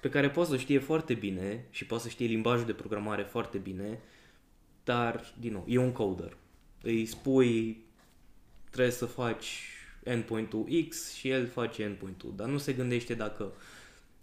pe 0.00 0.08
care 0.08 0.30
poate 0.30 0.50
să 0.50 0.56
știe 0.56 0.78
foarte 0.78 1.14
bine 1.14 1.64
și 1.70 1.86
poate 1.86 2.02
să 2.02 2.08
știe 2.08 2.26
limbajul 2.26 2.66
de 2.66 2.72
programare 2.72 3.22
foarte 3.22 3.58
bine, 3.58 3.98
dar, 4.84 5.32
din 5.40 5.52
nou, 5.52 5.64
e 5.68 5.78
un 5.78 5.92
coder. 5.92 6.36
Îi 6.82 7.06
spui, 7.06 7.84
trebuie 8.70 8.92
să 8.92 9.06
faci 9.06 9.60
endpoint-ul 10.02 10.86
X 10.88 11.12
și 11.14 11.28
el 11.28 11.46
face 11.46 11.82
endpoint-ul, 11.82 12.32
dar 12.36 12.48
nu 12.48 12.58
se 12.58 12.72
gândește 12.72 13.14
dacă 13.14 13.52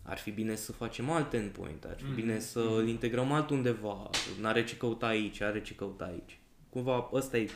ar 0.03 0.17
fi 0.17 0.31
bine 0.31 0.55
să 0.55 0.71
facem 0.71 1.09
alt 1.09 1.33
endpoint, 1.33 1.83
ar 1.85 1.95
fi 1.97 2.03
Mhm, 2.05 2.15
bine 2.15 2.39
să 2.39 2.59
îl 2.59 2.87
integrăm 2.87 3.31
altundeva, 3.31 4.09
n-are 4.39 4.63
ce 4.63 4.77
căuta 4.77 5.05
aici, 5.07 5.41
are 5.41 5.61
ce 5.61 5.75
căuta 5.75 6.05
aici. 6.05 6.39
Cumva 6.69 7.09
ăsta 7.13 7.37
e, 7.37 7.49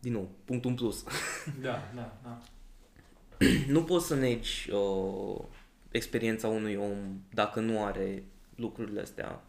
din 0.00 0.12
nou, 0.12 0.30
punctul 0.44 0.70
în 0.70 0.76
plus. 0.76 1.04
Da, 1.60 1.90
da, 1.94 2.18
da. 2.22 2.42
nu 3.74 3.82
poți 3.82 4.06
să 4.06 4.14
negi 4.14 4.70
uh, 4.70 5.40
experiența 5.90 6.48
unui 6.48 6.74
om 6.76 7.20
dacă 7.34 7.60
nu 7.60 7.84
are 7.84 8.22
lucrurile 8.54 9.00
astea. 9.00 9.42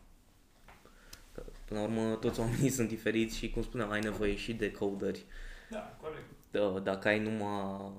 Că, 1.34 1.43
Până 1.65 1.80
la 1.80 1.85
urmă, 1.85 2.15
toți 2.15 2.39
oamenii 2.39 2.69
sunt 2.69 2.88
diferiți 2.88 3.38
și, 3.38 3.49
cum 3.49 3.64
spuneam, 3.64 3.91
ai 3.91 3.99
nevoie 3.99 4.35
și 4.35 4.53
de 4.53 4.72
coderi. 4.72 5.26
Da, 5.69 5.97
corect. 6.01 6.76
Uh, 6.76 6.84
Dacă 6.84 7.07
ai 7.07 7.19
numai 7.19 7.91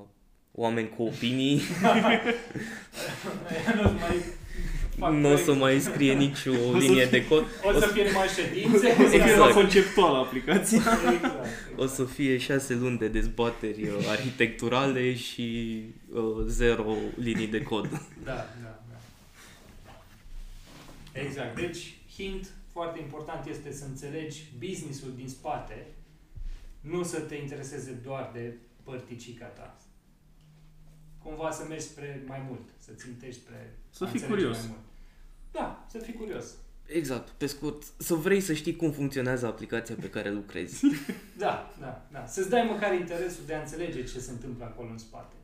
oameni 0.53 0.89
cu 0.89 1.03
opinii, 1.03 1.61
Aia 1.83 3.75
nu 3.75 3.83
mai 3.83 3.97
fac 3.97 4.13
nu 4.99 5.33
o 5.33 5.37
să 5.37 5.45
corect. 5.45 5.61
mai 5.61 5.81
scrie 5.81 6.13
nicio 6.15 6.53
linie 6.83 7.05
de 7.05 7.27
cod. 7.27 7.45
O 7.63 7.73
să 7.73 7.87
fie 7.87 8.05
numai 8.05 8.27
ședințe. 8.29 8.87
O 9.03 9.03
să 9.03 9.09
fie 9.09 9.17
Exact. 9.17 9.39
la 9.39 9.49
conceptual 9.53 10.15
aplicația. 10.15 10.79
Exact. 10.79 11.47
O 11.83 11.87
să 11.87 12.05
fie 12.05 12.39
șase 12.39 12.75
luni 12.75 12.99
de 12.99 13.09
dezbateri 13.09 13.83
uh, 13.89 14.09
arhitecturale 14.09 15.15
și 15.15 15.79
uh, 16.13 16.45
zero 16.47 16.95
linii 17.17 17.47
de 17.47 17.63
cod. 17.63 17.89
Da, 18.25 18.33
da, 18.63 18.83
da. 18.91 19.01
Exact. 21.13 21.57
Deci, 21.61 21.97
hint 22.15 22.49
foarte 22.73 23.01
important 23.01 23.47
este 23.47 23.73
să 23.73 23.85
înțelegi 23.85 24.43
businessul 24.59 25.13
din 25.17 25.29
spate, 25.29 25.87
nu 26.81 27.03
să 27.03 27.21
te 27.21 27.35
intereseze 27.35 28.01
doar 28.05 28.31
de 28.33 28.55
părticica 28.83 29.45
ta. 29.47 29.77
Cumva 31.23 31.51
să 31.51 31.65
mergi 31.69 31.85
spre 31.85 32.23
mai 32.27 32.43
mult, 32.49 32.69
să 32.77 32.91
țintești 32.97 33.41
spre 33.41 33.77
Să 33.91 34.05
a 34.05 34.07
fii 34.07 34.21
înțelege 34.21 34.43
curios. 34.43 34.59
Mai 34.59 34.67
mult. 34.69 34.88
Da, 35.53 35.87
să 35.91 35.99
fii 35.99 36.15
curios. 36.15 36.55
Exact, 36.87 37.29
pe 37.29 37.47
scurt, 37.47 37.83
să 37.97 38.15
vrei 38.15 38.41
să 38.41 38.53
știi 38.53 38.77
cum 38.77 38.91
funcționează 38.91 39.47
aplicația 39.47 39.95
pe 40.01 40.11
care 40.11 40.31
lucrezi. 40.31 40.85
Da, 41.39 41.75
da, 41.81 42.07
da. 42.13 42.27
Să-ți 42.27 42.49
dai 42.49 42.69
măcar 42.73 42.95
interesul 42.95 43.43
de 43.47 43.55
a 43.55 43.61
înțelege 43.61 44.05
ce 44.05 44.19
se 44.19 44.31
întâmplă 44.31 44.65
acolo 44.65 44.89
în 44.91 44.99
spate. 44.99 45.35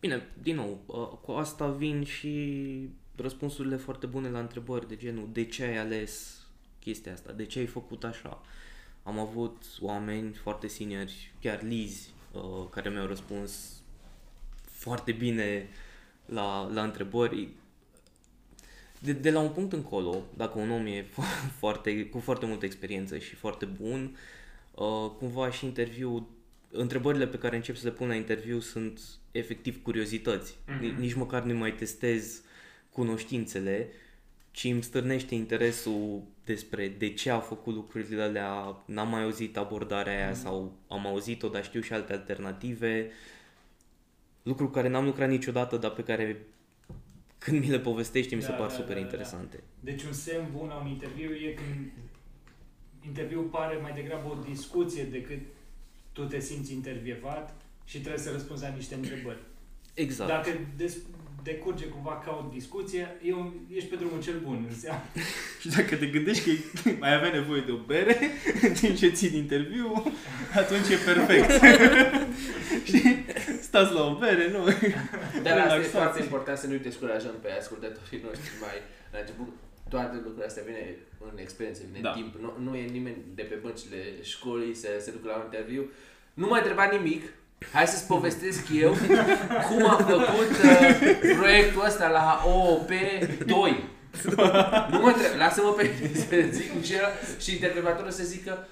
Bine, 0.00 0.26
din 0.42 0.54
nou, 0.54 0.78
uh, 0.86 1.18
cu 1.22 1.32
asta 1.32 1.66
vin 1.66 2.04
și 2.04 2.88
răspunsurile 3.16 3.76
foarte 3.76 4.06
bune 4.06 4.28
la 4.28 4.38
întrebări 4.38 4.88
de 4.88 4.96
genul 4.96 5.28
de 5.32 5.44
ce 5.44 5.62
ai 5.64 5.76
ales 5.76 6.42
chestia 6.80 7.12
asta, 7.12 7.32
de 7.32 7.44
ce 7.44 7.58
ai 7.58 7.66
făcut 7.66 8.04
așa. 8.04 8.40
Am 9.02 9.18
avut 9.18 9.62
oameni 9.80 10.32
foarte 10.32 10.66
seniori, 10.66 11.32
chiar 11.40 11.62
lizi, 11.62 12.10
uh, 12.32 12.68
care 12.70 12.90
mi-au 12.90 13.06
răspuns 13.06 13.82
foarte 14.64 15.12
bine 15.12 15.68
la, 16.28 16.70
la 16.72 16.82
întrebări. 16.82 17.48
De, 18.98 19.12
de 19.12 19.30
la 19.30 19.40
un 19.40 19.50
punct 19.50 19.72
încolo, 19.72 20.22
dacă 20.36 20.58
un 20.58 20.70
om 20.70 20.86
e 20.86 21.02
fo- 21.02 21.50
foarte, 21.60 22.06
cu 22.06 22.18
foarte 22.18 22.46
multă 22.46 22.64
experiență 22.64 23.18
și 23.18 23.34
foarte 23.34 23.64
bun, 23.64 24.16
uh, 24.74 25.10
cumva 25.18 25.50
și 25.50 25.64
interviu, 25.64 26.28
întrebările 26.70 27.26
pe 27.26 27.38
care 27.38 27.56
încep 27.56 27.76
să 27.76 27.86
le 27.86 27.92
pun 27.92 28.08
la 28.08 28.14
interviu 28.14 28.60
sunt 28.60 29.00
efectiv 29.32 29.82
curiozități. 29.82 30.58
Mhm. 30.66 31.00
Nici 31.00 31.14
măcar 31.14 31.42
nu 31.42 31.54
mai 31.54 31.72
testez 31.72 32.42
cunoștințele, 32.92 33.88
ci 34.50 34.64
îmi 34.64 34.82
stârnește 34.82 35.34
interesul 35.34 36.22
despre 36.44 36.88
de 36.98 37.12
ce 37.12 37.30
a 37.30 37.38
făcut 37.38 37.74
lucrurile 37.74 38.22
alea, 38.22 38.82
n-am 38.86 39.08
mai 39.08 39.22
auzit 39.22 39.56
abordarea 39.56 40.12
aia 40.12 40.34
sau 40.34 40.72
am 40.88 41.06
auzit-o, 41.06 41.48
dar 41.48 41.64
știu 41.64 41.80
și 41.80 41.92
alte 41.92 42.12
alternative. 42.12 43.10
Lucruri 44.48 44.70
care 44.72 44.88
n-am 44.88 45.04
lucrat 45.04 45.28
niciodată, 45.28 45.76
dar 45.76 45.90
pe 45.90 46.02
care 46.02 46.46
când 47.38 47.60
mi 47.60 47.68
le 47.70 47.78
povestește 47.78 48.34
mi 48.34 48.42
se 48.42 48.48
Da, 48.48 48.54
par 48.54 48.66
da, 48.68 48.72
super 48.74 48.88
da, 48.88 48.94
da. 48.94 49.00
interesante. 49.00 49.62
Deci 49.80 50.02
un 50.02 50.12
semn 50.12 50.48
bun 50.56 50.68
a 50.70 50.80
un 50.80 50.86
interviu 50.88 51.30
e 51.34 51.50
când 51.52 51.90
interviul 53.06 53.42
pare 53.44 53.76
mai 53.76 53.92
degrabă 53.92 54.28
o 54.28 54.42
discuție 54.50 55.04
decât 55.04 55.38
tu 56.12 56.24
te 56.24 56.40
simți 56.40 56.72
intervievat 56.72 57.54
și 57.84 57.98
trebuie 58.00 58.20
să 58.22 58.30
răspunzi 58.30 58.62
la 58.62 58.68
niște 58.68 58.94
întrebări. 58.94 59.38
Exact. 59.94 60.30
Dacă 60.30 60.50
des- 60.76 60.98
decurge 61.52 61.84
cumva 61.94 62.14
ca 62.24 62.30
o 62.40 62.48
discuție, 62.58 63.04
e 63.28 63.32
un, 63.34 63.48
ești 63.78 63.88
pe 63.88 63.96
drumul 63.96 64.22
cel 64.22 64.38
bun. 64.46 64.58
Înseamnă. 64.68 65.02
Și 65.60 65.68
dacă 65.76 65.96
te 65.96 66.06
gândești 66.06 66.42
că 66.44 66.50
mai 66.98 67.14
avea 67.14 67.30
nevoie 67.38 67.62
de 67.66 67.72
o 67.72 67.80
bere 67.92 68.16
în 68.66 68.72
timp 68.72 68.96
ce 68.96 69.08
țin 69.18 69.34
interviu, 69.36 69.88
atunci 70.60 70.88
e 70.88 70.96
perfect. 71.10 71.50
Știi? 72.88 73.24
Stați 73.60 73.92
la 73.92 74.02
o 74.10 74.14
bere, 74.18 74.50
nu? 74.50 74.64
Dar 74.64 74.72
asta 74.72 75.48
e 75.48 75.52
Relaxați. 75.52 75.88
foarte 75.88 76.22
important 76.22 76.58
să 76.58 76.66
nu-i 76.66 76.78
descurajăm 76.88 77.34
pe 77.42 77.50
ascultătorii 77.60 78.24
noștri 78.26 78.50
mai 78.60 78.76
la 79.12 79.18
început. 79.18 79.48
Toate 79.88 80.14
lucrurile 80.14 80.44
astea 80.46 80.62
vine 80.66 80.82
în 81.32 81.38
experiență, 81.38 81.80
vine 81.86 82.00
Da. 82.02 82.10
în 82.10 82.16
timp. 82.20 82.32
Nu, 82.44 82.50
nu 82.66 82.76
e 82.76 82.86
nimeni 82.98 83.16
de 83.34 83.42
pe 83.42 83.54
băncile 83.54 84.00
școlii 84.22 84.74
să 84.74 84.88
se 85.00 85.10
ducă 85.10 85.26
la 85.28 85.36
un 85.36 85.42
interviu. 85.44 85.90
Nu 86.34 86.46
m-a 86.46 86.56
întrebat 86.56 86.92
nimic. 86.92 87.22
Hai 87.72 87.86
să-ți 87.86 88.06
povestesc 88.06 88.66
eu 88.80 88.90
cum 89.68 89.88
am 89.88 89.96
făcut 89.96 90.50
uh, 90.64 91.36
proiectul 91.38 91.84
ăsta 91.86 92.08
la 92.08 92.42
OOP 92.46 92.90
2. 93.46 93.84
Nu 94.90 94.98
mă 95.00 95.06
întreb, 95.14 95.38
lasă-mă 95.38 95.72
pe 95.72 95.90
mine 96.00 96.14
să 96.14 96.56
zic 96.56 96.84
și, 96.84 96.92
el- 96.92 97.38
și 97.40 97.52
intervievatorul 97.52 98.10
să 98.10 98.22
zică 98.24 98.68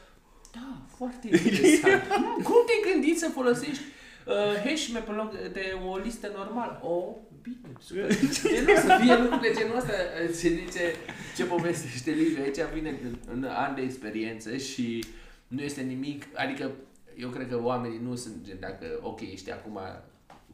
da, 0.52 0.76
foarte 0.96 1.26
interesant. 1.26 2.02
Cum 2.48 2.56
te-ai 2.66 2.92
gândit 2.92 3.18
să 3.18 3.30
folosești 3.34 3.82
uh, 4.26 4.34
hash 4.64 4.86
pe 5.04 5.12
loc 5.12 5.32
de 5.52 5.76
o 5.88 5.96
listă 5.96 6.30
normală? 6.36 6.80
Oh, 6.82 7.14
bine, 7.42 7.72
super. 7.80 8.16
Gen 8.52 8.66
o 8.76 8.80
să 8.80 8.98
fie 9.02 9.16
lucruri 9.16 9.40
de 9.40 9.54
genul 9.58 9.76
ăsta. 9.76 9.92
Se 10.32 10.48
zice 10.48 10.94
ce 11.36 11.44
povestește 11.44 12.10
Liviu 12.10 12.42
aici 12.42 12.72
vine 12.74 12.88
în, 13.02 13.16
în 13.34 13.44
an 13.50 13.74
de 13.74 13.82
experiență 13.82 14.56
și 14.56 15.04
nu 15.48 15.62
este 15.62 15.80
nimic, 15.80 16.24
adică 16.34 16.70
eu 17.16 17.28
cred 17.28 17.48
că 17.48 17.62
oamenii 17.62 17.98
nu 17.98 18.14
sunt 18.14 18.44
gen 18.44 18.60
dacă, 18.60 18.86
ok, 19.02 19.20
ești 19.20 19.50
acum 19.50 19.78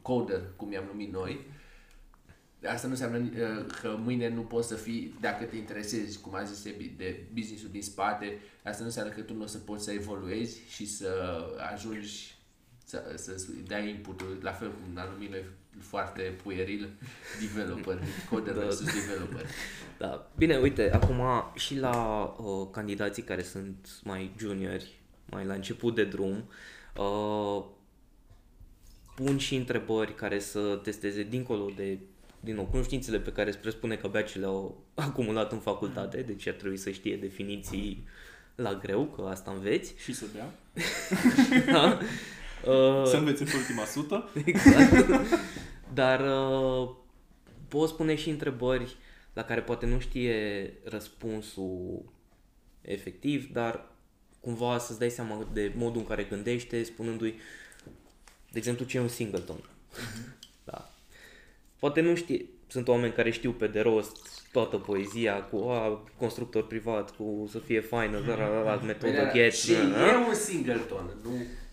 coder, 0.02 0.42
cum 0.56 0.72
i-am 0.72 0.84
numit 0.92 1.12
noi, 1.12 1.46
Asta 2.68 2.86
nu 2.86 2.92
înseamnă 2.92 3.18
uh, 3.18 3.66
că 3.80 3.96
mâine 3.98 4.28
nu 4.28 4.40
poți 4.40 4.68
să 4.68 4.74
fii, 4.74 5.14
dacă 5.20 5.44
te 5.44 5.56
interesezi, 5.56 6.20
cum 6.20 6.34
a 6.34 6.42
zis 6.42 6.60
Sebi, 6.60 6.92
de 6.96 7.24
businessul 7.34 7.68
din 7.70 7.82
spate, 7.82 8.38
asta 8.62 8.80
nu 8.80 8.86
înseamnă 8.86 9.12
că 9.12 9.20
tu 9.20 9.34
nu 9.34 9.42
o 9.42 9.46
să 9.46 9.58
poți 9.58 9.84
să 9.84 9.92
evoluezi 9.92 10.60
și 10.68 10.86
să 10.86 11.10
ajungi 11.72 12.34
să, 12.84 13.12
să 13.16 13.44
dai 13.66 13.88
inputul, 13.88 14.38
la 14.42 14.52
fel 14.52 14.68
cum 14.68 14.98
am 14.98 15.08
numit 15.12 15.30
noi 15.30 15.44
foarte 15.78 16.22
pueril, 16.42 16.92
developer, 17.40 18.02
coder 18.30 18.54
Da. 18.54 18.60
versus 18.60 18.92
developer. 18.92 19.46
Da. 19.98 20.30
Bine, 20.36 20.56
uite, 20.56 20.92
acum 20.92 21.22
și 21.54 21.78
la 21.78 22.22
uh, 22.38 22.68
candidații 22.72 23.22
care 23.22 23.42
sunt 23.42 23.88
mai 24.04 24.34
juniori, 24.38 25.01
mai 25.32 25.44
la 25.44 25.54
început 25.54 25.94
de 25.94 26.04
drum, 26.04 26.44
uh, 26.96 27.64
pun 29.14 29.38
și 29.38 29.54
întrebări 29.54 30.14
care 30.14 30.38
să 30.38 30.80
testeze 30.82 31.22
dincolo 31.22 31.70
de 31.76 31.98
din 32.44 32.54
nou, 32.54 32.64
cunoștințele 32.64 33.18
pe 33.18 33.32
care 33.32 33.48
îți 33.48 33.58
presupune 33.58 33.96
că 33.96 34.06
abia 34.06 34.22
ce 34.22 34.38
le-au 34.38 34.82
acumulat 34.94 35.52
în 35.52 35.58
facultate, 35.58 36.22
deci 36.22 36.46
ar 36.46 36.54
trebui 36.54 36.76
să 36.76 36.90
știe 36.90 37.16
definiții 37.16 38.06
la 38.54 38.74
greu, 38.74 39.04
că 39.04 39.22
asta 39.22 39.50
înveți. 39.50 39.94
Și 39.98 40.14
să 40.14 40.24
bea. 40.34 40.54
Da? 41.72 41.98
Uh, 42.66 43.06
Să 43.06 43.16
înveți 43.16 43.42
în 43.42 43.48
ultima 43.54 43.84
sută. 43.84 44.28
Exact. 44.44 45.06
Dar 45.94 46.20
uh, 46.20 46.90
poți 47.68 47.94
pune 47.94 48.14
și 48.14 48.30
întrebări 48.30 48.96
la 49.32 49.42
care 49.42 49.60
poate 49.60 49.86
nu 49.86 49.98
știe 49.98 50.72
răspunsul 50.84 52.12
efectiv, 52.80 53.52
dar 53.52 53.91
cumva 54.42 54.78
să-ți 54.78 54.98
dai 54.98 55.10
seama 55.10 55.46
de 55.52 55.72
modul 55.76 56.00
în 56.00 56.06
care 56.06 56.22
gândește, 56.24 56.82
spunându-i, 56.82 57.34
de 58.50 58.58
exemplu, 58.58 58.84
ce 58.84 58.96
e 58.96 59.00
un 59.00 59.08
singleton. 59.08 59.56
Da. 60.64 60.90
Poate 61.78 62.00
nu 62.00 62.14
știe, 62.14 62.44
sunt 62.68 62.88
oameni 62.88 63.12
care 63.12 63.30
știu 63.30 63.52
pe 63.52 63.66
de 63.66 63.80
rost 63.80 64.16
toată 64.52 64.76
poezia 64.76 65.42
cu 65.42 65.56
a, 65.56 66.04
constructor 66.18 66.66
privat, 66.66 67.16
cu 67.16 67.48
să 67.50 67.58
fie 67.58 67.80
faină, 67.80 68.20
dar 68.20 68.38
la 68.38 68.80
metodă 68.86 69.12
Păi, 69.22 69.30
get. 69.34 69.52
și 69.52 69.72
da, 69.72 70.06
e 70.12 70.16
un 70.28 70.34
singleton, 70.34 71.10
nu 71.22 71.30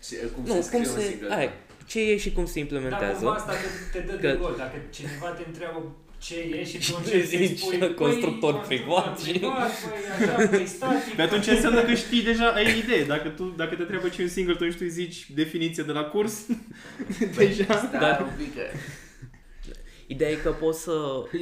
ce, 0.08 0.16
cum 0.34 0.44
Nu, 0.44 0.48
se 0.48 0.54
cum 0.54 0.62
scrie 0.62 0.78
un 0.78 0.84
se, 1.00 1.08
singleton. 1.08 1.38
ai, 1.38 1.50
ce 1.86 2.00
e 2.00 2.16
și 2.16 2.32
cum 2.32 2.46
se 2.46 2.52
Dar 2.52 2.62
implementează. 2.62 3.14
cumva 3.14 3.34
asta 3.34 3.52
te, 3.92 3.98
te 3.98 4.06
dă 4.06 4.12
Că- 4.12 4.30
de 4.32 4.36
gol. 4.40 4.54
Dacă 4.58 4.76
cineva 4.90 5.28
te 5.30 5.42
întreabă 5.46 5.96
ce 6.20 6.34
e 6.34 6.64
și 6.64 6.76
tu 6.76 6.80
Și 6.82 6.94
încerci 6.98 7.28
să-i 7.28 7.46
zici, 7.46 7.58
spui, 7.58 7.94
constructor 8.04 8.54
"Păi, 8.54 8.66
privat 8.76 9.04
constructor 9.14 9.24
și- 9.24 9.30
privat, 9.38 9.70
păi, 10.18 10.26
așa, 10.36 10.48
păi, 10.48 10.66
static. 10.66 11.14
Pe 11.18 11.22
atunci 11.22 11.46
înseamnă 11.46 11.82
că 11.82 11.94
știi 12.04 12.22
deja, 12.22 12.48
ai 12.48 12.78
idee. 12.78 13.04
Dacă, 13.04 13.28
tu, 13.28 13.54
dacă 13.56 13.74
te 13.74 13.80
întreabă 13.82 14.08
ce 14.08 14.20
e 14.20 14.24
un 14.24 14.30
singleton 14.30 14.70
și 14.70 14.76
tu 14.76 14.82
îi 14.86 14.90
zici 14.90 15.30
definiție 15.34 15.82
de 15.82 15.92
la 15.92 16.02
curs, 16.04 16.46
deja... 17.36 17.64
Stai 17.64 18.00
Dar- 18.00 18.20
un 18.20 18.30
pic, 18.44 18.54
că 18.54 18.62
Ideea 20.06 20.30
e 20.30 20.34
că 20.34 20.50
poți 20.50 20.82
să... 20.82 20.90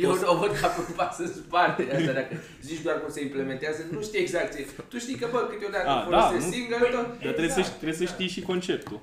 Eu 0.03 0.11
poți, 0.11 0.23
nu 0.23 0.33
o 0.33 0.37
văd 0.39 0.51
ca 0.61 0.67
pe 0.67 0.81
un 0.89 0.95
pas 0.97 1.19
în 1.19 1.27
spate. 1.27 1.89
Asta 1.99 2.13
dacă 2.13 2.37
zici 2.63 2.81
doar 2.81 3.01
cum 3.01 3.13
se 3.13 3.23
implementează, 3.23 3.87
nu 3.91 4.03
știi 4.03 4.21
exact 4.21 4.57
ce. 4.57 4.67
Tu 4.89 4.99
știi 4.99 5.15
că, 5.15 5.29
bă, 5.31 5.39
câteodată 5.51 5.89
A, 5.89 6.01
folosesc 6.01 6.39
da, 6.41 6.47
nu? 6.47 6.53
singleton. 6.53 7.17
Dar 7.23 7.33
trebuie, 7.33 7.49
să, 7.49 7.71
trebuie 7.79 7.99
să 7.99 8.05
știi 8.15 8.29
și 8.29 8.41
conceptul. 8.41 9.01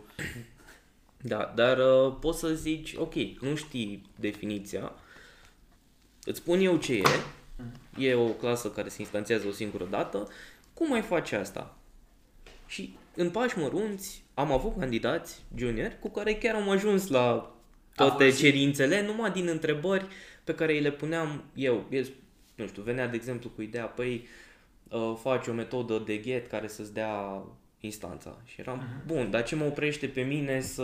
Da, 1.21 1.51
dar 1.55 1.77
uh, 1.77 2.13
poți 2.19 2.39
să 2.39 2.47
zici, 2.47 2.93
ok, 2.97 3.13
nu 3.39 3.55
știi 3.55 4.01
definiția, 4.19 4.91
îți 6.25 6.39
spun 6.39 6.59
eu 6.59 6.77
ce 6.77 6.93
e, 7.97 8.07
e 8.07 8.13
o 8.13 8.27
clasă 8.27 8.69
care 8.69 8.89
se 8.89 9.01
instanțează 9.01 9.47
o 9.47 9.51
singură 9.51 9.85
dată, 9.85 10.27
cum 10.73 10.87
mai 10.89 11.01
faci 11.01 11.31
asta? 11.31 11.77
Și 12.67 12.97
în 13.15 13.29
pași 13.29 13.57
mărunți 13.57 14.23
am 14.33 14.51
avut 14.51 14.79
candidați 14.79 15.43
juniori 15.55 15.99
cu 15.99 16.09
care 16.09 16.35
chiar 16.35 16.55
am 16.55 16.69
ajuns 16.69 17.07
la 17.07 17.55
toate 17.95 18.23
folosit. 18.23 18.39
cerințele, 18.39 19.05
numai 19.05 19.31
din 19.31 19.47
întrebări 19.47 20.05
pe 20.43 20.55
care 20.55 20.73
îi 20.73 20.81
le 20.81 20.91
puneam 20.91 21.43
eu. 21.53 21.85
El, 21.89 22.13
nu 22.55 22.67
știu, 22.67 22.81
venea 22.81 23.07
de 23.07 23.15
exemplu 23.15 23.49
cu 23.49 23.61
ideea, 23.61 23.85
păi 23.85 24.27
uh, 24.89 25.17
faci 25.21 25.47
o 25.47 25.53
metodă 25.53 26.03
de 26.05 26.19
get 26.19 26.47
care 26.47 26.67
să-ți 26.67 26.93
dea 26.93 27.43
instanța. 27.79 28.37
Și 28.45 28.59
eram, 28.59 29.03
bun, 29.05 29.29
dar 29.31 29.43
ce 29.43 29.55
mă 29.55 29.65
oprește 29.65 30.07
pe 30.07 30.21
mine 30.21 30.61
să 30.61 30.83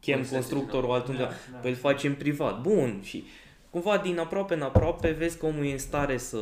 chem 0.00 0.16
Cum 0.16 0.24
să 0.24 0.32
constructorul 0.32 0.90
altundeva? 0.90 1.28
Da, 1.28 1.34
da. 1.52 1.58
Păi 1.58 1.70
îl 1.70 1.76
facem 1.76 2.14
privat. 2.14 2.60
Bun, 2.60 3.00
și 3.02 3.24
cumva 3.70 3.98
din 3.98 4.18
aproape 4.18 4.54
în 4.54 4.62
aproape 4.62 5.10
vezi 5.10 5.38
că 5.38 5.46
omul 5.46 5.66
e 5.66 5.72
în 5.72 5.78
stare 5.78 6.16
să 6.18 6.38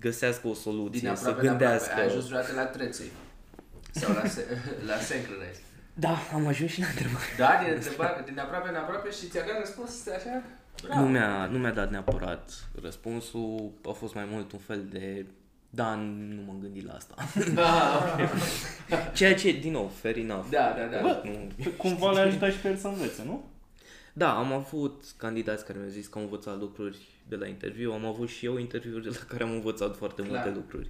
găsească 0.00 0.48
o 0.48 0.54
soluție, 0.54 1.00
Din 1.00 1.14
să 1.14 1.28
aproape 1.28 1.40
în 1.40 1.46
gândească. 1.46 1.84
aproape. 1.84 2.00
Ai 2.00 2.06
ajuns 2.06 2.26
vreodată 2.26 2.52
la 2.54 2.64
treței. 2.66 3.06
Sau 3.90 4.12
la, 4.14 4.26
se- 4.28 4.46
la 4.88 4.94
synchronize. 4.96 5.60
Da, 5.94 6.16
am 6.34 6.46
ajuns 6.46 6.70
și 6.70 6.80
la 6.80 6.86
întrebare. 6.86 7.24
Da, 7.38 7.60
din, 7.64 7.74
întrebare, 7.74 8.22
din 8.26 8.38
aproape 8.38 8.68
în 8.68 8.74
aproape 8.74 9.10
și 9.10 9.26
ți-a 9.28 9.40
dat 9.46 9.58
răspuns 9.58 10.06
așa 10.06 10.42
Nu 11.00 11.06
mi-a, 11.08 11.46
nu 11.46 11.58
mi-a 11.58 11.70
dat 11.72 11.90
neapărat 11.90 12.50
răspunsul, 12.82 13.70
a 13.88 13.90
fost 13.90 14.14
mai 14.14 14.26
mult 14.30 14.52
un 14.52 14.58
fel 14.58 14.84
de 14.90 15.26
da, 15.70 15.94
nu 15.94 16.42
m-am 16.46 16.56
gândit 16.60 16.86
la 16.86 16.92
asta. 16.92 17.14
Ah, 17.56 18.30
Ceea 19.16 19.34
ce, 19.34 19.52
din 19.52 19.72
nou, 19.72 19.90
fair 20.00 20.16
enough. 20.16 20.44
da, 20.50 20.74
da, 20.78 20.96
da. 20.96 21.02
Bă, 21.02 21.22
nu, 21.24 21.70
Cumva 21.76 22.10
le 22.12 22.20
ajuta 22.20 22.50
și 22.50 22.56
pe 22.56 22.68
el 22.68 22.76
să 22.76 22.86
învețe, 22.86 23.22
nu? 23.24 23.44
Da, 24.18 24.38
am 24.38 24.52
avut 24.52 25.04
candidați 25.16 25.64
care 25.64 25.78
mi-au 25.78 25.90
zis 25.90 26.06
că 26.06 26.18
au 26.18 26.24
învățat 26.24 26.58
lucruri 26.58 26.98
de 27.28 27.36
la 27.36 27.46
interviu, 27.46 27.92
am 27.92 28.04
avut 28.04 28.28
și 28.28 28.46
eu 28.46 28.56
interviuri 28.58 29.02
de 29.02 29.08
la 29.08 29.24
care 29.28 29.42
am 29.42 29.50
învățat 29.50 29.96
foarte 29.96 30.22
Clar. 30.22 30.34
multe 30.34 30.58
lucruri. 30.58 30.88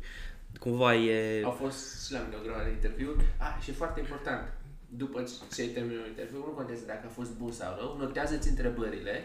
Cumva 0.61 0.95
e... 0.95 1.43
Au 1.45 1.51
fost 1.51 2.07
și 2.07 2.13
la 2.13 2.21
mine 2.21 2.37
o 2.37 2.43
grămadă 2.43 2.65
de 2.65 2.71
interviuri. 2.71 3.25
Ah, 3.39 3.59
și 3.63 3.73
foarte 3.73 4.01
important, 4.01 4.49
după 4.97 5.25
ce 5.55 5.61
ai 5.61 5.67
terminat 5.69 6.03
un 6.03 6.09
interviu, 6.09 6.39
nu 6.39 6.43
contează 6.61 6.83
dacă 6.87 7.07
a 7.07 7.09
fost 7.09 7.31
bun 7.37 7.53
sau 7.53 7.77
rău, 7.79 7.97
notează-ți 7.99 8.49
întrebările, 8.49 9.25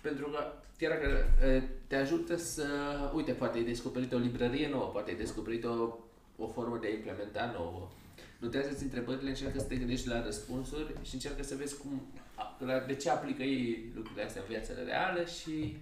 pentru 0.00 0.26
că 0.28 0.52
chiar 0.78 0.90
dacă 0.90 1.08
eh, 1.46 1.62
te 1.86 1.96
ajută 1.96 2.36
să, 2.36 2.66
uite, 3.14 3.32
poate 3.32 3.58
ai 3.58 3.64
descoperit 3.64 4.12
o 4.12 4.18
librărie 4.18 4.68
nouă, 4.68 4.84
poate 4.84 5.10
ai 5.10 5.16
descoperit 5.16 5.64
o, 5.64 5.96
o 6.36 6.46
formă 6.48 6.78
de 6.80 6.86
a 6.86 6.90
implementa 6.90 7.50
nouă. 7.56 7.88
Notează-ți 8.38 8.82
întrebările, 8.82 9.28
încearcă 9.28 9.58
să 9.58 9.64
te 9.64 9.76
gândești 9.76 10.08
la 10.08 10.24
răspunsuri 10.24 10.92
și 11.02 11.14
încearcă 11.14 11.42
să 11.42 11.54
vezi 11.54 11.76
cum, 11.76 12.02
a- 12.02 12.12
la- 12.12 12.27
de 12.86 12.94
ce 12.94 13.10
aplică 13.10 13.42
ei 13.42 13.84
lucrurile 13.94 14.24
astea 14.24 14.42
în 14.42 14.48
viața 14.54 14.72
reală 14.86 15.24
și 15.24 15.76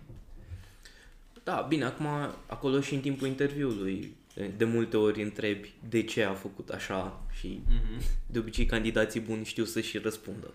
Da, 1.44 1.66
bine, 1.68 1.84
acum, 1.84 2.06
acolo 2.46 2.80
și 2.80 2.94
în 2.94 3.00
timpul 3.00 3.26
interviului, 3.26 4.16
de 4.56 4.64
multe 4.64 4.96
ori 4.96 5.22
întrebi 5.22 5.74
de 5.88 6.02
ce 6.02 6.24
a 6.24 6.32
făcut 6.32 6.68
așa 6.68 7.20
și 7.38 7.60
de 8.26 8.38
obicei 8.38 8.66
candidații 8.66 9.20
buni 9.20 9.44
știu 9.44 9.64
să 9.64 9.80
și 9.80 9.98
răspundă. 9.98 10.52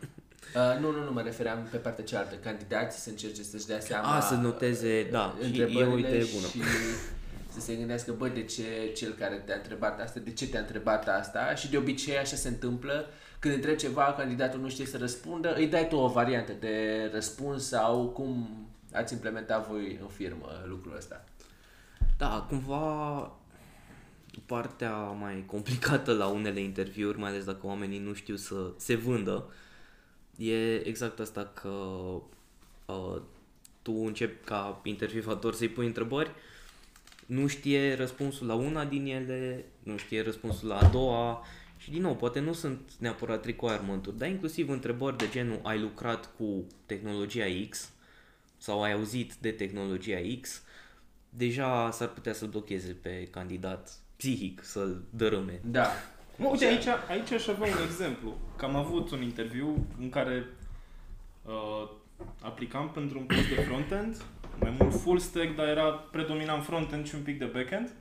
Uh, 0.56 0.80
nu, 0.80 0.92
nu, 0.92 1.04
nu, 1.04 1.12
mă 1.12 1.22
refeream 1.22 1.68
pe 1.72 1.78
partea 1.78 2.04
cealaltă. 2.04 2.36
Candidații 2.36 3.00
să 3.00 3.10
încerce 3.10 3.44
să-și 3.44 3.66
dea 3.66 3.80
seama... 3.80 4.16
A, 4.16 4.20
să 4.20 4.34
noteze, 4.34 5.08
da, 5.12 5.36
și 5.40 5.60
e 5.60 5.64
o 5.64 5.66
întrebările 5.68 6.08
idee 6.08 6.26
bună. 6.34 6.48
Și 6.48 6.60
să 7.52 7.60
se 7.60 7.76
gândească, 7.76 8.12
bă, 8.12 8.28
de 8.28 8.44
ce 8.44 8.92
cel 8.96 9.12
care 9.14 9.36
te-a 9.36 9.56
întrebat 9.56 10.02
asta, 10.02 10.20
de 10.20 10.32
ce 10.32 10.48
te-a 10.48 10.60
întrebat 10.60 11.08
asta 11.08 11.56
și 11.56 11.70
de 11.70 11.78
obicei 11.78 12.18
așa 12.18 12.36
se 12.36 12.48
întâmplă. 12.48 13.06
Când 13.40 13.54
întrebi 13.54 13.78
ceva, 13.78 14.14
candidatul 14.18 14.60
nu 14.60 14.70
știe 14.70 14.86
să 14.86 14.98
răspundă, 14.98 15.56
îi 15.56 15.68
dai 15.68 15.88
tu 15.88 15.96
o 15.96 16.08
variantă 16.08 16.52
de 16.60 17.10
răspuns 17.14 17.68
sau 17.68 18.10
cum 18.10 18.50
ați 18.94 19.14
implementat 19.14 19.68
voi 19.68 19.98
în 20.02 20.08
firmă 20.08 20.66
lucrul 20.68 20.96
ăsta. 20.96 21.24
Da, 22.18 22.46
cumva 22.50 23.32
partea 24.46 24.96
mai 24.96 25.44
complicată 25.46 26.14
la 26.14 26.28
unele 26.28 26.60
interviuri, 26.60 27.18
mai 27.18 27.30
ales 27.30 27.44
dacă 27.44 27.68
oamenii 27.68 28.00
nu 28.00 28.14
știu 28.14 28.36
să 28.36 28.72
se 28.78 28.96
vândă, 28.96 29.54
e 30.38 30.88
exact 30.88 31.20
asta 31.20 31.52
că 31.62 31.70
uh, 32.86 33.22
tu 33.82 33.94
începi 34.06 34.46
ca 34.46 34.82
intervievator 34.84 35.54
să-i 35.54 35.70
pui 35.70 35.86
întrebări, 35.86 36.32
nu 37.32 37.48
știe 37.48 37.96
răspunsul 37.96 38.48
la 38.48 38.54
una 38.54 38.86
din 38.86 39.06
ele, 39.06 39.66
nu 39.84 39.98
știe 39.98 40.22
răspunsul 40.22 40.68
la 40.68 40.78
a 40.78 40.90
doua 40.90 41.46
și 41.78 41.92
din 41.92 42.02
nou, 42.02 42.16
poate 42.16 42.40
nu 42.40 42.54
sunt 42.54 42.92
neapărat 43.00 43.46
requirement-uri, 43.46 44.18
dar 44.18 44.30
inclusiv 44.30 44.70
întrebări 44.70 45.18
de 45.18 45.28
genul 45.32 45.60
ai 45.64 45.80
lucrat 45.80 46.30
cu 46.38 46.66
tehnologia 46.86 47.46
X 47.70 47.92
sau 48.58 48.84
ai 48.84 48.94
auzit 48.94 49.34
de 49.34 49.52
tehnologia 49.52 50.18
X, 50.42 50.64
deja 51.30 51.92
s-ar 51.92 52.08
putea 52.08 52.34
să 52.34 52.46
blocheze 52.46 52.92
pe 53.02 53.28
candidat 53.32 53.92
psihic, 54.16 54.64
să-l 54.64 55.04
dărâme. 55.10 55.60
Da. 55.66 55.88
Mă, 56.38 56.48
uite, 56.48 56.66
aici, 56.66 56.88
aici 57.10 57.32
aș 57.32 57.48
avea 57.48 57.68
un 57.68 57.84
exemplu. 57.90 58.38
Că 58.56 58.66
am 58.66 58.76
avut 58.76 59.12
un 59.12 59.22
interviu 59.22 59.88
în 60.00 60.10
care 60.10 60.46
uh, 61.46 61.90
aplicam 62.42 62.90
pentru 62.90 63.20
un 63.20 63.26
post 63.26 63.48
de 63.48 63.62
frontend, 63.62 64.24
mai 64.60 64.76
mult 64.80 64.94
full 64.94 65.20
stack, 65.20 65.56
dar 65.56 65.68
era 65.68 65.92
predominant 65.92 66.64
frontend 66.64 67.08
și 67.08 67.16
un 67.16 67.22
pic 67.22 67.40
de 67.40 67.46
backend. 67.46 67.94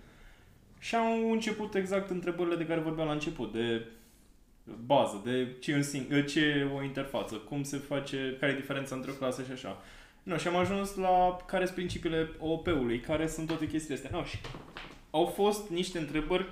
Și 0.79 0.95
au 0.95 1.31
început 1.31 1.75
exact 1.75 2.11
întrebările 2.11 2.57
de 2.57 2.67
care 2.67 2.81
vorbeam 2.81 3.07
la 3.07 3.13
început, 3.13 3.53
de 3.53 3.87
bază, 4.87 5.21
de 5.25 5.49
ce 5.61 5.73
e, 5.73 5.75
un 5.75 5.83
sing- 5.83 6.27
ce 6.27 6.41
e 6.41 6.69
o 6.75 6.83
interfață, 6.83 7.35
cum 7.35 7.63
se 7.63 7.77
face, 7.77 8.37
care 8.41 8.53
e 8.53 8.57
diferența 8.61 8.95
între 8.95 9.11
o 9.11 9.15
clasă 9.15 9.43
și 9.43 9.53
așa. 9.53 9.83
Nu, 10.23 10.39
și 10.39 10.49
am 10.49 10.57
ajuns 10.57 10.95
la 10.95 11.37
care 11.47 11.65
sunt 11.65 11.77
principiile 11.77 12.31
OOP-ului, 12.39 13.01
care 13.01 13.27
sunt 13.27 13.47
toate 13.47 13.69
chestiile 13.69 13.95
astea. 13.95 14.19
No, 14.19 14.25
și 14.25 14.39
au 15.11 15.25
fost 15.25 15.69
niște 15.71 15.99
întrebări 15.99 16.47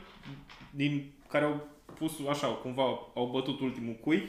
din 0.71 1.11
care 1.29 1.45
au 1.45 1.67
pus 1.95 2.13
așa, 2.31 2.47
cumva 2.47 2.83
au 3.15 3.31
bătut 3.33 3.61
ultimul 3.61 3.95
cui, 3.95 4.29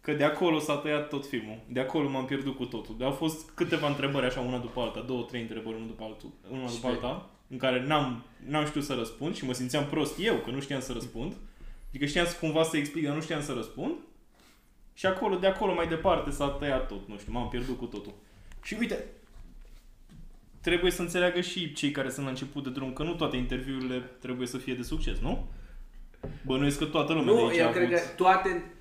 că 0.00 0.12
de 0.12 0.24
acolo 0.24 0.58
s-a 0.58 0.74
tăiat 0.76 1.08
tot 1.08 1.26
filmul. 1.26 1.58
De 1.68 1.80
acolo 1.80 2.08
m-am 2.08 2.24
pierdut 2.24 2.56
cu 2.56 2.64
totul. 2.64 2.94
De 2.98 3.04
au 3.04 3.10
fost 3.12 3.50
câteva 3.50 3.88
întrebări 3.88 4.26
așa, 4.26 4.40
una 4.40 4.58
după 4.58 4.80
alta, 4.80 5.00
două, 5.00 5.22
trei 5.22 5.40
întrebări, 5.40 5.76
una 5.76 5.86
după, 5.86 6.04
altul, 6.04 6.30
una 6.50 6.66
Și 6.66 6.74
după 6.74 6.86
pe- 6.88 6.92
alta, 6.92 7.30
în 7.48 7.56
care 7.58 7.86
n-am, 7.86 8.22
n-am 8.46 8.64
știut 8.66 8.84
să 8.84 8.94
răspund 8.94 9.34
și 9.36 9.44
mă 9.44 9.52
simțeam 9.52 9.84
prost 9.86 10.14
eu, 10.20 10.34
că 10.36 10.50
nu 10.50 10.60
știam 10.60 10.80
să 10.80 10.92
răspund. 10.92 11.32
Adică 11.88 12.04
știam 12.06 12.26
să- 12.26 12.36
cumva 12.40 12.62
să 12.62 12.76
explic, 12.76 13.04
dar 13.04 13.14
nu 13.14 13.20
știam 13.20 13.42
să 13.42 13.52
răspund. 13.52 13.92
Și 14.94 15.06
acolo, 15.06 15.36
de 15.36 15.46
acolo 15.46 15.74
mai 15.74 15.88
departe 15.88 16.30
s-a 16.30 16.48
tăiat 16.48 16.86
tot, 16.88 17.08
nu 17.08 17.18
știu, 17.18 17.32
m-am 17.32 17.48
pierdut 17.48 17.78
cu 17.78 17.84
totul. 17.84 18.12
Și 18.62 18.76
uite, 18.78 19.04
trebuie 20.60 20.90
să 20.90 21.02
înțeleagă 21.02 21.40
și 21.40 21.72
cei 21.72 21.90
care 21.90 22.10
sunt 22.10 22.24
la 22.24 22.30
început 22.30 22.62
de 22.62 22.70
drum 22.70 22.92
că 22.92 23.02
nu 23.02 23.14
toate 23.14 23.36
interviurile 23.36 23.98
trebuie 24.20 24.46
să 24.46 24.56
fie 24.58 24.74
de 24.74 24.82
succes, 24.82 25.18
nu? 25.18 25.46
Bănuiesc 26.46 26.78
că 26.78 26.84
toată 26.84 27.12
lumea 27.12 27.34
de 27.34 27.40
Nu, 27.40 27.46
aici 27.46 27.58
eu 27.58 27.68
a 27.68 27.70
cred 27.70 27.84
avut... 27.84 27.96
că 27.98 28.02
toate, 28.16 28.72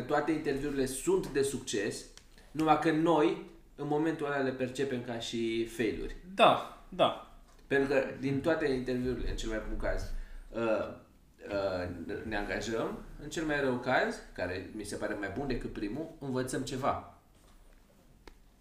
toate 0.00 0.32
interviurile 0.32 0.86
sunt 0.86 1.26
de 1.28 1.42
succes, 1.42 2.04
numai 2.50 2.78
că 2.78 2.90
noi, 2.90 3.42
în 3.76 3.86
momentul 3.88 4.26
ăla, 4.26 4.36
le 4.36 4.50
percepem 4.50 5.02
ca 5.06 5.18
și 5.18 5.66
failuri. 5.76 6.16
Da, 6.34 6.82
da. 6.88 7.28
Pentru 7.66 7.88
că 7.88 8.04
din 8.20 8.40
toate 8.40 8.68
interviurile, 8.68 9.30
în 9.30 9.36
cel 9.36 9.48
mai 9.48 9.60
bun 9.68 9.76
caz, 9.78 10.02
uh, 10.50 10.94
uh, 11.48 11.88
ne 12.28 12.36
angajăm, 12.36 12.98
în 13.22 13.28
cel 13.28 13.44
mai 13.44 13.60
rău 13.60 13.74
caz, 13.74 14.14
care 14.32 14.70
mi 14.76 14.84
se 14.84 14.96
pare 14.96 15.14
mai 15.18 15.32
bun 15.38 15.46
decât 15.46 15.72
primul, 15.72 16.06
învățăm 16.20 16.60
ceva. 16.62 17.08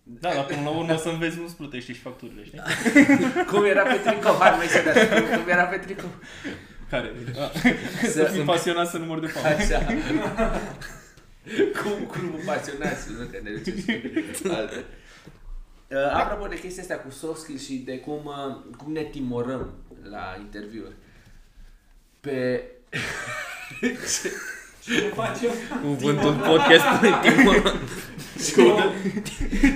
Da, 0.04 0.34
dar 0.34 0.46
până 0.46 0.62
la 0.62 0.70
urmă 0.70 0.96
să 0.98 1.10
înveți 1.10 1.38
nu-ți 1.40 1.56
plătești 1.56 1.92
și 1.94 2.00
facturile, 2.00 2.44
știi? 2.44 2.62
Cum 3.52 3.64
era 3.64 3.84
pe 3.84 4.10
tricou, 4.10 4.36
hai 4.40 4.58
mai 4.58 4.68
să 4.68 4.82
dea, 4.84 5.08
cum, 5.22 5.40
cum 5.40 5.50
era 5.50 5.64
pe 5.64 5.78
tricou. 5.78 6.10
Care? 6.90 7.12
A, 7.40 7.52
Să- 8.02 8.10
să 8.10 8.24
fii 8.24 8.42
pasionat 8.44 8.88
să 8.90 8.98
număr 8.98 9.20
de 9.20 9.28
fapt. 9.36 9.46
Așa. 9.46 9.86
cum 11.82 12.06
clubul 12.12 12.40
pasionați, 12.46 13.12
nu 13.12 13.26
că 13.26 13.40
ne 13.44 13.52
duceți 13.52 14.48
alte. 14.48 14.86
Uh, 15.88 16.12
apropo 16.14 16.48
de 16.48 16.60
chestia 16.60 16.82
asta 16.82 16.96
cu 16.96 17.12
soft 17.12 17.42
skills 17.42 17.66
și 17.66 17.74
de 17.74 18.00
cum, 18.00 18.26
uh, 18.26 18.76
cum 18.78 18.92
ne 18.92 19.04
timorăm 19.04 19.74
la 20.10 20.38
interviuri. 20.40 20.96
Pe... 22.20 22.64
Ce 24.86 25.12
facem? 25.16 25.50
Cuvântul 25.82 26.34
podcastului 26.34 27.14
Timor. 27.24 27.76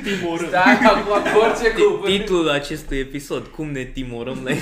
Timorând. 0.03 0.47
Stai 0.47 0.79
acum 0.83 1.31
cu 1.31 1.37
orice 1.37 1.69
cuvânt. 1.71 2.15
Titlul 2.15 2.49
acestui 2.49 2.97
episod, 2.97 3.47
cum 3.47 3.71
ne 3.71 3.83
timorăm 3.83 4.39
la 4.43 4.51
e 4.51 4.59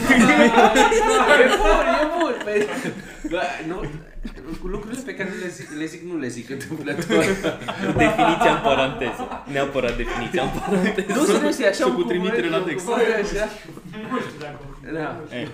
bun, 1.58 1.86
e 2.02 2.08
bun. 2.20 2.36
Păi, 2.44 2.68
bă, 3.30 3.42
nu, 3.68 3.80
cu 4.34 4.35
lucrurile 4.64 5.02
pe 5.06 5.16
care 5.16 5.30
nu 5.30 5.40
le 5.44 5.50
zic, 5.50 5.70
le 5.78 5.86
zic, 5.86 6.02
nu 6.02 6.18
le 6.18 6.28
zic 6.28 6.50
întâmplător. 6.50 7.24
definiția 8.04 8.52
în 8.56 8.62
paranteză. 8.64 9.24
Neapărat 9.52 9.98
definiția 9.98 10.44
în 10.44 10.50
paranteză. 10.60 11.14
Nu 11.14 11.26
serios, 11.26 11.60
e 11.60 11.68
așa 11.68 11.84
Sau 11.84 11.90
un 11.90 11.96
cu 11.96 12.04
trimitere 12.04 12.50
la 12.50 12.58
cuvânt, 12.58 12.72
text. 12.72 12.88
un 12.88 12.94
cuvânt 12.94 13.14
Așa. 13.14 13.46
Nu 14.12 14.20
știu 14.20 14.40
dacă... 14.40 14.60
Da. 14.94 15.38
Eh, 15.38 15.48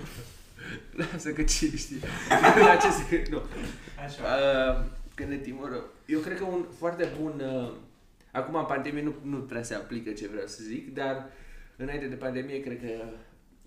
Lasă 0.92 1.30
că 1.30 1.42
cine 1.42 1.76
știe. 1.76 1.98
La 2.68 2.76
ce 2.76 2.90
se... 2.90 3.24
Nu. 3.30 3.42
Așa. 4.06 4.22
Uh, 4.24 4.84
când 5.14 5.30
ne 5.30 5.36
timorăm. 5.36 5.84
Eu 6.06 6.20
cred 6.20 6.38
că 6.38 6.44
un 6.44 6.66
foarte 6.78 7.10
bun... 7.22 7.34
Uh, 7.40 7.72
acum 8.32 8.56
în 8.56 8.66
pandemie 8.66 9.04
nu, 9.04 9.14
nu 9.22 9.38
prea 9.38 9.64
se 9.64 9.74
aplică 9.74 10.12
ce 10.12 10.28
vreau 10.28 10.48
să 10.48 10.60
zic, 10.64 10.94
dar 10.94 11.30
înainte 11.76 12.06
de 12.06 12.16
pandemie 12.16 12.60
cred 12.60 12.80
că 12.80 13.04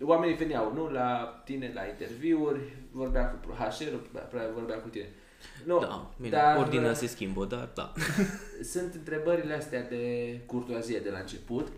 oamenii 0.03 0.37
veneau, 0.37 0.73
nu? 0.73 0.91
La 0.91 1.43
tine, 1.45 1.71
la 1.75 1.85
interviuri, 1.85 2.61
vorbea 2.91 3.31
cu 3.31 3.53
HR, 3.53 3.95
vorbea 4.55 4.81
cu 4.81 4.89
tine. 4.89 5.09
Nu, 5.65 5.79
Da, 5.79 6.11
bine, 6.17 6.31
dar 6.31 6.57
ordinea 6.59 6.95
se 6.95 7.07
schimbă, 7.07 7.45
dar 7.45 7.71
da. 7.75 7.93
sunt 8.73 8.95
întrebările 8.95 9.55
astea 9.55 9.83
de 9.83 10.41
curtoazie 10.47 10.99
de 10.99 11.11
la 11.11 11.19
început, 11.19 11.69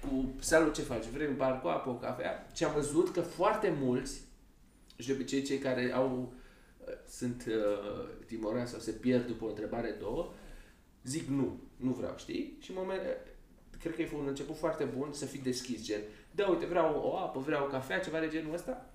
cu 0.00 0.34
salut 0.38 0.74
ce 0.74 0.82
faci, 0.82 1.04
vrei 1.04 1.26
un 1.26 1.36
bar 1.36 1.60
cu 1.60 1.68
apă, 1.68 1.90
o 1.90 1.94
cafea 1.94 2.46
și 2.54 2.64
am 2.64 2.72
văzut 2.72 3.12
că 3.12 3.20
foarte 3.20 3.74
mulți, 3.80 4.20
și 4.96 5.06
de 5.06 5.12
obicei 5.12 5.42
cei 5.42 5.58
care 5.58 5.92
au 5.94 6.32
uh, 6.78 6.92
sunt 7.08 7.44
uh, 7.48 8.08
timorați 8.26 8.70
sau 8.70 8.80
se 8.80 8.90
pierd 8.90 9.26
după 9.26 9.44
o 9.44 9.48
întrebare, 9.48 9.96
două, 10.00 10.32
zic 11.04 11.28
nu, 11.28 11.60
nu 11.76 11.92
vreau, 11.92 12.14
știi? 12.16 12.56
Și 12.60 12.70
în 12.70 12.76
moment, 12.78 13.00
cred 13.80 13.94
că 13.94 14.02
e 14.02 14.10
un 14.14 14.26
început 14.26 14.56
foarte 14.56 14.84
bun 14.84 15.08
să 15.12 15.26
fii 15.26 15.40
deschis, 15.40 15.84
gen, 15.84 16.00
da, 16.34 16.46
uite, 16.46 16.66
vreau 16.66 17.00
o 17.04 17.16
apă, 17.16 17.40
vreau 17.40 17.64
o 17.64 17.68
cafea, 17.68 17.98
ceva 17.98 18.18
de 18.18 18.28
genul 18.28 18.54
ăsta, 18.54 18.86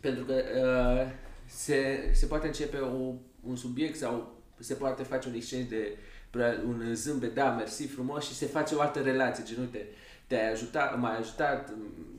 pentru 0.00 0.24
că 0.24 0.34
uh, 0.34 1.12
se, 1.46 2.10
se 2.14 2.26
poate 2.26 2.46
începe 2.46 2.76
o, 2.76 3.12
un 3.42 3.56
subiect 3.56 3.96
sau 3.96 4.36
se 4.58 4.74
poate 4.74 5.02
face 5.02 5.28
un 5.28 5.34
exchange 5.34 5.68
de, 5.68 5.96
probabil 6.30 6.64
un 6.66 6.94
zâmbet, 6.94 7.34
da, 7.34 7.50
mersi 7.50 7.86
frumos 7.86 8.24
și 8.26 8.34
se 8.34 8.46
face 8.46 8.74
o 8.74 8.80
altă 8.80 9.00
relație, 9.00 9.44
gen, 9.46 9.60
uite, 9.60 9.86
te-ai 10.26 10.50
ajutat, 10.52 10.98
m-ai 11.00 11.16
ajutat, 11.16 11.70
m- 11.70 12.16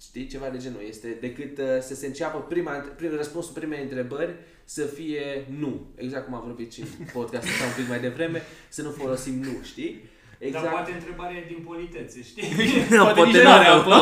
știi, 0.00 0.26
ceva 0.26 0.48
de 0.48 0.58
genul, 0.58 0.82
este 0.88 1.16
decât 1.20 1.58
uh, 1.58 1.64
să 1.80 1.94
se 1.94 2.06
înceapă 2.06 2.38
prima, 2.40 2.72
prim, 2.72 3.14
răspunsul 3.16 3.52
primei 3.52 3.82
întrebări 3.82 4.34
să 4.64 4.84
fie 4.84 5.46
nu, 5.58 5.86
exact 5.94 6.24
cum 6.24 6.34
am 6.34 6.42
vorbit 6.44 6.72
și 6.72 6.80
în 6.80 6.86
podcastul 7.12 7.50
ăsta 7.52 7.64
un 7.64 7.72
pic 7.76 7.88
mai 7.88 8.00
devreme, 8.00 8.42
să 8.68 8.82
nu 8.82 8.90
folosim 8.90 9.34
nu, 9.34 9.62
știi? 9.62 10.10
Exact. 10.46 10.64
Dar 10.64 10.72
poate 10.76 10.92
întrebarea 10.98 11.36
e 11.42 11.44
din 11.54 11.60
politețe, 11.70 12.18
știi? 12.30 12.46
Da, 12.94 13.02
Poate 13.02 13.18
poate 13.18 13.30
nici 13.30 13.46
n-are 13.46 13.68
n-are 13.68 13.78
apă. 13.78 13.96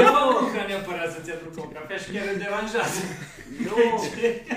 De 0.00 0.04
fapt, 0.14 0.30
nu 0.40 0.46
vrea 0.52 0.66
neapărat 0.70 1.08
să-ți 1.14 1.30
aducă 1.36 1.58
o 1.66 1.68
cafea 1.76 1.98
și 2.02 2.08
chiar 2.14 2.26
îl 2.32 2.38
deranjează. 2.44 3.00
Nu! 3.66 3.76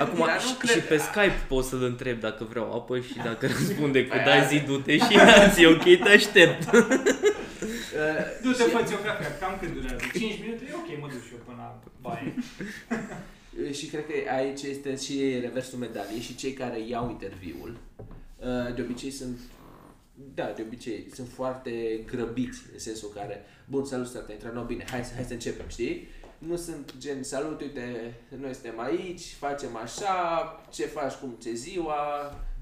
Acum 0.03 0.19
Dar 0.29 0.39
nu 0.43 0.47
și, 0.49 0.53
cred- 0.61 0.75
și 0.75 0.81
pe 0.91 0.97
Skype 1.07 1.37
pot 1.51 1.63
să-l 1.71 1.83
întreb 1.91 2.17
dacă 2.27 2.41
vreau 2.51 2.67
apă 2.77 2.93
și 3.07 3.15
dacă 3.29 3.43
răspunde 3.55 3.99
cu 4.05 4.13
Păi 4.15 4.23
da 4.27 4.33
asta- 4.33 4.47
zi 4.49 4.57
du-te 4.69 4.95
și 5.05 5.13
azi, 5.43 5.65
ok, 5.73 5.83
te 6.03 6.09
aștept. 6.19 6.61
Uh, 6.73 6.87
Du-te, 8.43 8.63
și- 8.63 8.69
fă-ți 8.75 8.93
o 8.93 8.97
cafea, 9.07 9.31
cam 9.41 9.53
cât 9.59 9.69
durează? 9.73 10.03
5 10.13 10.35
minute? 10.43 10.63
E 10.71 10.73
ok, 10.81 10.89
mă 11.01 11.07
duc 11.13 11.21
și 11.27 11.33
eu 11.35 11.41
până 11.47 11.57
la 11.63 11.69
baie. 12.05 12.33
Și 13.77 13.85
cred 13.85 14.05
că 14.09 14.13
aici 14.37 14.61
este 14.73 14.89
și 15.05 15.15
reversul 15.41 15.77
medaliei 15.79 16.21
și 16.27 16.35
cei 16.35 16.53
care 16.53 16.77
iau 16.93 17.05
interviul 17.09 17.71
uh, 18.37 18.75
de 18.75 18.81
obicei 18.81 19.11
sunt 19.11 19.37
da, 20.34 20.53
de 20.56 20.61
obicei 20.61 21.07
sunt 21.14 21.27
foarte 21.27 22.03
grăbiți 22.06 22.61
în 22.73 22.80
sensul 22.80 23.10
care 23.15 23.41
bun, 23.65 23.85
salut, 23.85 24.07
stat, 24.07 24.27
ai 24.27 24.34
intrat, 24.34 24.53
no, 24.53 24.64
bine, 24.64 24.85
hai, 24.89 25.03
să- 25.06 25.14
hai 25.15 25.23
să 25.23 25.34
începem, 25.34 25.65
știi? 25.68 26.07
Nu 26.38 26.56
sunt 26.56 26.93
gen, 26.98 27.23
salut, 27.23 27.61
uite, 27.61 28.14
noi 28.39 28.53
suntem 28.53 28.80
aici, 28.80 29.22
facem 29.34 29.76
așa, 29.76 30.15
ce 30.72 30.85
faci, 30.85 31.14
cum 31.14 31.38
ce 31.41 31.53
ziua, 31.53 31.95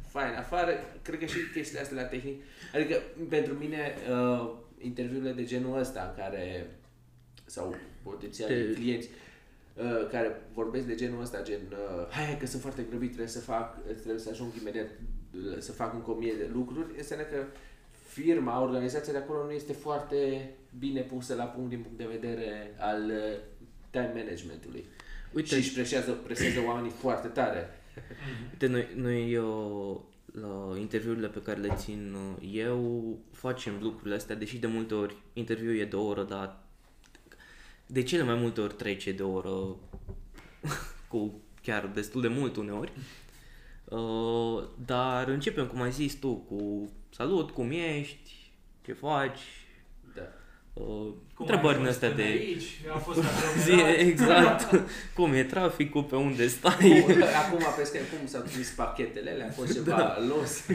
fain 0.07 0.33
afară, 0.37 0.71
cred 1.01 1.19
că 1.19 1.25
și 1.25 1.37
chestia 1.53 1.81
asta 1.81 1.95
la 1.95 2.03
tehnic, 2.03 2.41
adică 2.73 2.95
pentru 3.29 3.53
mine 3.53 3.93
uh, 4.11 4.51
interviurile 4.77 5.31
de 5.31 5.43
genul 5.43 5.79
ăsta 5.79 6.13
care 6.17 6.69
sau 7.45 7.75
potențiali 8.03 8.53
Te- 8.67 8.73
clienți 8.79 9.09
uh, 9.75 10.07
care 10.11 10.41
vorbesc 10.53 10.85
de 10.85 10.95
genul 10.95 11.21
ăsta, 11.21 11.41
gen 11.43 11.59
uh, 11.71 12.07
hai, 12.09 12.25
hai 12.25 12.37
că 12.37 12.45
sunt 12.45 12.61
foarte 12.61 12.85
grăbit, 12.89 13.07
trebuie 13.07 13.27
să 13.27 13.39
fac, 13.39 13.83
trebuie 13.83 14.19
să 14.19 14.29
ajung 14.31 14.51
imediat 14.61 14.85
uh, 14.85 14.91
să 15.57 15.71
fac 15.71 15.93
încă 15.93 16.11
o 16.11 16.13
mie 16.13 16.33
de 16.33 16.49
lucruri, 16.53 16.97
înseamnă 16.97 17.25
că 17.25 17.45
firma, 18.07 18.61
organizația 18.61 19.13
de 19.13 19.19
acolo 19.19 19.43
nu 19.43 19.51
este 19.51 19.73
foarte 19.73 20.49
bine 20.79 21.01
pusă 21.01 21.35
la 21.35 21.43
punct 21.43 21.69
din 21.69 21.81
punct 21.81 21.97
de 21.97 22.05
vedere 22.11 22.75
al 22.79 23.03
uh, 23.05 23.39
time 23.89 24.11
managementului. 24.15 24.85
Uite, 25.33 25.47
Și 25.47 25.53
își 25.53 25.73
presează, 25.73 26.11
presează 26.11 26.59
oamenii 26.67 26.91
foarte 26.91 27.27
tare. 27.27 27.69
Uite, 28.51 28.67
noi, 28.67 28.87
noi 28.95 29.37
uh, 29.37 29.97
la 30.31 30.77
interviurile 30.79 31.27
pe 31.27 31.41
care 31.41 31.59
le 31.59 31.73
țin 31.75 32.15
uh, 32.15 32.49
eu 32.53 33.17
facem 33.31 33.73
lucrurile 33.81 34.15
astea, 34.15 34.35
deși 34.35 34.57
de 34.57 34.67
multe 34.67 34.93
ori 34.93 35.15
interviul 35.33 35.77
e 35.77 35.85
de 35.85 35.95
o 35.95 36.05
oră, 36.05 36.23
dar 36.23 36.63
de 37.85 38.03
cele 38.03 38.23
mai 38.23 38.35
multe 38.35 38.61
ori 38.61 38.73
trece 38.73 39.11
de 39.11 39.23
o 39.23 39.31
oră 39.31 39.49
cu 41.11 41.41
chiar 41.61 41.87
destul 41.87 42.21
de 42.21 42.27
mult 42.27 42.55
uneori. 42.55 42.91
Uh, 42.95 43.03
dar 44.85 45.27
începem, 45.27 45.67
cum 45.67 45.81
ai 45.81 45.91
zis 45.91 46.13
tu, 46.13 46.35
cu 46.35 46.89
salut, 47.09 47.51
cum 47.51 47.71
ești, 47.71 48.51
ce 48.85 48.93
faci, 48.93 49.39
Da. 50.15 50.21
uh, 50.73 50.83
Cum 51.33 51.45
întrebări 51.45 51.67
ai 51.67 51.75
din 51.77 51.85
fost 51.85 51.95
astea 52.03 52.09
până 52.09 52.21
de... 52.21 52.29
Aici, 52.29 52.81
a 52.93 52.97
fost 52.97 53.19
Zi, 53.63 53.71
aglomerat. 53.71 53.99
exact, 53.99 54.89
cum 55.15 55.33
e 55.33 55.43
traficul, 55.43 56.03
pe 56.03 56.15
unde 56.15 56.47
stai. 56.47 57.01
Cum, 57.05 57.15
acum 57.45 57.65
pe 57.77 57.83
Skype, 57.83 58.17
cum 58.17 58.27
s-au 58.27 58.41
trimis 58.41 58.69
pachetele 58.69 59.31
alea? 59.31 59.47
A 59.47 59.51
fost 59.51 59.73
ceva 59.73 59.95
da. 59.95 60.17
los. 60.27 60.61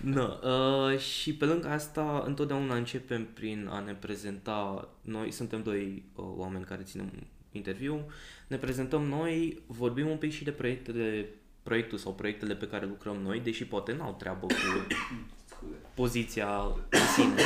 Da, 0.00 0.38
uh, 0.48 0.98
și 0.98 1.34
pe 1.34 1.44
lângă 1.44 1.68
asta, 1.68 2.22
întotdeauna 2.26 2.74
începem 2.74 3.24
prin 3.34 3.68
a 3.70 3.80
ne 3.80 3.92
prezenta, 3.92 4.88
noi 5.00 5.30
suntem 5.32 5.62
doi 5.62 6.02
uh, 6.14 6.24
oameni 6.36 6.64
care 6.64 6.82
ținem 6.82 7.10
interviu, 7.52 8.06
ne 8.46 8.56
prezentăm 8.56 9.02
noi, 9.02 9.62
vorbim 9.66 10.08
un 10.08 10.16
pic 10.16 10.32
și 10.32 10.44
de 10.44 10.50
proiectele, 10.50 11.28
proiectul 11.62 11.98
sau 11.98 12.14
proiectele 12.14 12.54
pe 12.54 12.66
care 12.66 12.86
lucrăm 12.86 13.16
noi, 13.16 13.40
deși 13.40 13.64
poate 13.64 13.92
n-au 13.92 14.14
treabă 14.18 14.46
cu 14.46 14.86
poziția 15.94 16.62
în 16.90 17.06
sine, 17.14 17.42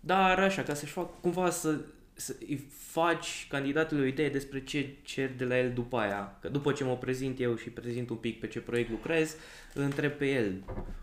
dar 0.00 0.38
așa, 0.38 0.62
ca 0.62 0.74
să-și 0.74 0.92
fac 0.92 1.20
cumva 1.20 1.50
să, 1.50 1.80
să 2.12 2.36
îi 2.48 2.64
faci 2.68 3.46
candidatului 3.48 4.04
o 4.04 4.06
idee 4.06 4.28
despre 4.28 4.64
ce 4.64 4.96
cer 5.02 5.30
de 5.36 5.44
la 5.44 5.58
el 5.58 5.72
după 5.72 5.96
aia. 5.96 6.38
Că 6.40 6.48
după 6.48 6.72
ce 6.72 6.84
mă 6.84 6.96
prezint 6.96 7.40
eu 7.40 7.56
și 7.56 7.70
prezint 7.70 8.10
un 8.10 8.16
pic 8.16 8.40
pe 8.40 8.46
ce 8.46 8.60
proiect 8.60 8.90
lucrez, 8.90 9.36
îl 9.74 9.82
întreb 9.82 10.12
pe 10.12 10.30
el. 10.30 10.52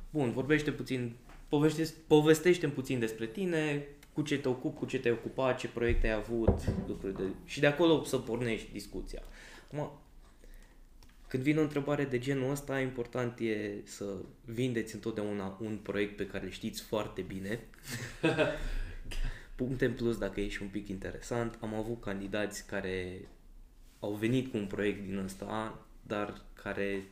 Bun, 0.09 0.31
vorbește 0.31 0.71
puțin, 0.71 1.15
povestește, 1.49 1.95
povestește 2.07 2.67
puțin 2.67 2.99
despre 2.99 3.25
tine, 3.25 3.87
cu 4.13 4.21
ce 4.21 4.37
te 4.37 4.47
ocupi, 4.47 4.77
cu 4.77 4.85
ce 4.85 4.99
te-ai 4.99 5.13
ocupat, 5.13 5.57
ce 5.57 5.67
proiecte 5.67 6.07
ai 6.07 6.13
avut, 6.13 6.73
lucruri 6.87 7.15
de... 7.15 7.23
Și 7.45 7.59
de 7.59 7.67
acolo 7.67 8.03
să 8.03 8.17
pornești 8.17 8.71
discuția. 8.71 9.21
Acum, 9.71 9.91
când 11.29 11.43
vine 11.43 11.59
o 11.59 11.61
întrebare 11.61 12.05
de 12.05 12.19
genul 12.19 12.51
ăsta, 12.51 12.79
important 12.79 13.39
e 13.39 13.81
să 13.83 14.15
vindeți 14.45 14.95
întotdeauna 14.95 15.57
un 15.61 15.77
proiect 15.83 16.15
pe 16.15 16.27
care 16.27 16.45
îl 16.45 16.51
știți 16.51 16.81
foarte 16.81 17.21
bine. 17.21 17.59
Puncte 19.55 19.85
în 19.85 19.93
plus 19.93 20.17
dacă 20.17 20.41
e 20.41 20.47
și 20.47 20.61
un 20.61 20.67
pic 20.67 20.87
interesant. 20.87 21.57
Am 21.61 21.73
avut 21.73 22.01
candidați 22.01 22.65
care 22.65 23.27
au 23.99 24.13
venit 24.13 24.51
cu 24.51 24.57
un 24.57 24.65
proiect 24.65 25.05
din 25.05 25.17
ăsta, 25.17 25.85
dar 26.01 26.41
care 26.63 27.03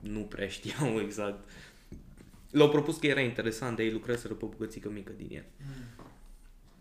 nu 0.00 0.20
prea 0.20 0.48
știau 0.48 1.00
exact. 1.04 1.48
Le-au 2.50 2.68
propus 2.68 2.96
că 2.96 3.06
era 3.06 3.20
interesant, 3.20 3.76
de 3.76 3.82
ei 3.82 3.92
lucrează 3.92 4.28
pe 4.28 4.44
o 4.44 4.48
bucățică 4.48 4.90
mică 4.90 5.12
din 5.16 5.36
el. 5.36 5.44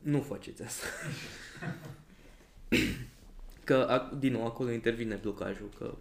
Nu 0.02 0.22
faceți 0.22 0.64
asta. 0.64 0.86
că, 3.64 3.88
ac- 3.90 4.19
din 4.19 4.32
nou, 4.32 4.45
acolo 4.45 4.72
intervine 4.72 5.15
blocajul, 5.15 5.69
că 5.78 5.95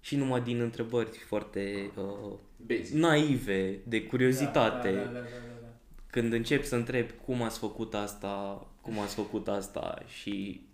și 0.00 0.16
numai 0.16 0.40
din 0.40 0.60
întrebări 0.60 1.18
foarte 1.26 1.90
uh, 1.96 2.38
Basic. 2.66 2.94
naive, 2.94 3.78
de 3.84 4.02
curiozitate, 4.02 4.90
Da, 4.90 4.96
da, 4.98 5.04
da, 5.04 5.12
da, 5.12 5.18
da, 5.20 5.60
da. 5.60 5.66
când 6.10 6.32
încep 6.32 6.64
să 6.64 6.74
întreb 6.76 7.06
cum 7.24 7.42
ați 7.42 7.58
făcut 7.58 7.94
asta, 7.94 8.66
cum 8.80 8.98
ați 8.98 9.14
făcut 9.14 9.48
asta 9.48 10.02
și 10.20 10.66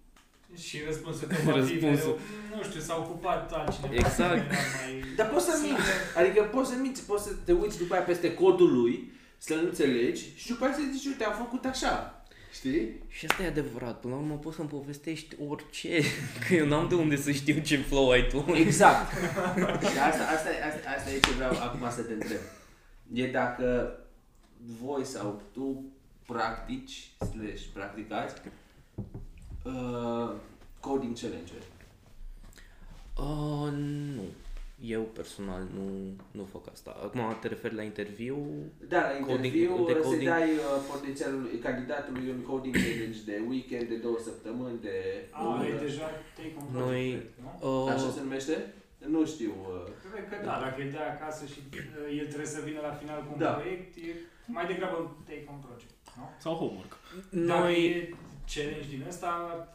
Și 0.57 0.79
răspunsul 0.87 1.29
că 1.29 1.35
va 1.45 1.53
fi 1.53 1.59
Răspunsul. 1.59 1.89
mereu, 1.91 2.57
nu 2.57 2.63
știu, 2.63 2.81
s-a 2.81 2.97
ocupat 2.97 3.53
altcineva. 3.53 3.95
Exact. 3.95 4.35
Era 4.37 4.47
mai 4.47 5.03
Dar 5.17 5.29
poți 5.29 5.45
să 5.45 5.59
minți. 5.63 5.83
Adică 6.17 6.43
poți 6.43 6.71
să 6.71 6.77
minți, 6.81 7.07
poți 7.07 7.25
să 7.25 7.35
te 7.45 7.53
uiți 7.53 7.79
după 7.79 7.95
aia 7.95 8.03
peste 8.03 8.35
codul 8.35 8.81
lui, 8.81 9.13
să-l 9.39 9.65
înțelegi 9.65 10.23
și 10.37 10.49
după 10.49 10.65
aia 10.65 10.75
să 10.75 10.81
zici, 10.93 11.07
uite, 11.07 11.25
am 11.25 11.35
făcut 11.37 11.65
așa. 11.65 12.18
Știi? 12.59 13.03
Și 13.09 13.27
asta 13.27 13.43
e 13.43 13.47
adevărat, 13.47 14.01
până 14.01 14.15
la 14.15 14.21
urmă 14.21 14.35
poți 14.35 14.57
să-mi 14.57 14.69
povestești 14.69 15.37
orice, 15.49 16.01
că 16.49 16.55
eu 16.55 16.67
n-am 16.67 16.89
de 16.89 16.95
unde 16.95 17.17
să 17.17 17.31
știu 17.31 17.59
ce 17.61 17.77
flow 17.77 18.11
ai 18.11 18.27
tu. 18.27 18.45
Exact. 18.53 19.13
și 19.93 19.99
asta, 19.99 20.25
asta, 20.35 20.51
e- 20.51 20.65
asta, 20.67 20.91
asta 20.97 21.11
e 21.11 21.21
ce 21.21 21.31
vreau 21.31 21.51
acum 21.51 21.91
să 21.91 22.03
te 22.03 22.13
întreb. 22.13 22.41
E 23.13 23.27
dacă 23.27 23.99
voi 24.81 25.05
sau 25.05 25.43
tu 25.53 25.85
practici, 26.27 27.11
slash 27.19 27.63
practicați, 27.73 28.35
uh, 29.63 30.33
coding 30.81 31.19
challenge 31.19 31.53
Uh, 33.19 33.73
nu. 33.73 34.23
Eu 34.81 35.03
personal 35.03 35.63
nu, 35.75 35.87
nu 36.31 36.45
fac 36.53 36.65
asta. 36.73 36.91
Acum 37.05 37.21
te 37.41 37.49
referi 37.49 37.75
la 37.75 37.83
interviu? 37.83 38.37
Da, 38.89 39.01
la 39.01 39.27
Coding- 39.27 39.45
interviu 39.55 39.85
de 39.87 39.93
să 39.93 39.99
coding. 40.09 40.29
dai 40.29 40.51
uh, 40.51 40.61
potențialului 40.93 41.59
candidatului 41.59 42.31
un 42.31 42.41
coding 42.51 42.75
challenge 42.75 43.19
de 43.25 43.37
weekend, 43.49 43.89
de 43.89 43.97
două 43.97 44.19
săptămâni, 44.29 44.79
de 44.81 44.97
A, 45.31 45.49
o 45.49 45.65
e 45.65 45.69
lună. 45.69 45.81
deja 45.81 46.07
take 46.37 46.55
on 46.61 46.67
Noi- 46.81 47.11
project, 47.11 47.39
nu? 47.45 47.51
Uh, 47.85 47.91
Așa 47.93 48.11
se 48.11 48.21
numește? 48.23 48.57
Nu 49.15 49.27
știu. 49.27 49.53
Uh, 49.69 49.93
Cred 50.13 50.25
că 50.31 50.37
da, 50.47 50.55
dacă 50.65 50.79
îl 50.85 50.91
dai 50.97 51.09
acasă 51.17 51.43
și 51.53 51.59
uh, 51.73 52.19
el 52.21 52.27
trebuie 52.33 52.47
să 52.57 52.61
vină 52.69 52.81
la 52.89 52.93
final 53.01 53.19
cu 53.25 53.31
un 53.33 53.39
Da. 53.45 53.51
proiect, 53.51 53.97
e 53.97 54.11
mai 54.57 54.67
degrabă 54.71 54.97
un 55.05 55.09
take 55.29 55.47
on 55.53 55.61
project, 55.67 55.95
nu? 56.19 56.25
Sau 56.45 56.53
homework. 56.63 56.93
Dacă 57.31 57.63
noi... 57.63 57.79
e 58.49 58.61
challenge 58.61 58.89
din 58.95 59.05
ăsta, 59.09 59.31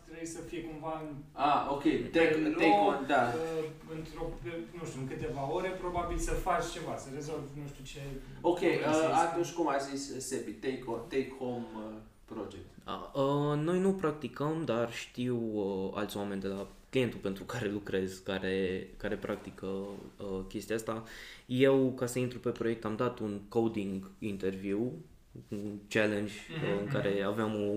trebuie 0.05 0.25
să 0.35 0.41
fie 0.49 0.61
cumva 0.69 0.93
în 1.03 1.09
ah, 1.31 1.67
ok. 1.75 1.81
Take, 1.83 1.99
Pe 2.11 2.49
take 2.61 2.77
loc, 2.77 2.87
on, 2.87 3.05
da. 3.07 3.21
uh, 3.35 3.65
într-o, 3.97 4.23
pe- 4.43 4.63
nu 4.77 4.85
știu, 4.85 4.99
în 5.01 5.07
câteva 5.07 5.51
ore, 5.57 5.69
probabil 5.69 6.17
să 6.17 6.31
faci 6.31 6.65
ceva, 6.75 6.93
să 6.97 7.07
rezolvi 7.13 7.59
nu 7.61 7.67
știu 7.67 7.83
ce... 7.91 7.99
Ok, 8.41 8.59
probleme 8.59 8.85
uh, 8.87 8.93
să 8.93 9.05
atunci 9.27 9.51
cum 9.51 9.67
a 9.67 9.77
zis 9.77 10.01
Sebi? 10.27 10.51
Take, 10.51 10.83
on, 10.85 10.99
take 11.07 11.31
home 11.39 11.65
uh, 11.75 11.93
project. 12.25 12.65
A, 12.83 13.11
uh, 13.21 13.57
noi 13.67 13.79
nu 13.79 13.93
practicăm, 13.93 14.61
dar 14.65 14.93
știu 14.93 15.37
uh, 15.53 15.91
alți 15.93 16.17
oameni 16.17 16.41
de 16.41 16.47
la 16.47 16.67
clientul 16.89 17.19
pentru 17.19 17.43
care 17.43 17.69
lucrez, 17.69 18.17
care, 18.17 18.87
care 18.97 19.15
practică 19.15 19.65
uh, 19.65 20.39
chestia 20.47 20.75
asta. 20.75 21.03
Eu, 21.45 21.93
ca 21.97 22.05
să 22.05 22.19
intru 22.19 22.39
pe 22.39 22.49
proiect, 22.49 22.85
am 22.85 22.95
dat 22.95 23.19
un 23.19 23.39
coding 23.49 24.11
interview, 24.19 24.91
un 25.49 25.77
challenge 25.89 26.33
uh, 26.63 26.79
în 26.81 26.87
care 26.87 27.21
aveam 27.21 27.53
o 27.55 27.73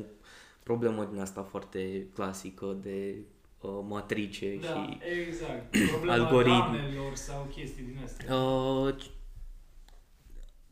problemă 0.66 1.08
din 1.12 1.20
asta 1.20 1.42
foarte 1.42 2.06
clasică 2.14 2.76
de 2.82 3.14
uh, 3.60 3.70
matrice 3.88 4.56
Da, 4.60 4.66
și 4.66 4.98
exact. 5.26 5.76
Problema 5.92 6.12
algoritmi. 6.14 6.76
gamelor 6.78 7.14
sau 7.14 7.48
chestii 7.54 7.84
din 7.84 7.98
astea. 8.04 8.36
Uh, 8.36 8.94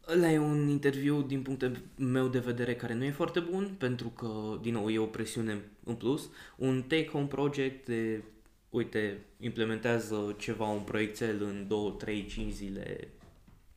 Ăla 0.08 0.30
e 0.30 0.38
un 0.38 0.68
interviu 0.68 1.22
din 1.22 1.42
punctul 1.42 1.76
meu 1.96 2.28
de 2.28 2.38
vedere 2.38 2.74
care 2.74 2.94
nu 2.94 3.04
e 3.04 3.10
foarte 3.10 3.40
bun, 3.40 3.74
pentru 3.78 4.08
că, 4.08 4.58
din 4.62 4.72
nou, 4.72 4.90
e 4.90 4.98
o 4.98 5.06
presiune 5.06 5.62
în 5.84 5.94
plus. 5.94 6.30
Un 6.56 6.82
take-home 6.82 7.26
project 7.26 7.86
de, 7.86 8.22
uite, 8.70 9.18
implementează 9.40 10.34
ceva, 10.38 10.66
un 10.66 10.82
proiectel 10.82 11.42
în 11.42 11.64
2, 11.68 11.94
3, 11.98 12.26
5 12.26 12.52
zile, 12.52 13.08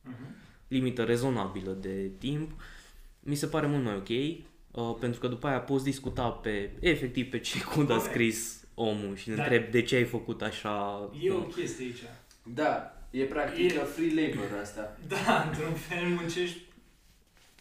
Mhm. 0.02 0.34
limită 0.68 1.02
rezonabilă 1.04 1.72
de 1.72 2.10
timp, 2.18 2.50
mi 3.20 3.34
se 3.34 3.46
pare 3.46 3.66
mult 3.66 3.84
mai 3.84 3.94
ok, 3.96 4.08
uh, 4.82 4.96
pentru 5.00 5.20
că 5.20 5.28
după 5.28 5.46
aia 5.46 5.58
poți 5.60 5.84
discuta 5.84 6.28
pe, 6.28 6.70
efectiv, 6.80 7.30
pe 7.30 7.38
ce 7.38 7.60
cod 7.62 7.90
a 7.90 7.94
Corect. 7.94 8.12
scris 8.12 8.66
omul 8.74 9.16
și 9.16 9.28
ne 9.28 9.34
Dar- 9.34 9.44
întreb 9.50 9.70
de 9.70 9.82
ce 9.82 9.96
ai 9.96 10.04
făcut 10.04 10.42
așa. 10.42 11.10
E 11.22 11.30
o 11.32 11.38
chestie 11.40 11.84
aici. 11.84 12.02
Da, 12.42 12.92
e 13.10 13.22
practic 13.24 13.64
E- 13.72 13.78
free 13.78 14.26
labor 14.28 14.58
asta. 14.62 14.96
Da, 15.08 15.44
într-un 15.50 15.72
fel 15.74 16.08
muncești 16.08 16.58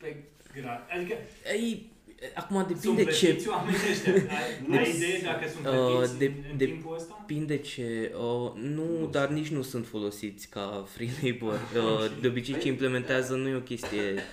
pe 0.02 0.16
grad. 0.62 0.80
Adică 0.98 1.14
Ei, 1.54 1.92
acum 2.36 2.56
sunt 2.68 2.96
depinde 2.96 3.12
ce 3.12 3.26
plătiți 3.26 3.48
oamenii 3.50 3.80
ăștia. 3.92 4.12
Ai, 4.14 4.78
ai 4.84 4.96
idee 4.96 5.20
dacă 5.24 5.48
sunt 5.48 5.66
Uh, 5.66 5.96
plătiți 5.96 6.18
de- 6.18 6.26
în, 6.26 6.34
în 6.52 6.58
de- 6.58 6.66
timpul 6.66 6.96
ăsta? 6.96 7.24
Depinde 7.28 7.58
ce. 7.58 8.12
Uh, 8.16 8.52
nu, 8.56 9.08
dar 9.12 9.30
nici 9.30 9.48
nu 9.48 9.62
sunt 9.62 9.88
folosiți 9.88 10.50
ca 10.50 10.86
free 10.90 11.10
labor. 11.22 11.60
Uh, 11.78 12.22
de 12.22 12.28
obicei 12.28 12.60
ce 12.60 12.68
implementează 12.68 13.36
nu 13.36 13.48
e 13.48 13.56
o 13.56 13.60
chestie 13.60 14.24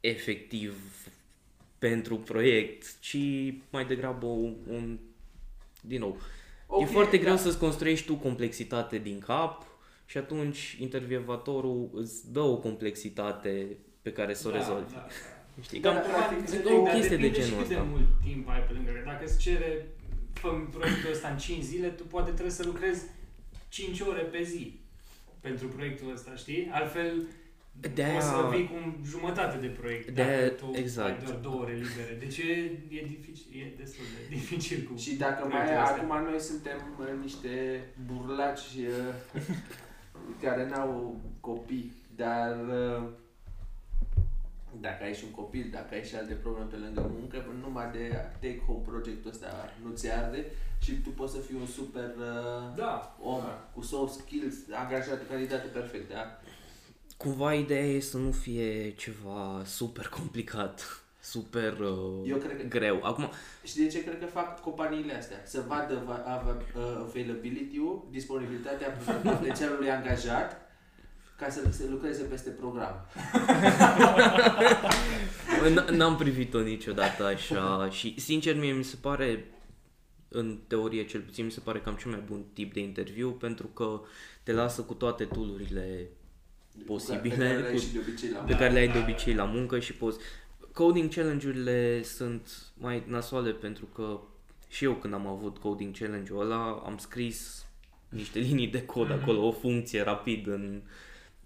efectiv 0.00 0.74
pentru 1.88 2.16
proiect, 2.16 3.00
ci 3.00 3.16
mai 3.70 3.84
degrabă 3.86 4.26
un, 4.26 4.54
un 4.68 4.98
din 5.80 6.00
nou. 6.00 6.16
Ok, 6.66 6.80
e 6.82 6.84
foarte 6.84 7.18
greu 7.18 7.34
da. 7.34 7.40
să-ți 7.40 7.58
construiești 7.58 8.06
tu 8.06 8.14
complexitate 8.14 8.98
din 8.98 9.18
cap 9.18 9.66
și 10.06 10.18
atunci 10.18 10.76
intervievatorul 10.80 11.90
îți 11.94 12.32
dă 12.32 12.40
o 12.40 12.56
complexitate 12.56 13.76
pe 14.02 14.12
care 14.12 14.34
să 14.34 14.48
o 14.48 14.50
Da, 14.50 14.56
rezolvi. 14.56 14.92
da, 14.92 14.98
da. 14.98 15.06
Știi? 15.66 15.80
Da, 15.80 15.92
Cam, 15.92 16.02
da, 16.02 16.08
practic, 16.08 16.38
Înțeleg, 16.38 16.78
o 16.78 16.82
dar 16.84 16.94
chestie 16.94 17.16
de 17.16 17.22
depinde 17.22 17.38
genul 17.46 17.50
și 17.50 17.58
cât 17.58 17.68
de 17.68 17.74
ăsta. 17.74 17.86
mult 17.90 18.08
timp 18.24 18.48
ai 18.48 18.60
pe 18.66 18.72
lângă. 18.72 18.90
Dacă 19.04 19.24
îți 19.24 19.38
cere 19.38 19.86
fă 20.32 20.48
proiectul 20.70 21.10
ăsta 21.12 21.28
în 21.28 21.38
5 21.38 21.62
zile, 21.62 21.88
tu 21.88 22.02
poate 22.02 22.30
trebuie 22.30 22.50
să 22.60 22.64
lucrezi 22.66 23.02
5 23.68 24.00
ore 24.00 24.20
pe 24.22 24.42
zi 24.42 24.80
pentru 25.40 25.66
proiectul 25.66 26.12
ăsta, 26.12 26.34
știi? 26.36 26.68
Altfel 26.72 27.26
De-aia- 27.80 28.16
o 28.16 28.20
să 28.20 28.48
vii 28.50 28.66
cu 28.68 28.96
jumătate 29.04 29.56
de 29.58 29.66
proiect 29.66 30.10
De-aia- 30.10 30.40
dacă 30.40 30.48
tu 30.52 30.70
exact. 30.74 31.18
ai 31.20 31.24
doar 31.24 31.36
două 31.38 31.60
ore 31.62 31.72
libere. 31.72 32.16
Deci 32.18 32.38
e, 32.38 32.52
e, 32.88 33.04
dificil, 33.06 33.60
e 33.60 33.72
destul 33.78 34.04
de 34.16 34.26
dificil 34.36 34.88
cu... 34.90 34.96
Și 34.96 35.14
dacă 35.16 35.40
mai 35.40 35.48
proiectele 35.48 35.78
astea. 35.78 36.02
acum 36.02 36.30
noi 36.30 36.40
suntem 36.40 36.78
uh, 37.00 37.06
niște 37.22 37.84
burlaci 38.06 38.60
uh, 38.60 39.42
care 40.42 40.68
n-au 40.68 41.20
copii, 41.40 41.92
dar 42.16 42.56
uh, 42.68 43.02
dacă 44.80 45.04
ai 45.04 45.14
și 45.14 45.24
un 45.24 45.30
copil, 45.30 45.68
dacă 45.72 45.94
ai 45.94 46.04
și 46.04 46.14
alte 46.14 46.34
probleme 46.34 46.66
pe 46.70 46.76
lângă 46.76 47.10
muncă, 47.18 47.44
numai 47.60 47.90
de 47.92 48.08
take 48.40 48.62
home 48.66 48.82
projectul 48.86 49.30
ăsta 49.30 49.72
nu 49.84 49.90
ți 49.94 50.10
arde 50.12 50.44
și 50.80 50.92
tu 51.00 51.10
poți 51.10 51.32
să 51.34 51.38
fii 51.40 51.56
un 51.60 51.66
super 51.66 52.10
uh, 52.18 52.76
Da, 52.76 53.16
om 53.22 53.40
da. 53.40 53.68
cu 53.74 53.82
soft 53.82 54.18
skills, 54.18 54.54
angajat, 54.72 55.28
candidatul 55.28 55.70
perfect, 55.70 56.12
da? 56.12 56.40
Cumva 57.16 57.54
ideea 57.54 57.84
e 57.86 58.00
să 58.00 58.16
nu 58.16 58.30
fie 58.30 58.90
ceva 58.96 59.62
super 59.64 60.06
complicat, 60.08 61.02
super 61.32 61.72
uh, 61.78 62.28
Eu 62.28 62.36
cred 62.36 62.56
că- 62.56 62.66
greu. 62.68 63.00
Acum, 63.02 63.30
Și 63.64 63.76
de 63.76 63.86
ce 63.86 64.04
cred 64.04 64.18
că 64.18 64.26
fac 64.26 64.60
companiile 64.60 65.14
astea? 65.16 65.42
Să 65.44 65.64
vadă 65.68 66.02
va- 66.06 66.24
ava- 66.26 66.62
uh, 66.76 67.04
availability-ul, 67.08 68.06
disponibilitatea 68.10 68.88
potențialului 69.24 69.90
angajat 69.90 70.60
ca 71.38 71.48
să 71.50 71.60
se 71.70 71.86
lucreze 71.90 72.22
peste 72.22 72.50
program. 72.50 73.06
n- 75.74 75.88
n-am 75.96 76.16
privit-o 76.16 76.60
niciodată 76.60 77.24
așa 77.24 77.88
și 77.90 78.20
sincer 78.20 78.56
mie 78.56 78.72
mi 78.72 78.84
se 78.84 78.96
pare 79.00 79.44
în 80.28 80.58
teorie 80.66 81.04
cel 81.06 81.20
puțin 81.20 81.44
mi 81.44 81.50
se 81.50 81.60
pare 81.60 81.80
cam 81.80 81.94
cel 81.94 82.10
mai 82.10 82.22
bun 82.26 82.44
tip 82.52 82.72
de 82.72 82.80
interviu 82.80 83.30
pentru 83.30 83.66
că 83.66 84.00
te 84.42 84.52
lasă 84.52 84.82
cu 84.82 84.94
toate 84.94 85.24
toolurile 85.24 86.08
Posibile, 86.86 87.34
Pe 87.34 87.38
care 87.38 87.58
le 87.60 87.66
ai 87.66 87.72
cu- 87.72 87.78
și 87.78 87.92
de 87.92 87.98
obicei 87.98 88.30
la 88.30 88.38
pe 88.38 88.52
care 88.52 88.72
le 88.72 88.78
ai 88.78 88.88
de 88.88 88.98
obicei 88.98 89.34
la 89.34 89.44
muncă 89.44 89.78
și 89.78 89.92
poți... 89.92 90.18
Coding 90.72 91.14
challenge-urile 91.14 92.02
sunt 92.02 92.50
mai 92.74 93.02
nasoale 93.06 93.50
pentru 93.50 93.84
că 93.84 94.20
și 94.68 94.84
eu 94.84 94.92
când 94.94 95.14
am 95.14 95.26
avut 95.26 95.58
coding 95.58 95.96
challenge-ul 95.98 96.40
ăla 96.40 96.82
am 96.86 96.96
scris 96.98 97.66
niște 98.08 98.38
linii 98.38 98.68
de 98.68 98.84
cod 98.84 99.10
acolo, 99.10 99.46
o 99.46 99.52
funcție 99.52 100.02
rapid 100.02 100.46
în 100.46 100.82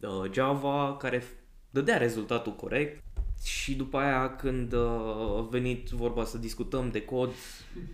uh, 0.00 0.30
Java 0.32 0.96
care 0.98 1.18
f- 1.20 1.38
dădea 1.70 1.96
rezultatul 1.96 2.55
corect. 2.55 3.02
Și 3.44 3.74
după 3.74 3.96
aia 3.98 4.36
când 4.36 4.72
uh, 4.72 4.80
a 5.36 5.46
venit 5.50 5.88
vorba 5.88 6.24
să 6.24 6.38
discutăm 6.38 6.90
de 6.90 7.02
cod 7.02 7.30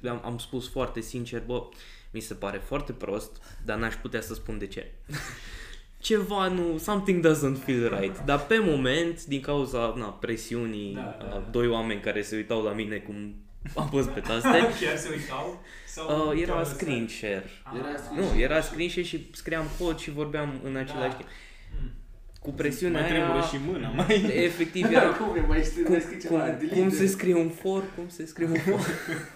am, 0.08 0.20
am 0.24 0.38
spus 0.38 0.68
foarte 0.68 1.00
sincer, 1.00 1.42
bă, 1.46 1.68
mi 2.10 2.20
se 2.20 2.34
pare 2.34 2.58
foarte 2.58 2.92
prost, 2.92 3.42
dar 3.64 3.78
n-aș 3.78 3.94
putea 3.94 4.20
să 4.20 4.34
spun 4.34 4.58
de 4.58 4.66
ce. 4.66 4.92
Ceva 6.04 6.48
nu, 6.48 6.78
something 6.78 7.26
doesn't 7.26 7.64
feel 7.64 7.98
right. 8.00 8.24
Dar 8.24 8.40
pe 8.46 8.58
moment, 8.58 9.24
din 9.24 9.40
cauza 9.40 9.94
na, 9.96 10.04
presiunii 10.06 10.94
Da, 10.94 11.16
da, 11.18 11.26
a 11.26 11.28
da. 11.30 11.48
doi 11.50 11.66
oameni 11.68 12.00
care 12.00 12.22
se 12.22 12.36
uitau 12.36 12.62
la 12.62 12.72
mine 12.72 12.96
cum 12.96 13.34
apăs 13.74 14.04
pe 14.06 14.20
taste, 14.20 14.48
Chiar 14.80 14.96
se 14.96 15.08
uitau? 15.12 15.62
Sau 15.86 16.30
uh, 16.30 16.40
era 16.42 16.52
doar 16.52 16.64
screen 16.64 17.08
să- 17.08 17.14
share. 17.14 17.44
Ah, 17.62 17.72
Era 17.78 17.96
screen 17.96 18.28
Nu, 18.34 18.40
era 18.40 18.60
screen 18.60 18.88
share 18.88 19.06
și 19.06 19.26
scriam 19.32 19.64
cod 19.78 19.98
și 19.98 20.10
vorbeam 20.10 20.60
în 20.64 20.76
același 20.76 21.08
Da. 21.10 21.14
timp. 21.14 21.28
Mm. 21.80 21.90
Cu 22.40 22.50
presiunea 22.52 23.00
Mai 23.00 23.08
tremură 23.10 23.32
aia, 23.32 23.42
și 23.42 23.56
mâna, 23.66 23.88
mai... 23.88 24.24
efectiv 24.44 24.84
era 24.92 25.08
cum 25.08 25.36
e, 25.36 25.40
mai 25.48 25.62
știi, 25.62 25.82
cum, 25.82 25.92
mai 25.92 26.00
scrii 26.00 26.18
cum, 26.20 26.28
ceva, 26.38 26.44
delete. 26.48 26.74
cum 26.80 26.90
se 26.90 27.06
scrie 27.06 27.34
un 27.34 27.48
for, 27.48 27.82
cum 27.96 28.08
se 28.08 28.26
scrie 28.26 28.46
un 28.46 28.54
for. 28.54 28.80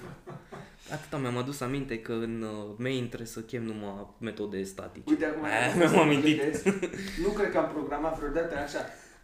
Atâta 0.93 1.16
mi-am 1.16 1.36
adus 1.36 1.60
aminte 1.60 1.98
că 2.01 2.12
în 2.12 2.43
uh, 2.43 2.74
main 2.77 3.06
trebuie 3.06 3.28
să 3.28 3.40
chem 3.40 3.62
numai 3.62 4.06
metode 4.20 4.62
statice. 4.62 5.05
Uite, 5.10 5.24
acum 5.24 5.44
Aia 5.44 5.70
am 5.70 5.77
mi-am 5.78 5.90
să 5.90 5.97
amintit. 5.97 6.36
gândesc. 6.40 6.65
Nu 7.24 7.28
cred 7.28 7.51
că 7.51 7.59
am 7.59 7.70
programat 7.73 8.19
vreodată 8.19 8.56
așa, 8.56 8.78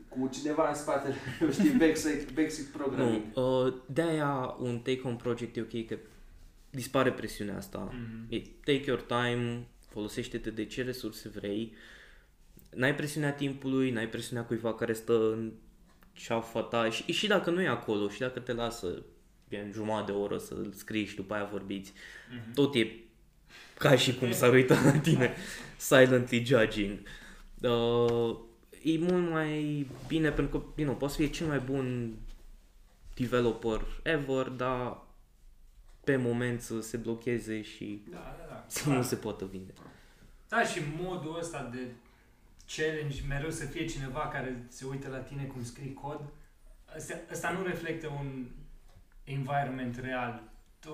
cu 0.09 0.28
cineva 0.32 0.69
în 0.69 0.74
spatele, 0.74 1.15
știi, 1.53 1.70
backseat, 1.70 2.32
backseat 2.32 2.66
programming. 2.66 3.23
Nu, 3.35 3.65
uh, 3.66 3.74
de-aia 3.86 4.57
un 4.61 4.78
take-home 4.78 5.16
project 5.23 5.57
e 5.57 5.61
ok 5.61 5.86
că 5.86 5.97
dispare 6.70 7.12
presiunea 7.12 7.57
asta. 7.57 7.93
Mhm. 7.93 8.27
E 8.28 8.43
take 8.65 8.82
your 8.86 9.01
time, 9.01 9.66
folosește-te 9.89 10.51
de 10.51 10.65
ce 10.65 10.82
resurse 10.82 11.28
vrei, 11.28 11.73
n-ai 12.70 12.95
presiunea 12.95 13.32
timpului, 13.32 13.91
n-ai 13.91 14.09
presiunea 14.09 14.45
cuiva 14.45 14.74
care 14.74 14.93
stă 14.93 15.12
în 15.12 15.53
ceafa 16.12 16.61
ta 16.61 16.91
și, 16.91 17.12
și 17.12 17.27
dacă 17.27 17.51
nu 17.51 17.61
e 17.62 17.69
acolo 17.69 18.09
și 18.09 18.19
dacă 18.19 18.39
te 18.41 18.53
lasă 18.53 19.03
în 19.50 19.72
jumătate 19.72 20.12
de 20.12 20.18
oră 20.18 20.38
să 20.38 20.56
scrii 20.74 21.04
și 21.04 21.16
după 21.16 21.34
aia 21.34 21.44
vorbiți, 21.44 21.92
Mhm. 22.36 22.52
tot 22.52 22.74
e 22.74 22.86
ca 23.78 23.96
și 23.96 24.14
cum 24.14 24.32
s-ar 24.32 24.52
uita 24.52 24.80
la 24.84 24.98
tine, 24.98 25.34
silently 25.76 26.44
judging. 26.44 26.98
Uh, 27.60 28.36
e 28.82 28.98
mult 28.98 29.30
mai 29.30 29.86
bine 30.06 30.30
pentru 30.30 30.58
că, 30.58 30.64
din 30.74 30.86
nou, 30.86 30.94
poți 30.96 31.16
fi 31.16 31.30
cel 31.30 31.46
mai 31.46 31.58
bun 31.58 32.14
developer 33.14 33.80
ever, 34.02 34.46
dar 34.48 35.02
pe 36.04 36.16
moment 36.16 36.60
să 36.60 36.80
se 36.80 36.96
blocheze 36.96 37.62
și 37.62 38.02
Da, 38.10 38.36
da, 38.38 38.44
da. 38.48 38.64
să 38.66 38.88
nu 38.88 39.02
se 39.02 39.16
poată 39.16 39.44
vinde. 39.46 39.72
Da, 40.48 40.64
și 40.64 40.80
modul 41.00 41.38
ăsta 41.40 41.68
de 41.72 41.78
challenge, 42.76 43.22
mereu 43.28 43.50
să 43.50 43.64
fie 43.64 43.84
cineva 43.86 44.28
care 44.28 44.64
se 44.68 44.84
uită 44.90 45.08
la 45.08 45.18
tine 45.18 45.44
cum 45.44 45.64
scrii 45.64 45.92
cod, 45.92 46.20
ăsta, 46.96 47.20
ăsta 47.32 47.50
nu 47.50 47.62
reflectă 47.66 48.08
un 48.08 48.46
environment 49.24 49.96
real. 49.96 50.52
Tu, 50.78 50.90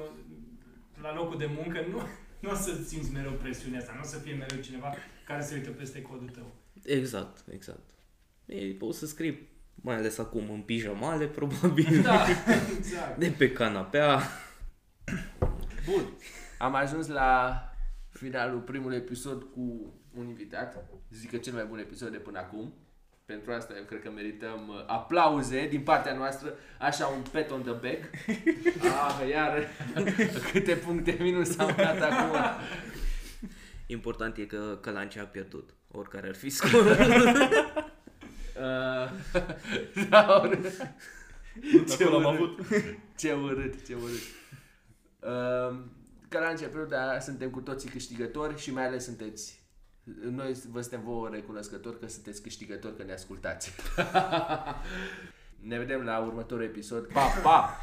la 1.02 1.14
locul 1.14 1.38
de 1.38 1.46
muncă, 1.46 1.84
nu, 1.90 2.00
nu 2.42 2.50
o 2.50 2.54
să 2.54 2.74
simți 2.86 3.12
mereu 3.12 3.32
presiunea 3.32 3.78
asta, 3.78 3.92
nu 3.94 4.00
o 4.00 4.04
să 4.04 4.18
fie 4.18 4.34
mereu 4.34 4.60
cineva 4.60 4.94
care 5.26 5.42
se 5.42 5.54
uită 5.54 5.70
peste 5.70 6.02
codul 6.02 6.28
tău. 6.28 6.54
Exact, 6.84 7.44
exact. 7.52 7.90
E, 8.46 8.66
poți 8.66 8.98
să 8.98 9.06
scrii, 9.06 9.48
mai 9.74 9.96
ales 9.96 10.18
acum, 10.18 10.50
în 10.50 10.60
pijamale, 10.62 11.26
probabil, 11.38 12.02
Da, 12.02 12.26
exact. 12.76 13.18
de 13.18 13.34
pe 13.38 13.52
canapea. 13.52 14.20
Bun. 15.84 16.04
Am 16.58 16.74
ajuns 16.74 17.06
la 17.06 17.64
finalul 18.08 18.60
primului 18.60 18.96
episod 18.96 19.42
cu 19.42 19.94
un 20.14 20.26
invitat. 20.28 20.84
Zic 21.10 21.30
că 21.30 21.36
cel 21.36 21.52
mai 21.52 21.64
bun 21.64 21.78
episod 21.78 22.10
de 22.12 22.18
până 22.18 22.38
acum. 22.38 22.74
Pentru 23.30 23.52
asta 23.52 23.74
eu 23.76 23.82
cred 23.84 24.02
că 24.02 24.10
merităm 24.10 24.68
uh, 24.68 24.84
aplauze 24.86 25.66
din 25.68 25.80
partea 25.80 26.14
noastră, 26.14 26.54
așa 26.78 27.06
un 27.06 27.22
pat 27.32 27.50
on 27.50 27.62
the 27.62 27.72
back. 27.72 28.04
Ah, 28.98 29.28
iar 29.28 29.68
câte 30.52 30.74
puncte 30.74 31.16
minus 31.20 31.58
am 31.58 31.74
dat 31.76 32.00
acum. 32.00 32.36
Important 33.86 34.36
e 34.36 34.44
că 34.44 34.78
Calancea 34.80 35.22
a 35.22 35.24
pierdut, 35.24 35.74
oricare 35.90 36.28
ar 36.28 36.34
fi 36.34 36.50
scorul. 36.58 36.86
Uh, 36.90 36.96
da, 40.08 40.50
ce 41.88 42.02
Acolo 42.02 42.16
am 42.16 42.24
urât. 42.24 42.34
avut. 42.34 42.60
Ce 43.18 43.32
urât, 43.32 43.86
ce 43.86 43.94
urât. 43.94 44.22
Uh, 45.20 45.78
ca 46.28 46.38
la 46.38 46.48
început, 46.48 46.88
dar 46.88 47.20
suntem 47.20 47.50
cu 47.50 47.60
toții 47.60 47.88
câștigători 47.90 48.58
și 48.60 48.72
mai 48.72 48.86
ales 48.86 49.04
sunteți 49.04 49.59
Noi 50.30 50.56
vă 50.70 50.80
suntem 50.80 51.02
vouă 51.04 51.28
recunoscători 51.28 51.98
că 51.98 52.08
sunteți 52.08 52.42
câștigători 52.42 52.96
că 52.96 53.02
ne 53.02 53.12
ascultați. 53.12 53.72
ne 55.70 55.78
vedem 55.78 56.02
la 56.02 56.18
următorul 56.18 56.64
episod. 56.64 57.12
Pa, 57.12 57.26
pa! 57.42 57.76